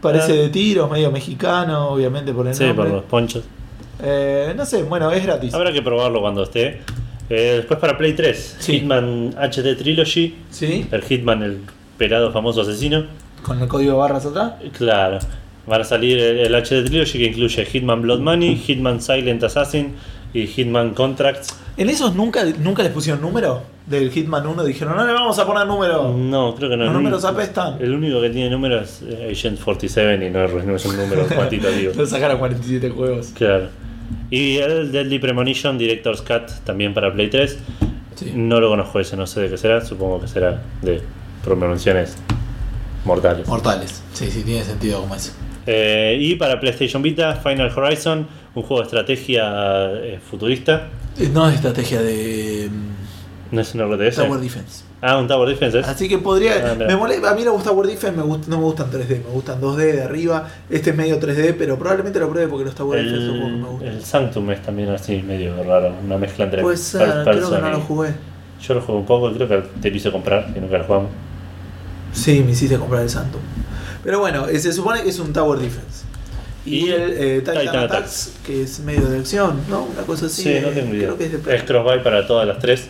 Parece 0.01 0.33
Ah. 0.33 0.37
de 0.43 0.49
tiros, 0.51 0.91
medio 0.91 1.11
mexicano, 1.11 1.89
obviamente 1.89 2.33
por 2.33 2.47
el 2.47 2.55
sí, 2.55 2.65
por 2.67 2.77
nombre. 2.77 2.93
los 2.95 3.05
ponchos. 3.05 3.45
Eh, 4.03 4.53
no 4.57 4.67
sé, 4.67 4.83
bueno, 4.83 5.11
es 5.11 5.25
gratis. 5.25 5.55
Habrá 5.55 5.73
que 5.73 5.81
probarlo 5.83 6.21
cuando 6.21 6.43
esté. 6.43 6.83
Eh, 7.29 7.55
después 7.57 7.79
para 7.81 7.99
Play 7.99 8.13
3, 8.15 8.57
Sí. 8.59 8.73
Hitman 8.81 9.35
HD 9.37 9.75
Trilogy, 9.77 10.35
¿Sí? 10.51 10.87
el 10.91 11.03
Hitman, 11.03 11.43
el 11.43 11.59
pelado 11.99 12.33
famoso 12.33 12.61
asesino. 12.63 13.05
Con 13.43 13.61
el 13.61 13.69
código 13.69 13.97
barras 13.99 14.27
atrás. 14.27 14.53
Claro, 14.77 15.19
van 15.67 15.81
a 15.81 15.85
salir 15.85 16.19
el, 16.19 16.39
el 16.39 16.55
HD 16.55 16.85
Trilogy 16.85 17.19
que 17.19 17.25
incluye 17.27 17.65
Hitman 17.65 18.03
Blood 18.03 18.21
Money, 18.21 18.57
Hitman 18.57 19.01
Silent 19.03 19.43
Assassin 19.45 19.95
y 20.35 20.47
Hitman 20.47 20.91
Contracts. 20.95 21.57
¿En 21.77 21.91
esos 21.91 22.15
nunca, 22.15 22.45
nunca 22.61 22.83
les 22.83 22.93
pusieron 22.93 23.21
número? 23.21 23.63
Del 23.87 24.11
Hitman 24.11 24.45
1 24.47 24.65
dijeron, 24.65 24.97
no 24.97 25.07
le 25.07 25.13
vamos 25.13 25.39
a 25.39 25.47
poner 25.47 25.67
número. 25.67 26.13
No, 26.13 26.55
creo 26.57 26.71
que 26.71 26.77
no. 26.77 26.85
Los 26.87 26.93
números 26.95 27.23
único- 27.25 27.39
apestan. 27.41 27.77
El 27.81 27.93
único 27.95 28.21
que 28.21 28.31
tiene 28.31 28.51
número 28.51 28.81
es 28.81 29.03
eh, 29.03 29.29
Agent 29.31 29.61
47 29.63 30.27
y 30.27 30.31
no, 30.31 30.45
es- 30.45 30.65
no 30.65 30.75
es 30.77 30.85
un 30.87 30.97
número 30.97 31.27
cuantitativo. 31.35 31.93
Lo 31.97 32.07
sacaron 32.07 32.39
47 32.39 32.91
juegos. 32.91 33.29
Claro. 33.35 33.69
Y 34.31 34.57
el 34.59 34.93
Deadly 34.93 35.19
Premonition 35.19 35.79
Director's 35.79 36.23
Cut 36.23 36.51
también 36.65 36.93
para 36.95 37.13
Play 37.13 37.31
3. 37.31 37.59
Sí. 38.17 38.33
No 38.35 38.61
lo 38.61 38.69
conozco 38.71 38.99
ese, 39.01 39.17
no 39.17 39.27
sé 39.27 39.41
de 39.43 39.51
qué 39.51 39.59
será. 39.59 39.85
Supongo 39.85 40.21
que 40.21 40.29
será 40.29 40.63
de 40.83 41.03
premoniciones 41.45 42.17
mortales. 43.05 43.47
Mortales. 43.47 44.03
Sí, 44.13 44.31
sí, 44.31 44.43
tiene 44.43 44.65
sentido 44.65 45.01
como 45.01 45.15
eso. 45.15 45.33
Eh, 45.67 46.17
y 46.21 46.37
para 46.37 46.59
PlayStation 46.61 47.03
Vita, 47.03 47.35
Final 47.37 47.71
Horizon, 47.77 48.27
un 48.55 48.63
juego 48.63 48.83
de 48.83 48.87
estrategia 48.87 49.91
eh, 49.95 50.19
futurista. 50.29 50.89
Eh, 51.19 51.29
No 51.33 51.49
es 51.49 51.57
estrategia 51.57 52.01
de 52.03 52.71
mm, 52.71 53.55
No 53.55 53.61
es 53.61 53.75
un 53.75 53.81
RTS. 53.83 54.17
Tower 54.17 54.41
Defense. 54.41 54.85
Ah, 55.03 55.19
un 55.19 55.29
Tower 55.29 55.49
Defense 55.49 55.81
es. 55.81 55.87
Así 55.87 56.09
que 56.09 56.19
podría. 56.19 56.73
Ah, 56.73 56.75
me 56.75 56.97
mole- 56.97 57.21
a 57.27 57.35
mí 57.35 57.43
me 57.45 57.51
gusta 57.51 57.71
Tower 57.71 57.87
Defense, 57.87 58.17
me 58.17 58.23
gust- 58.23 58.47
no 58.47 58.57
me 58.59 58.65
gustan 58.65 58.91
3D, 58.91 59.23
me 59.25 59.31
gustan 59.31 59.61
2D 59.61 59.93
de 59.93 60.03
arriba. 60.03 60.49
Este 60.71 60.91
es 60.91 60.97
medio 60.97 61.19
3D, 61.21 61.55
pero 61.57 61.79
probablemente 61.79 62.19
lo 62.19 62.31
pruebe 62.31 62.49
porque 62.49 62.65
los 62.65 62.75
Tower 62.75 63.03
Defense 63.05 63.27
son 63.27 63.35
que 63.39 63.47
me 63.57 63.69
gustan. 63.69 63.89
el 63.89 64.03
Sanctum 64.05 64.51
es 64.53 64.63
también 64.63 64.89
así, 64.91 65.23
medio 65.23 65.63
raro. 65.65 65.93
Una 66.05 66.17
mezcla 66.17 66.45
entre 66.47 66.63
first 66.63 66.83
ser, 66.85 67.23
creo 67.25 67.51
que 67.51 67.59
no 67.61 67.71
lo 67.71 67.81
jugué. 67.81 68.11
Yo 68.67 68.75
lo 68.75 68.81
jugué 68.81 68.99
un 68.99 69.07
poco, 69.07 69.33
creo 69.33 69.47
que 69.49 69.63
te 69.83 69.91
lo 69.91 69.97
hice 69.97 70.11
comprar 70.11 70.49
y 70.57 70.61
nunca 70.61 70.79
lo 70.79 70.85
jugamos. 70.85 71.11
Sí, 72.13 72.43
me 72.43 72.53
hiciste 72.53 72.79
comprar 72.79 73.03
el 73.03 73.11
Santum. 73.11 73.41
Pero 74.03 74.21
bueno, 74.21 74.49
eh, 74.49 74.59
se 74.59 74.73
supone 74.73 75.03
que 75.03 75.11
es 75.11 75.19
un 75.19 75.33
Tower 75.33 75.59
Defense. 75.59 76.05
Y, 76.65 76.87
Y 76.87 76.91
el 76.91 77.13
eh, 77.17 77.39
Titan, 77.41 77.59
Titan 77.61 77.77
Attacks, 77.77 77.93
Attacks. 78.29 78.33
que 78.47 78.63
es 78.63 78.81
medio 78.81 79.07
de 79.09 79.19
acción, 79.19 79.61
¿no? 79.69 79.85
Una 79.85 80.03
cosa 80.03 80.27
así. 80.27 80.43
Sí, 80.43 80.59
no 80.63 80.69
eh, 80.69 80.73
tengo 80.73 80.95
idea. 80.95 81.07
Creo 81.09 81.19
que 81.19 81.25
es 81.27 81.33
de 81.33 81.39
Play. 81.39 81.57
Es 81.59 81.63
cross-buy 81.65 82.03
para 82.03 82.27
todas 82.27 82.47
las 82.49 82.59
tres. 82.59 82.89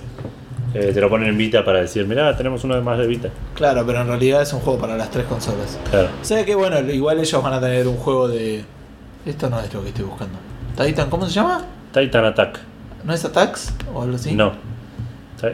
Eh, 0.75 0.91
te 0.93 1.01
lo 1.01 1.09
ponen 1.09 1.29
en 1.29 1.39
Vita 1.39 1.65
para 1.65 1.81
decir, 1.81 2.07
mirá, 2.07 2.37
tenemos 2.37 2.63
uno 2.65 2.81
más 2.83 2.99
de 2.99 3.07
Vita. 3.07 3.29
Claro, 3.55 3.85
pero 3.87 4.01
en 4.01 4.09
realidad 4.09 4.43
es 4.43 4.53
un 4.53 4.61
juego 4.61 4.79
para 4.79 4.97
las 4.97 5.11
tres 5.11 5.25
consolas. 5.27 5.79
Claro. 5.91 6.09
O 6.21 6.25
sea 6.25 6.45
que 6.45 6.55
bueno, 6.55 6.79
igual 6.91 7.19
ellos 7.21 7.43
van 7.43 7.53
a 7.55 7.61
tener 7.61 7.87
un 7.89 7.97
juego 7.97 8.29
de. 8.29 8.65
Esto 9.25 9.49
no 9.49 9.61
es 9.61 9.73
lo 9.73 9.83
que 9.83 9.89
estoy 9.89 10.05
buscando. 10.05 10.39
Titan, 10.77 11.09
¿cómo 11.09 11.27
se 11.27 11.33
llama? 11.33 11.65
Titan 11.93 12.25
Attack. 12.25 12.61
¿No 13.05 13.13
es 13.15 13.25
Attacks 13.25 13.73
o 13.95 14.03
algo 14.03 14.17
así? 14.17 14.35
No. 14.35 14.53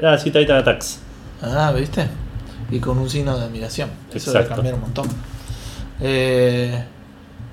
Ah, 0.02 0.16
sí, 0.18 0.30
Titan 0.30 0.56
Attacks. 0.56 1.00
Ah, 1.42 1.72
¿viste? 1.76 2.06
y 2.72 2.80
con 2.80 2.98
un 2.98 3.08
signo 3.10 3.36
de 3.38 3.44
admiración. 3.44 3.90
Eso 4.12 4.32
debe 4.32 4.44
Exacto. 4.44 4.54
cambiar 4.56 4.74
un 4.76 4.80
montón. 4.80 5.06
Eh, 6.00 6.82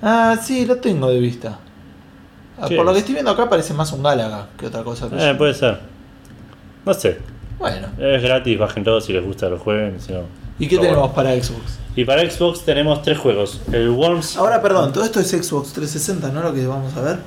ah, 0.01 0.37
sí, 0.41 0.65
lo 0.65 0.77
tengo 0.77 1.09
de 1.09 1.19
vista. 1.19 1.59
Ah, 2.57 2.65
¿Qué 2.69 2.75
Por 2.77 2.85
lo 2.85 2.93
que 2.93 2.99
estoy 2.99 3.13
viendo 3.15 3.31
acá 3.31 3.49
parece 3.49 3.73
más 3.73 3.91
un 3.91 4.01
Galaga 4.01 4.47
que 4.57 4.67
otra 4.67 4.83
cosa. 4.83 5.07
Eh, 5.07 5.31
yo- 5.31 5.37
puede 5.37 5.53
ser. 5.53 5.79
No 6.85 6.93
sé. 6.93 7.17
Bueno, 7.59 7.87
Es 7.99 8.23
gratis, 8.23 8.57
bájenlo 8.57 9.01
si 9.01 9.13
les 9.13 9.23
gusta 9.23 9.49
lo 9.49 9.59
jueguen. 9.59 9.99
Si 9.99 10.13
no. 10.13 10.21
¿y 10.57 10.67
qué 10.67 10.77
tenemos 10.77 10.97
bueno. 10.99 11.13
para 11.13 11.31
Xbox? 11.33 11.77
Y 11.95 12.05
para 12.05 12.29
Xbox 12.29 12.63
tenemos 12.63 13.01
tres 13.01 13.17
juegos. 13.17 13.61
El 13.71 13.89
Worms. 13.89 14.37
Ahora, 14.37 14.61
perdón, 14.61 14.93
todo 14.93 15.03
esto 15.03 15.19
es 15.19 15.27
Xbox 15.29 15.73
360, 15.73 16.31
¿no? 16.31 16.41
Lo 16.41 16.53
que 16.53 16.65
vamos 16.65 16.95
a 16.95 17.01
ver. 17.01 17.17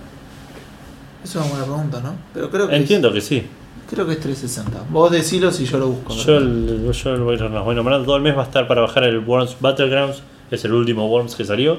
Es 1.22 1.34
una 1.36 1.44
buena 1.44 1.64
pregunta, 1.64 2.00
¿no? 2.00 2.14
Pero 2.34 2.50
creo 2.50 2.68
que 2.68 2.76
Entiendo 2.76 3.12
que 3.12 3.20
sí. 3.20 3.46
creo 3.90 4.06
que 4.06 4.12
es 4.14 4.20
360. 4.20 4.84
Vos 4.90 5.10
decilo 5.10 5.50
si 5.52 5.66
yo 5.66 5.78
lo 5.78 5.88
busco. 5.88 6.14
Yo, 6.14 6.38
el- 6.38 6.90
yo 6.92 7.16
lo 7.16 7.24
voy, 7.26 7.36
los 7.36 7.64
voy 7.64 7.74
nombrando. 7.74 8.04
Todo 8.06 8.16
el 8.16 8.22
mes 8.22 8.36
va 8.36 8.42
a 8.42 8.46
estar 8.46 8.66
para 8.66 8.80
bajar 8.80 9.04
el 9.04 9.18
Worms 9.20 9.56
Battlegrounds. 9.60 10.22
Es 10.50 10.64
el 10.64 10.72
último 10.72 11.06
Worms 11.08 11.36
que 11.36 11.44
salió. 11.44 11.78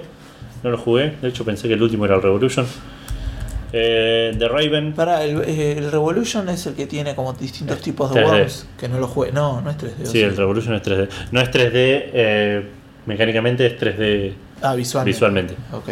No 0.63 0.69
lo 0.69 0.77
jugué. 0.77 1.15
De 1.21 1.27
hecho, 1.29 1.43
pensé 1.43 1.67
que 1.67 1.73
el 1.73 1.81
último 1.83 2.05
era 2.05 2.15
el 2.15 2.21
Revolution. 2.21 2.65
Eh, 3.75 4.35
The 4.37 4.47
Raven. 4.47 4.93
Para, 4.93 5.23
el, 5.23 5.41
eh, 5.41 5.75
el 5.79 5.91
Revolution 5.91 6.47
es 6.49 6.65
el 6.67 6.75
que 6.75 6.85
tiene 6.85 7.15
como 7.15 7.33
distintos 7.33 7.81
tipos 7.81 8.13
de 8.13 8.21
3D. 8.23 8.27
worms 8.29 8.67
que 8.79 8.87
no 8.87 8.99
lo 8.99 9.07
juegue. 9.07 9.31
No, 9.33 9.61
no 9.61 9.69
es 9.71 9.77
3D. 9.77 10.03
¿o 10.03 10.05
Sí, 10.05 10.21
el 10.21 10.37
Revolution 10.37 10.75
es 10.75 10.83
3D. 10.83 11.09
No 11.31 11.41
es 11.41 11.49
3D 11.49 11.71
eh, 11.73 12.67
mecánicamente, 13.07 13.65
es 13.65 13.79
3D 13.79 14.33
Ah, 14.61 14.75
visualmente. 14.75 15.13
visualmente. 15.15 15.55
Ok. 15.73 15.89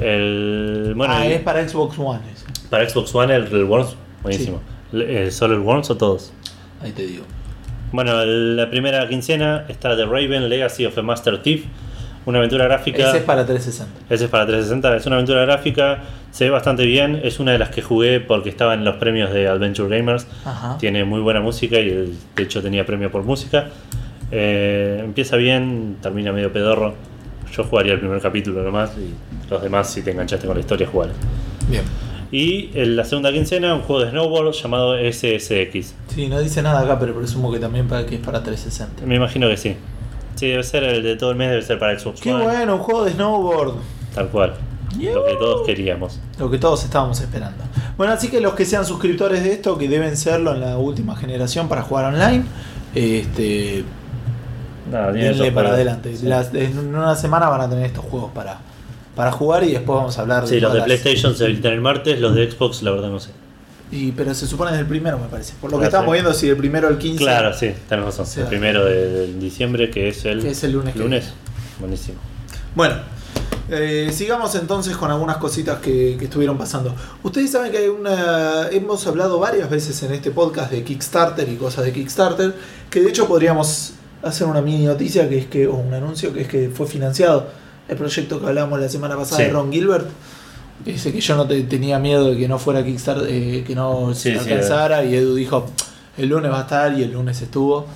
El, 0.00 0.94
bueno, 0.96 1.14
ah, 1.16 1.26
es 1.26 1.40
para 1.42 1.66
Xbox 1.68 1.98
One. 1.98 2.20
ese. 2.32 2.44
para 2.70 2.88
Xbox 2.88 3.14
One 3.14 3.34
el, 3.34 3.44
el 3.46 3.64
Worms, 3.64 3.94
buenísimo. 4.22 4.60
Eh, 4.92 5.30
¿Solo 5.30 5.54
el 5.54 5.60
Worms 5.60 5.90
o 5.90 5.96
todos? 5.96 6.32
Ahí 6.82 6.92
te 6.92 7.06
digo. 7.06 7.24
Bueno, 7.92 8.24
la 8.24 8.70
primera 8.70 9.06
quincena 9.08 9.66
está 9.68 9.94
The 9.96 10.06
Raven 10.06 10.48
Legacy 10.48 10.86
of 10.86 10.96
a 10.96 11.02
Master 11.02 11.42
Thief. 11.42 11.64
Una 12.24 12.38
aventura 12.38 12.64
gráfica. 12.66 13.08
Ese 13.08 13.18
es 13.18 13.24
para 13.24 13.44
360. 13.44 14.14
Ese 14.14 14.24
es 14.24 14.30
para 14.30 14.46
360, 14.46 14.96
es 14.96 15.06
una 15.06 15.16
aventura 15.16 15.42
gráfica, 15.42 16.02
se 16.30 16.44
ve 16.44 16.50
bastante 16.50 16.86
bien, 16.86 17.20
es 17.24 17.40
una 17.40 17.52
de 17.52 17.58
las 17.58 17.70
que 17.70 17.82
jugué 17.82 18.20
porque 18.20 18.48
estaba 18.48 18.74
en 18.74 18.84
los 18.84 18.96
premios 18.96 19.32
de 19.32 19.48
Adventure 19.48 19.96
Gamers, 19.96 20.26
Ajá. 20.44 20.78
tiene 20.78 21.04
muy 21.04 21.20
buena 21.20 21.40
música 21.40 21.78
y 21.80 21.88
de 21.90 22.42
hecho 22.42 22.62
tenía 22.62 22.86
premio 22.86 23.10
por 23.10 23.24
música. 23.24 23.68
Eh, 24.30 25.00
empieza 25.04 25.36
bien, 25.36 25.96
termina 26.00 26.32
medio 26.32 26.52
pedorro. 26.52 26.94
Yo 27.54 27.64
jugaría 27.64 27.92
el 27.92 27.98
primer 27.98 28.20
capítulo 28.20 28.62
nomás 28.62 28.92
y 28.96 29.12
los 29.50 29.62
demás 29.62 29.90
si 29.90 30.02
te 30.02 30.12
enganchaste 30.12 30.46
con 30.46 30.56
la 30.56 30.60
historia 30.60 30.86
jugar. 30.86 31.10
Bien. 31.68 31.82
Y 32.30 32.70
en 32.72 32.96
la 32.96 33.04
segunda 33.04 33.30
quincena 33.30 33.74
un 33.74 33.82
juego 33.82 34.04
de 34.04 34.10
snowboard 34.10 34.52
llamado 34.54 34.94
SSX. 34.96 35.94
Sí, 36.08 36.28
no 36.28 36.40
dice 36.40 36.62
nada 36.62 36.80
acá, 36.80 36.98
pero 36.98 37.14
presumo 37.14 37.52
que 37.52 37.58
también 37.58 37.88
para 37.88 38.06
que 38.06 38.14
es 38.14 38.20
para 38.22 38.42
360. 38.42 39.04
Me 39.04 39.16
imagino 39.16 39.48
que 39.48 39.58
sí. 39.58 39.76
Sí, 40.34 40.48
debe 40.48 40.62
ser 40.62 40.84
el 40.84 41.02
de 41.02 41.16
todo 41.16 41.30
el 41.30 41.36
mes, 41.36 41.50
debe 41.50 41.62
ser 41.62 41.78
para 41.78 41.98
Xbox 41.98 42.20
Qué 42.20 42.32
One, 42.32 42.44
bueno, 42.44 42.74
un 42.76 42.80
juego 42.82 43.04
de 43.04 43.12
snowboard. 43.12 43.74
Tal 44.14 44.28
cual. 44.28 44.54
Lo 44.98 45.24
que 45.24 45.34
todos 45.38 45.66
queríamos. 45.66 46.20
Lo 46.38 46.50
que 46.50 46.58
todos 46.58 46.84
estábamos 46.84 47.18
esperando. 47.20 47.64
Bueno, 47.96 48.12
así 48.12 48.28
que 48.28 48.40
los 48.40 48.54
que 48.54 48.64
sean 48.66 48.84
suscriptores 48.84 49.42
de 49.42 49.52
esto, 49.52 49.78
que 49.78 49.88
deben 49.88 50.16
serlo 50.16 50.52
en 50.54 50.60
la 50.60 50.76
última 50.78 51.16
generación 51.16 51.68
para 51.68 51.82
jugar 51.82 52.12
online, 52.12 52.44
este, 52.94 53.84
Nada, 54.90 55.12
denle 55.12 55.52
para 55.52 55.70
adelante. 55.70 56.16
Sí. 56.16 56.26
Las- 56.26 56.52
en 56.54 56.94
una 56.94 57.14
semana 57.16 57.48
van 57.48 57.62
a 57.62 57.70
tener 57.70 57.86
estos 57.86 58.04
juegos 58.04 58.32
para, 58.32 58.58
para 59.16 59.32
jugar 59.32 59.64
y 59.64 59.72
después 59.72 59.96
vamos 59.96 60.18
a 60.18 60.22
hablar 60.22 60.46
Sí, 60.46 60.60
los 60.60 60.72
de 60.72 60.78
todas 60.78 60.88
las- 60.88 61.00
PlayStation 61.00 61.34
se 61.36 61.44
habilitan 61.44 61.72
el 61.72 61.80
martes, 61.80 62.20
los 62.20 62.34
de 62.34 62.50
Xbox 62.50 62.82
la 62.82 62.90
verdad 62.90 63.08
no 63.08 63.20
sé. 63.20 63.30
Y, 63.92 64.10
pero 64.12 64.34
se 64.34 64.46
supone 64.46 64.70
desde 64.70 64.82
el 64.82 64.88
primero, 64.88 65.18
me 65.18 65.26
parece. 65.28 65.52
Por 65.60 65.70
lo 65.70 65.78
que 65.78 65.84
estamos 65.84 66.10
viendo, 66.12 66.32
si 66.32 66.48
el 66.48 66.56
primero 66.56 66.88
al 66.88 66.96
15. 66.98 67.18
Claro, 67.22 67.52
sí, 67.54 67.72
tenés 67.88 68.04
razón. 68.06 68.26
El 68.42 68.48
primero 68.48 68.84
de, 68.84 69.08
de 69.08 69.34
diciembre 69.38 69.90
que 69.90 70.08
es 70.08 70.24
el, 70.24 70.40
Que 70.42 70.50
es 70.50 70.64
el 70.64 70.72
lunes. 70.72 70.94
Buenísimo. 71.78 72.18
Bueno, 72.74 72.94
eh, 73.68 74.10
sigamos 74.12 74.54
entonces 74.54 74.96
con 74.96 75.10
algunas 75.10 75.36
cositas 75.36 75.78
que, 75.80 76.16
que 76.18 76.24
estuvieron 76.24 76.56
pasando. 76.56 76.94
Ustedes 77.22 77.50
saben 77.52 77.70
que 77.70 77.78
hay 77.78 77.88
una. 77.88 78.68
Hemos 78.70 79.06
hablado 79.06 79.38
varias 79.38 79.68
veces 79.68 80.02
en 80.02 80.12
este 80.12 80.30
podcast 80.30 80.70
de 80.72 80.82
Kickstarter 80.84 81.48
y 81.48 81.56
cosas 81.56 81.84
de 81.84 81.92
Kickstarter. 81.92 82.54
Que 82.90 83.02
de 83.02 83.10
hecho 83.10 83.26
podríamos 83.28 83.92
hacer 84.22 84.46
una 84.46 84.62
mini 84.62 84.86
noticia 84.86 85.28
que 85.28 85.38
es 85.38 85.46
que. 85.46 85.66
o 85.66 85.74
un 85.74 85.92
anuncio 85.92 86.32
que 86.32 86.40
es 86.42 86.48
que 86.48 86.70
fue 86.74 86.86
financiado 86.86 87.48
el 87.88 87.96
proyecto 87.98 88.40
que 88.40 88.46
hablábamos 88.46 88.80
la 88.80 88.88
semana 88.88 89.16
pasada 89.16 89.36
Sí. 89.38 89.42
de 89.44 89.50
Ron 89.50 89.70
Gilbert. 89.70 90.06
Dice 90.84 91.12
que 91.12 91.20
yo 91.20 91.36
no 91.36 91.46
te- 91.46 91.62
tenía 91.62 91.98
miedo 91.98 92.30
de 92.32 92.36
que 92.36 92.48
no 92.48 92.58
fuera 92.58 92.84
Kickstarter, 92.84 93.26
eh, 93.30 93.64
que 93.66 93.74
no 93.74 94.14
se 94.14 94.32
sí, 94.32 94.38
alcanzara. 94.38 95.04
y 95.04 95.14
Edu 95.14 95.34
dijo: 95.34 95.66
el 96.18 96.28
lunes 96.28 96.50
va 96.50 96.58
a 96.58 96.62
estar 96.62 96.98
y 96.98 97.02
el 97.02 97.12
lunes 97.12 97.40
estuvo. 97.42 97.86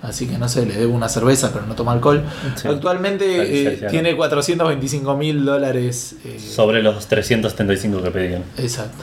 Así 0.00 0.28
que 0.28 0.38
no 0.38 0.48
sé, 0.48 0.64
le 0.64 0.74
debo 0.76 0.94
una 0.94 1.08
cerveza, 1.08 1.52
pero 1.52 1.66
no 1.66 1.74
toma 1.74 1.90
alcohol. 1.92 2.22
Sí. 2.54 2.68
Actualmente 2.68 3.24
eh, 3.72 3.86
tiene 3.90 4.14
425 4.14 5.16
mil 5.16 5.44
dólares. 5.44 6.14
eh, 6.24 6.38
Sobre 6.38 6.82
los 6.84 7.06
375 7.08 8.00
que 8.02 8.10
pedían. 8.12 8.44
Exacto. 8.56 9.02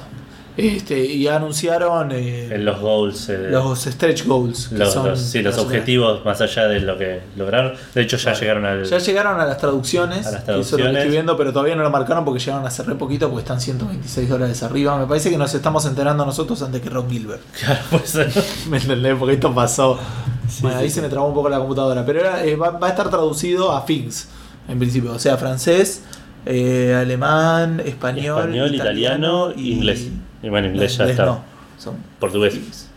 Este, 0.58 1.04
y 1.06 1.28
anunciaron 1.28 2.12
eh, 2.14 2.56
los 2.60 2.80
goals. 2.80 3.28
eh, 3.30 3.48
los 3.50 3.84
stretch 3.84 4.26
goals. 4.26 4.70
que 4.70 4.78
los, 4.78 4.94
son 4.94 5.10
los- 5.10 5.20
sí, 5.20 5.42
los 5.42 5.58
objetivos 5.58 6.24
más 6.24 6.40
allá 6.40 6.68
de 6.68 6.80
lo 6.80 6.98
que 6.98 7.22
lograron. 7.36 7.74
De 7.94 8.02
hecho, 8.02 8.16
ya 8.16 8.24
Claro. 8.32 8.40
llegaron 8.40 8.66
al. 8.66 8.86
Ya 8.86 8.98
llegaron 9.00 9.40
a 9.42 9.46
las 9.46 9.58
traducciones. 9.58 10.26
A 10.28 10.32
las 10.32 10.44
que 10.44 10.52
lo 10.54 10.60
estoy 10.62 11.10
viendo, 11.10 11.36
pero 11.36 11.52
todavía 11.52 11.76
no 11.76 11.84
lo 11.84 11.90
marcaron 11.90 12.24
porque 12.24 12.40
llegaron 12.40 12.66
hace 12.66 12.84
re 12.84 12.96
poquito 12.96 13.28
porque 13.30 13.42
están 13.42 13.60
126 13.60 14.30
dólares 14.30 14.64
arriba. 14.64 14.98
Me 14.98 15.06
parece 15.08 15.30
que 15.30 15.38
nos 15.38 15.54
estamos 15.54 15.86
enterando 15.86 16.26
nosotros 16.26 16.62
antes 16.62 16.82
que 16.82 16.90
Ron 16.90 17.10
Gilbert. 17.10 17.42
Claro, 17.60 17.80
pues, 17.92 18.16
¿Me 18.70 18.78
entendés? 18.78 19.16
Porque 19.20 19.34
esto 19.36 19.54
pasó. 19.54 20.00
Sí, 20.48 20.62
bueno, 20.62 20.78
ahí 20.78 20.90
sí. 20.90 20.96
se 20.96 21.02
me 21.02 21.10
trabó 21.10 21.28
un 21.28 21.34
poco 21.34 21.50
la 21.50 21.58
computadora. 21.58 22.06
Pero 22.06 22.20
era, 22.22 22.46
eh, 22.46 22.56
va, 22.56 22.70
va 22.72 22.88
a 22.88 22.90
estar 22.92 23.10
traducido 23.10 23.72
a 23.76 23.82
FIGS, 23.82 24.28
en 24.70 24.80
principio. 24.80 25.12
O 25.14 25.20
sea, 25.20 25.36
francés, 25.38 26.04
eh, 26.46 26.96
alemán, 26.98 27.82
español, 27.84 28.40
español, 28.42 28.76
italiano, 28.76 29.52
y 29.56 29.74
inglés. 29.74 30.08
Y 30.46 30.50
bueno, 30.50 30.68
inglés 30.68 30.96
ya 30.98 31.06
está. 31.10 31.26
no. 31.26 31.40
Son 31.78 31.96
Portugués. 32.20 32.54
FIGS. 32.54 32.88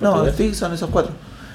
No, 0.00 0.10
¿Portugués? 0.12 0.34
FIGS 0.36 0.56
son 0.56 0.72
esos 0.72 0.88
cuatro. 0.90 1.12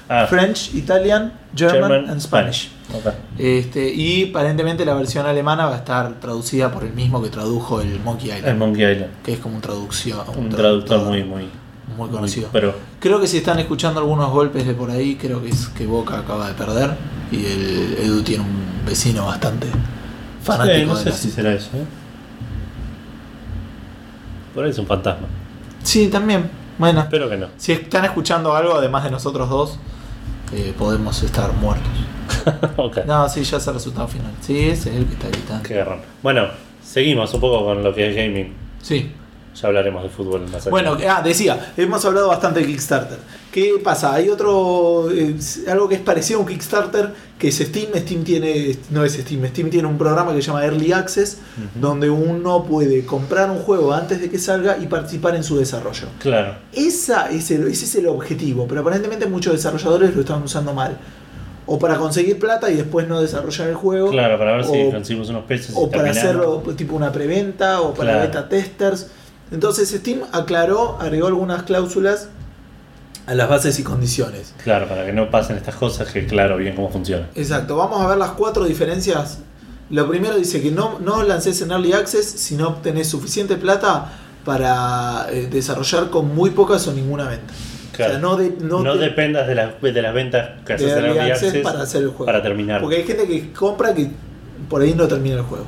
Ah, 0.10 0.28
French, 0.30 0.74
Italian, 0.76 1.32
German, 1.56 1.82
German, 1.90 2.10
and 2.10 2.20
Spanish. 2.22 2.70
Ok. 2.94 3.14
Este, 3.38 3.94
y 3.94 4.30
aparentemente 4.30 4.84
la 4.86 4.94
versión 4.94 5.26
alemana 5.26 5.66
va 5.68 5.76
a 5.76 5.78
estar 5.78 6.20
traducida 6.20 6.70
por 6.70 6.84
el 6.84 6.92
mismo 6.94 7.22
que 7.24 7.30
tradujo 7.30 7.80
el 7.80 8.00
Monkey 8.02 8.28
Island. 8.28 8.48
El 8.48 8.58
Monkey 8.58 8.92
Island. 8.92 9.12
que 9.24 9.34
es 9.34 9.40
como 9.40 9.56
un 9.56 9.62
traducción. 9.62 10.20
Un 10.36 10.50
traductor 10.50 11.00
muy, 11.06 11.24
muy, 11.24 11.48
muy 11.98 12.10
conocido. 12.10 12.50
Pero 12.52 12.76
Creo 13.00 13.22
que 13.22 13.28
si 13.28 13.38
están 13.38 13.58
escuchando 13.60 14.02
algunos 14.02 14.30
golpes 14.32 14.68
de 14.68 14.74
por 14.74 14.92
ahí, 14.92 15.16
creo 15.16 15.42
que 15.42 15.48
es 15.50 15.68
que 15.70 15.86
Boca 15.86 16.20
acaba 16.20 16.50
de 16.50 16.54
perder. 16.56 16.92
Y 17.32 17.46
el 17.46 17.98
Edu 18.04 18.22
tiene 18.22 18.44
un 18.44 18.86
vecino 18.86 19.26
bastante 19.28 19.68
fanático 20.44 20.78
Sí, 20.78 20.86
no 20.86 20.96
de 20.96 21.04
sé 21.04 21.10
la- 21.10 21.16
si 21.16 21.32
será 21.32 21.54
eso. 21.54 21.70
¿eh? 21.76 21.86
Por 24.54 24.64
ahí 24.64 24.72
es 24.72 24.78
un 24.78 24.88
fantasma. 24.88 25.28
Sí, 25.84 26.08
también. 26.08 26.50
Bueno, 26.78 27.02
Espero 27.02 27.30
que 27.30 27.38
no. 27.38 27.48
si 27.58 27.74
están 27.74 28.06
escuchando 28.06 28.56
algo 28.56 28.76
además 28.76 29.04
de 29.04 29.12
nosotros 29.12 29.50
dos, 29.50 29.80
eh, 30.54 30.74
podemos 30.78 31.22
estar 31.24 31.52
muertos. 31.54 31.92
ok. 32.78 33.06
No, 33.06 33.28
sí, 33.30 33.44
ya 33.44 33.58
es 33.58 33.68
el 33.68 33.74
resultado 33.76 34.08
final. 34.08 34.32
Sí, 34.42 34.70
ese 34.70 34.90
es 34.92 34.96
el 34.98 35.06
que 35.06 35.14
está 35.14 35.28
gritando. 35.30 35.64
Qué 35.64 35.76
garrón. 35.76 36.00
Bueno, 36.24 36.48
seguimos 36.84 37.34
un 37.34 37.42
poco 37.42 37.66
con 37.66 37.84
lo 37.84 37.94
que 37.94 38.10
es 38.10 38.16
gaming. 38.16 38.54
Sí. 38.82 39.12
Ya 39.60 39.68
hablaremos 39.68 40.02
de 40.04 40.10
fútbol 40.10 40.48
más. 40.50 40.70
Bueno, 40.70 40.98
ah, 41.10 41.22
decía, 41.24 41.74
hemos 41.76 42.04
hablado 42.06 42.30
bastante 42.30 42.62
de 42.62 42.68
Kickstarter. 42.68 43.18
¿Qué 43.52 43.74
pasa? 43.84 44.14
Hay 44.14 44.30
otro, 44.30 45.12
eh, 45.12 45.36
algo 45.70 45.90
que 45.90 45.96
es 45.96 46.02
parecido 46.02 46.40
a 46.40 46.44
un 46.44 46.48
Kickstarter, 46.48 47.10
que 47.38 47.50
es 47.50 47.58
Steam. 47.58 47.90
Steam 47.98 48.24
tiene, 48.24 48.78
no 48.92 49.04
es 49.04 49.14
Steam, 49.14 49.46
Steam 49.48 49.70
tiene 49.70 49.90
un 49.90 49.98
programa 49.98 50.34
que 50.34 50.42
se 50.42 50.48
llama 50.48 50.64
Early 50.64 50.94
Access, 50.94 51.40
donde 51.76 52.10
uno 52.10 52.64
puede 52.64 53.06
comprar 53.06 53.52
un 53.52 53.60
juego 53.60 53.94
antes 53.94 54.22
de 54.22 54.30
que 54.30 54.40
salga 54.40 54.78
y 54.78 54.88
participar 54.88 55.36
en 55.36 55.44
su 55.44 55.58
desarrollo. 55.58 56.08
Claro. 56.20 56.56
Esa 56.72 57.30
es 57.30 57.52
el- 57.52 57.68
ese 57.68 57.84
es 57.86 57.96
el 57.96 58.08
objetivo, 58.08 58.66
pero 58.70 58.80
aparentemente 58.82 59.26
muchos 59.26 59.52
desarrolladores 59.54 60.16
lo 60.16 60.22
están 60.22 60.42
usando 60.44 60.74
mal. 60.74 60.98
O 61.66 61.78
para 61.78 61.96
conseguir 61.98 62.40
plata 62.40 62.70
y 62.72 62.76
después 62.76 63.08
no 63.08 63.22
desarrollar 63.22 63.68
el 63.70 63.76
juego. 63.76 64.10
Claro, 64.12 64.38
para 64.38 64.54
ver 64.56 64.66
si 64.66 64.90
conseguimos 64.92 65.30
unos 65.30 65.44
pesos. 65.44 65.76
o 65.78 65.90
para 65.92 66.10
hacerlo 66.10 66.64
tipo 66.76 66.96
una 66.96 67.12
preventa 67.12 67.82
o 67.82 67.94
para 67.94 68.12
Claro. 68.14 68.28
beta 68.28 68.50
testers. 68.50 69.08
Entonces 69.52 69.90
Steam 69.90 70.22
aclaró, 70.32 70.98
agregó 71.00 71.28
algunas 71.28 71.64
cláusulas 71.64 72.30
a 73.28 73.34
las 73.36 73.50
bases 73.50 73.78
y 73.80 73.84
condiciones. 73.84 74.54
Claro, 74.64 74.88
para 74.88 75.06
que 75.06 75.14
no 75.14 75.30
pasen 75.30 75.58
estas 75.58 75.76
cosas, 75.76 76.12
que 76.12 76.26
claro, 76.26 76.58
bien 76.58 76.76
cómo 76.76 76.90
funciona. 76.90 77.28
Exacto, 77.36 77.76
vamos 77.76 78.02
a 78.02 78.08
ver 78.08 78.18
las 78.18 78.32
cuatro 78.32 78.66
diferencias. 78.66 79.40
Lo 79.90 80.08
primero 80.10 80.38
dice 80.38 80.62
que 80.62 80.72
no, 80.72 81.00
no 81.00 81.22
lances 81.24 81.62
en 81.62 81.72
Early 81.72 81.94
Access 81.94 82.26
si 82.26 82.56
no 82.56 82.70
obtenés 82.70 83.10
suficiente 83.10 83.58
plata 83.58 84.10
para 84.46 85.28
eh, 85.30 85.48
desarrollar 85.52 86.10
con 86.10 86.34
muy 86.34 86.52
pocas 86.52 86.88
o 86.88 86.94
ninguna 86.94 87.28
venta. 87.28 87.54
Claro. 87.94 88.12
O 88.12 88.14
sea, 88.14 88.22
no, 88.22 88.38
de- 88.38 88.56
no 88.62 88.82
No, 88.84 88.94
te- 88.94 89.00
dependas 89.00 89.48
de, 89.48 89.56
las 89.56 89.82
de 89.82 90.02
las 90.02 90.14
ventas 90.14 90.52
que 90.66 90.74
haces 90.74 90.92
en 90.94 90.98
Early 90.98 91.18
Early 91.18 91.32
Access 91.32 91.48
Access 91.50 91.64
para 91.64 91.82
hacer 91.82 92.02
el 92.04 92.08
juego. 92.10 92.26
para 92.26 92.42
terminar. 92.42 92.80
Porque 92.82 92.96
hay 92.98 93.04
gente 93.04 93.28
que 93.28 93.52
compra 93.52 93.94
que 93.94 94.10
por 94.70 94.82
ahí 94.82 94.94
no 94.96 95.08
termina 95.08 95.36
el 95.36 95.42
juego. 95.44 95.66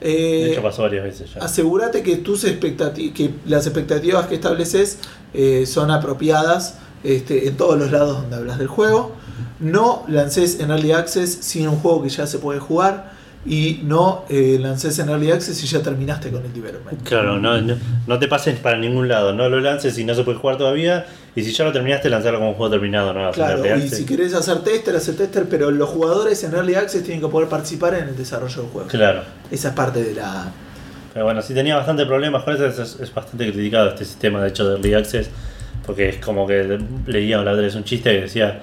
Eh, 0.00 0.44
De 0.46 0.52
hecho, 0.52 0.62
pasó 0.62 0.82
varias 0.82 1.04
veces 1.04 1.34
ya. 1.34 1.40
asegúrate 1.44 2.02
que 2.02 2.16
tus 2.16 2.44
expectati- 2.44 3.12
que 3.12 3.30
las 3.46 3.66
expectativas 3.66 4.26
que 4.26 4.36
estableces 4.36 4.98
eh, 5.34 5.64
son 5.66 5.90
apropiadas 5.90 6.78
este, 7.04 7.48
en 7.48 7.56
todos 7.56 7.78
los 7.78 7.90
lados 7.90 8.20
donde 8.22 8.36
hablas 8.36 8.58
del 8.58 8.68
juego. 8.68 9.14
no 9.58 10.04
lances 10.08 10.58
en 10.60 10.70
Early 10.70 10.92
Access 10.92 11.30
sin 11.42 11.68
un 11.68 11.76
juego 11.76 12.02
que 12.02 12.08
ya 12.08 12.26
se 12.26 12.38
puede 12.38 12.60
jugar 12.60 13.12
y 13.46 13.80
no 13.84 14.24
eh, 14.28 14.58
lances 14.60 14.98
en 14.98 15.08
Early 15.08 15.30
Access 15.30 15.56
si 15.58 15.66
ya 15.66 15.82
terminaste 15.82 16.30
con 16.30 16.44
el 16.44 16.52
development. 16.52 17.02
Claro, 17.02 17.38
no, 17.38 17.60
no, 17.60 17.74
no 18.06 18.18
te 18.18 18.26
pases 18.28 18.58
para 18.58 18.78
ningún 18.78 19.08
lado, 19.08 19.32
no 19.34 19.48
lo 19.48 19.60
lances 19.60 19.94
si 19.94 20.04
no 20.04 20.14
se 20.14 20.24
puede 20.24 20.38
jugar 20.38 20.56
todavía 20.58 21.06
y 21.36 21.42
si 21.44 21.52
ya 21.52 21.64
lo 21.64 21.72
terminaste, 21.72 22.10
lanzarlo 22.10 22.38
como 22.38 22.50
un 22.50 22.56
juego 22.56 22.72
terminado, 22.72 23.12
¿no? 23.12 23.30
Claro, 23.30 23.76
y 23.76 23.88
si 23.88 24.04
querés 24.04 24.34
hacer 24.34 24.58
tester, 24.64 24.96
hacer 24.96 25.16
tester, 25.16 25.46
pero 25.48 25.70
los 25.70 25.88
jugadores 25.88 26.42
en 26.42 26.54
Early 26.54 26.74
Access 26.74 27.04
tienen 27.04 27.20
que 27.20 27.28
poder 27.28 27.48
participar 27.48 27.94
en 27.94 28.08
el 28.08 28.16
desarrollo 28.16 28.62
del 28.62 28.70
juego. 28.70 28.88
Claro. 28.88 29.22
Esa 29.50 29.68
es 29.68 29.74
parte 29.74 30.02
de 30.02 30.14
la... 30.14 30.50
Pero 31.12 31.24
bueno, 31.24 31.42
sí 31.42 31.54
tenía 31.54 31.76
bastante 31.76 32.04
problemas 32.06 32.42
con 32.42 32.54
eso, 32.54 32.66
es, 32.82 33.14
bastante 33.14 33.50
criticado 33.52 33.88
este 33.90 34.04
sistema 34.04 34.42
de 34.42 34.48
hecho 34.48 34.68
de 34.68 34.76
Early 34.76 34.94
Access, 34.94 35.30
porque 35.86 36.08
es 36.08 36.16
como 36.16 36.46
que 36.46 36.78
leía 37.06 37.36
la 37.38 37.52
otra 37.52 37.62
vez 37.62 37.74
un 37.74 37.84
chiste 37.84 38.10
que 38.12 38.20
decía, 38.22 38.62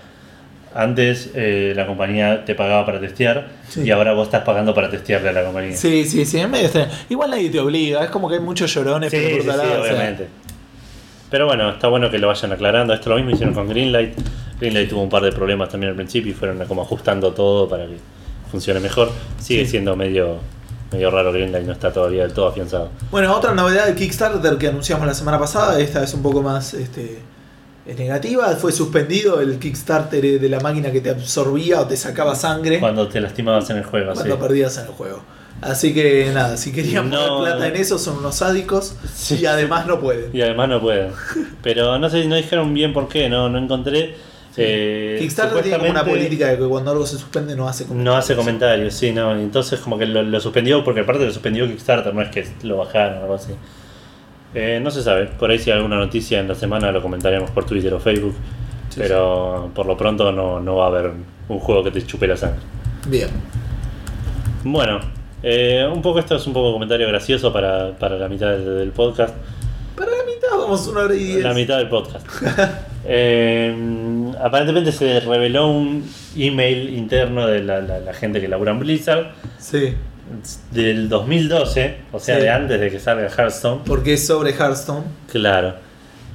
antes 0.73 1.31
eh, 1.35 1.73
la 1.75 1.87
compañía 1.87 2.45
te 2.45 2.53
pagaba 2.53 2.85
para 2.85 2.99
testear 2.99 3.47
Sí. 3.69 3.81
y 3.81 3.91
ahora 3.91 4.13
vos 4.13 4.27
estás 4.27 4.43
pagando 4.43 4.73
para 4.73 4.89
testearle 4.89 5.29
a 5.29 5.33
la 5.33 5.43
compañía. 5.43 5.75
Sí, 5.75 6.05
sí, 6.05 6.25
sí, 6.25 6.39
es 6.39 6.47
medio 6.47 6.65
extraño. 6.65 6.89
Igual 7.09 7.31
nadie 7.31 7.49
te 7.49 7.59
obliga, 7.59 8.03
es 8.03 8.09
como 8.09 8.29
que 8.29 8.35
hay 8.35 8.41
muchos 8.41 8.73
llorones 8.73 9.11
Sí, 9.11 9.17
por 9.17 9.29
sí, 9.31 9.41
sí, 9.41 9.47
lado, 9.47 9.61
o 9.63 9.67
sea, 9.67 9.93
obviamente. 9.93 10.27
Pero 11.29 11.45
bueno, 11.45 11.69
está 11.71 11.87
bueno 11.87 12.09
que 12.09 12.17
lo 12.19 12.27
vayan 12.27 12.51
aclarando. 12.53 12.93
Esto 12.93 13.09
lo 13.09 13.15
mismo 13.17 13.31
hicieron 13.31 13.53
con 13.53 13.67
Greenlight. 13.67 14.13
Greenlight 14.59 14.89
tuvo 14.89 15.01
un 15.03 15.09
par 15.09 15.23
de 15.23 15.31
problemas 15.31 15.69
también 15.69 15.89
al 15.91 15.95
principio 15.95 16.31
y 16.31 16.33
fueron 16.33 16.63
como 16.65 16.81
ajustando 16.83 17.33
todo 17.33 17.67
para 17.67 17.85
que 17.85 17.97
funcione 18.49 18.79
mejor. 18.79 19.09
Sigue 19.39 19.65
Sí. 19.65 19.71
siendo 19.71 19.95
medio, 19.95 20.37
medio 20.91 21.11
raro 21.11 21.31
Greenlight, 21.33 21.65
no 21.65 21.73
está 21.73 21.91
todavía 21.91 22.23
del 22.23 22.33
todo 22.33 22.47
afianzado. 22.47 22.89
Bueno, 23.11 23.35
otra 23.35 23.53
novedad 23.53 23.87
de 23.87 23.95
Kickstarter 23.95 24.57
que 24.57 24.67
anunciamos 24.69 25.05
la 25.05 25.13
semana 25.13 25.37
pasada, 25.37 25.79
esta 25.79 26.01
es 26.03 26.13
un 26.13 26.23
poco 26.23 26.41
más 26.41 26.73
este, 26.73 27.19
es 27.85 27.97
negativa, 27.97 28.47
fue 28.55 28.71
suspendido 28.71 29.41
el 29.41 29.59
Kickstarter 29.59 30.39
de 30.39 30.49
la 30.49 30.59
máquina 30.61 30.91
que 30.91 31.01
te 31.01 31.09
absorbía 31.09 31.81
o 31.81 31.85
te 31.87 31.97
sacaba 31.97 32.35
sangre 32.35 32.79
Cuando 32.79 33.07
te 33.09 33.19
lastimabas 33.21 33.69
en 33.69 33.77
el 33.77 33.83
juego, 33.83 34.11
sí. 34.13 34.21
cuando 34.21 34.39
perdías 34.39 34.77
en 34.77 34.85
el 34.85 34.91
juego. 34.91 35.21
Así 35.61 35.93
que 35.93 36.29
nada, 36.33 36.55
si 36.57 36.71
querían 36.71 37.09
No. 37.09 37.17
poner 37.39 37.53
plata 37.55 37.67
en 37.69 37.75
eso 37.77 37.97
son 37.97 38.17
unos 38.19 38.35
sádicos 38.35 38.95
Sí. 39.15 39.39
y 39.41 39.45
además 39.47 39.87
no 39.87 39.99
pueden. 39.99 40.29
Y 40.35 40.41
además 40.41 40.69
no 40.69 40.79
pueden. 40.79 41.11
Pero 41.63 41.97
no 41.97 42.09
sé, 42.09 42.25
no 42.25 42.35
dijeron 42.35 42.73
bien 42.73 42.93
por 42.93 43.07
qué, 43.07 43.27
no, 43.29 43.49
no 43.49 43.57
encontré. 43.57 44.15
Eh, 44.59 45.17
Kickstarter 45.19 45.61
tiene 45.61 45.77
como 45.77 45.91
una 45.91 46.03
política 46.03 46.47
de 46.47 46.57
que 46.57 46.65
cuando 46.65 46.89
algo 46.91 47.05
se 47.05 47.17
suspende 47.17 47.55
no 47.55 47.67
hace 47.67 47.85
No 47.91 48.15
hace 48.15 48.35
comentarios, 48.35 48.93
sí, 48.93 49.11
no. 49.11 49.35
Entonces 49.35 49.79
como 49.79 49.97
que 49.97 50.05
lo, 50.07 50.23
lo 50.23 50.39
suspendió, 50.39 50.83
porque 50.83 51.01
aparte 51.01 51.25
lo 51.25 51.31
suspendió 51.31 51.67
Kickstarter, 51.67 52.13
no 52.13 52.21
es 52.21 52.29
que 52.29 52.47
lo 52.63 52.77
bajaron 52.77 53.17
o 53.19 53.21
algo 53.21 53.33
así. 53.35 53.53
Eh, 54.55 54.79
no 54.81 54.89
se 54.91 55.03
sabe, 55.03 55.25
por 55.25 55.51
ahí 55.51 55.59
si 55.59 55.69
hay 55.71 55.77
alguna 55.77 55.97
noticia 55.97 56.39
en 56.39 56.47
la 56.47 56.55
semana 56.55 56.91
lo 56.91 57.01
comentaremos 57.01 57.51
por 57.51 57.65
Twitter 57.65 57.93
o 57.93 57.99
Facebook. 57.99 58.33
Sí, 58.89 58.95
pero 58.99 59.69
por 59.75 59.85
lo 59.85 59.95
pronto 59.97 60.31
no, 60.31 60.59
no 60.59 60.75
va 60.77 60.85
a 60.85 60.87
haber 60.87 61.11
un 61.49 61.59
juego 61.59 61.83
que 61.83 61.91
te 61.91 62.03
chupe 62.05 62.25
la 62.25 62.37
sangre. 62.37 62.59
Bien. 63.07 63.29
Bueno, 64.63 64.99
eh, 65.43 65.87
un 65.91 66.01
poco 66.01 66.19
esto 66.19 66.35
es 66.35 66.45
un 66.47 66.53
poco 66.53 66.73
comentario 66.73 67.07
gracioso 67.07 67.51
para, 67.53 67.91
para 67.97 68.17
la 68.17 68.27
mitad 68.27 68.51
del, 68.51 68.65
del 68.79 68.91
podcast. 68.91 69.35
Para 69.95 70.11
la 70.11 70.23
mitad 70.25 70.47
vamos 70.57 70.87
una 70.87 71.01
hora 71.01 71.15
y 71.15 71.19
diez. 71.23 71.43
La 71.43 71.53
mitad 71.53 71.77
del 71.77 71.89
podcast. 71.89 72.25
Eh, 73.09 73.73
aparentemente 74.43 74.91
se 74.91 75.21
reveló 75.21 75.67
un 75.69 76.03
email 76.35 76.89
interno 76.89 77.47
de 77.47 77.63
la, 77.63 77.79
la- 77.79 77.99
la 77.99 78.13
gente 78.13 78.41
que 78.41 78.49
labura 78.49 78.73
en 78.73 78.79
Blizzard 78.79 79.27
Sí, 79.57 79.93
del 80.71 81.07
2012, 81.07 81.95
o 82.11 82.19
sea, 82.19 82.35
Sí. 82.35 82.41
de 82.41 82.49
antes 82.49 82.79
de 82.81 82.91
que 82.91 82.99
salga 82.99 83.29
Hearthstone. 83.29 83.81
porque 83.85 84.13
es 84.15 84.27
sobre 84.27 84.51
Hearthstone. 84.51 85.03
Claro. 85.31 85.75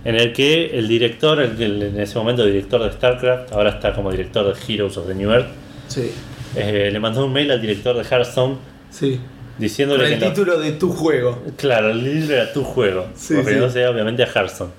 En 0.07 0.15
el 0.15 0.33
que 0.33 0.79
el 0.79 0.89
director, 0.89 1.41
el, 1.43 1.61
el- 1.63 1.83
en 1.83 2.01
ese 2.01 2.17
momento 2.19 2.43
director 2.47 2.83
de 2.83 2.91
StarCraft, 2.93 3.53
ahora 3.53 3.69
está 3.69 3.93
como 3.93 4.11
director 4.11 4.47
de 4.47 4.73
Heroes 4.75 4.97
of 4.97 5.07
the 5.07 5.15
New 5.15 5.31
Earth, 5.31 5.49
Sí, 5.89 6.11
eh, 6.57 6.89
le 6.91 6.99
mandó 7.01 7.27
un 7.27 7.35
mail 7.35 7.51
al 7.51 7.61
director 7.61 7.95
de 7.95 8.03
Hearthstone 8.03 8.57
sí. 8.93 9.19
diciéndole 9.59 10.03
Con 10.05 10.09
que 10.09 10.15
el 10.15 10.21
no- 10.21 10.29
título 10.29 10.59
de 10.61 10.73
tu 10.73 10.91
juego. 10.93 11.43
Claro, 11.57 11.91
el 11.91 12.05
libro 12.05 12.35
era 12.35 12.53
tu 12.53 12.63
juego. 12.63 13.09
Sí, 13.17 13.35
refiriéndose 13.35 13.87
obviamente 13.89 14.23
a 14.23 14.27
Hearthstone. 14.27 14.71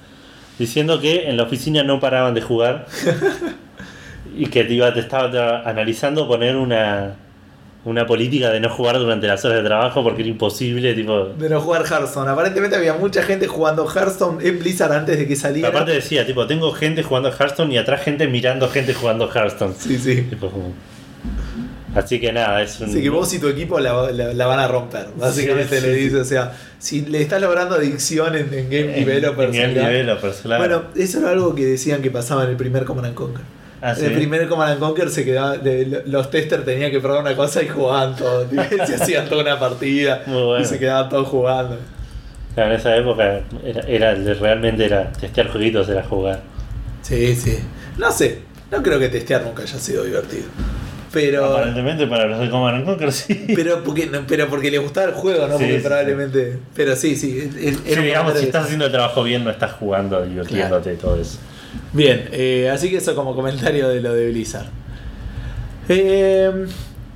Diciendo 0.57 1.01
que 1.01 1.27
en 1.29 1.35
la 1.37 1.43
oficina 1.43 1.83
no 1.83 1.99
paraban 1.99 2.33
de 2.33 2.41
jugar 2.41 2.85
y 4.37 4.47
que 4.47 4.63
te, 4.63 4.73
iba, 4.73 4.93
te 4.93 4.99
estaba 4.99 5.61
analizando 5.67 6.27
poner 6.27 6.55
una, 6.55 7.15
una 7.85 8.05
política 8.05 8.49
de 8.51 8.59
no 8.59 8.69
jugar 8.69 8.97
durante 8.99 9.27
las 9.27 9.43
horas 9.45 9.57
de 9.59 9.63
trabajo 9.63 10.03
porque 10.03 10.21
era 10.21 10.29
imposible. 10.29 10.93
Tipo, 10.93 11.25
De 11.25 11.49
no 11.49 11.59
jugar 11.61 11.83
Hearthstone. 11.89 12.29
Aparentemente 12.29 12.75
había 12.75 12.93
mucha 12.93 13.23
gente 13.23 13.47
jugando 13.47 13.87
Hearthstone 13.89 14.47
en 14.47 14.59
Blizzard 14.59 14.91
antes 14.91 15.17
de 15.17 15.27
que 15.27 15.35
saliera. 15.35 15.69
aparte 15.69 15.91
decía, 15.91 16.25
tipo, 16.25 16.45
tengo 16.47 16.71
gente 16.71 17.03
jugando 17.03 17.29
Hearthstone 17.31 17.73
y 17.73 17.77
atrás 17.77 18.01
gente 18.03 18.27
mirando 18.27 18.67
gente 18.69 18.93
jugando 18.93 19.29
Hearthstone. 19.33 19.73
Sí, 19.77 19.97
sí. 19.97 20.21
Tipo, 20.29 20.49
como- 20.49 20.73
Así 21.95 22.19
que 22.19 22.33
nada, 22.33 22.61
es 22.63 22.79
un... 22.79 22.89
Así 22.89 23.01
que 23.03 23.09
vos 23.09 23.31
y 23.33 23.39
tu 23.39 23.47
equipo 23.47 23.79
la, 23.79 24.11
la- 24.11 24.33
la 24.33 24.45
van 24.47 24.59
a 24.59 24.67
romper. 24.67 25.07
Básicamente 25.15 25.79
Sí, 25.79 25.85
le 25.87 25.93
sí, 25.95 25.99
dice, 26.05 26.17
o 26.17 26.25
sea, 26.25 26.53
si 26.79 27.01
le 27.01 27.21
estás 27.21 27.39
logrando 27.41 27.75
adicción 27.75 28.35
en, 28.35 28.51
en 28.53 28.69
Game 28.69 28.97
en- 28.97 29.05
Developers. 29.05 29.55
en 29.55 29.75
Game 29.75 30.17
claro. 30.41 30.57
Bueno, 30.57 30.83
eso 30.95 31.19
era 31.19 31.29
algo 31.29 31.53
que 31.53 31.65
decían 31.65 32.01
que 32.01 32.09
pasaba 32.09 32.45
en 32.45 32.49
el 32.51 32.55
primer 32.57 32.83
Command 32.85 33.07
and 33.07 33.15
Conquer. 33.15 33.43
Ah, 33.81 33.93
¿sí? 33.93 34.05
el 34.05 34.13
primer 34.13 34.47
Command 34.47 34.71
and 34.71 34.79
Conquer 34.79 35.09
se 35.09 35.23
quedaba, 35.25 35.57
de- 35.57 36.03
los 36.07 36.31
testers 36.31 36.65
tenían 36.65 36.89
que 36.89 36.99
probar 36.99 37.21
una 37.21 37.35
cosa 37.35 37.61
y 37.61 37.67
jugaban 37.67 38.15
todo. 38.15 38.47
se 38.87 38.95
hacían 38.95 39.29
toda 39.29 39.41
una 39.43 39.59
partida 39.59 40.23
bueno. 40.25 40.59
y 40.61 40.65
se 40.65 40.79
quedaban 40.79 41.09
todos 41.09 41.27
jugando. 41.27 41.77
Claro, 42.55 42.71
en 42.71 42.79
esa 42.79 42.95
época 42.95 43.41
era, 43.63 43.81
era 43.87 44.13
realmente 44.15 44.85
era 44.85 45.11
testear 45.11 45.49
jueguitos, 45.51 45.89
era 45.89 46.03
jugar. 46.03 46.41
Sí, 47.01 47.35
sí. 47.35 47.59
No 47.97 48.11
sé, 48.11 48.39
no 48.71 48.81
creo 48.81 48.97
que 48.99 49.09
testear 49.09 49.43
nunca 49.43 49.63
haya 49.63 49.77
sido 49.77 50.03
divertido. 50.03 50.45
Pero. 51.13 51.45
Aparentemente 51.45 52.07
para 52.07 52.25
los 52.25 52.39
de 52.39 52.49
Command 52.49 52.77
and 52.77 52.85
Conquer 52.85 53.11
sí. 53.11 53.45
Pero 53.55 53.83
porque, 53.83 54.09
pero 54.27 54.49
porque 54.49 54.71
le 54.71 54.79
gustaba 54.79 55.07
el 55.07 55.13
juego, 55.13 55.47
¿no? 55.47 55.57
Sí, 55.57 55.63
porque 55.63 55.77
sí, 55.77 55.85
probablemente. 55.85 56.57
Pero 56.75 56.95
sí, 56.95 57.15
sí. 57.15 57.49
era 57.85 58.01
digamos, 58.01 58.33
si 58.37 58.45
estás 58.45 58.65
haciendo 58.65 58.87
el 58.87 58.91
trabajo 58.91 59.23
bien, 59.23 59.43
no 59.43 59.51
estás 59.51 59.73
jugando, 59.73 60.21
divirtiéndote 60.25 60.93
y 60.93 60.97
todo 60.97 61.21
eso. 61.21 61.37
Bien, 61.93 62.27
eh, 62.31 62.69
así 62.73 62.89
que 62.89 62.97
eso 62.97 63.15
como 63.15 63.35
comentario 63.35 63.89
de 63.89 64.01
lo 64.01 64.13
de 64.13 64.29
Blizzard. 64.29 64.65
Eh, 65.87 66.65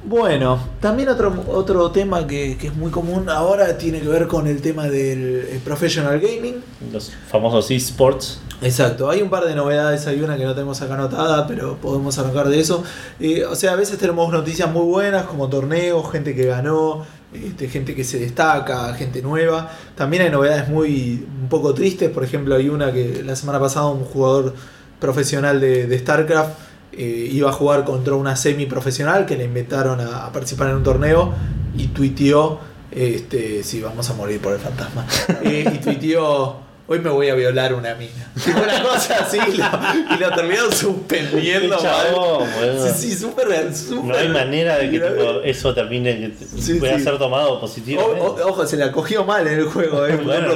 bueno, 0.06 0.60
también 0.80 1.10
otro, 1.10 1.44
otro 1.48 1.90
tema 1.91 2.26
que, 2.28 2.57
que 2.57 2.68
es 2.68 2.76
muy 2.76 2.91
común 2.91 3.30
ahora 3.30 3.78
tiene 3.78 3.99
que 3.99 4.07
ver 4.07 4.28
con 4.28 4.48
el 4.48 4.61
tema 4.61 4.86
del 4.86 5.48
eh, 5.49 5.60
professional 5.64 6.19
gaming. 6.19 6.61
Los 6.94 7.11
famosos 7.30 7.72
esports. 7.72 8.41
Exacto, 8.60 9.08
hay 9.10 9.22
un 9.22 9.30
par 9.30 9.46
de 9.46 9.54
novedades, 9.54 10.08
hay 10.08 10.20
una 10.22 10.36
que 10.36 10.44
no 10.44 10.54
tenemos 10.54 10.82
acá 10.82 10.96
anotada, 10.96 11.46
pero 11.46 11.78
podemos 11.78 12.18
arrancar 12.18 12.50
de 12.50 12.60
eso. 12.60 12.84
Eh, 13.20 13.46
o 13.46 13.56
sea, 13.56 13.74
a 13.74 13.76
veces 13.76 14.00
tenemos 14.00 14.32
noticias 14.32 14.72
muy 14.72 14.84
buenas 14.84 15.26
como 15.26 15.48
torneos, 15.48 16.12
gente 16.12 16.34
que 16.34 16.46
ganó, 16.46 17.06
este, 17.34 17.70
gente 17.70 17.94
que 17.94 18.04
se 18.04 18.20
destaca, 18.20 18.92
gente 18.96 19.22
nueva. 19.22 19.70
También 19.96 20.24
hay 20.24 20.32
novedades 20.32 20.70
muy 20.70 21.28
un 21.40 21.50
poco 21.50 21.76
tristes, 21.76 22.10
por 22.10 22.24
ejemplo 22.24 22.56
hay 22.56 22.68
una 22.70 22.92
que 22.92 23.22
la 23.24 23.36
semana 23.36 23.60
pasada 23.60 23.88
un 23.88 24.04
jugador 24.06 24.56
profesional 25.00 25.62
de, 25.62 25.86
de 25.86 26.00
StarCraft 26.00 26.58
eh, 26.94 27.30
iba 27.32 27.52
a 27.52 27.54
jugar 27.54 27.84
contra 27.84 28.16
una 28.16 28.36
semi-profesional 28.36 29.28
que 29.28 29.38
le 29.38 29.44
invitaron 29.44 30.00
a, 30.00 30.26
a 30.26 30.32
participar 30.32 30.70
en 30.70 30.78
un 30.78 30.84
torneo 30.84 31.32
y 31.78 31.90
tuiteó, 31.90 32.60
este, 32.90 33.62
sí, 33.62 33.82
vamos 33.82 34.10
a 34.10 34.16
morir 34.16 34.42
por 34.42 34.54
el 34.54 34.60
fantasma, 34.60 35.06
Eh, 35.44 35.72
y 35.76 35.78
tuiteó... 35.78 36.66
Hoy 36.90 37.00
me 37.00 37.10
voy 37.10 37.28
a 37.28 37.36
violar 37.36 37.74
una 37.74 37.96
mina. 37.96 38.32
Tipo 38.46 38.60
una 38.62 38.82
cosa 38.82 39.18
así 39.20 39.38
y 39.38 39.58
lo, 39.58 40.16
y 40.16 40.20
lo 40.20 40.34
terminaron 40.34 40.72
suspendiendo. 40.72 41.78
Chabón. 41.78 42.48
Sí, 42.96 43.10
sí, 43.12 43.16
súper, 43.18 43.76
súper. 43.76 44.06
No 44.06 44.16
hay 44.16 44.30
manera 44.30 44.78
de 44.78 44.90
que 44.90 45.00
tipo, 45.00 45.42
eso 45.44 45.74
termine, 45.74 46.34
que 46.38 46.62
Sí, 46.62 46.76
pueda 46.76 46.98
sí. 46.98 47.04
ser 47.04 47.18
tomado 47.18 47.54
O- 47.56 47.60
positivamente. 47.62 48.22
o- 48.22 48.48
ojo, 48.48 48.66
se 48.66 48.78
la 48.78 48.92
cogió 48.94 49.26
mal 49.26 49.46
en 49.48 49.60
el 49.60 49.66
juego, 49.66 50.06
eh, 50.08 50.14
porque 50.24 50.26
Bueno. 50.26 50.54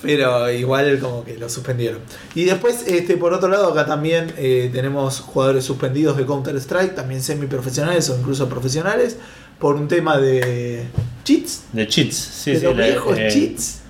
Pero 0.00 0.50
igual 0.52 0.98
como 1.00 1.24
que 1.24 1.36
lo 1.36 1.48
suspendieron. 1.48 1.98
Y 2.36 2.44
después, 2.44 2.86
este, 2.86 3.16
por 3.16 3.32
otro 3.32 3.48
lado, 3.48 3.72
acá 3.72 3.84
también 3.86 4.32
eh, 4.36 4.70
tenemos 4.72 5.18
jugadores 5.18 5.64
suspendidos 5.64 6.16
de 6.16 6.24
Counter 6.26 6.54
Strike, 6.56 6.94
también 6.94 7.20
semi-profesionales 7.22 8.08
o 8.10 8.16
incluso 8.16 8.48
profesionales, 8.48 9.16
por 9.58 9.74
un 9.74 9.88
tema 9.88 10.16
de 10.18 10.84
cheats. 11.24 11.62
De 11.72 11.88
cheats, 11.88 12.14
sí, 12.16 12.52
de 12.52 12.58
sí. 12.60 12.64
los 12.66 12.76
la- 12.76 12.84
viejos 12.86 13.18
eh, 13.18 13.28
cheats. 13.32 13.80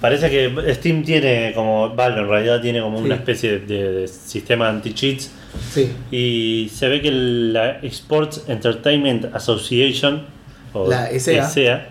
Parece 0.00 0.28
que 0.30 0.74
Steam 0.74 1.02
tiene 1.04 1.52
como, 1.54 1.88
Valve 1.94 2.20
en 2.20 2.28
realidad 2.28 2.60
tiene 2.60 2.80
como 2.80 2.98
Sí. 2.98 3.04
una 3.04 3.14
especie 3.14 3.58
de, 3.60 3.92
de 3.92 4.08
sistema 4.08 4.68
anti-cheats 4.68 5.30
Sí. 5.72 5.90
y 6.10 6.68
se 6.72 6.88
ve 6.88 7.00
que 7.00 7.10
la 7.10 7.78
Sports 7.82 8.44
Entertainment 8.48 9.34
Association, 9.34 10.22
o 10.74 10.88
La 10.88 11.10
ESEA. 11.10 11.88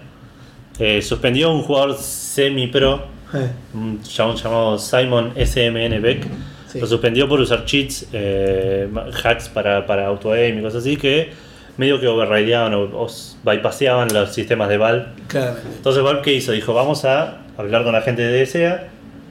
eh, 0.80 1.02
suspendió 1.02 1.48
a 1.50 1.54
un 1.56 1.62
jugador 1.64 1.98
semi-pro, 1.98 3.14
Eh, 3.34 3.50
un 3.74 4.02
chabón 4.04 4.36
llamado 4.38 4.78
Simon 4.78 5.34
SMN 5.36 6.00
Beck, 6.00 6.26
Sí. 6.68 6.80
lo 6.80 6.86
suspendió 6.88 7.28
por 7.28 7.40
usar 7.42 7.66
cheats, 7.66 8.08
eh, 8.14 8.88
hacks 9.24 9.50
para, 9.50 9.86
para 9.86 10.06
auto-aim 10.08 10.60
y 10.60 10.62
cosas 10.62 10.82
así 10.84 10.96
que 10.96 11.32
medio 11.78 12.00
que 12.00 12.08
overrideaban 12.08 12.74
o, 12.74 12.84
o 12.84 13.08
bypasseaban 13.44 14.14
los 14.14 14.34
sistemas 14.34 14.70
de 14.70 14.78
Valve. 14.78 15.06
claramente. 15.28 15.68
Entonces 15.78 16.04
Valve 16.04 16.22
qué 16.22 16.34
hizo? 16.34 16.52
Dijo, 16.52 16.74
vamos 16.74 17.06
a 17.06 17.40
hablar 17.58 17.84
con 17.84 17.94
la 17.94 18.02
gente 18.02 18.22
de 18.22 18.42
ESEA 18.42 18.88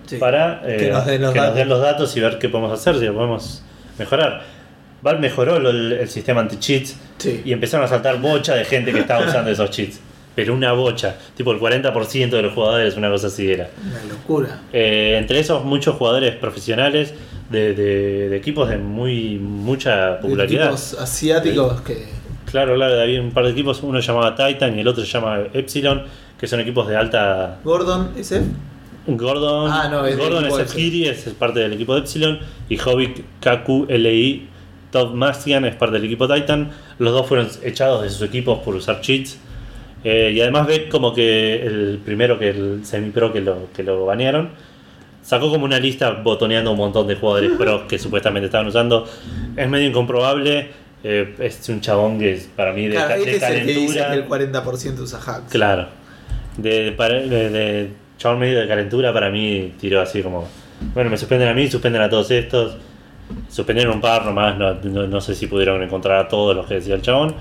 Sí. 0.06 0.16
para 0.16 0.60
eh, 0.66 0.76
Que 0.78 0.90
nos 0.90 1.06
den 1.06 1.22
los 1.22 1.32
que 1.32 1.38
nos 1.38 1.46
datos. 1.46 1.56
den 1.56 1.68
los 1.70 1.80
datos 1.80 2.16
y 2.16 2.20
ver 2.20 2.38
qué 2.38 2.50
podemos 2.50 2.72
hacer, 2.78 2.98
si 2.98 3.06
lo 3.06 3.14
podemos 3.14 3.62
mejorar. 3.98 4.42
Valve 5.00 5.20
mejoró 5.20 5.58
lo- 5.58 5.70
el, 5.70 5.92
el 5.92 6.08
sistema 6.10 6.42
anti-cheats 6.42 6.94
Sí. 7.16 7.40
y 7.44 7.52
empezaron 7.52 7.86
a 7.86 7.88
saltar 7.88 8.20
bocha 8.20 8.54
de 8.54 8.64
gente 8.66 8.92
que 8.92 8.98
estaba 9.00 9.24
usando 9.26 9.50
esos 9.50 9.70
cheats. 9.70 10.00
Pero 10.34 10.52
una 10.52 10.72
bocha, 10.72 11.16
tipo 11.36 11.52
el 11.52 11.58
40% 11.60 12.28
de 12.36 12.42
los 12.42 12.52
jugadores, 12.52 12.96
una 12.96 13.08
cosa 13.08 13.28
así 13.28 13.50
era. 13.50 13.70
Una 13.82 14.04
locura. 14.12 14.60
Eh, 14.72 15.16
entre 15.18 15.38
esos, 15.40 15.64
muchos 15.64 15.94
jugadores 15.96 16.34
profesionales 16.36 17.14
de, 17.50 17.72
de- 17.72 18.28
de 18.28 18.36
equipos 18.36 18.68
de 18.68 18.76
muy 18.78 19.36
mucha 19.38 20.18
popularidad. 20.20 20.64
Equipos 20.66 20.94
asiáticos 21.00 21.80
que. 21.82 22.04
Claro, 22.54 22.76
claro, 22.76 23.00
había 23.00 23.20
un 23.20 23.32
par 23.32 23.46
de 23.46 23.50
equipos, 23.50 23.82
uno 23.82 24.00
se 24.00 24.06
llamaba 24.06 24.36
Titan 24.36 24.78
y 24.78 24.80
el 24.82 24.86
otro 24.86 25.04
se 25.04 25.10
llama 25.10 25.40
Epsilon, 25.52 26.04
que 26.38 26.46
son 26.46 26.60
equipos 26.60 26.86
de 26.86 26.96
alta. 26.96 27.58
Gordon, 27.64 28.12
¿ese? 28.16 28.42
Gordon, 29.08 29.68
Ah, 29.72 29.88
no, 29.90 30.06
es 30.06 30.16
Gordon 30.16 30.44
es. 30.46 30.72
Kiri, 30.72 31.08
es 31.08 31.24
parte 31.36 31.58
del 31.58 31.72
equipo 31.72 31.94
de 31.94 32.02
Epsilon, 32.02 32.38
y 32.68 32.78
Hobbit 32.78 33.24
KQLI 33.40 34.48
Todd 34.92 35.14
Mastian 35.14 35.64
es 35.64 35.74
parte 35.74 35.94
del 35.94 36.04
equipo 36.04 36.32
Titan. 36.32 36.70
Los 37.00 37.12
dos 37.12 37.26
fueron 37.26 37.48
echados 37.64 38.04
de 38.04 38.10
sus 38.10 38.22
equipos 38.22 38.60
por 38.60 38.76
usar 38.76 39.00
cheats. 39.00 39.36
Eh, 40.04 40.30
y 40.36 40.40
además 40.40 40.68
ve 40.68 40.88
como 40.88 41.12
que 41.12 41.60
el 41.66 41.98
primero 42.04 42.38
que 42.38 42.50
el 42.50 42.86
semi-pro 42.86 43.32
que 43.32 43.40
lo, 43.40 43.66
que 43.74 43.82
lo 43.82 44.06
banearon 44.06 44.50
sacó 45.22 45.50
como 45.50 45.64
una 45.64 45.80
lista 45.80 46.10
botoneando 46.10 46.70
un 46.70 46.76
montón 46.78 47.08
de 47.08 47.16
jugadores 47.16 47.50
pro 47.58 47.88
que 47.88 47.98
supuestamente 47.98 48.46
estaban 48.46 48.68
usando. 48.68 49.08
Es 49.56 49.68
medio 49.68 49.88
incomprobable. 49.88 50.83
Eh, 51.04 51.34
es 51.38 51.68
un 51.68 51.80
chabón 51.80 52.18
que 52.18 52.32
es 52.32 52.48
para 52.56 52.72
mí 52.72 52.88
de, 52.88 52.96
Claro, 52.96 53.14
este 53.14 53.30
de 53.30 53.36
es 53.36 53.42
el 53.42 53.66
que 53.66 53.94
calentura. 53.96 54.14
el 54.14 54.52
40% 54.52 54.98
usa 55.00 55.20
hacks. 55.20 55.50
Claro. 55.52 55.86
De, 56.56 56.90
de, 56.92 57.50
de 57.50 57.90
chabón 58.18 58.38
medio 58.40 58.58
de 58.60 58.66
calentura 58.66 59.12
para 59.12 59.30
mí 59.30 59.74
tiró 59.80 60.00
así 60.00 60.22
como, 60.22 60.48
bueno, 60.94 61.10
me 61.10 61.16
suspenden 61.16 61.48
a 61.48 61.54
mí, 61.54 61.68
suspenden 61.68 62.02
a 62.02 62.08
todos 62.08 62.30
estos. 62.30 62.76
Suspendieron 63.50 63.94
un 63.94 64.00
par 64.00 64.24
nomás, 64.26 64.56
no, 64.58 64.74
no, 64.74 65.06
no 65.06 65.20
sé 65.20 65.34
si 65.34 65.46
pudieron 65.46 65.82
encontrar 65.82 66.18
a 66.18 66.28
todos 66.28 66.54
los 66.54 66.66
que 66.66 66.74
decía 66.74 66.94
el 66.94 67.02
chabón. 67.02 67.34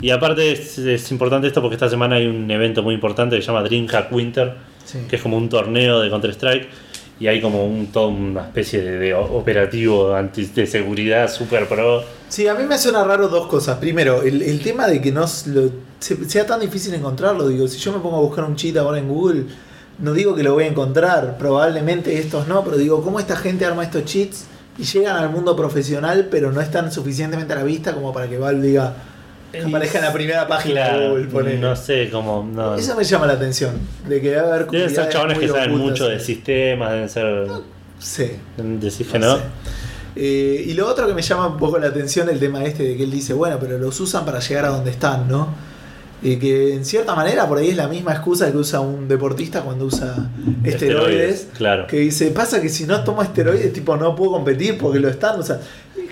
Y 0.00 0.10
aparte 0.10 0.52
es, 0.52 0.76
es 0.78 1.10
importante 1.12 1.46
esto 1.46 1.62
porque 1.62 1.74
esta 1.76 1.88
semana 1.88 2.16
hay 2.16 2.26
un 2.26 2.50
evento 2.50 2.82
muy 2.82 2.94
importante 2.94 3.36
que 3.36 3.42
se 3.42 3.46
llama 3.46 3.62
DreamHack 3.62 4.12
Winter, 4.12 4.52
Sí. 4.84 4.98
que 5.08 5.16
es 5.16 5.22
como 5.22 5.38
un 5.38 5.48
torneo 5.48 6.00
de 6.00 6.10
Counter-Strike. 6.10 6.68
Y 7.24 7.26
hay 7.26 7.40
como 7.40 7.64
un, 7.64 7.86
toda 7.86 8.08
una 8.08 8.42
especie 8.42 8.82
de, 8.82 9.14
operativo 9.14 10.14
de 10.14 10.66
seguridad 10.66 11.32
super 11.32 11.66
pro. 11.66 12.04
Sí, 12.28 12.46
a 12.48 12.54
mí 12.54 12.64
me 12.64 12.76
suena 12.76 13.02
raro 13.02 13.28
dos 13.28 13.46
cosas. 13.46 13.78
Primero, 13.78 14.20
el, 14.20 14.60
tema 14.60 14.86
de 14.86 15.00
que 15.00 15.10
no 15.10 15.26
sea 15.26 16.46
tan 16.46 16.60
difícil 16.60 16.92
encontrarlo. 16.92 17.48
Digo, 17.48 17.66
si 17.66 17.78
yo 17.78 17.94
me 17.94 18.00
pongo 18.00 18.18
a 18.18 18.20
buscar 18.20 18.44
un 18.44 18.56
cheat 18.56 18.76
ahora 18.76 18.98
en 18.98 19.08
Google, 19.08 19.44
no 20.00 20.12
digo 20.12 20.34
que 20.34 20.42
lo 20.42 20.52
voy 20.52 20.64
a 20.64 20.66
encontrar. 20.66 21.38
Probablemente 21.38 22.18
estos 22.18 22.46
no, 22.46 22.62
pero 22.62 22.76
digo, 22.76 23.02
¿cómo 23.02 23.18
esta 23.18 23.36
gente 23.36 23.64
arma 23.64 23.84
estos 23.84 24.04
cheats 24.04 24.44
y 24.76 24.82
llegan 24.82 25.16
al 25.16 25.30
mundo 25.30 25.56
profesional, 25.56 26.28
pero 26.30 26.52
no 26.52 26.60
están 26.60 26.92
suficientemente 26.92 27.54
a 27.54 27.56
la 27.56 27.64
vista 27.64 27.94
como 27.94 28.12
para 28.12 28.28
que 28.28 28.36
Valve 28.36 28.66
diga 28.66 28.96
aparezca 29.62 29.98
en 29.98 30.04
la 30.04 30.12
primera 30.12 30.46
página 30.46 30.88
de 30.96 31.08
Google? 31.08 31.26
ponele? 31.26 31.58
no 31.58 31.76
sé 31.76 32.08
cómo. 32.10 32.48
No, 32.50 32.74
Eso 32.74 32.94
me 32.96 33.04
llama 33.04 33.26
la 33.26 33.34
atención. 33.34 33.74
De 34.08 34.20
que 34.20 34.30
debe 34.30 34.40
haber 34.40 34.66
Deben 34.66 34.90
ser 34.90 35.08
chabones 35.08 35.38
que 35.38 35.48
saben 35.48 35.70
ocultas 35.70 35.90
mucho 35.90 36.08
de 36.08 36.20
sistemas, 36.20 36.92
deben 36.92 37.08
ser. 37.08 37.48
Sí. 37.98 38.30
Decís 38.56 39.06
que 39.06 39.18
No 39.18 39.26
no. 39.26 39.36
sé. 39.36 39.42
Eh, 40.16 40.64
y 40.68 40.74
lo 40.74 40.86
otro 40.86 41.06
que 41.06 41.14
me 41.14 41.22
llama 41.22 41.48
un 41.48 41.56
poco 41.56 41.78
la 41.78 41.88
atención 41.88 42.28
el 42.28 42.38
tema 42.38 42.64
este 42.64 42.84
de 42.84 42.96
que 42.96 43.02
él 43.02 43.10
dice, 43.10 43.32
bueno, 43.32 43.58
pero 43.60 43.78
los 43.78 43.98
usan 44.00 44.24
para 44.24 44.38
llegar 44.38 44.64
a 44.66 44.68
donde 44.68 44.90
están, 44.90 45.28
¿no? 45.28 45.48
Y 46.22 46.36
que 46.36 46.72
en 46.74 46.84
cierta 46.84 47.14
manera 47.14 47.46
por 47.46 47.58
ahí 47.58 47.70
es 47.70 47.76
la 47.76 47.88
misma 47.88 48.12
excusa 48.12 48.50
que 48.50 48.56
usa 48.56 48.80
un 48.80 49.08
deportista 49.08 49.60
cuando 49.62 49.86
usa 49.86 50.30
esteroides. 50.62 51.48
Claro. 51.56 51.86
Que 51.86 51.98
dice, 51.98 52.30
pasa 52.30 52.62
que 52.62 52.68
si 52.70 52.84
no 52.86 53.04
tomo 53.04 53.22
esteroides, 53.22 53.72
tipo, 53.72 53.96
no 53.96 54.14
puedo 54.16 54.32
competir 54.32 54.78
porque 54.78 55.00
lo 55.00 55.08
están. 55.08 55.38
O 55.38 55.42
sea, 55.42 55.60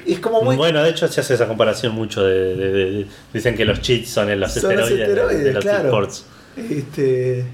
es 0.07 0.19
como 0.21 0.43
muy... 0.43 0.57
Bueno, 0.57 0.83
de 0.83 0.91
hecho 0.91 1.07
se 1.09 1.21
hace 1.21 1.35
esa 1.35 1.47
comparación 1.49 1.95
mucho 1.95 2.23
de, 2.25 2.57
de- 2.57 2.73
de- 2.73 2.91
de- 2.91 3.07
dicen 3.33 3.55
que 3.57 3.65
los 3.65 3.81
cheats 3.81 4.09
son 4.11 4.31
en 4.31 4.41
los 4.41 4.53
Son 4.53 4.75
los 4.77 4.91
esteroides, 4.91 4.99
de- 4.99 5.15
de, 5.15 5.51
esteroides, 5.51 5.55
los 5.55 5.65
claro. 5.65 6.09
Este, 6.57 7.45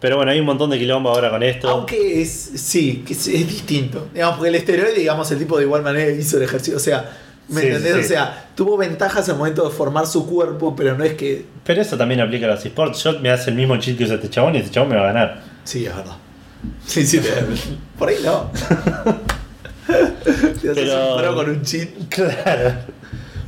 Pero 0.00 0.16
bueno, 0.16 0.30
hay 0.32 0.40
un 0.40 0.46
montón 0.46 0.70
de 0.70 0.78
quilombo 0.78 1.10
ahora 1.10 1.30
con 1.30 1.42
esto. 1.42 1.68
aunque 1.68 2.22
es, 2.22 2.30
sí, 2.56 3.02
que 3.06 3.12
es, 3.12 3.26
es 3.28 3.46
distinto. 3.48 4.08
Digamos, 4.14 4.36
porque 4.36 4.48
el 4.50 4.54
esteroide, 4.56 4.94
digamos, 4.94 5.30
el 5.30 5.38
tipo 5.38 5.56
de 5.58 5.64
igual 5.64 5.82
manera 5.82 6.10
hizo 6.10 6.36
el 6.38 6.42
ejercicio. 6.44 6.76
O 6.76 6.80
sea, 6.80 7.10
¿me 7.48 7.60
Sí, 7.60 7.66
entendés? 7.68 7.94
sí. 7.94 8.00
O 8.00 8.08
sea, 8.16 8.48
tuvo 8.54 8.76
ventajas 8.76 9.28
al 9.28 9.36
momento 9.36 9.68
de 9.68 9.74
formar 9.74 10.06
su 10.06 10.26
cuerpo, 10.26 10.74
pero 10.76 10.96
no 10.96 11.04
es 11.04 11.14
que 11.14 11.44
Pero 11.64 11.82
eso 11.82 11.96
también 11.96 12.20
aplica 12.20 12.46
a 12.46 12.50
los 12.50 12.64
esports. 12.64 13.02
Yo 13.04 13.18
me 13.20 13.30
hace 13.30 13.50
el 13.50 13.56
mismo 13.56 13.76
cheat 13.76 13.98
que 13.98 14.04
usa 14.04 14.14
este 14.16 14.30
chabón 14.30 14.54
y 14.54 14.58
este 14.58 14.70
chabón 14.70 14.88
me 14.90 14.96
va 14.96 15.02
a 15.02 15.06
ganar. 15.06 15.42
Sí, 15.64 15.84
es 15.86 15.94
verdad. 15.94 16.16
Sí, 16.86 17.06
sí, 17.06 17.20
por 17.98 18.08
ahí 18.08 18.16
no. 18.24 18.50
Te 20.74 20.80
haces 20.82 20.94
Pero- 21.16 21.30
un 21.30 21.34
con 21.36 21.50
un 21.50 21.62
cheat. 21.62 21.88
Claro. 22.08 22.74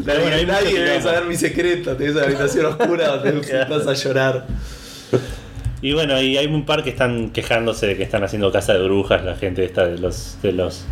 Pero 0.05 0.21
bueno, 0.23 0.53
Nadie 0.53 0.79
debe 0.81 1.03
saber 1.03 1.25
mi 1.25 1.37
secreto. 1.37 1.97
Tenés 1.97 2.15
una 2.15 2.25
habitación 2.25 2.67
oscura 2.67 3.17
donde 3.17 3.41
Claro. 3.49 3.77
estás 3.79 3.87
a 3.87 3.95
llorar. 4.05 4.47
Y 5.81 5.93
bueno, 5.93 6.21
y 6.21 6.37
hay 6.37 6.47
un 6.47 6.67
par 6.67 6.83
que 6.83 6.91
están 6.91 7.31
quejándose 7.31 7.87
de 7.87 7.97
que 7.97 8.03
están 8.03 8.25
haciendo 8.25 8.51
casa 8.51 8.73
de 8.75 8.81
brujas, 8.83 9.25
la 9.25 9.37
gente 9.37 9.65
esta 9.65 9.87
de 9.87 9.97
los, 9.97 10.37
de 10.43 10.51
los 10.51 10.83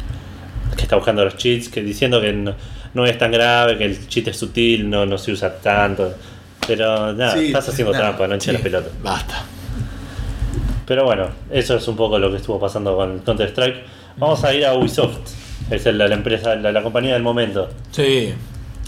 que 0.77 0.83
está 0.83 0.95
buscando 0.95 1.25
los 1.25 1.37
cheats, 1.37 1.69
que 1.69 1.83
diciendo 1.83 2.21
que 2.21 2.33
no, 2.33 2.55
no 2.95 3.05
es 3.05 3.19
tan 3.19 3.33
grave, 3.33 3.77
que 3.79 3.85
el 3.85 4.07
cheat 4.07 4.29
es 4.29 4.37
sutil, 4.37 4.89
no, 4.89 5.05
no 5.05 5.19
se 5.19 5.33
usa 5.33 5.53
tanto. 5.57 6.15
Pero 6.69 7.13
nada, 7.15 7.33
Sí, 7.35 7.47
estás 7.47 7.69
haciendo 7.69 7.93
nada, 7.95 8.05
trampa, 8.11 8.29
no 8.29 8.35
hinches 8.35 8.47
sí. 8.53 8.53
la 8.53 8.63
pelota. 8.63 8.89
Basta. 9.03 9.43
Pero 10.87 11.05
bueno, 11.05 11.31
eso 11.51 11.77
es 11.77 11.89
un 11.89 11.97
poco 11.97 12.17
lo 12.21 12.31
que 12.31 12.37
estuvo 12.37 12.61
pasando 12.61 12.95
con 12.97 13.19
Counter 13.21 13.49
Strike. 13.49 13.77
Vamos 14.19 14.45
a 14.45 14.55
ir 14.55 14.65
a 14.65 14.73
Ubisoft, 14.75 15.19
es 15.71 15.85
la, 15.87 16.09
la 16.09 16.15
empresa, 16.15 16.55
la, 16.57 16.73
la 16.73 16.83
compañía 16.83 17.15
del 17.15 17.23
momento. 17.23 17.69
Sí. 17.91 18.33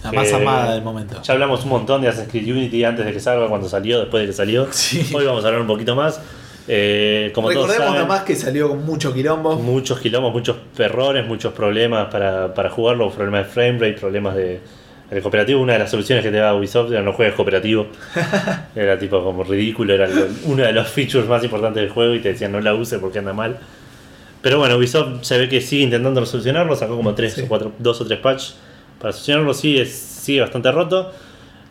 La 0.05 0.12
más 0.12 0.28
Eh, 0.28 0.35
amada 0.36 0.74
del 0.74 0.82
momento. 0.82 1.20
Ya 1.23 1.32
hablamos 1.35 1.65
un 1.65 1.70
montón 1.70 2.03
de 2.03 2.09
Assassin's 2.09 2.31
Creed 2.31 2.51
Unity 2.53 2.85
antes 2.85 3.05
de 3.05 3.12
que 3.12 3.20
salga, 3.20 3.49
cuando 3.49 3.69
salió, 3.69 3.99
después 4.01 4.23
de 4.23 4.27
que 4.28 4.32
salió. 4.32 4.69
Sí. 4.73 5.11
Hoy 5.15 5.24
vamos 5.24 5.45
a 5.45 5.49
hablar 5.49 5.61
un 5.62 5.66
poquito 5.66 5.95
más. 5.97 6.20
Eh, 6.70 7.32
como 7.35 7.49
todos 7.51 7.62
Recordemos 7.66 7.95
saben, 7.95 8.09
nomás 8.09 8.23
que 8.24 8.36
salió 8.36 8.69
con 8.69 8.85
mucho 8.85 9.12
quilombo. 9.15 9.57
muchos 9.57 9.99
quilombos, 10.01 10.32
muchos 10.32 10.57
errores, 10.78 11.27
muchos 11.27 11.53
problemas 11.55 12.09
para, 12.12 12.53
para 12.53 12.69
jugarlo, 12.70 13.11
problemas 13.11 13.47
de 13.47 13.53
frame 13.53 13.73
rate, 13.78 13.95
problemas 13.99 14.36
de, 14.36 14.61
del 15.11 15.23
cooperativo. 15.23 15.62
Una 15.62 15.73
de 15.73 15.78
las 15.81 15.90
soluciones 15.90 16.23
que 16.23 16.31
te 16.31 16.36
daba 16.36 16.57
Ubisoft 16.59 16.93
era 16.93 17.01
no 17.03 17.15
juegues 17.15 17.35
cooperativo. 17.35 17.86
era 18.77 18.99
tipo 18.99 19.24
como 19.24 19.43
ridículo, 19.45 19.95
era 19.95 20.09
uno 20.45 20.62
de 20.62 20.73
los 20.73 20.86
features 20.89 21.27
más 21.27 21.43
importantes 21.43 21.82
del 21.82 21.90
juego 21.90 22.15
y 22.15 22.20
te 22.20 22.28
decían 22.35 22.53
no 22.53 22.61
la 22.61 22.74
use 22.74 22.99
porque 22.99 23.19
anda 23.19 23.32
mal. 23.32 23.57
Pero 24.43 24.59
bueno, 24.59 24.77
Ubisoft 24.77 25.23
se 25.24 25.36
ve 25.39 25.48
que 25.48 25.60
sigue 25.60 25.82
intentando 25.82 26.24
solucionarlo, 26.24 26.77
sacó 26.77 26.97
como 26.97 27.15
tres 27.15 27.35
Sí. 27.35 27.43
o 27.43 27.48
cuatro, 27.48 27.73
dos 27.78 28.01
o 28.01 28.06
tres 28.06 28.19
patches 28.20 28.55
para 29.01 29.12
solucionarlo, 29.12 29.52
sigue, 29.55 29.85
sigue 29.86 30.40
bastante 30.40 30.70
roto. 30.73 31.12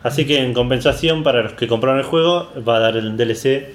Así 0.02 0.26
que 0.26 0.38
en 0.42 0.54
compensación 0.54 1.22
para 1.22 1.42
los 1.42 1.52
que 1.54 1.66
compraron 1.66 1.98
el 1.98 2.04
juego 2.04 2.48
va 2.66 2.76
a 2.76 2.80
dar 2.80 2.96
el 2.96 3.16
DLC 3.16 3.74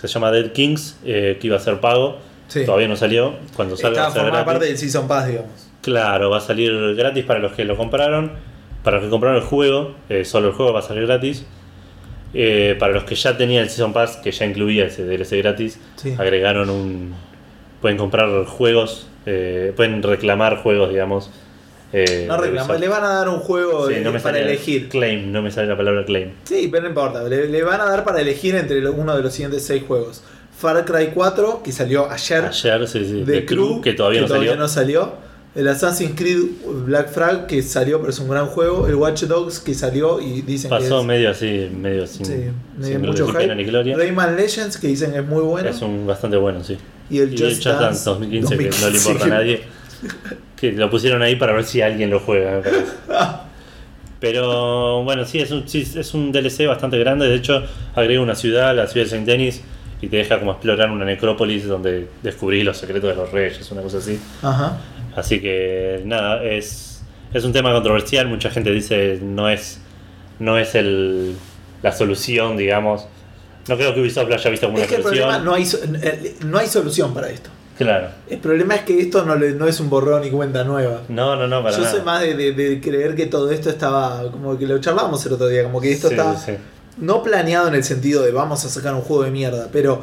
que 0.00 0.08
se 0.08 0.08
llama 0.08 0.30
Dead 0.32 0.52
Kings, 0.52 0.98
eh, 1.04 1.38
que 1.40 1.46
iba 1.46 1.56
a 1.56 1.60
ser 1.60 1.80
pago. 1.80 2.18
Sí. 2.48 2.64
Todavía 2.66 2.88
no 2.88 2.96
salió. 2.96 3.34
Cuando 3.56 3.76
salga 3.76 4.02
va 4.02 4.08
Está 4.08 4.10
a 4.10 4.10
ser 4.12 4.20
formada 4.22 4.42
gratis. 4.44 4.52
parte 4.52 4.66
del 4.66 4.78
Season 4.78 5.08
Pass, 5.08 5.26
digamos. 5.28 5.68
Claro, 5.80 6.28
va 6.30 6.38
a 6.38 6.40
salir 6.40 6.94
gratis 6.96 7.24
para 7.24 7.38
los 7.40 7.52
que 7.52 7.64
lo 7.64 7.76
compraron. 7.76 8.32
Para 8.82 8.96
los 8.96 9.04
que 9.06 9.10
compraron 9.10 9.38
el 9.40 9.44
juego, 9.44 9.94
eh, 10.08 10.24
solo 10.24 10.48
el 10.48 10.54
juego 10.54 10.72
va 10.72 10.80
a 10.80 10.82
salir 10.82 11.06
gratis. 11.06 11.46
Eh, 12.34 12.76
para 12.78 12.92
los 12.92 13.04
que 13.04 13.14
ya 13.14 13.36
tenían 13.36 13.62
el 13.62 13.68
Season 13.70 13.92
Pass, 13.92 14.16
que 14.16 14.32
ya 14.32 14.44
incluía 14.46 14.86
ese 14.86 15.04
DLC 15.04 15.38
gratis, 15.38 15.78
Sí. 15.96 16.14
agregaron 16.18 16.68
un. 16.70 17.14
Pueden 17.82 17.98
comprar 17.98 18.44
juegos, 18.46 19.06
eh, 19.26 19.72
pueden 19.76 20.02
reclamar 20.02 20.62
juegos, 20.62 20.88
digamos. 20.90 21.30
eh, 21.92 22.24
No 22.26 22.36
de 22.36 22.42
reclama, 22.46 22.64
Ubisoft. 22.74 22.80
le 22.80 22.88
van 22.88 23.04
a 23.04 23.08
dar 23.16 23.28
un 23.28 23.40
juego 23.40 23.88
Sí, 23.88 23.94
eh, 23.96 24.00
no 24.00 24.12
me 24.12 24.20
para 24.20 24.38
elegir. 24.38 24.88
Claim, 24.88 25.30
no 25.30 25.42
me 25.42 25.50
sale 25.50 25.66
la 25.66 25.76
palabra 25.76 26.04
claim. 26.06 26.30
Sí, 26.44 26.68
pero 26.70 26.84
no 26.84 26.88
importa. 26.88 27.22
Le, 27.24 27.48
le 27.48 27.62
van 27.62 27.80
a 27.82 27.84
dar 27.84 28.02
para 28.04 28.20
elegir 28.22 28.54
entre 28.54 28.88
uno 28.88 29.14
de 29.14 29.22
los 29.22 29.32
siguientes 29.34 29.62
seis 29.66 29.82
juegos. 29.86 30.22
Far 30.56 30.84
Cry 30.86 31.08
4, 31.12 31.60
que 31.64 31.72
salió 31.72 32.08
ayer. 32.10 32.44
Ayer, 32.44 32.88
sí, 32.88 33.04
sí. 33.04 33.22
The 33.26 33.32
The 33.40 33.46
Crew, 33.46 33.80
que 33.82 33.92
todavía 33.94 34.20
no 34.22 34.28
salió. 34.28 34.56
no 34.56 34.68
salió. 34.68 35.32
El 35.54 35.68
Assassin's 35.68 36.12
Creed 36.16 36.38
Black 36.86 37.10
Flag, 37.10 37.46
que 37.46 37.60
salió, 37.62 37.98
pero 37.98 38.08
es 38.10 38.18
un 38.20 38.28
gran 38.30 38.46
juego. 38.46 38.86
El 38.86 38.94
Watch 38.94 39.24
Dogs, 39.24 39.60
que 39.60 39.74
salió 39.74 40.18
y 40.18 40.40
dicen 40.40 40.70
Pasó 40.70 40.94
que 40.96 41.00
es, 41.00 41.06
medio 41.06 41.30
así, 41.30 41.68
medio 41.78 42.06
sin, 42.06 42.24
sí, 42.24 42.32
sin, 42.80 43.00
mucho 43.02 43.26
sin 43.26 43.34
gloria. 43.34 43.94
hype. 43.94 43.96
Rayman 43.96 44.34
Legends, 44.36 44.78
que 44.78 44.86
dicen 44.86 45.12
que 45.12 45.18
es 45.18 45.26
muy 45.26 45.42
bueno. 45.42 45.68
Es 45.68 45.82
un 45.82 46.06
bastante 46.06 46.38
bueno, 46.38 46.64
sí. 46.64 46.78
Y 47.12 47.18
el 47.18 47.34
Y 47.34 47.36
Just, 47.36 47.66
el 47.66 47.72
Dance 47.72 47.84
Dance 47.84 48.10
2015, 48.10 48.58
que 48.58 48.70
no 48.80 48.90
le 48.90 48.96
importa 48.96 49.24
a 49.24 49.28
nadie. 49.28 49.62
Que 50.56 50.72
lo 50.72 50.90
pusieron 50.90 51.22
ahí 51.22 51.36
para 51.36 51.52
ver 51.52 51.64
si 51.64 51.82
alguien 51.82 52.08
lo 52.08 52.20
juega, 52.20 52.60
me. 52.60 52.70
Pero 54.18 55.02
bueno, 55.02 55.24
sí 55.24 55.40
es, 55.40 55.50
un, 55.50 55.68
sí, 55.68 55.86
es 55.96 56.14
un 56.14 56.32
DLC 56.32 56.66
bastante 56.66 56.96
grande. 56.98 57.28
De 57.28 57.34
hecho, 57.34 57.64
agrega 57.94 58.20
una 58.20 58.36
ciudad, 58.36 58.74
la 58.74 58.86
ciudad 58.86 59.06
de 59.06 59.10
Saint 59.10 59.26
Denis, 59.26 59.62
y 60.00 60.06
te 60.06 60.16
deja 60.16 60.38
como 60.38 60.52
explorar 60.52 60.90
una 60.90 61.04
necrópolis 61.04 61.66
donde 61.66 62.08
descubrís 62.22 62.64
los 62.64 62.76
secretos 62.78 63.10
de 63.10 63.16
los 63.16 63.30
reyes, 63.30 63.70
una 63.72 63.82
cosa 63.82 63.98
así. 63.98 64.18
Ajá. 64.42 64.78
Así 65.14 65.40
que 65.40 66.00
nada, 66.04 66.42
es, 66.44 67.02
es 67.34 67.44
un 67.44 67.52
tema 67.52 67.72
controversial. 67.72 68.28
Mucha 68.28 68.50
gente 68.50 68.70
dice 68.70 69.18
no 69.20 69.48
es, 69.50 69.80
no 70.38 70.56
es 70.56 70.74
el, 70.74 71.34
la 71.82 71.92
solución, 71.92 72.56
digamos. 72.56 73.06
No 73.68 73.76
creo 73.76 73.94
que 73.94 74.00
Ubisoft 74.00 74.28
lo 74.28 74.34
haya 74.34 74.50
visto 74.50 74.66
como 74.66 74.78
Es 74.78 74.82
una 74.84 74.88
que 74.88 74.96
el 74.96 75.02
solución. 75.02 75.28
problema 75.28 75.44
no 75.44 75.54
hay, 75.54 75.68
eh, 76.02 76.36
no 76.44 76.58
hay 76.58 76.66
solución 76.66 77.14
para 77.14 77.30
esto. 77.30 77.50
Claro. 77.78 78.08
El 78.28 78.38
problema 78.38 78.74
es 78.76 78.82
que 78.82 79.00
esto 79.00 79.24
no, 79.24 79.34
le- 79.34 79.52
no 79.52 79.66
es 79.66 79.80
un 79.80 79.88
borrón 79.88 80.24
y 80.24 80.30
cuenta 80.30 80.62
nueva. 80.64 81.02
No, 81.08 81.36
no, 81.36 81.46
no, 81.48 81.62
para 81.62 81.74
Yo 81.76 81.82
nada. 81.82 81.90
soy 81.92 82.02
más 82.02 82.20
de, 82.20 82.34
de- 82.34 82.52
de 82.52 82.80
creer 82.80 83.14
que 83.14 83.26
todo 83.26 83.50
esto 83.50 83.70
estaba, 83.70 84.30
como 84.30 84.58
que 84.58 84.66
lo 84.66 84.78
charlábamos 84.78 85.24
el 85.26 85.32
otro 85.32 85.48
día, 85.48 85.64
como 85.64 85.80
que 85.80 85.90
esto 85.92 86.08
Sí, 86.08 86.14
está 86.14 86.36
sí. 86.36 86.52
no 86.98 87.22
planeado 87.22 87.68
en 87.68 87.74
el 87.74 87.82
sentido 87.84 88.22
de 88.22 88.30
vamos 88.32 88.64
a 88.64 88.68
sacar 88.68 88.94
un 88.94 89.00
juego 89.00 89.22
de 89.24 89.30
mierda, 89.30 89.68
pero 89.72 90.02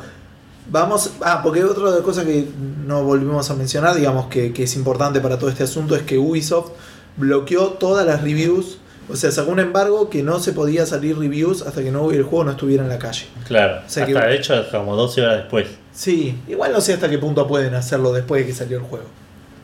vamos, 0.71 1.11
ah, 1.21 1.41
porque 1.43 1.63
otra 1.63 1.85
de 1.89 1.95
las 1.97 2.01
cosas 2.01 2.25
que 2.25 2.45
no 2.85 3.03
volvimos 3.03 3.49
a 3.49 3.55
mencionar, 3.55 3.95
digamos 3.95 4.27
que, 4.27 4.51
que 4.51 4.63
es 4.63 4.75
importante 4.75 5.19
para 5.21 5.37
todo 5.37 5.49
este 5.49 5.63
asunto, 5.63 5.95
es 5.95 6.01
que 6.03 6.17
Ubisoft 6.17 6.71
bloqueó 7.17 7.69
todas 7.73 8.05
las 8.05 8.21
reviews, 8.23 8.77
o 9.09 9.15
sea, 9.15 9.31
sacó 9.31 9.51
un 9.51 9.59
embargo 9.59 10.09
que 10.09 10.21
no 10.23 10.39
se 10.39 10.53
podía 10.53 10.85
salir 10.85 11.17
reviews 11.17 11.61
hasta 11.63 11.81
que 11.83 11.91
no, 11.91 12.11
el 12.11 12.23
juego 12.23 12.45
no 12.45 12.51
estuviera 12.51 12.83
en 12.83 12.89
la 12.89 12.99
calle. 12.99 13.25
Claro. 13.47 13.81
O 13.85 13.89
sea 13.89 14.03
Hasta 14.05 14.21
que- 14.21 14.27
de 14.27 14.35
hecho 14.35 14.65
como 14.71 14.95
12 14.95 15.21
horas 15.21 15.37
después. 15.37 15.67
Sí, 15.93 16.37
igual 16.47 16.71
no 16.71 16.79
sé 16.81 16.93
hasta 16.93 17.09
qué 17.09 17.17
punto 17.17 17.47
pueden 17.47 17.73
hacerlo 17.73 18.13
después 18.13 18.41
de 18.41 18.47
que 18.47 18.53
salió 18.53 18.77
el 18.77 18.83
juego. 18.83 19.05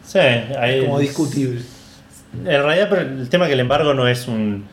Sí, 0.05 0.19
ahí 0.19 0.81
Como 0.81 0.99
discutible. 0.99 1.61
En 2.33 2.45
realidad, 2.63 2.87
pero 2.89 3.01
el 3.01 3.29
tema 3.29 3.45
es 3.45 3.49
que 3.49 3.53
el 3.53 3.59
embargo 3.61 3.93
no 3.93 4.07
es 4.07 4.27
un 4.27 4.65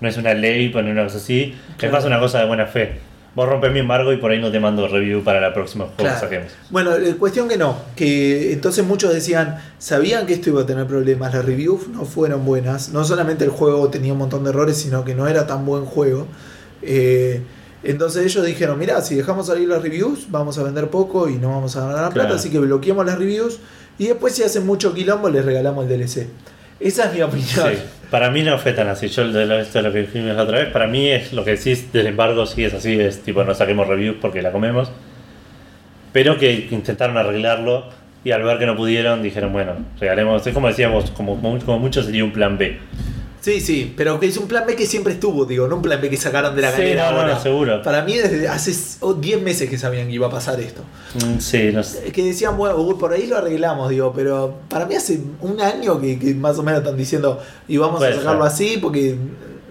no 0.00 0.08
es 0.08 0.16
una 0.16 0.32
ley, 0.32 0.70
poner 0.70 0.92
una 0.92 1.04
cosa 1.04 1.18
así, 1.18 1.54
Claro. 1.76 1.88
es 1.88 1.92
más 1.92 2.04
una 2.06 2.18
cosa 2.18 2.38
de 2.40 2.46
buena 2.46 2.64
fe. 2.66 2.98
Vos 3.34 3.48
rompes 3.48 3.72
mi 3.72 3.78
embargo 3.78 4.12
y 4.12 4.16
por 4.16 4.32
ahí 4.32 4.40
no 4.40 4.50
te 4.50 4.58
mando 4.58 4.88
review 4.88 5.22
para 5.22 5.40
la 5.40 5.54
próxima 5.54 5.84
juego 5.84 5.96
Claro. 5.98 6.14
que 6.16 6.20
saquemos. 6.26 6.52
Bueno, 6.70 6.98
la 6.98 7.14
cuestión 7.14 7.48
que 7.48 7.56
no, 7.56 7.76
que 7.94 8.52
entonces 8.52 8.84
muchos 8.84 9.12
decían, 9.14 9.58
sabían 9.78 10.26
que 10.26 10.32
esto 10.34 10.50
iba 10.50 10.62
a 10.62 10.66
tener 10.66 10.86
problemas, 10.86 11.32
las 11.32 11.44
reviews 11.44 11.86
no 11.88 12.04
fueron 12.04 12.44
buenas, 12.44 12.88
no 12.88 13.04
solamente 13.04 13.44
el 13.44 13.50
juego 13.50 13.88
tenía 13.88 14.12
un 14.12 14.18
montón 14.18 14.42
de 14.42 14.50
errores, 14.50 14.76
sino 14.78 15.04
que 15.04 15.14
no 15.14 15.28
era 15.28 15.46
tan 15.46 15.64
buen 15.64 15.84
juego. 15.84 16.26
Eh, 16.82 17.40
entonces 17.82 18.26
ellos 18.26 18.44
dijeron, 18.44 18.78
mira, 18.78 19.00
si 19.00 19.14
dejamos 19.14 19.46
salir 19.46 19.68
las 19.68 19.80
reviews, 19.82 20.26
vamos 20.30 20.58
a 20.58 20.62
vender 20.64 20.88
poco 20.90 21.28
y 21.28 21.36
no 21.36 21.50
vamos 21.50 21.76
a 21.76 21.80
ganar 21.86 21.96
plata, 22.12 22.12
Claro. 22.12 22.34
así 22.34 22.50
que 22.50 22.58
bloqueemos 22.58 23.06
las 23.06 23.18
reviews 23.18 23.58
y 23.98 24.08
después 24.08 24.34
si 24.34 24.42
hacen 24.42 24.66
mucho 24.66 24.92
quilombo 24.92 25.30
les 25.30 25.44
regalamos 25.44 25.86
el 25.88 25.98
DLC. 25.98 26.26
Esa 26.80 27.04
es 27.06 27.14
mi 27.14 27.22
opinión. 27.22 27.48
Sí, 27.48 27.78
para 28.10 28.30
mí 28.30 28.42
no 28.42 28.58
fue 28.58 28.72
tan 28.72 28.88
así. 28.88 29.08
Yo, 29.08 29.30
de 29.30 29.46
lo- 29.46 29.58
esto 29.58 29.78
es 29.78 29.84
lo 29.84 29.92
que 29.92 30.00
dijimos 30.02 30.36
otra 30.36 30.58
vez, 30.58 30.68
para 30.68 30.86
mí 30.86 31.08
es 31.08 31.32
lo 31.32 31.44
que 31.44 31.52
decís 31.52 31.92
del 31.92 32.08
embargo, 32.08 32.46
sí 32.46 32.64
es 32.64 32.74
así, 32.74 32.98
es 33.00 33.22
tipo 33.22 33.44
no 33.44 33.54
saquemos 33.54 33.86
reviews 33.86 34.16
porque 34.20 34.42
la 34.42 34.52
comemos. 34.52 34.90
Pero 36.12 36.38
que 36.38 36.68
intentaron 36.70 37.16
arreglarlo 37.16 37.84
y 38.24 38.32
al 38.32 38.42
ver 38.42 38.58
que 38.58 38.66
no 38.66 38.76
pudieron 38.76 39.22
dijeron, 39.22 39.52
bueno, 39.52 39.74
regalemos. 39.98 40.46
Es 40.46 40.52
como 40.52 40.68
decíamos, 40.68 41.10
como, 41.12 41.40
como 41.40 41.78
mucho 41.78 42.02
sería 42.02 42.24
un 42.24 42.32
plan 42.32 42.58
B. 42.58 42.78
Sí, 43.40 43.60
sí, 43.60 43.94
pero 43.96 44.18
es 44.20 44.36
un 44.36 44.46
plan 44.48 44.64
B 44.66 44.76
que 44.76 44.84
siempre 44.84 45.14
estuvo, 45.14 45.46
digo, 45.46 45.66
no 45.66 45.76
un 45.76 45.82
plan 45.82 45.98
B 46.00 46.10
que 46.10 46.16
sacaron 46.18 46.54
de 46.54 46.60
la 46.60 46.70
Sí, 46.72 46.78
galera 46.82 47.06
no, 47.06 47.12
no, 47.12 47.20
ahora. 47.22 47.34
no, 47.34 47.40
seguro. 47.42 47.82
Para 47.82 48.02
mí 48.02 48.16
desde 48.18 48.46
hace 48.48 48.74
10 49.18 49.40
meses 49.42 49.70
que 49.70 49.78
sabían 49.78 50.08
que 50.08 50.12
iba 50.14 50.26
a 50.26 50.30
pasar 50.30 50.60
esto. 50.60 50.82
Mm, 51.14 51.38
Sí, 51.38 51.70
no 51.72 51.82
sé. 51.82 52.12
que 52.12 52.22
decían, 52.22 52.56
bueno, 52.58 52.76
por 52.98 53.12
ahí 53.14 53.26
lo 53.26 53.38
arreglamos, 53.38 53.88
digo, 53.88 54.12
pero 54.14 54.58
para 54.68 54.84
mí 54.84 54.94
hace 54.94 55.20
un 55.40 55.58
año 55.60 55.98
que, 56.00 56.18
que 56.18 56.34
más 56.34 56.58
o 56.58 56.62
menos 56.62 56.80
están 56.82 56.96
diciendo, 56.98 57.40
y 57.66 57.78
vamos 57.78 57.98
Puede 57.98 58.12
a 58.12 58.16
sacarlo 58.16 58.42
ser. 58.44 58.52
así, 58.52 58.78
porque 58.80 59.16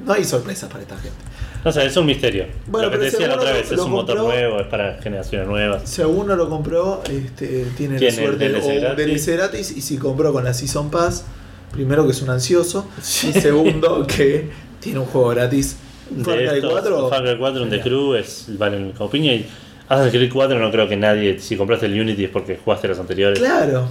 no 0.03 0.13
hay 0.13 0.23
sorpresas 0.25 0.67
para 0.69 0.81
esta 0.81 0.95
gente. 0.97 1.17
No 1.63 1.71
sé, 1.71 1.85
es 1.85 1.95
un 1.97 2.05
misterio. 2.05 2.45
Bueno, 2.67 2.87
lo 2.87 2.91
que 2.93 2.97
te 2.99 3.03
decía 3.11 3.27
la 3.27 3.35
otra 3.35 3.49
lo- 3.51 3.55
vez, 3.57 3.71
es 3.71 3.77
un 3.79 3.91
motor 3.91 4.17
compró- 4.17 4.33
nuevo, 4.33 4.61
es 4.61 4.67
para 4.67 4.93
generaciones 5.01 5.47
nuevas. 5.47 5.81
Si 5.87 6.01
alguno 6.01 6.35
lo 6.35 6.49
compró, 6.49 7.03
este, 7.07 7.67
tiene, 7.77 7.99
la 7.99 8.11
suerte 8.11 8.47
gratis. 8.49 8.95
DLC 9.25 9.33
gratis, 9.35 9.71
y 9.77 9.81
si 9.81 9.97
compró 9.97 10.31
con 10.33 10.43
la 10.45 10.53
Season 10.53 10.89
Pass, 10.89 11.25
primero 11.71 12.05
que 12.05 12.11
es 12.11 12.21
un 12.21 12.29
ansioso, 12.29 12.87
y 12.99 13.01
segundo 13.33 14.05
que 14.07 14.49
tiene 14.79 14.99
un 14.99 15.05
juego 15.05 15.29
gratis. 15.29 15.77
Un 16.15 16.25
Far 16.25 16.37
Cry 16.37 16.45
estos, 16.57 16.71
4. 16.71 17.03
un 17.05 17.09
Far 17.09 17.23
Cry 17.23 17.37
4, 17.37 17.63
un 17.63 17.69
The. 17.69 17.81
Crew, 17.81 18.15
es, 18.15 18.45
valen 18.57 18.91
como 18.93 19.09
piña. 19.09 19.33
Y 19.33 19.45
Assassin's 19.87 20.11
Creed 20.13 20.31
4 20.31 20.59
no 20.59 20.71
creo 20.71 20.87
que 20.87 20.97
nadie, 20.97 21.39
si 21.39 21.55
compraste 21.55 21.85
el 21.85 21.99
Unity 21.99 22.25
es 22.25 22.29
porque 22.31 22.57
jugaste 22.63 22.87
los 22.87 22.99
anteriores. 22.99 23.37
Claro. 23.39 23.87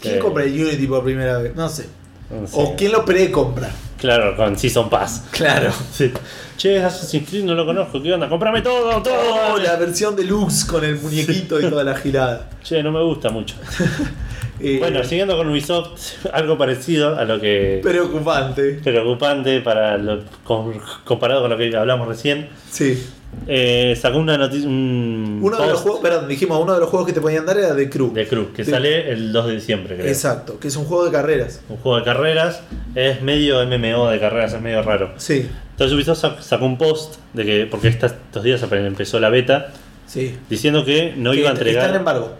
¿Quién 0.00 0.16
Eh. 0.16 0.18
compra 0.18 0.42
el 0.44 0.52
Unity 0.60 0.86
por 0.88 1.04
primera 1.04 1.38
vez? 1.38 1.54
No 1.54 1.68
sé. 1.68 1.86
No 2.30 2.46
sé. 2.46 2.54
O 2.56 2.74
quién 2.76 2.90
lo 2.92 3.04
precompra. 3.04 3.70
Claro, 3.98 4.34
con 4.36 4.58
Season 4.58 4.90
Pass. 4.90 5.26
Claro. 5.30 5.70
Sí. 5.92 6.10
Che, 6.56 6.82
Assassin's 6.82 7.28
Creed 7.28 7.44
no 7.44 7.54
lo 7.54 7.64
conozco, 7.64 8.02
¿qué 8.02 8.12
onda? 8.12 8.28
¡Comprame 8.28 8.60
todo, 8.62 9.00
todo! 9.02 9.14
Oh, 9.54 9.58
la 9.58 9.76
versión 9.76 10.16
deluxe 10.16 10.64
con 10.64 10.84
el 10.84 10.96
muñequito 10.96 11.60
y 11.60 11.70
toda 11.70 11.84
la 11.84 11.94
girada. 11.94 12.50
Che, 12.64 12.82
no 12.82 12.90
me 12.90 13.02
gusta 13.04 13.30
mucho. 13.30 13.54
Eh, 14.62 14.78
Bueno, 14.78 15.02
siguiendo 15.04 15.36
con 15.36 15.48
Ubisoft, 15.48 16.26
algo 16.32 16.56
parecido 16.56 17.16
a 17.18 17.24
lo 17.24 17.40
que... 17.40 17.80
preocupante. 17.82 18.80
Preocupante 18.84 19.60
para 19.60 19.96
lo, 19.98 20.20
con- 20.44 20.80
comparado 21.04 21.42
con 21.42 21.50
lo 21.50 21.56
que 21.58 21.74
hablamos 21.76 22.06
recién. 22.08 22.48
Sí. 22.70 23.02
Eh, 23.46 23.96
sacó 23.98 24.18
una 24.18 24.36
noticia, 24.36 24.68
un 24.68 25.40
Uno 25.42 25.56
de 25.58 25.66
los 25.68 25.80
juegos, 25.80 26.00
perdón, 26.00 26.28
dijimos, 26.28 26.60
uno 26.62 26.74
de 26.74 26.80
los 26.80 26.90
juegos 26.90 27.06
que 27.08 27.14
te 27.14 27.20
podían 27.22 27.46
dar 27.46 27.56
era 27.56 27.74
The 27.74 27.88
Crew. 27.88 28.12
de 28.12 28.28
Crew, 28.28 28.52
que 28.52 28.62
sale 28.62 29.10
el 29.10 29.32
2 29.32 29.46
de 29.46 29.54
diciembre, 29.54 29.96
creo. 29.96 30.06
Exacto, 30.06 30.60
que 30.60 30.68
es 30.68 30.76
un 30.76 30.84
juego 30.84 31.06
de 31.06 31.12
carreras. 31.12 31.62
Un 31.70 31.78
juego 31.78 31.96
de 31.98 32.04
carreras, 32.04 32.62
es 32.94 33.22
medio 33.22 33.64
MMO 33.66 34.10
de 34.10 34.20
carreras, 34.20 34.52
es 34.52 34.60
medio 34.60 34.82
raro. 34.82 35.14
Sí, 35.16 35.48
Entonces 35.70 35.94
Ubisoft 35.96 36.22
sac- 36.22 36.40
sacó 36.40 36.66
un 36.66 36.76
post 36.76 37.16
de 37.32 37.44
que, 37.46 37.66
porque 37.70 37.88
estos 37.88 38.42
días 38.42 38.62
empezó 38.70 39.18
la 39.18 39.30
beta, 39.30 39.72
sí. 40.06 40.36
diciendo 40.50 40.84
que 40.84 41.14
no 41.16 41.30
Que 41.32 41.38
iba 41.38 41.48
a 41.48 41.52
Está 41.54 41.62
en 41.62 41.68
entregar, 41.68 41.96
embargo. 41.96 42.34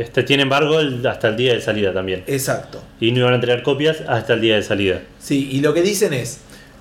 Este, 0.00 0.22
tiene 0.22 0.44
embargo 0.44 0.80
el- 0.80 1.06
hasta 1.06 1.28
el 1.28 1.36
día 1.36 1.54
de 1.54 1.60
salida 1.60 1.92
también. 1.92 2.24
Exacto. 2.26 2.80
Y 3.00 3.12
no 3.12 3.18
iban 3.20 3.32
a 3.32 3.34
entregar 3.36 3.62
copias 3.62 3.98
hasta 4.06 4.34
el 4.34 4.40
día 4.40 4.56
de 4.56 4.62
salida. 4.62 5.00
Sí, 5.18 5.48
y 5.52 5.60
lo 5.60 5.74
que 5.74 5.82
dicen 5.82 6.12
es, 6.12 6.40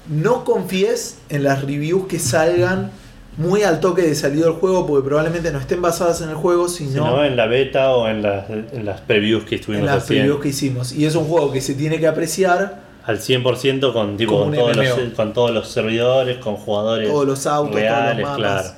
no 0.09 0.43
confíes 0.45 1.17
en 1.29 1.43
las 1.43 1.61
reviews 1.63 2.07
que 2.07 2.19
salgan 2.19 2.91
muy 3.37 3.61
al 3.63 3.79
toque 3.79 4.01
de 4.01 4.15
salida 4.15 4.45
del 4.45 4.53
juego, 4.55 4.87
porque 4.87 5.05
probablemente 5.07 5.51
no 5.51 5.59
estén 5.59 5.79
basadas 5.81 6.21
en 6.21 6.29
el 6.29 6.35
juego, 6.35 6.67
sino, 6.67 6.91
Sino 6.91 7.23
en 7.23 7.35
la 7.35 7.45
beta 7.45 7.91
o 7.91 8.07
en 8.07 8.23
las, 8.23 8.49
en 8.49 8.83
las 8.85 9.01
previews 9.01 9.43
que 9.43 9.55
en 9.55 9.59
estuvimos 9.61 9.85
las 9.85 9.97
haciendo. 10.03 10.23
reviews 10.23 10.41
que 10.41 10.49
hicimos. 10.49 10.91
Y 10.93 11.05
es 11.05 11.13
un 11.15 11.25
juego 11.25 11.51
que 11.51 11.61
se 11.61 11.75
tiene 11.75 11.99
que 11.99 12.07
apreciar, 12.07 12.79
Al 13.05 13.19
100% 13.19 13.93
con, 13.93 14.17
tipo, 14.17 14.39
con, 14.43 14.53
todos 14.55 14.75
los, 14.75 14.99
con 15.15 15.33
todos 15.33 15.51
los 15.51 15.67
servidores, 15.69 16.37
con 16.37 16.55
jugadores 16.55 17.07
todos 17.09 17.27
los 17.27 17.45
autos, 17.45 17.75
reales, 17.75 18.23
todos 18.25 18.39
los 18.39 18.47
mapas. 18.47 18.63
claro. 18.63 18.77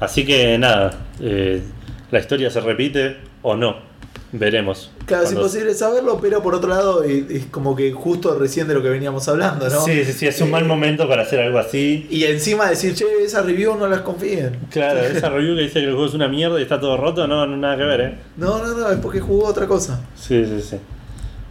Así 0.00 0.24
que 0.24 0.58
nada, 0.58 0.90
eh, 1.20 1.62
la 2.10 2.18
historia 2.18 2.50
se 2.50 2.60
repite 2.60 3.16
o 3.42 3.56
no. 3.56 3.88
Veremos. 4.30 4.90
Claro, 5.06 5.24
es 5.24 5.32
imposible 5.32 5.72
saberlo, 5.72 6.18
pero 6.20 6.42
por 6.42 6.54
otro 6.54 6.68
lado 6.68 7.02
eh, 7.02 7.24
es 7.30 7.46
como 7.46 7.74
que 7.74 7.92
justo 7.92 8.38
recién 8.38 8.68
de 8.68 8.74
lo 8.74 8.82
que 8.82 8.90
veníamos 8.90 9.26
hablando, 9.26 9.66
¿no? 9.70 9.80
Sí, 9.80 10.04
sí, 10.04 10.12
sí, 10.12 10.26
es 10.26 10.38
un 10.42 10.48
Eh, 10.48 10.50
mal 10.50 10.66
momento 10.66 11.08
para 11.08 11.22
hacer 11.22 11.40
algo 11.40 11.58
así. 11.58 12.06
Y 12.10 12.24
encima 12.24 12.68
decir, 12.68 12.94
che, 12.94 13.06
esa 13.24 13.40
review 13.40 13.74
no 13.76 13.88
las 13.88 14.02
confíen. 14.02 14.58
Claro, 14.70 15.00
esa 15.02 15.30
review 15.30 15.56
que 15.56 15.62
dice 15.62 15.80
que 15.80 15.86
el 15.86 15.92
juego 15.92 16.06
es 16.06 16.12
una 16.14 16.28
mierda 16.28 16.58
y 16.58 16.62
está 16.62 16.78
todo 16.78 16.98
roto, 16.98 17.26
no, 17.26 17.46
no 17.46 17.56
nada 17.56 17.78
que 17.78 17.84
ver, 17.84 18.00
¿eh? 18.02 18.18
No, 18.36 18.58
no, 18.58 18.74
no, 18.76 18.90
es 18.90 18.98
porque 18.98 19.20
jugó 19.20 19.46
otra 19.46 19.66
cosa. 19.66 19.98
Sí, 20.14 20.44
sí, 20.44 20.60
sí. 20.60 20.76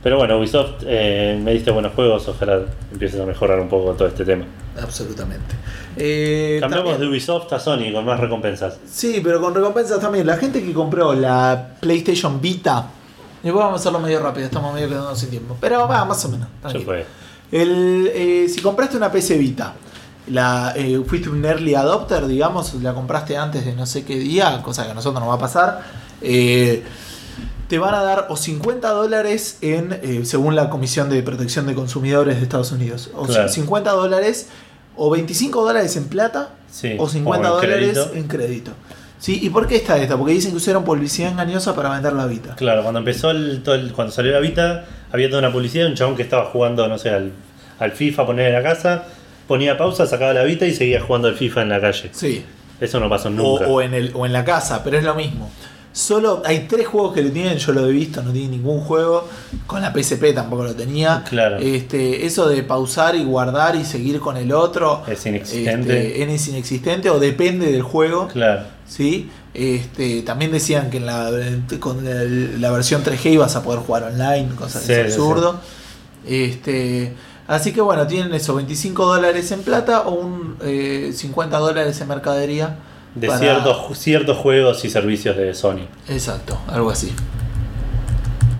Pero 0.03 0.17
bueno, 0.17 0.37
Ubisoft, 0.37 0.83
eh, 0.85 1.39
me 1.43 1.53
diste 1.53 1.71
buenos 1.71 1.93
juegos, 1.93 2.27
ojalá 2.27 2.61
empieces 2.93 3.19
a 3.19 3.25
mejorar 3.25 3.59
un 3.59 3.69
poco 3.69 3.93
todo 3.93 4.07
este 4.07 4.23
tema. 4.23 4.45
Absolutamente. 4.81 5.55
Eh, 5.95 6.57
Cambiamos 6.59 6.91
también- 6.91 7.01
de 7.09 7.15
Ubisoft 7.15 7.51
a 7.53 7.59
Sony 7.59 7.91
con 7.93 8.05
más 8.05 8.19
recompensas. 8.19 8.77
Sí, 8.89 9.19
pero 9.23 9.41
con 9.41 9.53
recompensas 9.55 9.99
también. 9.99 10.25
La 10.27 10.37
gente 10.37 10.63
que 10.63 10.73
compró 10.73 11.13
la 11.13 11.75
PlayStation 11.79 12.39
Vita. 12.41 12.87
Después 13.43 13.63
vamos 13.63 13.79
a 13.79 13.81
hacerlo 13.81 13.99
medio 13.99 14.19
rápido, 14.19 14.45
estamos 14.45 14.73
medio 14.73 14.89
quedando 14.89 15.15
sin 15.15 15.29
tiempo. 15.29 15.55
Pero 15.59 15.87
va, 15.87 16.03
más 16.05 16.23
o 16.25 16.29
menos. 16.29 16.47
El, 17.51 18.11
eh, 18.13 18.47
si 18.49 18.61
compraste 18.61 18.97
una 18.97 19.11
PC 19.11 19.37
Vita, 19.37 19.73
la, 20.27 20.73
eh, 20.75 21.01
fuiste 21.07 21.29
un 21.29 21.43
early 21.45 21.75
adopter, 21.75 22.27
digamos, 22.27 22.73
la 22.75 22.93
compraste 22.93 23.37
antes 23.37 23.65
de 23.65 23.73
no 23.73 23.85
sé 23.85 24.03
qué 24.03 24.17
día, 24.17 24.61
cosa 24.63 24.83
que 24.85 24.91
a 24.91 24.93
nosotros 24.93 25.21
nos 25.21 25.29
va 25.29 25.35
a 25.35 25.39
pasar, 25.39 25.81
eh, 26.21 26.83
te 27.69 27.77
van 27.79 27.93
a 27.93 28.01
dar 28.01 28.27
o 28.29 28.35
50 28.35 28.89
dólares 28.89 29.59
en, 29.61 29.97
eh, 30.01 30.21
según 30.25 30.55
la 30.55 30.69
Comisión 30.69 31.09
de 31.09 31.21
Protección 31.23 31.67
de 31.67 31.75
Consumidores 31.75 32.37
de 32.37 32.43
Estados 32.43 32.71
Unidos, 32.73 33.11
o 33.15 33.25
Claro. 33.25 33.47
50 33.49 33.91
dólares 33.91 34.47
o 34.97 35.09
25 35.09 35.63
dólares 35.65 35.95
en 35.95 36.05
plata 36.09 36.49
Sí, 36.69 36.95
o 36.99 37.07
50 37.07 37.51
o 37.53 37.55
en 37.55 37.61
dólares 37.69 37.91
crédito. 37.93 38.15
en 38.15 38.27
crédito. 38.27 38.71
¿Sí? 39.19 39.39
¿Y 39.41 39.49
por 39.49 39.67
qué 39.67 39.77
está 39.77 39.97
esta? 39.97 40.15
Porque 40.17 40.33
dicen 40.33 40.51
que 40.51 40.57
usaron 40.57 40.83
publicidad 40.83 41.31
engañosa 41.31 41.73
para 41.75 41.89
vender 41.89 42.13
la 42.13 42.27
Vita. 42.27 42.55
Claro, 42.55 42.83
cuando 42.83 42.99
empezó 42.99 43.31
el, 43.31 43.63
todo 43.63 43.73
el- 43.75 43.91
cuando 43.93 44.13
salió 44.13 44.31
la 44.31 44.39
Vita, 44.39 44.85
había 45.11 45.27
toda 45.29 45.39
una 45.39 45.51
publicidad 45.51 45.85
de 45.85 45.89
un 45.91 45.95
chabón 45.95 46.15
que 46.15 46.21
estaba 46.21 46.45
jugando, 46.45 46.87
no 46.87 46.97
sé, 46.99 47.09
al, 47.09 47.31
al 47.79 47.91
FIFA, 47.93 48.25
poner 48.27 48.47
en 48.49 48.53
la 48.53 48.61
casa, 48.63 49.05
ponía 49.47 49.75
pausa, 49.77 50.05
sacaba 50.05 50.33
la 50.33 50.43
Vita 50.43 50.67
y 50.67 50.73
seguía 50.75 51.01
jugando 51.01 51.29
al 51.29 51.35
FIFA 51.35 51.63
en 51.63 51.69
la 51.69 51.81
calle. 51.81 52.09
Sí. 52.11 52.45
Eso 52.79 52.99
no 52.99 53.09
pasó 53.09 53.29
O, 53.29 53.31
nunca. 53.31 53.65
o 53.67 53.81
en 53.81 53.95
el, 53.95 54.11
o 54.13 54.25
en 54.27 54.33
la 54.33 54.45
casa, 54.45 54.83
pero 54.83 54.97
es 54.99 55.03
lo 55.03 55.15
mismo. 55.15 55.49
Solo 55.97 56.43
hay 56.45 56.67
tres 56.69 56.85
juegos 56.85 57.15
que 57.15 57.23
lo 57.23 57.31
tienen, 57.31 57.57
yo 57.57 57.71
lo 57.71 57.87
he 57.87 57.91
visto, 57.91 58.21
no 58.21 58.31
tiene 58.31 58.49
ningún 58.49 58.81
juego. 58.81 59.27
Con 59.65 59.81
la 59.81 59.91
PSP 59.91 60.31
tampoco 60.31 60.63
lo 60.63 60.75
tenía. 60.75 61.23
Claro. 61.27 61.57
Este, 61.57 62.23
eso 62.23 62.47
de 62.47 62.61
pausar 62.61 63.15
y 63.15 63.23
guardar 63.23 63.75
y 63.75 63.83
seguir 63.83 64.19
con 64.19 64.37
el 64.37 64.51
otro. 64.51 65.01
Es 65.07 65.25
inexistente. 65.25 66.21
este, 66.21 66.33
es 66.35 66.47
inexistente 66.49 67.09
o 67.09 67.19
depende 67.19 67.71
del 67.71 67.81
juego. 67.81 68.27
Claro. 68.27 68.61
¿sí? 68.87 69.31
Este, 69.55 70.21
también 70.21 70.51
decían 70.51 70.91
que 70.91 70.97
en 70.97 71.07
la, 71.07 71.31
con 71.79 72.05
la 72.61 72.69
versión 72.69 73.03
3G 73.03 73.31
ibas 73.31 73.55
a 73.55 73.63
poder 73.63 73.79
jugar 73.79 74.03
online, 74.03 74.49
cosas 74.55 74.83
sí, 74.83 74.93
absurdo. 74.93 75.59
Este, 76.27 77.11
así 77.47 77.71
que 77.71 77.81
bueno, 77.81 78.05
tienen 78.05 78.31
eso, 78.35 78.53
25 78.53 79.03
dólares 79.03 79.51
en 79.51 79.63
plata 79.63 80.01
o 80.01 80.13
un 80.13 80.57
eh, 80.61 81.11
50 81.11 81.57
dólares 81.57 81.99
en 82.01 82.07
mercadería. 82.07 82.77
De 83.19 83.27
para- 83.27 83.39
ciertos, 83.39 83.97
ciertos 83.97 84.37
juegos 84.37 84.83
y 84.85 84.89
servicios 84.89 85.35
de 85.37 85.53
Sony. 85.53 85.87
Exacto, 86.09 86.57
algo 86.67 86.89
así. 86.89 87.13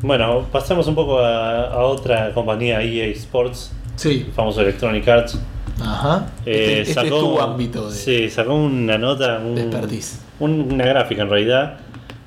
Bueno, 0.02 0.46
pasamos 0.52 0.88
un 0.88 0.96
poco 0.96 1.20
a, 1.20 1.72
a 1.72 1.80
otra 1.80 2.34
compañía, 2.34 2.82
EA 2.82 3.08
Sports, 3.08 3.72
Sí. 3.96 4.26
el 4.28 4.34
famoso 4.34 4.62
Electronic 4.62 5.08
Arts. 5.08 5.38
Ajá. 5.82 6.28
Eh, 6.46 6.80
este, 6.82 6.92
este 6.92 7.02
es 7.04 7.10
tu 7.10 7.40
ámbito 7.40 7.90
de, 7.90 7.96
Sí, 7.96 8.30
sacó 8.30 8.54
una 8.56 8.98
nota, 8.98 9.40
un- 9.44 9.58
expertise. 9.58 10.20
un- 10.40 10.72
una 10.74 10.86
gráfica 10.86 11.24
en 11.24 11.30
realidad, 11.30 11.78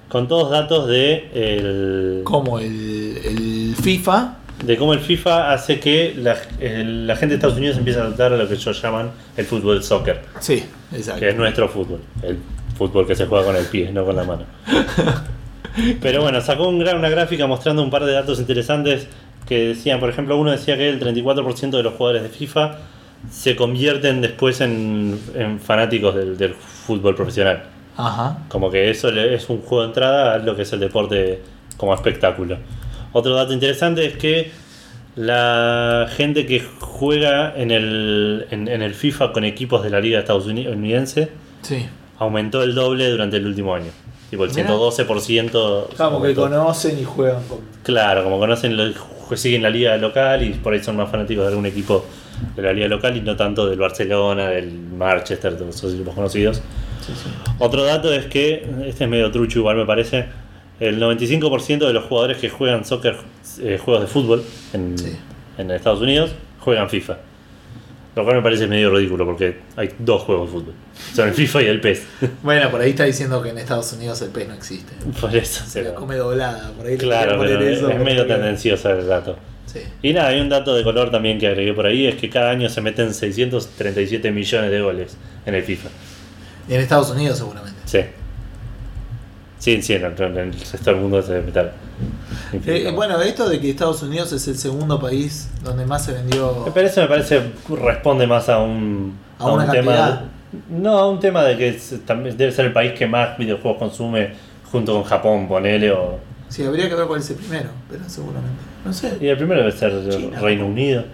con 0.08 0.26
todos 0.28 0.50
datos 0.50 0.88
de, 0.88 1.30
el, 1.34 2.20
Como 2.24 2.58
el, 2.58 3.18
el 3.24 3.76
FIFA. 3.80 4.34
De 4.62 4.76
cómo 4.76 4.92
el 4.92 5.00
FIFA 5.00 5.52
hace 5.52 5.80
que 5.80 6.14
la, 6.16 6.36
el- 6.60 7.06
la 7.06 7.16
gente 7.16 7.28
de 7.30 7.34
Estados 7.36 7.56
Unidos 7.56 7.76
empiece 7.78 7.98
a 7.98 8.02
adoptar 8.04 8.32
a 8.32 8.36
lo 8.36 8.46
que 8.48 8.54
ellos 8.54 8.82
llaman 8.82 9.10
el 9.36 9.46
fútbol 9.46 9.82
soccer, 9.82 10.20
Sí, 10.40 10.64
exacto. 10.94 11.20
que 11.20 11.28
es 11.30 11.36
nuestro 11.36 11.68
fútbol, 11.68 12.00
el 12.22 12.38
fútbol 12.76 13.06
que 13.06 13.14
se 13.14 13.26
juega 13.26 13.44
con 13.46 13.56
el 13.56 13.64
pie, 13.66 13.90
no 13.92 14.04
con 14.04 14.16
la 14.16 14.24
mano. 14.24 14.44
Pero 16.02 16.22
bueno, 16.22 16.40
sacó 16.40 16.68
un 16.68 16.80
una 16.86 17.08
gráfica 17.08 17.46
mostrando 17.46 17.82
un 17.82 17.90
par 17.90 18.04
de 18.04 18.12
datos 18.12 18.40
interesantes 18.40 19.06
que 19.46 19.68
decían, 19.68 20.00
por 20.00 20.10
ejemplo, 20.10 20.36
uno 20.36 20.50
decía 20.50 20.76
que 20.76 20.88
el 20.88 21.00
34% 21.00 21.70
de 21.70 21.82
los 21.82 21.94
jugadores 21.94 22.22
de 22.22 22.28
FIFA 22.28 22.78
se 23.30 23.54
convierten 23.56 24.20
después 24.20 24.60
en, 24.60 25.18
en 25.34 25.60
fanáticos 25.60 26.14
del, 26.14 26.36
del 26.36 26.54
fútbol 26.54 27.14
profesional. 27.14 27.64
Ajá. 27.96 28.38
Como 28.48 28.70
que 28.70 28.90
eso 28.90 29.08
es 29.10 29.48
un 29.48 29.58
juego 29.60 29.82
de 29.82 29.88
entrada 29.88 30.34
a 30.34 30.38
lo 30.38 30.56
que 30.56 30.62
es 30.62 30.72
el 30.72 30.80
deporte 30.80 31.40
como 31.76 31.94
espectáculo. 31.94 32.56
Otro 33.12 33.34
dato 33.34 33.52
interesante 33.52 34.04
es 34.06 34.16
que 34.16 34.50
la 35.16 36.08
gente 36.16 36.46
que 36.46 36.60
juega 36.80 37.52
en 37.56 37.70
el, 37.70 38.46
en, 38.50 38.68
en 38.68 38.82
el 38.82 38.94
FIFA 38.94 39.32
con 39.32 39.44
equipos 39.44 39.82
de 39.82 39.90
la 39.90 40.00
Liga 40.00 40.20
estadounidense 40.20 41.30
Sí. 41.62 41.86
aumentó 42.18 42.62
el 42.62 42.74
doble 42.74 43.10
durante 43.10 43.36
el 43.36 43.46
último 43.46 43.74
año. 43.74 43.90
Tipo 44.30 44.44
el 44.44 44.50
Mirá. 44.54 44.68
112%. 44.68 45.88
Como 45.96 46.22
que 46.22 46.34
conocen 46.34 46.98
y 47.00 47.04
juegan 47.04 47.42
con. 47.48 47.58
Claro, 47.82 48.22
como 48.22 48.38
conocen, 48.38 48.76
lo- 48.76 49.36
siguen 49.36 49.62
la 49.62 49.70
liga 49.70 49.96
local 49.96 50.42
y 50.44 50.50
por 50.54 50.72
ahí 50.72 50.82
son 50.82 50.96
más 50.96 51.10
fanáticos 51.10 51.44
de 51.44 51.48
algún 51.50 51.66
equipo 51.66 52.04
de 52.56 52.62
la 52.62 52.72
liga 52.72 52.88
local 52.88 53.16
y 53.16 53.20
no 53.20 53.36
tanto 53.36 53.68
del 53.68 53.78
Barcelona, 53.78 54.48
del 54.48 54.70
Manchester, 54.72 55.56
de 55.58 55.68
esos 55.70 55.94
equipos 55.94 56.14
conocidos. 56.14 56.58
Sí, 57.04 57.12
sí. 57.14 57.28
Otro 57.58 57.84
dato 57.84 58.12
es 58.12 58.26
que, 58.26 58.66
este 58.86 59.04
es 59.04 59.10
medio 59.10 59.30
trucho 59.30 59.58
igual 59.60 59.76
me 59.76 59.84
parece, 59.86 60.26
el 60.80 61.00
95% 61.00 61.86
de 61.86 61.92
los 61.92 62.04
jugadores 62.04 62.38
que 62.38 62.48
juegan 62.48 62.84
soccer, 62.84 63.16
eh, 63.60 63.78
juegos 63.82 64.02
de 64.02 64.08
fútbol 64.08 64.42
en, 64.72 64.98
Sí. 64.98 65.16
en 65.58 65.70
Estados 65.70 66.00
Unidos, 66.00 66.32
juegan 66.60 66.88
FIFA. 66.90 67.18
Lo 68.16 68.24
cual 68.24 68.36
me 68.36 68.42
parece 68.42 68.66
medio 68.66 68.90
ridículo 68.90 69.24
porque 69.24 69.58
hay 69.76 69.90
dos 69.98 70.22
juegos 70.22 70.48
de 70.50 70.58
fútbol. 70.58 70.74
Son 71.14 71.28
el 71.28 71.34
FIFA 71.34 71.62
y 71.62 71.66
el 71.66 71.80
PES. 71.80 72.02
Bueno, 72.42 72.68
por 72.70 72.80
ahí 72.80 72.90
está 72.90 73.04
diciendo 73.04 73.40
que 73.40 73.50
en 73.50 73.58
Estados 73.58 73.92
Unidos 73.92 74.20
el 74.22 74.30
pez 74.30 74.48
no 74.48 74.54
existe. 74.54 74.92
Por 75.20 75.34
eso. 75.36 75.64
Se 75.64 75.82
pero- 75.82 75.94
come 75.94 76.16
doblada. 76.16 76.72
Por 76.76 76.86
ahí 76.86 76.96
claro, 76.98 77.38
pero 77.38 77.60
es, 77.60 77.78
eso, 77.78 77.88
es 77.88 77.98
medio 78.00 78.26
tendencioso 78.26 78.90
el 78.90 79.06
dato. 79.06 79.36
Sí. 79.66 79.80
Y 80.02 80.12
nada, 80.12 80.30
hay 80.30 80.40
un 80.40 80.48
dato 80.48 80.74
de 80.74 80.82
color 80.82 81.12
también 81.12 81.38
que 81.38 81.46
agregué 81.46 81.72
por 81.72 81.86
ahí, 81.86 82.06
es 82.08 82.16
que 82.16 82.28
cada 82.28 82.50
año 82.50 82.68
se 82.68 82.80
meten 82.80 83.14
637 83.14 84.32
millones 84.32 84.70
de 84.72 84.80
goles 84.80 85.16
en 85.46 85.54
el 85.54 85.62
FIFA. 85.62 85.88
Y 86.68 86.74
en 86.74 86.80
Estados 86.80 87.10
Unidos 87.10 87.38
seguramente. 87.38 87.78
Sí. 87.84 88.00
Sí, 89.60 89.80
sí, 89.82 89.92
en 89.92 90.04
el, 90.06 90.20
en 90.20 90.36
el 90.38 90.52
resto 90.54 90.90
del 90.90 90.96
mundo 90.96 91.22
se 91.22 91.40
meter. 91.40 91.70
Eh, 92.66 92.90
bueno, 92.94 93.20
esto 93.20 93.46
de 93.48 93.60
que 93.60 93.70
Estados 93.70 94.02
Unidos 94.02 94.32
es 94.32 94.48
el 94.48 94.56
segundo 94.56 94.98
país 94.98 95.50
donde 95.62 95.84
más 95.86 96.04
se 96.04 96.12
vendió. 96.14 96.62
Me 96.64 96.72
parece, 96.72 97.02
me 97.02 97.06
parece, 97.08 97.42
responde 97.68 98.26
más 98.26 98.48
a 98.48 98.58
un, 98.60 99.16
A 99.38 99.52
una 99.52 99.64
un 99.66 99.70
tema. 99.70 99.94
cantidad. 99.94 100.24
No, 100.70 100.98
a 100.98 101.08
un 101.08 101.20
tema 101.20 101.44
de 101.44 101.56
que 101.58 101.68
es- 101.68 101.94
también 102.06 102.36
debe 102.36 102.50
ser 102.50 102.64
el 102.64 102.72
país 102.72 102.92
que 102.98 103.06
más 103.06 103.36
videojuegos 103.38 103.78
consume 103.78 104.30
junto 104.72 104.94
con 104.94 105.04
Japón, 105.04 105.46
ponele, 105.46 105.92
o. 105.92 106.18
Sí, 106.48 106.64
habría 106.64 106.88
que 106.88 106.94
ver 106.96 107.06
cuál 107.06 107.20
es 107.20 107.28
el 107.30 107.36
primero, 107.36 107.68
pero 107.88 108.02
seguramente. 108.08 108.58
No 108.84 108.92
sé. 108.94 109.16
Y 109.20 109.28
el 109.28 109.36
primero 109.36 109.60
debe 109.60 109.72
ser 109.72 109.92
China. 110.08 110.40
Reino 110.40 110.66
Unido. 110.66 111.04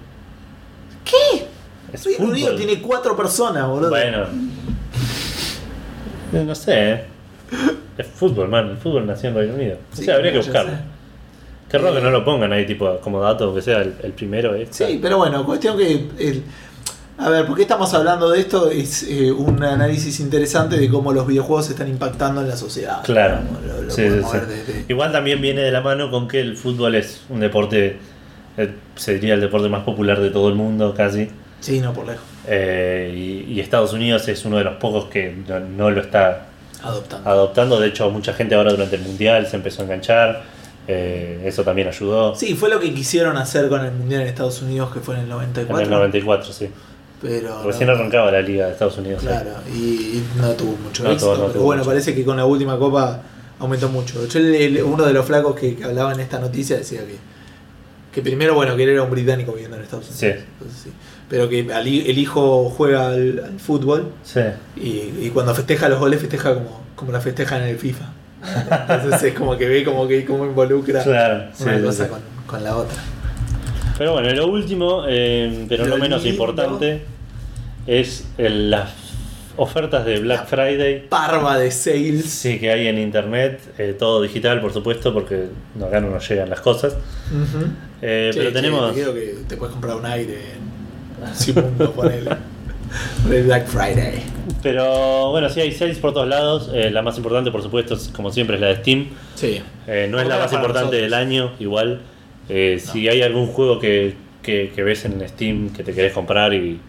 ¿Qué? 1.04 1.46
Es 1.92 2.04
Reino 2.04 2.18
fútbol. 2.20 2.30
Unido 2.32 2.54
tiene 2.54 2.80
cuatro 2.80 3.16
personas, 3.16 3.66
boludo. 3.68 3.90
Bueno. 3.90 4.26
No 6.32 6.54
sé, 6.54 6.90
eh. 6.92 7.04
Es 7.98 8.06
fútbol, 8.06 8.48
man. 8.48 8.68
El 8.70 8.76
fútbol 8.76 9.06
nació 9.06 9.30
en 9.30 9.34
Reino 9.36 9.54
Unido. 9.54 9.76
O 9.92 9.96
Sí, 9.96 10.04
sea, 10.04 10.16
habría 10.16 10.32
que 10.32 10.38
buscarlo. 10.38 10.72
Qué 11.70 11.78
raro 11.78 11.94
que 11.94 12.00
Eh. 12.00 12.02
no 12.02 12.10
lo 12.10 12.24
pongan 12.24 12.52
ahí, 12.52 12.66
tipo, 12.66 12.98
como 13.00 13.20
dato, 13.20 13.54
que 13.54 13.62
sea 13.62 13.78
el, 13.82 13.94
el 14.02 14.12
primero. 14.12 14.54
eh. 14.54 14.66
Sí, 14.70 14.98
pero 15.00 15.18
bueno, 15.18 15.44
cuestión 15.46 15.76
que. 15.78 15.92
el- 16.18 16.42
a 17.18 17.30
ver, 17.30 17.46
¿por 17.46 17.56
qué 17.56 17.62
estamos 17.62 17.94
hablando 17.94 18.28
de 18.28 18.40
esto? 18.40 18.70
Es 18.70 19.02
eh, 19.08 19.32
un 19.32 19.64
análisis 19.64 20.20
interesante 20.20 20.76
de 20.76 20.86
cómo 20.90 21.12
los 21.14 21.26
videojuegos 21.26 21.70
están 21.70 21.88
impactando 21.88 22.42
en 22.42 22.48
la 22.50 22.56
sociedad. 22.58 23.02
Claro. 23.02 23.38
Lo, 23.66 23.82
lo 23.84 23.90
Sí, 23.90 24.02
podemos 24.02 24.30
sí, 24.32 24.36
ver 24.36 24.46
sí. 24.46 24.54
desde- 24.72 24.84
Igual 24.92 25.12
también 25.12 25.40
viene 25.40 25.62
de 25.62 25.70
la 25.72 25.80
mano 25.80 26.10
con 26.10 26.28
que 26.28 26.40
el 26.40 26.58
fútbol 26.58 26.94
es 26.94 27.22
un 27.30 27.40
deporte, 27.40 27.96
eh, 28.58 28.74
se 28.96 29.14
diría 29.14 29.32
el 29.32 29.40
deporte 29.40 29.70
más 29.70 29.82
popular 29.84 30.20
de 30.20 30.28
todo 30.28 30.50
el 30.50 30.54
mundo 30.56 30.92
casi. 30.94 31.30
Sí, 31.60 31.80
no 31.80 31.94
por 31.94 32.06
lejos. 32.06 32.22
Eh, 32.48 33.44
y, 33.48 33.52
y 33.54 33.60
Estados 33.60 33.94
Unidos 33.94 34.28
es 34.28 34.44
uno 34.44 34.58
de 34.58 34.64
los 34.64 34.74
pocos 34.76 35.06
que 35.06 35.34
no, 35.48 35.58
no 35.58 35.90
lo 35.90 36.02
está 36.02 36.48
Adoptando. 36.82 37.28
adoptando. 37.30 37.80
De 37.80 37.88
hecho, 37.88 38.10
mucha 38.10 38.32
gente 38.34 38.54
ahora 38.54 38.70
durante 38.72 38.96
el 38.96 39.02
Mundial 39.02 39.46
se 39.46 39.56
empezó 39.56 39.82
a 39.82 39.84
enganchar. 39.84 40.42
Eh, 40.88 41.42
eso 41.44 41.64
también 41.64 41.88
ayudó. 41.88 42.34
Sí, 42.36 42.54
fue 42.54 42.68
lo 42.70 42.78
que 42.78 42.94
quisieron 42.94 43.36
hacer 43.36 43.68
con 43.68 43.84
el 43.84 43.92
Mundial 43.92 44.20
en 44.22 44.28
Estados 44.28 44.62
Unidos, 44.62 44.92
que 44.92 45.00
fue 45.00 45.14
en 45.14 45.20
el 45.22 45.26
En 45.26 45.30
94. 45.32 45.82
el 45.84 45.90
94, 45.90 46.52
sí. 46.52 46.68
Pero 47.20 47.62
Recién 47.64 47.88
no- 47.88 47.94
arrancaba 47.94 48.30
la 48.30 48.40
liga 48.42 48.66
de 48.66 48.72
Estados 48.72 48.96
Unidos. 48.98 49.22
Claro, 49.22 49.50
y, 49.74 49.78
y 49.78 50.24
no 50.36 50.50
tuvo 50.52 50.76
mucho 50.76 51.02
No 51.02 51.10
éxito. 51.10 51.26
tuvo- 51.32 51.34
no 51.38 51.40
pero 51.46 51.52
tuvo 51.54 51.62
bueno, 51.64 51.80
mucho. 51.80 51.90
parece 51.90 52.14
que 52.14 52.24
con 52.24 52.36
la 52.36 52.44
última 52.44 52.78
copa 52.78 53.20
aumentó 53.58 53.88
mucho. 53.88 54.22
Hecho, 54.22 54.38
el- 54.38 54.54
el- 54.54 54.82
uno 54.82 55.04
de 55.04 55.12
los 55.12 55.24
flacos 55.26 55.58
que, 55.58 55.74
que 55.74 55.84
hablaba 55.84 56.12
en 56.12 56.20
esta 56.20 56.38
noticia 56.38 56.76
decía 56.76 57.00
que, 57.00 57.16
que 58.12 58.22
primero, 58.22 58.54
bueno, 58.54 58.76
que 58.76 58.84
él 58.84 58.90
era 58.90 59.02
un 59.02 59.10
británico 59.10 59.52
viviendo 59.52 59.76
en 59.78 59.82
Estados 59.82 60.04
Unidos. 60.10 60.20
Sí. 60.20 60.44
Entonces, 60.58 60.82
sí. 60.84 60.90
Pero 61.28 61.48
que 61.48 61.60
el 61.60 62.18
hijo 62.18 62.70
juega 62.70 63.08
al, 63.08 63.42
al 63.44 63.58
fútbol 63.60 64.12
Sí. 64.22 64.40
y, 64.76 65.26
y 65.26 65.30
cuando 65.34 65.54
festeja 65.54 65.88
los 65.88 65.98
goles, 65.98 66.20
festeja 66.20 66.54
como, 66.54 66.82
como 66.94 67.10
la 67.12 67.20
festejan 67.20 67.62
en 67.62 67.68
el 67.68 67.78
FIFA. 67.78 68.12
Entonces 68.88 69.22
es 69.24 69.34
como 69.34 69.56
que 69.56 69.66
ve 69.66 69.82
como 69.82 70.06
que 70.06 70.24
cómo 70.24 70.46
involucra 70.46 71.02
Claro, 71.02 71.44
sí, 71.52 71.64
una 71.64 71.78
sí, 71.78 71.82
cosa 71.84 72.04
sí. 72.04 72.10
Con, 72.10 72.20
con 72.46 72.62
la 72.64 72.76
otra. 72.76 72.96
Pero 73.98 74.12
bueno, 74.12 74.30
lo 74.34 74.46
último, 74.46 75.02
eh, 75.08 75.64
pero 75.68 75.84
Lo 75.86 75.96
no 75.96 76.02
menos 76.02 76.22
lindo. 76.22 76.44
importante, 76.44 77.02
es 77.88 78.26
el- 78.38 78.70
las 78.70 78.90
ofertas 79.56 80.04
de 80.04 80.20
Black 80.20 80.46
Friday. 80.46 81.08
Parva 81.08 81.58
de 81.58 81.70
sales. 81.70 82.26
Sí, 82.26 82.58
que 82.60 82.70
hay 82.70 82.86
en 82.88 82.98
internet, 82.98 83.58
eh, 83.78 83.96
todo 83.98 84.20
digital, 84.22 84.60
por 84.60 84.72
supuesto, 84.72 85.12
porque 85.14 85.46
acá 85.84 85.98
no 86.00 86.10
nos 86.10 86.28
llegan 86.28 86.50
las 86.50 86.60
cosas. 86.60 86.94
Eh, 88.02 88.30
Che, 88.32 88.38
pero 88.38 88.50
che, 88.50 88.54
tenemos. 88.54 88.92
te 88.92 89.00
digo 89.00 89.14
que 89.14 89.34
te 89.48 89.56
puedes 89.56 89.72
comprar 89.72 89.96
un 89.96 90.04
aire 90.06 90.34
en 90.52 90.75
Simundo, 91.34 91.92
ponele. 91.92 92.30
Por 93.22 93.34
el 93.34 93.44
Black 93.44 93.66
Friday. 93.66 94.22
Pero 94.62 95.30
bueno, 95.30 95.48
sí 95.50 95.60
hay 95.60 95.72
sales 95.72 95.98
por 95.98 96.12
todos 96.14 96.28
lados. 96.28 96.70
eh, 96.72 96.90
la 96.90 97.02
más 97.02 97.16
importante, 97.16 97.50
por 97.50 97.62
supuesto, 97.62 97.94
es, 97.94 98.08
como 98.08 98.32
siempre, 98.32 98.56
es 98.56 98.62
la 98.62 98.68
de 98.68 98.76
Steam. 98.76 99.08
Sí. 99.34 99.60
Eh, 99.86 100.08
no 100.10 100.18
es 100.20 100.26
la 100.28 100.38
más 100.38 100.52
importante 100.52 100.84
nosotros. 100.86 101.02
del 101.02 101.14
año, 101.14 101.52
igual. 101.58 102.00
Eh, 102.48 102.80
Si 102.82 103.08
hay 103.08 103.22
algún 103.22 103.48
juego 103.48 103.78
que, 103.78 104.14
que- 104.42 104.72
que 104.74 104.82
ves 104.82 105.04
en 105.04 105.26
Steam 105.28 105.70
que 105.70 105.82
te 105.82 105.92
querés 105.92 106.12
comprar 106.12 106.54
y 106.54 106.80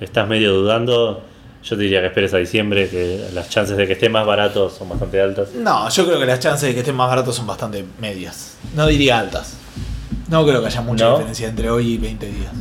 estás 0.00 0.28
medio 0.28 0.52
dudando, 0.52 1.22
yo 1.62 1.76
te 1.76 1.82
diría 1.82 2.00
que 2.00 2.06
esperes 2.08 2.34
a 2.34 2.38
diciembre, 2.38 2.88
que 2.88 3.28
las 3.32 3.48
chances 3.50 3.76
de 3.76 3.86
que 3.86 3.92
esté 3.94 4.08
más 4.08 4.26
barato 4.26 4.68
son 4.68 4.88
bastante 4.88 5.20
altas. 5.20 5.52
No, 5.54 5.88
yo 5.88 6.06
creo 6.06 6.18
que 6.18 6.26
las 6.26 6.40
chances 6.40 6.68
de 6.68 6.74
que 6.74 6.80
estén 6.80 6.96
más 6.96 7.08
baratos 7.08 7.36
son 7.36 7.46
bastante 7.46 7.84
medias. 8.00 8.56
No 8.74 8.86
diría 8.86 9.18
altas. 9.20 9.56
No 10.28 10.44
creo 10.44 10.60
que 10.60 10.66
haya 10.66 10.80
mucha 10.80 11.04
¿No? 11.04 11.12
diferencia 11.16 11.48
entre 11.48 11.70
hoy 11.70 11.92
y 11.94 11.98
20 11.98 12.26
días. 12.26 12.52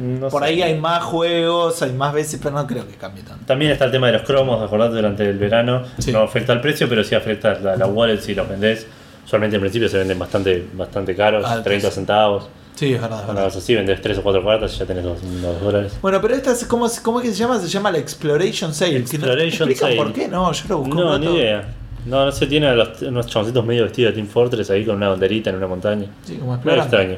No 0.00 0.28
Por 0.28 0.42
sé. 0.42 0.48
ahí 0.48 0.62
hay 0.62 0.78
más 0.78 1.02
juegos, 1.04 1.82
hay 1.82 1.92
más 1.92 2.12
veces, 2.14 2.40
pero 2.42 2.54
no 2.54 2.66
creo 2.66 2.86
que 2.88 2.94
cambie 2.94 3.22
tanto. 3.22 3.44
También 3.46 3.70
está 3.72 3.84
el 3.84 3.90
tema 3.90 4.06
de 4.06 4.14
los 4.14 4.22
cromos, 4.22 4.62
acordate, 4.62 4.94
durante 4.94 5.28
el 5.28 5.36
verano. 5.38 5.82
Sí. 5.98 6.10
No 6.12 6.20
afecta 6.20 6.52
el 6.54 6.60
precio, 6.60 6.88
pero 6.88 7.04
sí 7.04 7.14
afecta 7.14 7.58
la, 7.60 7.76
la 7.76 7.86
wallet 7.86 8.18
si 8.20 8.34
los 8.34 8.48
vendés. 8.48 8.86
Usualmente 9.26 9.56
en 9.56 9.60
principio 9.60 9.88
se 9.88 9.98
venden 9.98 10.18
bastante, 10.18 10.66
bastante 10.72 11.14
caros, 11.14 11.44
Altos. 11.44 11.64
30 11.64 11.90
centavos. 11.90 12.48
Sí, 12.74 12.94
es 12.94 13.00
verdad, 13.00 13.18
es 13.18 13.24
Una 13.24 13.32
verdad. 13.34 13.44
cosa 13.48 13.58
así, 13.58 13.74
vendés 13.74 14.00
3 14.00 14.18
o 14.18 14.22
4 14.22 14.42
cuartas 14.42 14.74
y 14.74 14.78
ya 14.78 14.86
tenés 14.86 15.04
2 15.04 15.18
dólares. 15.62 15.98
Bueno, 16.00 16.18
pero 16.22 16.34
esta 16.34 16.52
es, 16.52 16.64
¿cómo, 16.64 16.86
es- 16.86 16.98
¿cómo 17.00 17.20
es 17.20 17.26
que 17.26 17.32
se 17.34 17.38
llama? 17.38 17.60
Se 17.60 17.68
llama 17.68 17.90
la 17.92 17.98
Exploration 17.98 18.72
Sale. 18.72 18.92
que 19.04 19.18
no- 19.18 19.26
Exploration 19.26 19.68
¿explican 19.68 19.78
Sale. 19.80 19.96
por 19.96 20.12
qué? 20.14 20.28
No, 20.28 20.50
yo 20.50 20.64
lo 20.68 20.78
busqué 20.78 20.94
un 20.94 20.98
No, 21.00 21.18
ni 21.18 21.26
idea. 21.36 21.68
No, 22.06 22.24
no 22.24 22.32
sé, 22.32 22.46
tiene 22.46 22.66
a 22.68 22.74
los, 22.74 23.02
unos 23.02 23.26
chaboncitos 23.26 23.62
medio 23.66 23.82
vestidos 23.84 24.12
de 24.14 24.22
Team 24.22 24.26
Fortress 24.32 24.70
ahí 24.70 24.86
con 24.86 24.96
una 24.96 25.10
banderita 25.10 25.50
en 25.50 25.56
una 25.56 25.66
montaña. 25.66 26.06
Sí, 26.24 26.36
como 26.36 26.54
extraño. 26.54 27.16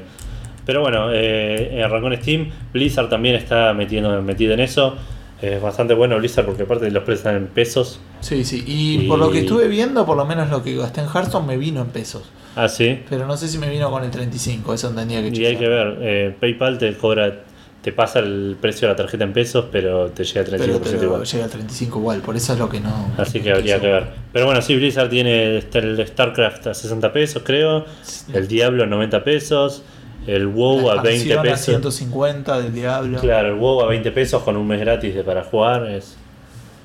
Pero 0.64 0.80
bueno, 0.80 1.08
eh, 1.12 1.82
arrancó 1.84 2.08
en 2.12 2.20
Steam. 2.22 2.50
Blizzard 2.72 3.08
también 3.08 3.34
está 3.36 3.72
metiendo, 3.74 4.20
metido 4.22 4.54
en 4.54 4.60
eso. 4.60 4.96
Es 5.40 5.60
bastante 5.60 5.94
bueno 5.94 6.16
Blizzard 6.18 6.44
porque 6.46 6.62
aparte 6.62 6.88
los 6.90 7.02
precios 7.02 7.20
están 7.26 7.36
en 7.36 7.46
pesos. 7.48 7.98
Sí, 8.20 8.44
sí. 8.44 8.62
Y, 8.66 9.04
Y- 9.04 9.08
por 9.08 9.18
lo 9.18 9.30
que 9.30 9.40
estuve 9.40 9.66
viendo, 9.66 10.06
por 10.06 10.16
lo 10.16 10.24
menos 10.24 10.50
lo 10.50 10.62
que 10.62 10.76
gasté 10.76 11.00
en 11.00 11.08
Hearthstone 11.08 11.46
me 11.46 11.56
vino 11.56 11.80
en 11.80 11.88
pesos. 11.88 12.30
Ah, 12.54 12.68
sí. 12.68 13.00
Pero 13.10 13.26
no 13.26 13.36
sé 13.36 13.48
si 13.48 13.58
me 13.58 13.68
vino 13.68 13.90
con 13.90 14.04
el 14.04 14.10
35, 14.10 14.72
eso 14.74 14.90
tendría 14.90 15.20
que 15.20 15.28
Y 15.28 15.44
hay 15.46 15.54
chequear. 15.54 15.58
que 15.58 15.68
ver, 15.68 15.98
eh, 16.00 16.36
PayPal 16.38 16.78
te 16.78 16.96
cobra 16.96 17.40
te 17.82 17.90
pasa 17.90 18.20
el 18.20 18.56
precio 18.60 18.86
de 18.86 18.92
la 18.94 18.96
tarjeta 18.96 19.24
en 19.24 19.32
pesos, 19.32 19.64
pero 19.72 20.06
te 20.10 20.22
llega 20.22 20.42
al 20.42 20.46
35% 20.46 20.58
Pero 20.60 20.78
te 20.78 20.92
lo 20.98 21.02
igual. 21.02 21.24
llega 21.24 21.44
al 21.46 21.50
35 21.50 21.98
igual, 21.98 22.20
por 22.20 22.36
eso 22.36 22.52
es 22.52 22.58
lo 22.60 22.68
que 22.68 22.78
no. 22.78 23.08
Así 23.18 23.40
que 23.40 23.50
habría 23.50 23.80
que 23.80 23.88
ver. 23.88 24.06
Pero 24.32 24.46
bueno, 24.46 24.62
sí, 24.62 24.76
Blizzard 24.76 25.08
tiene 25.08 25.56
el 25.56 26.06
StarCraft 26.06 26.68
a 26.68 26.74
60 26.74 27.12
pesos, 27.12 27.42
creo. 27.44 27.84
El 28.32 28.46
Diablo 28.46 28.84
a 28.84 28.86
90 28.86 29.24
pesos. 29.24 29.82
El 30.26 30.46
WoW 30.46 30.86
La 30.94 31.00
a 31.00 31.02
20 31.02 31.10
expansión 31.32 31.38
a 31.38 31.42
pesos. 31.42 31.64
150 31.66 32.60
del 32.60 32.72
Diablo. 32.74 33.20
Claro, 33.20 33.48
el 33.48 33.54
WoW 33.54 33.80
a 33.82 33.86
20 33.88 34.10
pesos 34.12 34.42
con 34.42 34.56
un 34.56 34.66
mes 34.66 34.80
gratis 34.80 35.14
de 35.14 35.24
para 35.24 35.42
jugar. 35.44 35.86
Es, 35.90 36.16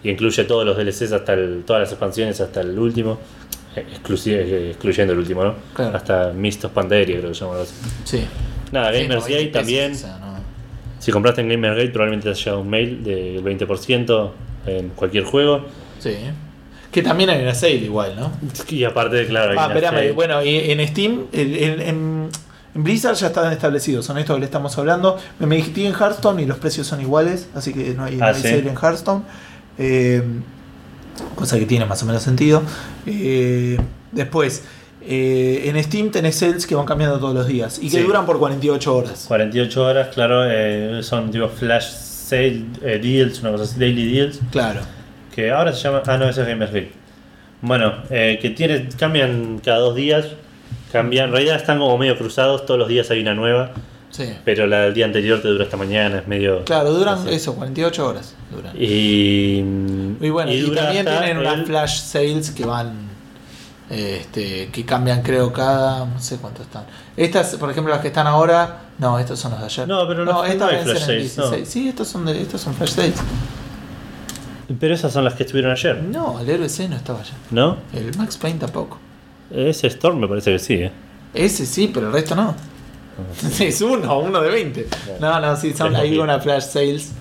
y 0.04 0.10
incluye 0.12 0.44
todos 0.46 0.66
los 0.66 0.78
DLCs 0.78 1.12
hasta 1.12 1.34
el, 1.34 1.64
todas 1.66 1.82
las 1.82 1.92
expansiones 1.92 2.40
hasta 2.42 2.62
el 2.62 2.78
último. 2.78 3.20
excluyendo 3.76 5.14
el 5.14 5.20
último, 5.20 5.44
¿no? 5.44 5.56
Claro. 5.74 5.96
Hasta 5.96 6.32
Mist 6.34 6.66
of 6.66 6.72
Pandaria, 6.72 7.18
creo 7.18 7.30
que 7.30 7.36
se 7.36 7.42
llama 7.42 7.54
algo 7.54 7.64
así. 7.64 7.74
Sí. 8.06 8.26
Nada, 8.72 8.92
Sí, 8.92 9.04
Gamers 9.04 9.22
no, 9.22 9.26
20 9.28 9.32
Gate 9.34 9.46
pesos, 9.46 9.54
también. 9.62 9.92
o 9.92 9.96
sea, 9.96 10.18
no. 10.20 10.38
Si 11.00 11.12
compraste 11.12 11.42
en 11.42 11.50
Gamergate 11.50 11.90
probablemente 11.90 12.24
te 12.26 12.32
haya 12.32 12.40
llegado 12.44 12.62
un 12.62 12.70
mail 12.70 13.04
del 13.04 13.44
20% 13.44 14.32
en 14.66 14.90
cualquier 14.90 15.24
juego. 15.26 15.66
Sí. 16.00 16.16
Que 16.92 17.04
también 17.04 17.30
hay 17.30 17.42
una 17.44 17.54
sale 17.54 17.76
igual, 17.76 18.16
¿no? 18.16 18.32
Y 18.70 18.84
aparte, 18.84 19.28
claro, 19.28 19.54
Ah, 19.60 19.68
espérame, 19.68 20.14
bueno, 20.16 20.44
y 20.44 20.72
en 20.72 20.88
Steam, 20.88 21.26
en, 21.32 21.82
en- 21.82 22.30
en- 22.78 22.84
Blizzard 22.84 23.16
ya 23.16 23.28
están 23.28 23.52
establecidos, 23.52 24.06
son 24.06 24.18
estos 24.18 24.36
que 24.36 24.40
le 24.42 24.46
estamos 24.46 24.78
hablando. 24.78 25.18
Me 25.40 25.48
metí 25.48 25.86
en 25.86 25.94
Hearthstone 25.94 26.42
y 26.44 26.46
los 26.46 26.58
precios 26.60 26.88
son 26.88 27.02
iguales, 27.02 27.48
así 27.56 27.74
que 27.74 27.94
no 27.94 28.04
hay, 28.06 28.16
no 28.16 28.26
Ah, 28.26 28.30
hay 28.30 28.36
¿sí? 28.36 28.42
sale 28.44 28.60
en 28.60 28.76
Hearthstone. 28.78 29.24
Eh, 29.78 30.24
cosa 31.36 31.58
que 31.60 31.66
tiene 31.66 31.86
más 31.86 32.02
o 32.04 32.06
menos 32.06 32.22
sentido. 32.24 32.62
Eh, 33.06 33.78
después, 34.12 34.64
eh, 35.02 35.64
en 35.66 35.84
Steam 35.84 36.12
tenés 36.12 36.36
sales 36.36 36.66
que 36.68 36.76
van 36.76 36.86
cambiando 36.86 37.20
todos 37.20 37.34
los 37.34 37.48
días 37.48 37.78
y 37.82 37.90
que 37.90 37.98
Sí. 37.98 38.04
duran 38.04 38.26
por 38.26 38.40
48 38.40 38.96
horas. 38.96 39.26
48 39.28 39.84
horas, 39.86 40.10
claro, 40.14 40.44
son 41.04 41.32
tipo 41.32 41.48
flash 41.48 41.86
sale 42.28 42.66
deals, 43.02 43.40
una 43.42 43.52
cosa 43.52 43.64
así, 43.64 43.80
daily 43.80 44.12
deals. 44.14 44.40
Claro. 44.52 44.82
Que 45.34 45.52
ahora 45.52 45.72
se 45.74 45.84
llama. 45.84 46.04
Ah, 46.08 46.18
no, 46.18 46.28
eso 46.28 46.42
es 46.42 46.48
Gamergate. 46.48 46.92
Bueno, 47.62 47.94
que 48.10 48.54
tiene, 48.56 48.90
cambian 48.98 49.60
cada 49.64 49.80
dos 49.80 49.96
días. 49.96 50.26
Cambian, 50.92 51.26
en 51.26 51.32
realidad 51.34 51.56
están 51.58 51.80
como 51.80 51.98
medio 51.98 52.18
cruzados, 52.18 52.66
todos 52.66 52.80
los 52.80 52.88
días 52.88 53.10
hay 53.12 53.22
una 53.22 53.34
nueva. 53.34 53.72
Sí. 54.10 54.34
Pero 54.46 54.66
la 54.68 54.82
del 54.82 54.94
día 54.94 55.06
anterior 55.06 55.42
te 55.42 55.50
dura 55.50 55.66
hasta 55.66 55.76
mañana, 55.78 56.20
es 56.20 56.28
medio. 56.28 56.64
Claro, 56.64 56.92
duran 56.92 57.20
así. 57.20 57.30
eso, 57.34 57.56
48 57.56 58.08
horas. 58.08 58.36
Duran. 58.56 58.74
Y, 58.76 59.58
Y 60.22 60.30
bueno, 60.30 60.52
y, 60.52 60.72
también 60.74 61.06
tienen 61.06 61.38
unas 61.38 61.66
flash 61.66 62.00
sales 62.00 62.52
que 62.52 62.66
van. 62.66 63.08
Este, 63.90 64.68
que 64.70 64.86
cambian 64.86 65.22
creo 65.22 65.52
cada. 65.54 66.06
no 66.06 66.20
sé 66.20 66.38
cuánto 66.38 66.62
están. 66.62 66.86
Estas, 67.16 67.56
por 67.56 67.70
ejemplo, 67.70 67.94
las 67.94 68.02
que 68.02 68.08
están 68.10 68.28
ahora. 68.28 68.82
No, 68.98 69.20
estos 69.20 69.40
son 69.40 69.52
los 69.52 69.60
de 69.60 69.66
ayer. 69.66 69.88
No, 69.88 70.08
pero 70.08 70.26
no- 70.26 70.44
estas 70.44 70.60
no 70.60 70.66
hay 70.68 70.76
vencen 70.78 70.96
flash 70.96 71.06
sales, 71.06 71.38
no. 71.38 71.44
16. 71.52 71.70
Sí, 71.70 71.90
estos 71.90 72.08
son, 72.08 72.26
de, 72.26 72.42
estos 72.42 72.62
son 72.62 72.74
flash 72.74 72.90
sales. 72.92 73.16
Pero 74.80 74.94
esas 74.94 75.14
son 75.14 75.24
las 75.24 75.34
que 75.36 75.44
estuvieron 75.44 75.72
ayer, 75.72 76.04
No, 76.04 76.40
el 76.42 76.50
héroe 76.50 76.68
C 76.68 76.90
no 76.90 76.96
estaba 76.98 77.20
allá. 77.22 77.34
¿no? 77.52 77.78
El 77.94 78.16
Max 78.18 78.38
Payne 78.38 78.60
tampoco. 78.60 79.00
Ese 79.52 79.88
Storm 79.88 80.20
me 80.20 80.28
parece 80.28 80.52
que 80.54 80.60
sí, 80.60 80.74
¿eh? 80.76 80.92
Ese 81.34 81.66
sí, 81.66 81.90
pero 81.94 82.08
el 82.08 82.14
resto 82.14 82.36
no. 82.36 82.56
es 83.60 83.82
uno, 83.82 84.20
uno 84.20 84.42
de 84.42 84.50
20. 84.50 84.88
No, 85.20 85.40
no, 85.40 85.56
sí, 85.56 85.74
son, 85.74 85.96
Es 85.96 86.02
hay 86.02 86.18
una 86.18 86.40
flash 86.40 86.64
sales 86.64 87.12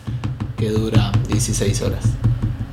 que 0.56 0.70
dura 0.70 1.12
16 1.28 1.82
horas. 1.82 2.04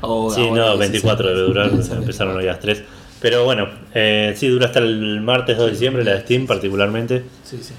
O 0.01 0.29
Sí, 0.31 0.41
no, 0.51 0.77
16 0.77 0.79
24 0.79 1.27
debe 1.29 1.41
durar, 1.41 1.65
empezaron 1.71 2.05
24. 2.05 2.37
hoy 2.37 2.43
a 2.47 2.51
las 2.51 2.59
3. 2.59 2.83
Pero 3.21 3.45
bueno, 3.45 3.69
eh, 3.93 4.33
sí, 4.35 4.47
dura 4.49 4.65
hasta 4.67 4.79
el 4.79 5.21
martes 5.21 5.57
2 5.57 5.65
de 5.67 5.71
diciembre, 5.71 6.03
la 6.03 6.15
de 6.15 6.21
Steam 6.21 6.45
particularmente. 6.45 7.23
Sí, 7.43 7.57
sí. 7.61 7.73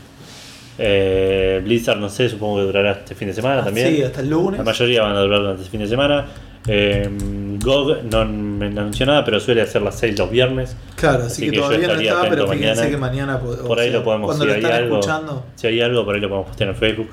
Eh, 0.79 1.61
Blizzard, 1.63 1.99
no 1.99 2.09
sé, 2.09 2.29
supongo 2.29 2.57
que 2.57 2.63
durará 2.63 2.93
este 2.93 3.15
fin 3.15 3.29
de 3.29 3.35
semana 3.35 3.63
también. 3.63 3.89
Ah, 3.89 3.91
Sí, 3.91 4.03
hasta 4.03 4.21
el 4.23 4.31
lunes. 4.31 4.59
La 4.59 4.65
mayoría 4.65 5.03
van 5.03 5.17
a 5.17 5.21
durar 5.21 5.41
durante 5.41 5.63
este 5.63 5.71
fin 5.71 5.81
de 5.81 5.89
semana. 5.89 6.27
Eh, 6.67 7.09
GOG 7.63 8.05
no 8.05 8.25
me 8.25 8.67
anunció 8.67 9.05
nada, 9.07 9.25
pero 9.25 9.39
suele 9.41 9.61
hacer 9.63 9.83
las 9.83 9.99
6 9.99 10.19
los 10.19 10.31
viernes. 10.31 10.77
Claro, 10.97 11.25
Así 11.25 11.51
que 11.51 11.59
todavía 11.59 11.89
no 11.89 11.95
estaba, 12.01 12.29
pero 12.31 12.49
fíjense 12.49 12.75
mañana. 12.75 12.91
que 12.91 12.97
mañana 12.97 13.39
Por 13.41 13.79
ahí 13.79 13.91
sea, 13.91 13.99
lo 13.99 14.05
podemos, 14.05 14.39
si 14.39 14.47
lo 14.47 14.53
hay 14.55 14.65
algo, 14.65 14.99
escuchando. 14.99 15.47
si 15.57 15.67
hay 15.67 15.81
algo, 15.81 16.05
por 16.05 16.15
ahí 16.15 16.21
lo 16.21 16.29
podemos 16.29 16.49
postear 16.49 16.71
en 16.71 16.77
Facebook. 16.77 17.11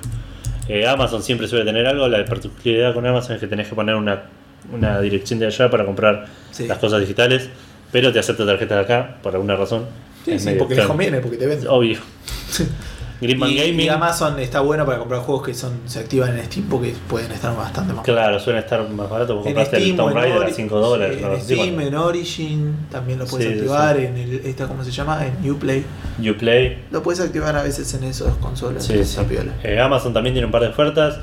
Eh, 0.69 0.87
Amazon 0.87 1.21
siempre 1.21 1.47
suele 1.47 1.65
tener 1.65 1.85
algo. 1.85 2.07
La 2.07 2.23
particularidad 2.23 2.93
con 2.93 3.05
Amazon 3.05 3.35
es 3.35 3.41
que 3.41 3.47
tenés 3.47 3.67
que 3.67 3.75
poner 3.75 3.95
una, 3.95 4.23
una 4.71 5.01
dirección 5.01 5.39
de 5.39 5.47
allá 5.47 5.69
para 5.69 5.85
comprar 5.85 6.27
Sí. 6.51 6.67
las 6.67 6.77
cosas 6.77 7.01
digitales, 7.01 7.49
pero 7.91 8.11
te 8.13 8.19
acepta 8.19 8.45
tarjeta 8.45 8.75
de 8.75 8.81
acá 8.81 9.17
por 9.21 9.33
alguna 9.33 9.55
razón. 9.57 9.85
Sí, 10.23 10.37
sí, 10.39 10.55
porque 10.57 10.75
les 10.75 10.85
conviene, 10.85 11.19
porque 11.19 11.37
te 11.37 11.47
venden. 11.47 11.67
Obvio. 11.67 11.99
Greenman 13.21 13.55
Gaming. 13.55 13.79
y 13.81 13.87
Amazon 13.89 14.39
está 14.39 14.61
bueno 14.61 14.85
para 14.85 14.97
comprar 14.97 15.21
juegos 15.21 15.45
que 15.45 15.53
son 15.53 15.81
se 15.85 15.99
activan 15.99 16.37
en 16.37 16.43
Steam 16.45 16.67
porque 16.67 16.93
pueden 17.07 17.31
estar 17.31 17.55
bastante 17.55 17.93
más 17.93 18.03
Claro, 18.03 18.39
suele 18.39 18.59
estar 18.59 18.87
más 18.89 19.09
barato. 19.09 19.35
Vos 19.35 19.45
En 19.45 19.53
compraste 19.53 19.77
el 19.77 19.83
Steam, 19.83 19.95
o 19.99 20.03
Tomb 20.03 20.09
en 20.09 20.15
Raider 20.23 20.37
a 20.41 20.45
Ori- 20.47 20.53
5 20.53 20.79
dólares. 20.79 21.17
en 21.21 21.25
así, 21.31 21.53
Steam, 21.55 21.79
en 21.81 21.95
Origin 21.95 22.75
también 22.91 23.19
lo 23.19 23.25
puedes 23.25 23.47
Sí, 23.47 23.53
activar, 23.53 23.95
sí. 23.97 24.03
en 24.05 24.17
el, 24.17 24.33
esta, 24.45 24.67
¿cómo 24.67 24.83
se 24.83 24.91
llama? 24.91 25.23
En 25.25 25.51
Uplay. 25.51 25.83
Uplay. 26.27 26.83
Lo 26.91 27.03
puedes 27.03 27.19
activar 27.21 27.55
a 27.55 27.61
veces 27.63 27.93
en 27.93 28.03
esas 28.05 28.33
consolas. 28.37 28.83
Sí, 28.83 29.03
sí. 29.05 29.19
piola. 29.29 29.53
Eh, 29.63 29.79
Amazon 29.79 30.13
también 30.13 30.33
tiene 30.33 30.47
un 30.47 30.51
par 30.51 30.63
de 30.63 30.69
ofertas. 30.69 31.19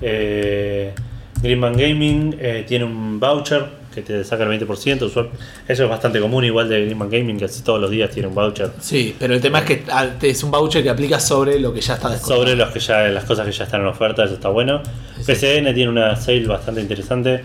Eh, 0.00 0.94
Greenman 1.42 1.76
Gaming 1.76 2.36
eh, 2.38 2.64
tiene 2.66 2.84
un 2.84 3.20
voucher 3.20 3.81
que 3.94 4.02
te 4.02 4.24
saca 4.24 4.42
el 4.44 4.48
20%. 4.50 5.02
usual- 5.06 5.30
Eso 5.68 5.84
es 5.84 5.88
bastante 5.90 6.20
común, 6.20 6.44
igual 6.44 6.68
de 6.68 6.84
Greenman 6.84 7.10
Gaming, 7.10 7.36
que 7.38 7.46
casi 7.46 7.62
todos 7.62 7.80
los 7.80 7.90
días 7.90 8.10
tiene 8.10 8.28
un 8.28 8.34
voucher 8.34 8.70
Sí, 8.80 9.14
pero 9.18 9.34
el 9.34 9.40
tema 9.40 9.60
es 9.60 9.64
que 9.64 9.82
ah, 9.90 10.06
es 10.20 10.42
un 10.42 10.50
voucher 10.50 10.82
que 10.82 10.90
aplica 10.90 11.20
sobre 11.20 11.60
lo 11.60 11.72
que 11.72 11.80
ya 11.80 11.94
está 11.94 12.08
descontado. 12.10 12.40
sobre 12.40 12.56
los 12.56 12.70
que 12.70 12.80
ya, 12.80 13.02
las 13.08 13.24
cosas 13.24 13.46
que 13.46 13.52
ya 13.52 13.64
están 13.64 13.80
en 13.82 13.86
oferta. 13.88 14.24
Eso 14.24 14.34
está 14.34 14.48
bueno. 14.48 14.82
PCN 15.26 15.72
tiene 15.74 15.88
una 15.90 16.16
sale 16.16 16.46
bastante 16.46 16.80
interesante. 16.80 17.42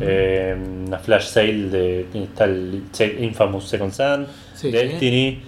eh, 0.00 0.56
una 0.86 0.98
flash 0.98 1.26
sale 1.26 1.68
de 1.68 2.06
está 2.14 2.44
el 2.44 2.82
Infamous 3.20 3.68
Second 3.68 3.92
Sun, 3.92 4.26
Sí. 4.54 4.70
Destiny, 4.70 5.28
eh, 5.28 5.40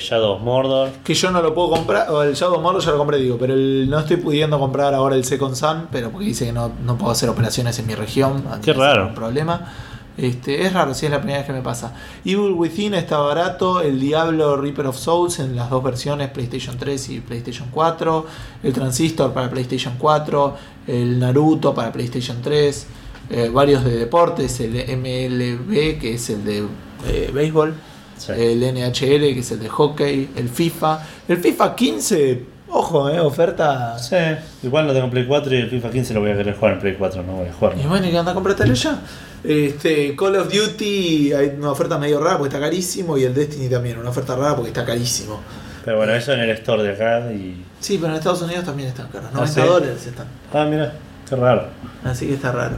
Shadow 0.00 0.32
of 0.36 0.42
Mordor. 0.42 0.90
Que 1.04 1.14
yo 1.14 1.30
no 1.30 1.40
lo 1.42 1.54
puedo 1.54 1.70
comprar, 1.70 2.10
o 2.10 2.22
el 2.22 2.34
Shadow 2.34 2.60
Mordor 2.60 2.82
ya 2.82 2.90
lo 2.90 2.98
compré, 2.98 3.18
digo, 3.18 3.36
pero 3.38 3.54
el- 3.54 3.88
no 3.88 3.98
estoy 4.00 4.16
pudiendo 4.16 4.58
comprar 4.58 4.94
ahora 4.94 5.14
el 5.16 5.24
Second 5.24 5.54
Sun, 5.54 5.88
pero 5.92 6.10
porque 6.10 6.26
dice 6.26 6.46
que 6.46 6.52
no, 6.52 6.72
no 6.84 6.96
puedo 6.98 7.12
hacer 7.12 7.28
operaciones 7.28 7.78
en 7.78 7.86
mi 7.86 7.94
región. 7.94 8.44
Qué 8.62 8.72
raro. 8.72 9.08
Un 9.08 9.14
problema. 9.14 9.72
Este, 10.16 10.66
es 10.66 10.72
raro, 10.72 10.94
sí, 10.94 11.06
es 11.06 11.12
la 11.12 11.18
primera 11.18 11.38
vez 11.38 11.46
que 11.46 11.52
me 11.52 11.62
pasa. 11.62 11.94
Evil 12.24 12.50
Within 12.54 12.94
está 12.94 13.18
barato, 13.18 13.80
el 13.80 14.00
Diablo 14.00 14.56
Reaper 14.56 14.86
of 14.88 14.96
Souls 14.98 15.38
en 15.38 15.54
las 15.54 15.70
dos 15.70 15.80
versiones, 15.84 16.28
PlayStation 16.30 16.76
3 16.76 17.08
y 17.10 17.20
PlayStation 17.20 17.68
4, 17.70 18.26
el 18.64 18.72
Transistor 18.72 19.32
para 19.32 19.48
PlayStation 19.48 19.94
4, 19.96 20.56
el 20.88 21.20
Naruto 21.20 21.72
para 21.72 21.92
PlayStation 21.92 22.38
3, 22.42 22.86
eh, 23.30 23.48
varios 23.54 23.84
de 23.84 23.96
deportes, 23.96 24.58
el 24.58 24.74
MLB 24.74 25.98
que 26.00 26.14
es 26.14 26.30
el 26.30 26.44
de 26.44 26.64
eh, 27.06 27.30
béisbol, 27.32 27.74
Sí. 28.18 28.32
el 28.36 28.60
NHL 28.62 29.32
que 29.34 29.38
es 29.40 29.50
el 29.52 29.60
de 29.60 29.68
hockey, 29.68 30.30
el 30.36 30.48
FIFA, 30.48 31.00
el 31.28 31.36
FIFA 31.38 31.74
15, 31.74 32.44
ojo, 32.70 33.08
eh, 33.08 33.20
oferta. 33.20 33.98
Sí, 33.98 34.16
igual 34.62 34.86
no 34.86 34.92
tengo 34.92 35.08
Play 35.10 35.24
4 35.26 35.54
y 35.54 35.58
el 35.58 35.70
FIFA 35.70 35.90
15 35.90 36.14
lo 36.14 36.20
voy 36.20 36.30
a 36.32 36.36
querer 36.36 36.54
jugar 36.56 36.74
en 36.74 36.80
Play 36.80 36.94
4, 36.98 37.22
no 37.22 37.32
voy 37.34 37.48
a 37.48 37.52
jugar. 37.52 37.76
Y 37.78 37.86
bueno, 37.86 38.06
¿y 38.06 38.10
qué 38.10 38.18
onda? 38.18 38.34
Comprátelo 38.34 38.74
ya. 38.74 39.00
Este, 39.44 40.16
Call 40.16 40.36
of 40.36 40.52
Duty 40.52 41.32
hay 41.32 41.54
una 41.58 41.70
oferta 41.70 41.96
medio 41.98 42.18
rara 42.20 42.36
porque 42.38 42.48
está 42.54 42.60
carísimo 42.60 43.16
y 43.16 43.22
el 43.24 43.32
Destiny 43.34 43.68
también, 43.68 43.96
una 43.98 44.10
oferta 44.10 44.34
rara 44.36 44.54
porque 44.56 44.68
está 44.70 44.84
carísimo. 44.84 45.40
Pero 45.84 45.96
bueno, 45.98 46.12
eso 46.12 46.32
en 46.32 46.40
el 46.40 46.50
store 46.50 46.82
de 46.82 46.92
acá 46.92 47.32
y. 47.32 47.64
Sí, 47.80 47.96
pero 47.98 48.12
en 48.12 48.18
Estados 48.18 48.42
Unidos 48.42 48.64
también 48.64 48.88
están 48.88 49.08
caros, 49.08 49.32
90 49.32 49.62
¿sí? 49.62 49.66
dólares 49.66 50.06
están. 50.06 50.26
Ah, 50.52 50.66
mira, 50.68 50.92
qué 51.28 51.36
raro. 51.36 51.66
Así 52.04 52.26
que 52.26 52.34
está 52.34 52.50
raro. 52.52 52.76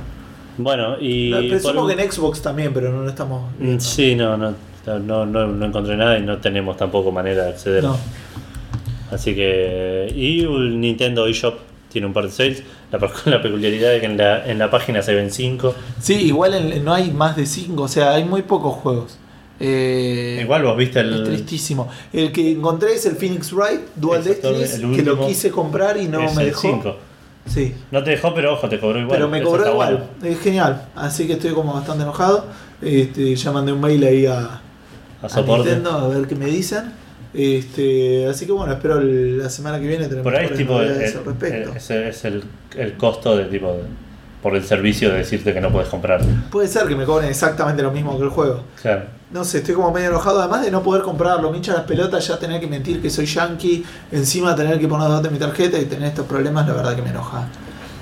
Bueno, 0.59 0.97
y. 1.01 1.31
No, 1.31 1.39
presumo 1.49 1.87
por- 1.87 1.97
que 1.97 2.03
en 2.03 2.13
Xbox 2.13 2.43
también, 2.43 2.73
pero 2.75 2.93
no 2.93 3.03
lo 3.03 3.09
estamos. 3.09 3.51
Mm, 3.59 3.63
viendo. 3.63 3.81
Sí, 3.85 4.15
no, 4.15 4.37
no, 4.37 4.55
no, 4.99 5.25
no, 5.27 5.47
no 5.47 5.67
encontré 5.67 5.97
nada 5.97 6.19
y 6.19 6.23
no 6.23 6.39
tenemos 6.39 6.77
tampoco 6.77 7.13
manera 7.13 7.45
de 7.45 7.51
acceder. 7.51 7.85
No. 7.85 7.97
Así 9.11 9.35
que. 9.35 10.13
Y 10.15 10.41
el 10.45 10.81
Nintendo 10.81 11.27
eShop 11.27 11.55
tiene 11.91 12.07
un 12.07 12.13
par 12.13 12.25
de 12.25 12.31
sales. 12.31 12.63
La, 12.93 12.99
la 13.27 13.43
peculiaridad 13.43 13.95
es 13.95 14.01
que 14.01 14.07
en 14.07 14.17
la, 14.17 14.45
en 14.47 14.59
la 14.59 14.71
página 14.71 15.03
se 15.03 15.15
ven 15.15 15.31
5. 15.31 15.75
Sí, 16.01 16.15
igual 16.15 16.55
en- 16.55 16.85
no 16.85 16.93
hay 16.95 17.11
más 17.11 17.37
de 17.37 17.47
5, 17.47 17.83
o 17.83 17.89
sea, 17.89 18.13
hay 18.15 18.25
muy 18.25 18.43
pocos 18.43 18.75
juegos. 18.75 19.19
Eh, 19.63 20.39
Igual 20.43 20.63
vos 20.63 20.75
viste 20.77 21.01
Es 21.01 21.07
el. 21.07 21.25
tristísimo. 21.25 21.89
El 22.15 22.33
que 22.33 22.53
encontré 22.53 22.95
es 22.95 23.05
el 23.05 23.17
Phoenix 23.17 23.53
Wright 23.53 23.81
Dual 23.95 24.23
el 24.27 24.97
que 24.97 25.03
lo 25.03 25.27
quise 25.27 25.51
comprar 25.51 25.99
y 25.99 26.09
no 26.09 26.23
es 26.23 26.35
me 26.35 26.47
dejó. 26.47 26.63
5. 26.63 26.97
Sí, 27.47 27.75
No 27.91 28.03
te 28.05 28.11
dejó, 28.11 28.33
pero 28.35 28.55
ojo, 28.55 28.69
te 28.69 28.79
cobró 28.79 28.99
igual. 29.01 29.17
pero 29.19 29.29
me 29.29 29.43
cobró 29.43 29.69
igual. 29.71 30.07
bueno. 30.23 30.35
Es 30.35 30.41
genial. 30.41 30.87
Así 30.95 31.27
que 31.27 31.35
estoy 31.35 31.53
como 31.53 31.75
bastante 31.75 32.05
enojado. 32.05 32.47
Este, 32.81 33.35
ya 33.37 33.53
mandé 33.53 33.73
un 33.73 33.81
mail 33.81 34.03
ahí 34.05 34.25
a, 34.25 34.63
A 35.23 35.27
a 35.27 35.29
soporte. 35.29 35.65
Nintendo 35.71 35.91
a 35.91 36.09
ver 36.09 36.27
qué 36.27 36.35
me 36.35 36.47
dicen. 36.47 36.93
Este, 37.33 38.27
así 38.29 38.47
que 38.47 38.53
bueno, 38.53 38.73
espero 38.73 38.99
el- 38.99 39.39
la 39.39 39.49
semana 39.51 39.79
que 39.79 39.87
viene 39.87 40.07
tener 40.09 40.23
Por 40.23 40.35
ahí 40.35 40.47
es 40.47 40.57
tipo. 40.57 40.81
El, 40.81 40.89
al 40.91 41.25
respecto. 41.25 41.71
el- 41.71 41.77
ese 41.77 42.09
es 42.09 42.25
el, 42.25 42.43
el 42.77 42.97
costo 42.97 43.37
de 43.37 43.45
tipo. 43.47 43.73
De, 43.73 43.83
por 44.43 44.57
el 44.57 44.65
servicio 44.65 45.11
de 45.11 45.19
decirte 45.19 45.53
que 45.53 45.61
no 45.61 45.71
puedes 45.71 45.91
comprar. 45.91 46.23
Puede 46.51 46.67
ser 46.67 46.87
que 46.89 46.97
me 46.97 47.05
cobren 47.05 47.29
exactamente 47.29 47.83
lo 47.83 47.91
mismo 47.93 48.17
que 48.17 48.25
el 48.25 48.31
juego. 48.31 48.63
Claro. 48.81 49.03
No 49.31 49.45
sé, 49.45 49.59
estoy 49.59 49.75
como 49.75 49.93
medio 49.93 50.09
enojado. 50.09 50.41
Además 50.41 50.63
de 50.65 50.71
no 50.71 50.83
poder 50.83 51.03
comprarlo, 51.03 51.51
me 51.51 51.59
hincha 51.59 51.75
las 51.75 51.83
pelotas 51.83 52.27
ya 52.27 52.39
tener 52.39 52.59
que 52.59 52.67
mentir 52.67 53.03
que 53.03 53.11
soy 53.11 53.27
yankee, 53.27 53.85
encima 54.11 54.57
tener 54.57 54.81
que 54.81 54.89
poner 54.89 55.09
datos 55.09 55.25
de 55.25 55.31
mi 55.31 55.39
tarjeta 55.39 55.79
y 55.79 55.85
tener 55.85 56.09
estos 56.09 56.25
problemas, 56.27 56.67
la 56.67 56.73
verdad 56.73 56.97
que 56.97 57.03
me 57.03 57.11
enoja. 57.11 57.47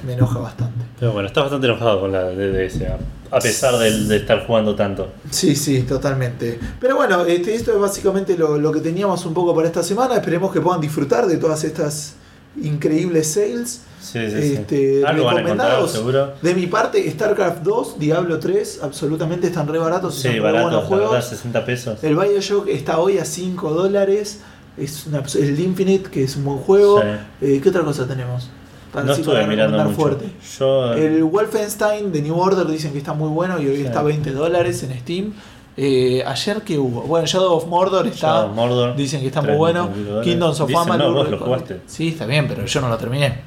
Me 0.07 0.13
enoja 0.15 0.39
bastante. 0.39 0.85
Pero 0.99 1.13
bueno, 1.13 1.29
estás 1.29 1.45
bastante 1.45 1.67
enojado 1.67 2.01
con 2.01 2.13
la 2.13 2.25
DDS, 2.31 2.83
a- 3.31 3.39
pesar 3.41 3.77
de, 3.79 4.05
de 4.05 4.17
estar 4.17 4.47
jugando 4.47 4.75
tanto. 4.75 5.09
Sí, 5.31 5.55
sí, 5.57 5.83
totalmente. 5.83 6.59
Pero 6.81 6.97
bueno, 6.97 7.25
este, 7.27 7.55
esto 7.55 7.73
es 7.73 7.79
básicamente 7.81 8.37
lo, 8.39 8.59
lo 8.59 8.73
que 8.73 8.81
teníamos 8.81 9.25
un 9.27 9.35
poco 9.35 9.55
para 9.55 9.67
esta 9.67 9.83
semana. 9.83 10.15
Esperemos 10.15 10.53
que 10.53 10.61
puedan 10.61 10.81
disfrutar 10.81 11.27
de 11.27 11.37
todas 11.37 11.63
estas 11.65 12.15
increíbles 12.63 13.27
sales. 13.33 13.83
Sí, 14.01 14.19
sí, 14.31 14.41
sí. 14.43 14.55
Este, 14.55 15.05
Algo 15.05 15.25
van 15.25 15.37
a 15.37 15.41
encontrar, 15.41 15.43
recomendados. 15.43 15.93
seguro. 15.93 16.33
De 16.41 16.55
mi 16.55 16.67
parte, 16.67 17.11
StarCraft 17.11 17.63
2, 17.63 17.99
Diablo 17.99 18.39
3, 18.39 18.81
absolutamente 18.83 19.49
están 19.49 19.67
re 19.69 19.79
baratos. 19.79 20.19
y 20.19 20.23
son 20.23 20.33
Sí, 20.33 20.39
re 20.39 20.41
buenos 20.41 20.61
la 20.73 20.79
verdad, 20.79 20.89
juegos. 20.89 21.25
60 21.25 21.65
pesos. 21.65 22.05
El 22.05 22.17
Bioshock 22.17 22.69
está 22.69 22.99
hoy 22.99 23.19
a 23.19 23.25
5 23.25 23.71
dólares. 23.73 24.41
Es 24.79 25.07
una, 25.07 25.23
el 25.39 25.59
Infinite, 25.61 26.09
que 26.09 26.23
es 26.25 26.37
un 26.37 26.45
buen 26.45 26.59
juego. 26.59 27.01
Sí. 27.03 27.07
Eh, 27.43 27.61
¿Qué 27.63 27.69
otra 27.69 27.83
cosa 27.83 28.07
tenemos? 28.07 28.49
Para 28.93 29.05
No 29.05 29.13
estuve 29.13 29.35
para 29.35 29.47
mirando 29.47 29.79
mucho. 29.85 29.95
fuerte. 29.97 30.27
Yo, 30.59 30.93
El 30.95 31.23
Wolfenstein 31.25 32.11
de 32.13 32.23
New 32.23 32.39
Order 32.39 32.67
dicen 32.67 32.93
que 32.93 32.99
está 32.99 33.13
muy 33.13 33.29
bueno 33.29 33.61
y 33.61 33.67
hoy 33.67 33.77
Sí. 33.77 33.83
está 33.85 34.01
a 34.01 34.03
20 34.05 34.33
dólares 34.33 34.83
en 34.83 34.99
Steam. 35.01 35.33
Eh, 35.77 36.25
ayer 36.27 36.63
que 36.63 36.77
hubo, 36.79 37.03
bueno, 37.03 37.25
Shadow 37.27 37.53
of 37.55 37.67
Mordor 37.67 38.07
está, 38.09 38.47
of 38.47 38.55
Mordor, 38.57 38.97
dicen 38.97 39.21
que 39.21 39.29
está 39.29 39.41
muy 39.43 39.49
30 39.51 39.59
bueno. 39.59 40.23
Kingdoms 40.23 40.59
of 40.61 40.71
Amalur. 40.75 40.99
no, 40.99 41.05
vos 41.15 41.25
lo 41.27 41.31
recuerdo. 41.31 41.45
jugaste. 41.45 41.81
Sí, 41.87 42.09
está 42.09 42.27
bien, 42.27 42.47
pero 42.49 42.65
yo 42.67 42.81
no 42.81 42.89
lo 42.89 42.97
terminé. 42.97 43.47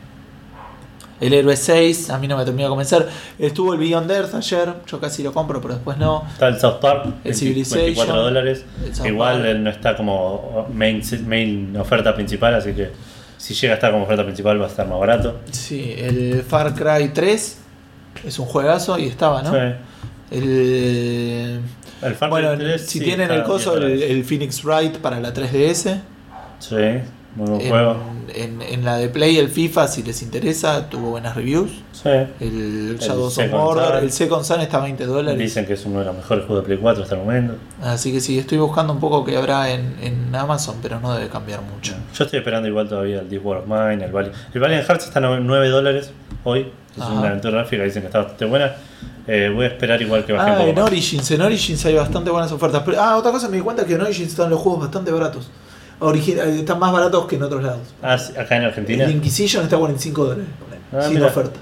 El 1.20 1.34
Héroe 1.34 1.56
6, 1.56 2.10
a 2.10 2.18
mí 2.18 2.28
no 2.28 2.36
me 2.36 2.46
terminó 2.46 2.64
de 2.66 2.70
convencer. 2.70 3.08
Estuvo 3.38 3.74
el 3.74 3.80
Beyond 3.80 4.10
Earth 4.10 4.34
ayer, 4.34 4.74
yo 4.88 5.00
casi 5.00 5.22
lo 5.22 5.32
compro, 5.34 5.62
pero 5.62 5.76
después 5.76 5.98
no. 5.98 6.24
Está 6.32 6.48
el 6.48 6.60
South 6.60 6.78
Park, 6.82 7.06
El 7.06 7.12
20 7.26 7.34
Civilization, 7.36 7.86
24 7.86 8.22
dólares. 8.24 8.66
el 9.02 9.08
Igual 9.08 9.34
Park. 9.36 9.46
él 9.50 9.64
no 9.64 9.70
está 9.70 9.96
como 9.96 10.68
main, 10.74 11.02
main 11.28 11.76
oferta 11.78 12.16
principal, 12.16 12.56
así 12.56 12.74
que 12.74 12.90
si 13.42 13.56
llega 13.56 13.74
a 13.74 13.76
estar 13.76 13.92
como 13.92 14.04
oferta 14.04 14.24
principal 14.24 14.62
va 14.62 14.66
a 14.66 14.70
estar 14.70 14.88
más 14.88 15.00
barato. 15.00 15.40
Sí, 15.52 15.96
el 15.98 16.44
Far 16.44 16.76
Cry 16.76 17.10
3 17.10 17.58
es 18.28 18.40
un 18.40 18.46
juegazo 18.46 19.00
y 19.00 19.08
estaba, 19.08 19.42
¿no? 19.42 19.52
Sí. 19.52 19.76
El, 20.30 21.62
El 22.04 22.16
Far 22.16 22.30
Cry 22.30 22.44
bueno, 22.44 22.56
3, 22.56 22.82
si 22.82 23.00
sí, 23.00 23.04
tienen 23.04 23.32
el 23.32 23.42
coso, 23.42 23.72
a 23.74 23.80
10 23.80 23.92
el, 23.92 24.04
el 24.04 24.24
Phoenix 24.26 24.64
Wright 24.64 24.98
para 25.00 25.20
la 25.20 25.34
3DS. 25.34 26.00
Sí, 26.60 26.76
muy 27.36 27.48
buen 27.50 27.70
juego. 27.70 27.96
En, 28.34 28.62
en, 28.62 28.86
la 28.86 28.98
de 28.98 29.10
Play, 29.10 29.38
el 29.38 29.50
FIFA, 29.50 29.88
si 29.88 30.04
les 30.04 30.22
interesa, 30.22 30.90
tuvo 30.90 31.10
buenas 31.12 31.36
reviews. 31.36 31.70
Sí. 31.92 32.10
El 32.40 32.98
Shadows 33.00 33.38
of 33.38 33.50
Mordor, 33.52 33.96
el 34.04 34.12
Second 34.12 34.44
Sun 34.46 34.62
está 34.62 34.78
a 34.78 34.82
20 34.84 35.06
dólares. 35.06 35.38
Dicen 35.40 35.66
que 35.66 35.74
es 35.74 35.86
uno 35.86 36.00
de 36.00 36.06
los 36.06 36.16
mejores 36.16 36.46
juegos 36.46 36.64
de 36.64 36.68
Play 36.68 36.78
4 36.82 37.04
hasta 37.04 37.16
el 37.16 37.22
momento. 37.22 37.56
Así 37.82 38.12
que 38.14 38.22
sí, 38.22 38.40
estoy 38.40 38.58
buscando 38.58 38.94
un 38.94 39.00
poco 39.00 39.26
que 39.26 39.36
habrá 39.38 39.72
en, 39.72 39.98
en 40.02 40.34
Amazon, 40.36 40.78
pero 40.82 41.00
no 41.02 41.14
debe 41.14 41.30
cambiar 41.30 41.62
mucho. 41.62 41.94
Yo 42.14 42.24
estoy 42.24 42.40
esperando 42.40 42.68
igual 42.70 42.88
todavía 42.88 43.20
el 43.20 43.30
Deep 43.30 43.46
War 43.46 43.58
of 43.60 43.68
Mine, 43.68 44.06
el 44.06 44.12
Valiant. 44.12 44.36
El 44.54 44.62
Valiant 44.62 44.88
Hearts 44.88 45.06
está 45.06 45.20
a 45.20 45.40
9 45.40 45.68
dólares 45.70 46.12
hoy. 46.46 46.72
Es 46.96 47.02
Ajá. 47.02 47.14
una 47.14 47.30
aventura 47.30 47.54
gráfica, 47.60 47.84
dicen 47.84 48.02
que 48.02 48.08
está 48.08 48.20
bastante 48.20 48.46
buena. 48.46 48.74
Eh, 49.28 49.52
voy 49.54 49.66
a 49.66 49.68
esperar 49.70 50.02
igual 50.02 50.26
que 50.26 50.34
baje 50.34 50.46
un 50.50 50.56
Ah, 50.56 50.58
poco 50.58 50.70
en 50.70 50.76
más. 50.76 50.86
Origins, 50.86 51.32
en 51.32 51.42
Origins 51.42 51.86
hay 51.86 51.96
bastante 51.96 52.30
buenas 52.32 52.52
ofertas. 52.52 52.82
Pero- 52.86 53.02
ah, 53.02 53.16
otra 53.18 53.32
cosa, 53.32 53.48
me 53.50 53.58
di 53.58 53.64
cuenta 53.64 53.86
que 53.86 53.94
en 53.94 54.02
Origins 54.02 54.30
están 54.30 54.50
los 54.50 54.60
juegos 54.60 54.82
bastante 54.82 55.12
baratos. 55.12 55.50
Eh, 56.02 56.60
están 56.60 56.80
más 56.80 56.92
baratos 56.92 57.26
que 57.28 57.36
en 57.36 57.44
otros 57.44 57.62
lados. 57.64 57.94
Ah, 58.02 58.18
acá 58.40 58.58
en 58.58 58.64
Argentina. 58.64 59.04
El 59.06 59.12
Inquisition 59.12 59.64
está 59.64 59.76
a 59.76 59.80
45 59.80 60.24
dólares, 60.26 60.46
Ah, 60.92 61.04
sin 61.04 61.14
mira. 61.16 61.28
oferta. 61.28 61.60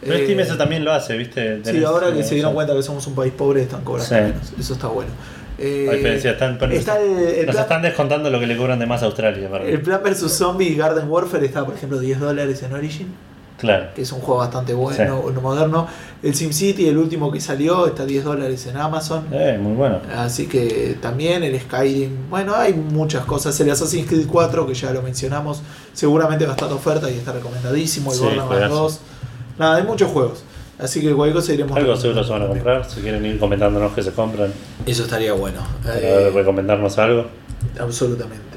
Pero 0.00 0.14
Eh, 0.14 0.24
Steam 0.24 0.40
eso 0.40 0.56
también 0.56 0.84
lo 0.84 0.92
hace, 0.92 1.16
¿viste? 1.16 1.60
Sí, 1.64 1.82
ahora 1.84 2.12
que 2.12 2.20
eh, 2.20 2.24
se 2.24 2.34
dieron 2.34 2.54
cuenta 2.54 2.74
que 2.74 2.82
somos 2.82 3.06
un 3.06 3.14
país 3.14 3.32
pobre, 3.32 3.62
están 3.62 3.82
cobrando 3.84 4.08
Sí. 4.08 4.14
menos. 4.14 4.52
Eso 4.58 4.74
está 4.74 4.88
bueno. 4.88 5.10
Eh, 5.58 6.18
están, 6.24 6.58
pero 6.58 6.72
está 6.72 7.00
el, 7.00 7.18
el 7.18 7.46
nos 7.46 7.54
plan, 7.54 7.62
están 7.64 7.82
descontando 7.82 8.28
lo 8.30 8.40
que 8.40 8.46
le 8.48 8.56
cobran 8.56 8.78
de 8.80 8.86
más 8.86 9.02
a 9.02 9.06
Australia. 9.06 9.48
para- 9.48 9.64
el 9.64 9.80
plan 9.80 10.00
versus 10.02 10.32
Zombie 10.32 10.74
Garden 10.74 11.08
Warfare 11.08 11.46
está, 11.46 11.64
por 11.64 11.74
ejemplo, 11.74 12.00
10 12.00 12.18
dólares 12.18 12.62
en 12.64 12.72
Origin, 12.72 13.14
Claro. 13.62 13.86
que 13.94 14.02
es 14.02 14.12
un 14.12 14.20
juego 14.20 14.40
bastante 14.40 14.74
bueno, 14.74 15.22
no 15.32 15.40
moderno. 15.40 15.86
El 16.22 16.34
SimCity, 16.34 16.88
el 16.88 16.98
último 16.98 17.30
que 17.32 17.40
salió, 17.40 17.86
está 17.86 18.04
10 18.04 18.24
dólares 18.24 18.66
en 18.66 18.76
Amazon. 18.76 19.26
Eh, 19.32 19.58
muy 19.58 19.72
bueno. 19.74 20.00
Así 20.16 20.46
que 20.48 20.98
también 21.00 21.42
el 21.44 21.58
Skyrim, 21.60 22.28
bueno, 22.28 22.54
hay 22.56 22.74
muchas 22.74 23.24
cosas. 23.24 23.58
El 23.60 23.70
Assassin's 23.70 24.06
Creed 24.08 24.26
4, 24.26 24.66
que 24.66 24.74
ya 24.74 24.92
lo 24.92 25.00
mencionamos, 25.00 25.62
seguramente 25.92 26.44
va 26.44 26.52
a 26.52 26.54
estar 26.56 26.68
de 26.68 26.74
oferta 26.74 27.08
y 27.10 27.14
está 27.14 27.32
recomendadísimo. 27.32 28.10
El 28.12 28.16
Sí, 28.18 28.22
Borderlands 28.24 28.48
juegazo. 28.52 28.74
2. 28.74 29.00
Nada, 29.58 29.76
hay 29.76 29.84
muchos 29.84 30.10
juegos. 30.10 30.42
Así 30.78 31.00
que 31.00 31.12
cualquier 31.14 31.36
cosa 31.36 31.52
iremos 31.52 31.76
Algo 31.76 31.94
seguro 31.96 32.24
se 32.24 32.32
van 32.32 32.42
a 32.42 32.46
comprar. 32.48 32.90
Si 32.90 33.00
quieren 33.00 33.24
ir 33.24 33.38
comentándonos 33.38 33.92
que 33.92 34.02
se 34.02 34.10
compran, 34.10 34.52
Eso 34.84 35.04
estaría 35.04 35.32
bueno. 35.32 35.60
Eh, 35.86 36.30
recomendarnos 36.34 36.98
algo. 36.98 37.26
absolutamente. 37.78 38.51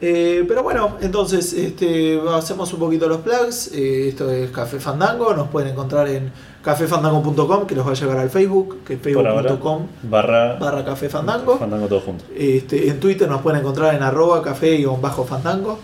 Eh, 0.00 0.44
pero 0.46 0.62
bueno, 0.62 0.96
entonces 1.00 1.52
este, 1.54 2.20
hacemos 2.30 2.72
un 2.72 2.80
poquito 2.80 3.08
los 3.08 3.18
plugs. 3.18 3.72
Eh, 3.74 4.08
esto 4.08 4.30
es 4.30 4.50
Café 4.50 4.78
Fandango. 4.78 5.34
Nos 5.34 5.48
pueden 5.48 5.70
encontrar 5.70 6.08
en 6.08 6.30
cafefandango.com, 6.62 7.66
que 7.66 7.74
los 7.74 7.86
va 7.86 7.92
a 7.92 7.94
llegar 7.94 8.18
al 8.18 8.28
Facebook, 8.28 8.78
que 8.84 8.94
es 8.94 9.00
facebook.com 9.00 9.86
barra, 10.02 10.56
barra 10.56 10.84
Café 10.84 11.08
Fandango. 11.08 11.58
Fandango 11.58 11.86
todo 11.86 12.00
junto. 12.00 12.24
Este, 12.36 12.88
en 12.88 12.98
Twitter 12.98 13.28
nos 13.28 13.40
pueden 13.40 13.60
encontrar 13.60 13.94
en 13.94 14.02
arroba 14.02 14.42
café-fandango 14.42 15.78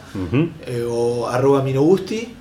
eh, 0.67 0.87
o 0.91 1.29
arroba 1.29 1.63
minogusti 1.63 2.35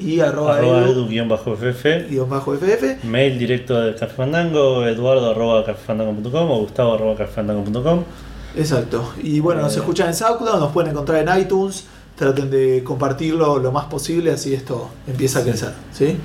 y 0.00 0.20
arroba, 0.20 0.58
Arroba 0.58 0.88
edu, 0.88 1.08
guion 1.08 1.28
bajo 1.28 1.56
ff. 1.56 3.04
Mail 3.04 3.36
directo 3.36 3.80
de 3.80 3.94
Café 3.96 4.14
Fandango, 4.14 4.86
eduardo 4.86 5.32
arroba 5.32 5.64
cafefandango.com 5.64 6.50
o 6.52 6.58
gustavo 6.60 6.94
arroba 6.94 7.16
cafefandango.com. 7.16 8.04
Exacto. 8.56 9.12
Y 9.22 9.40
bueno, 9.40 9.60
nos 9.62 9.76
Eh. 9.76 9.80
escuchan 9.80 10.08
en 10.08 10.14
SoundCloud, 10.14 10.58
nos 10.60 10.72
pueden 10.72 10.90
encontrar 10.92 11.26
en 11.26 11.40
iTunes. 11.40 11.84
Traten 12.16 12.50
de 12.50 12.82
compartirlo 12.84 13.58
lo 13.58 13.70
más 13.70 13.84
posible, 13.84 14.32
así 14.32 14.52
esto 14.52 14.90
empieza 15.06 15.38
a 15.38 15.42
crecer. 15.42 15.72
¿sí? 15.96 16.18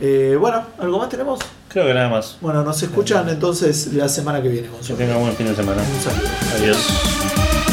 Eh, 0.00 0.36
bueno, 0.40 0.62
¿algo 0.78 0.98
más 0.98 1.08
tenemos? 1.08 1.38
Creo 1.68 1.86
que 1.86 1.94
nada 1.94 2.08
más. 2.08 2.38
Bueno, 2.40 2.62
nos 2.64 2.82
escuchan 2.82 3.28
entonces 3.28 3.92
la 3.94 4.08
semana 4.08 4.42
que 4.42 4.48
viene. 4.48 4.68
Que 4.86 4.94
tengan 4.94 5.20
buen 5.20 5.34
fin 5.34 5.46
de 5.46 5.54
semana. 5.54 5.80
Un 5.82 6.00
saludo. 6.02 6.28
Adiós. 6.56 7.67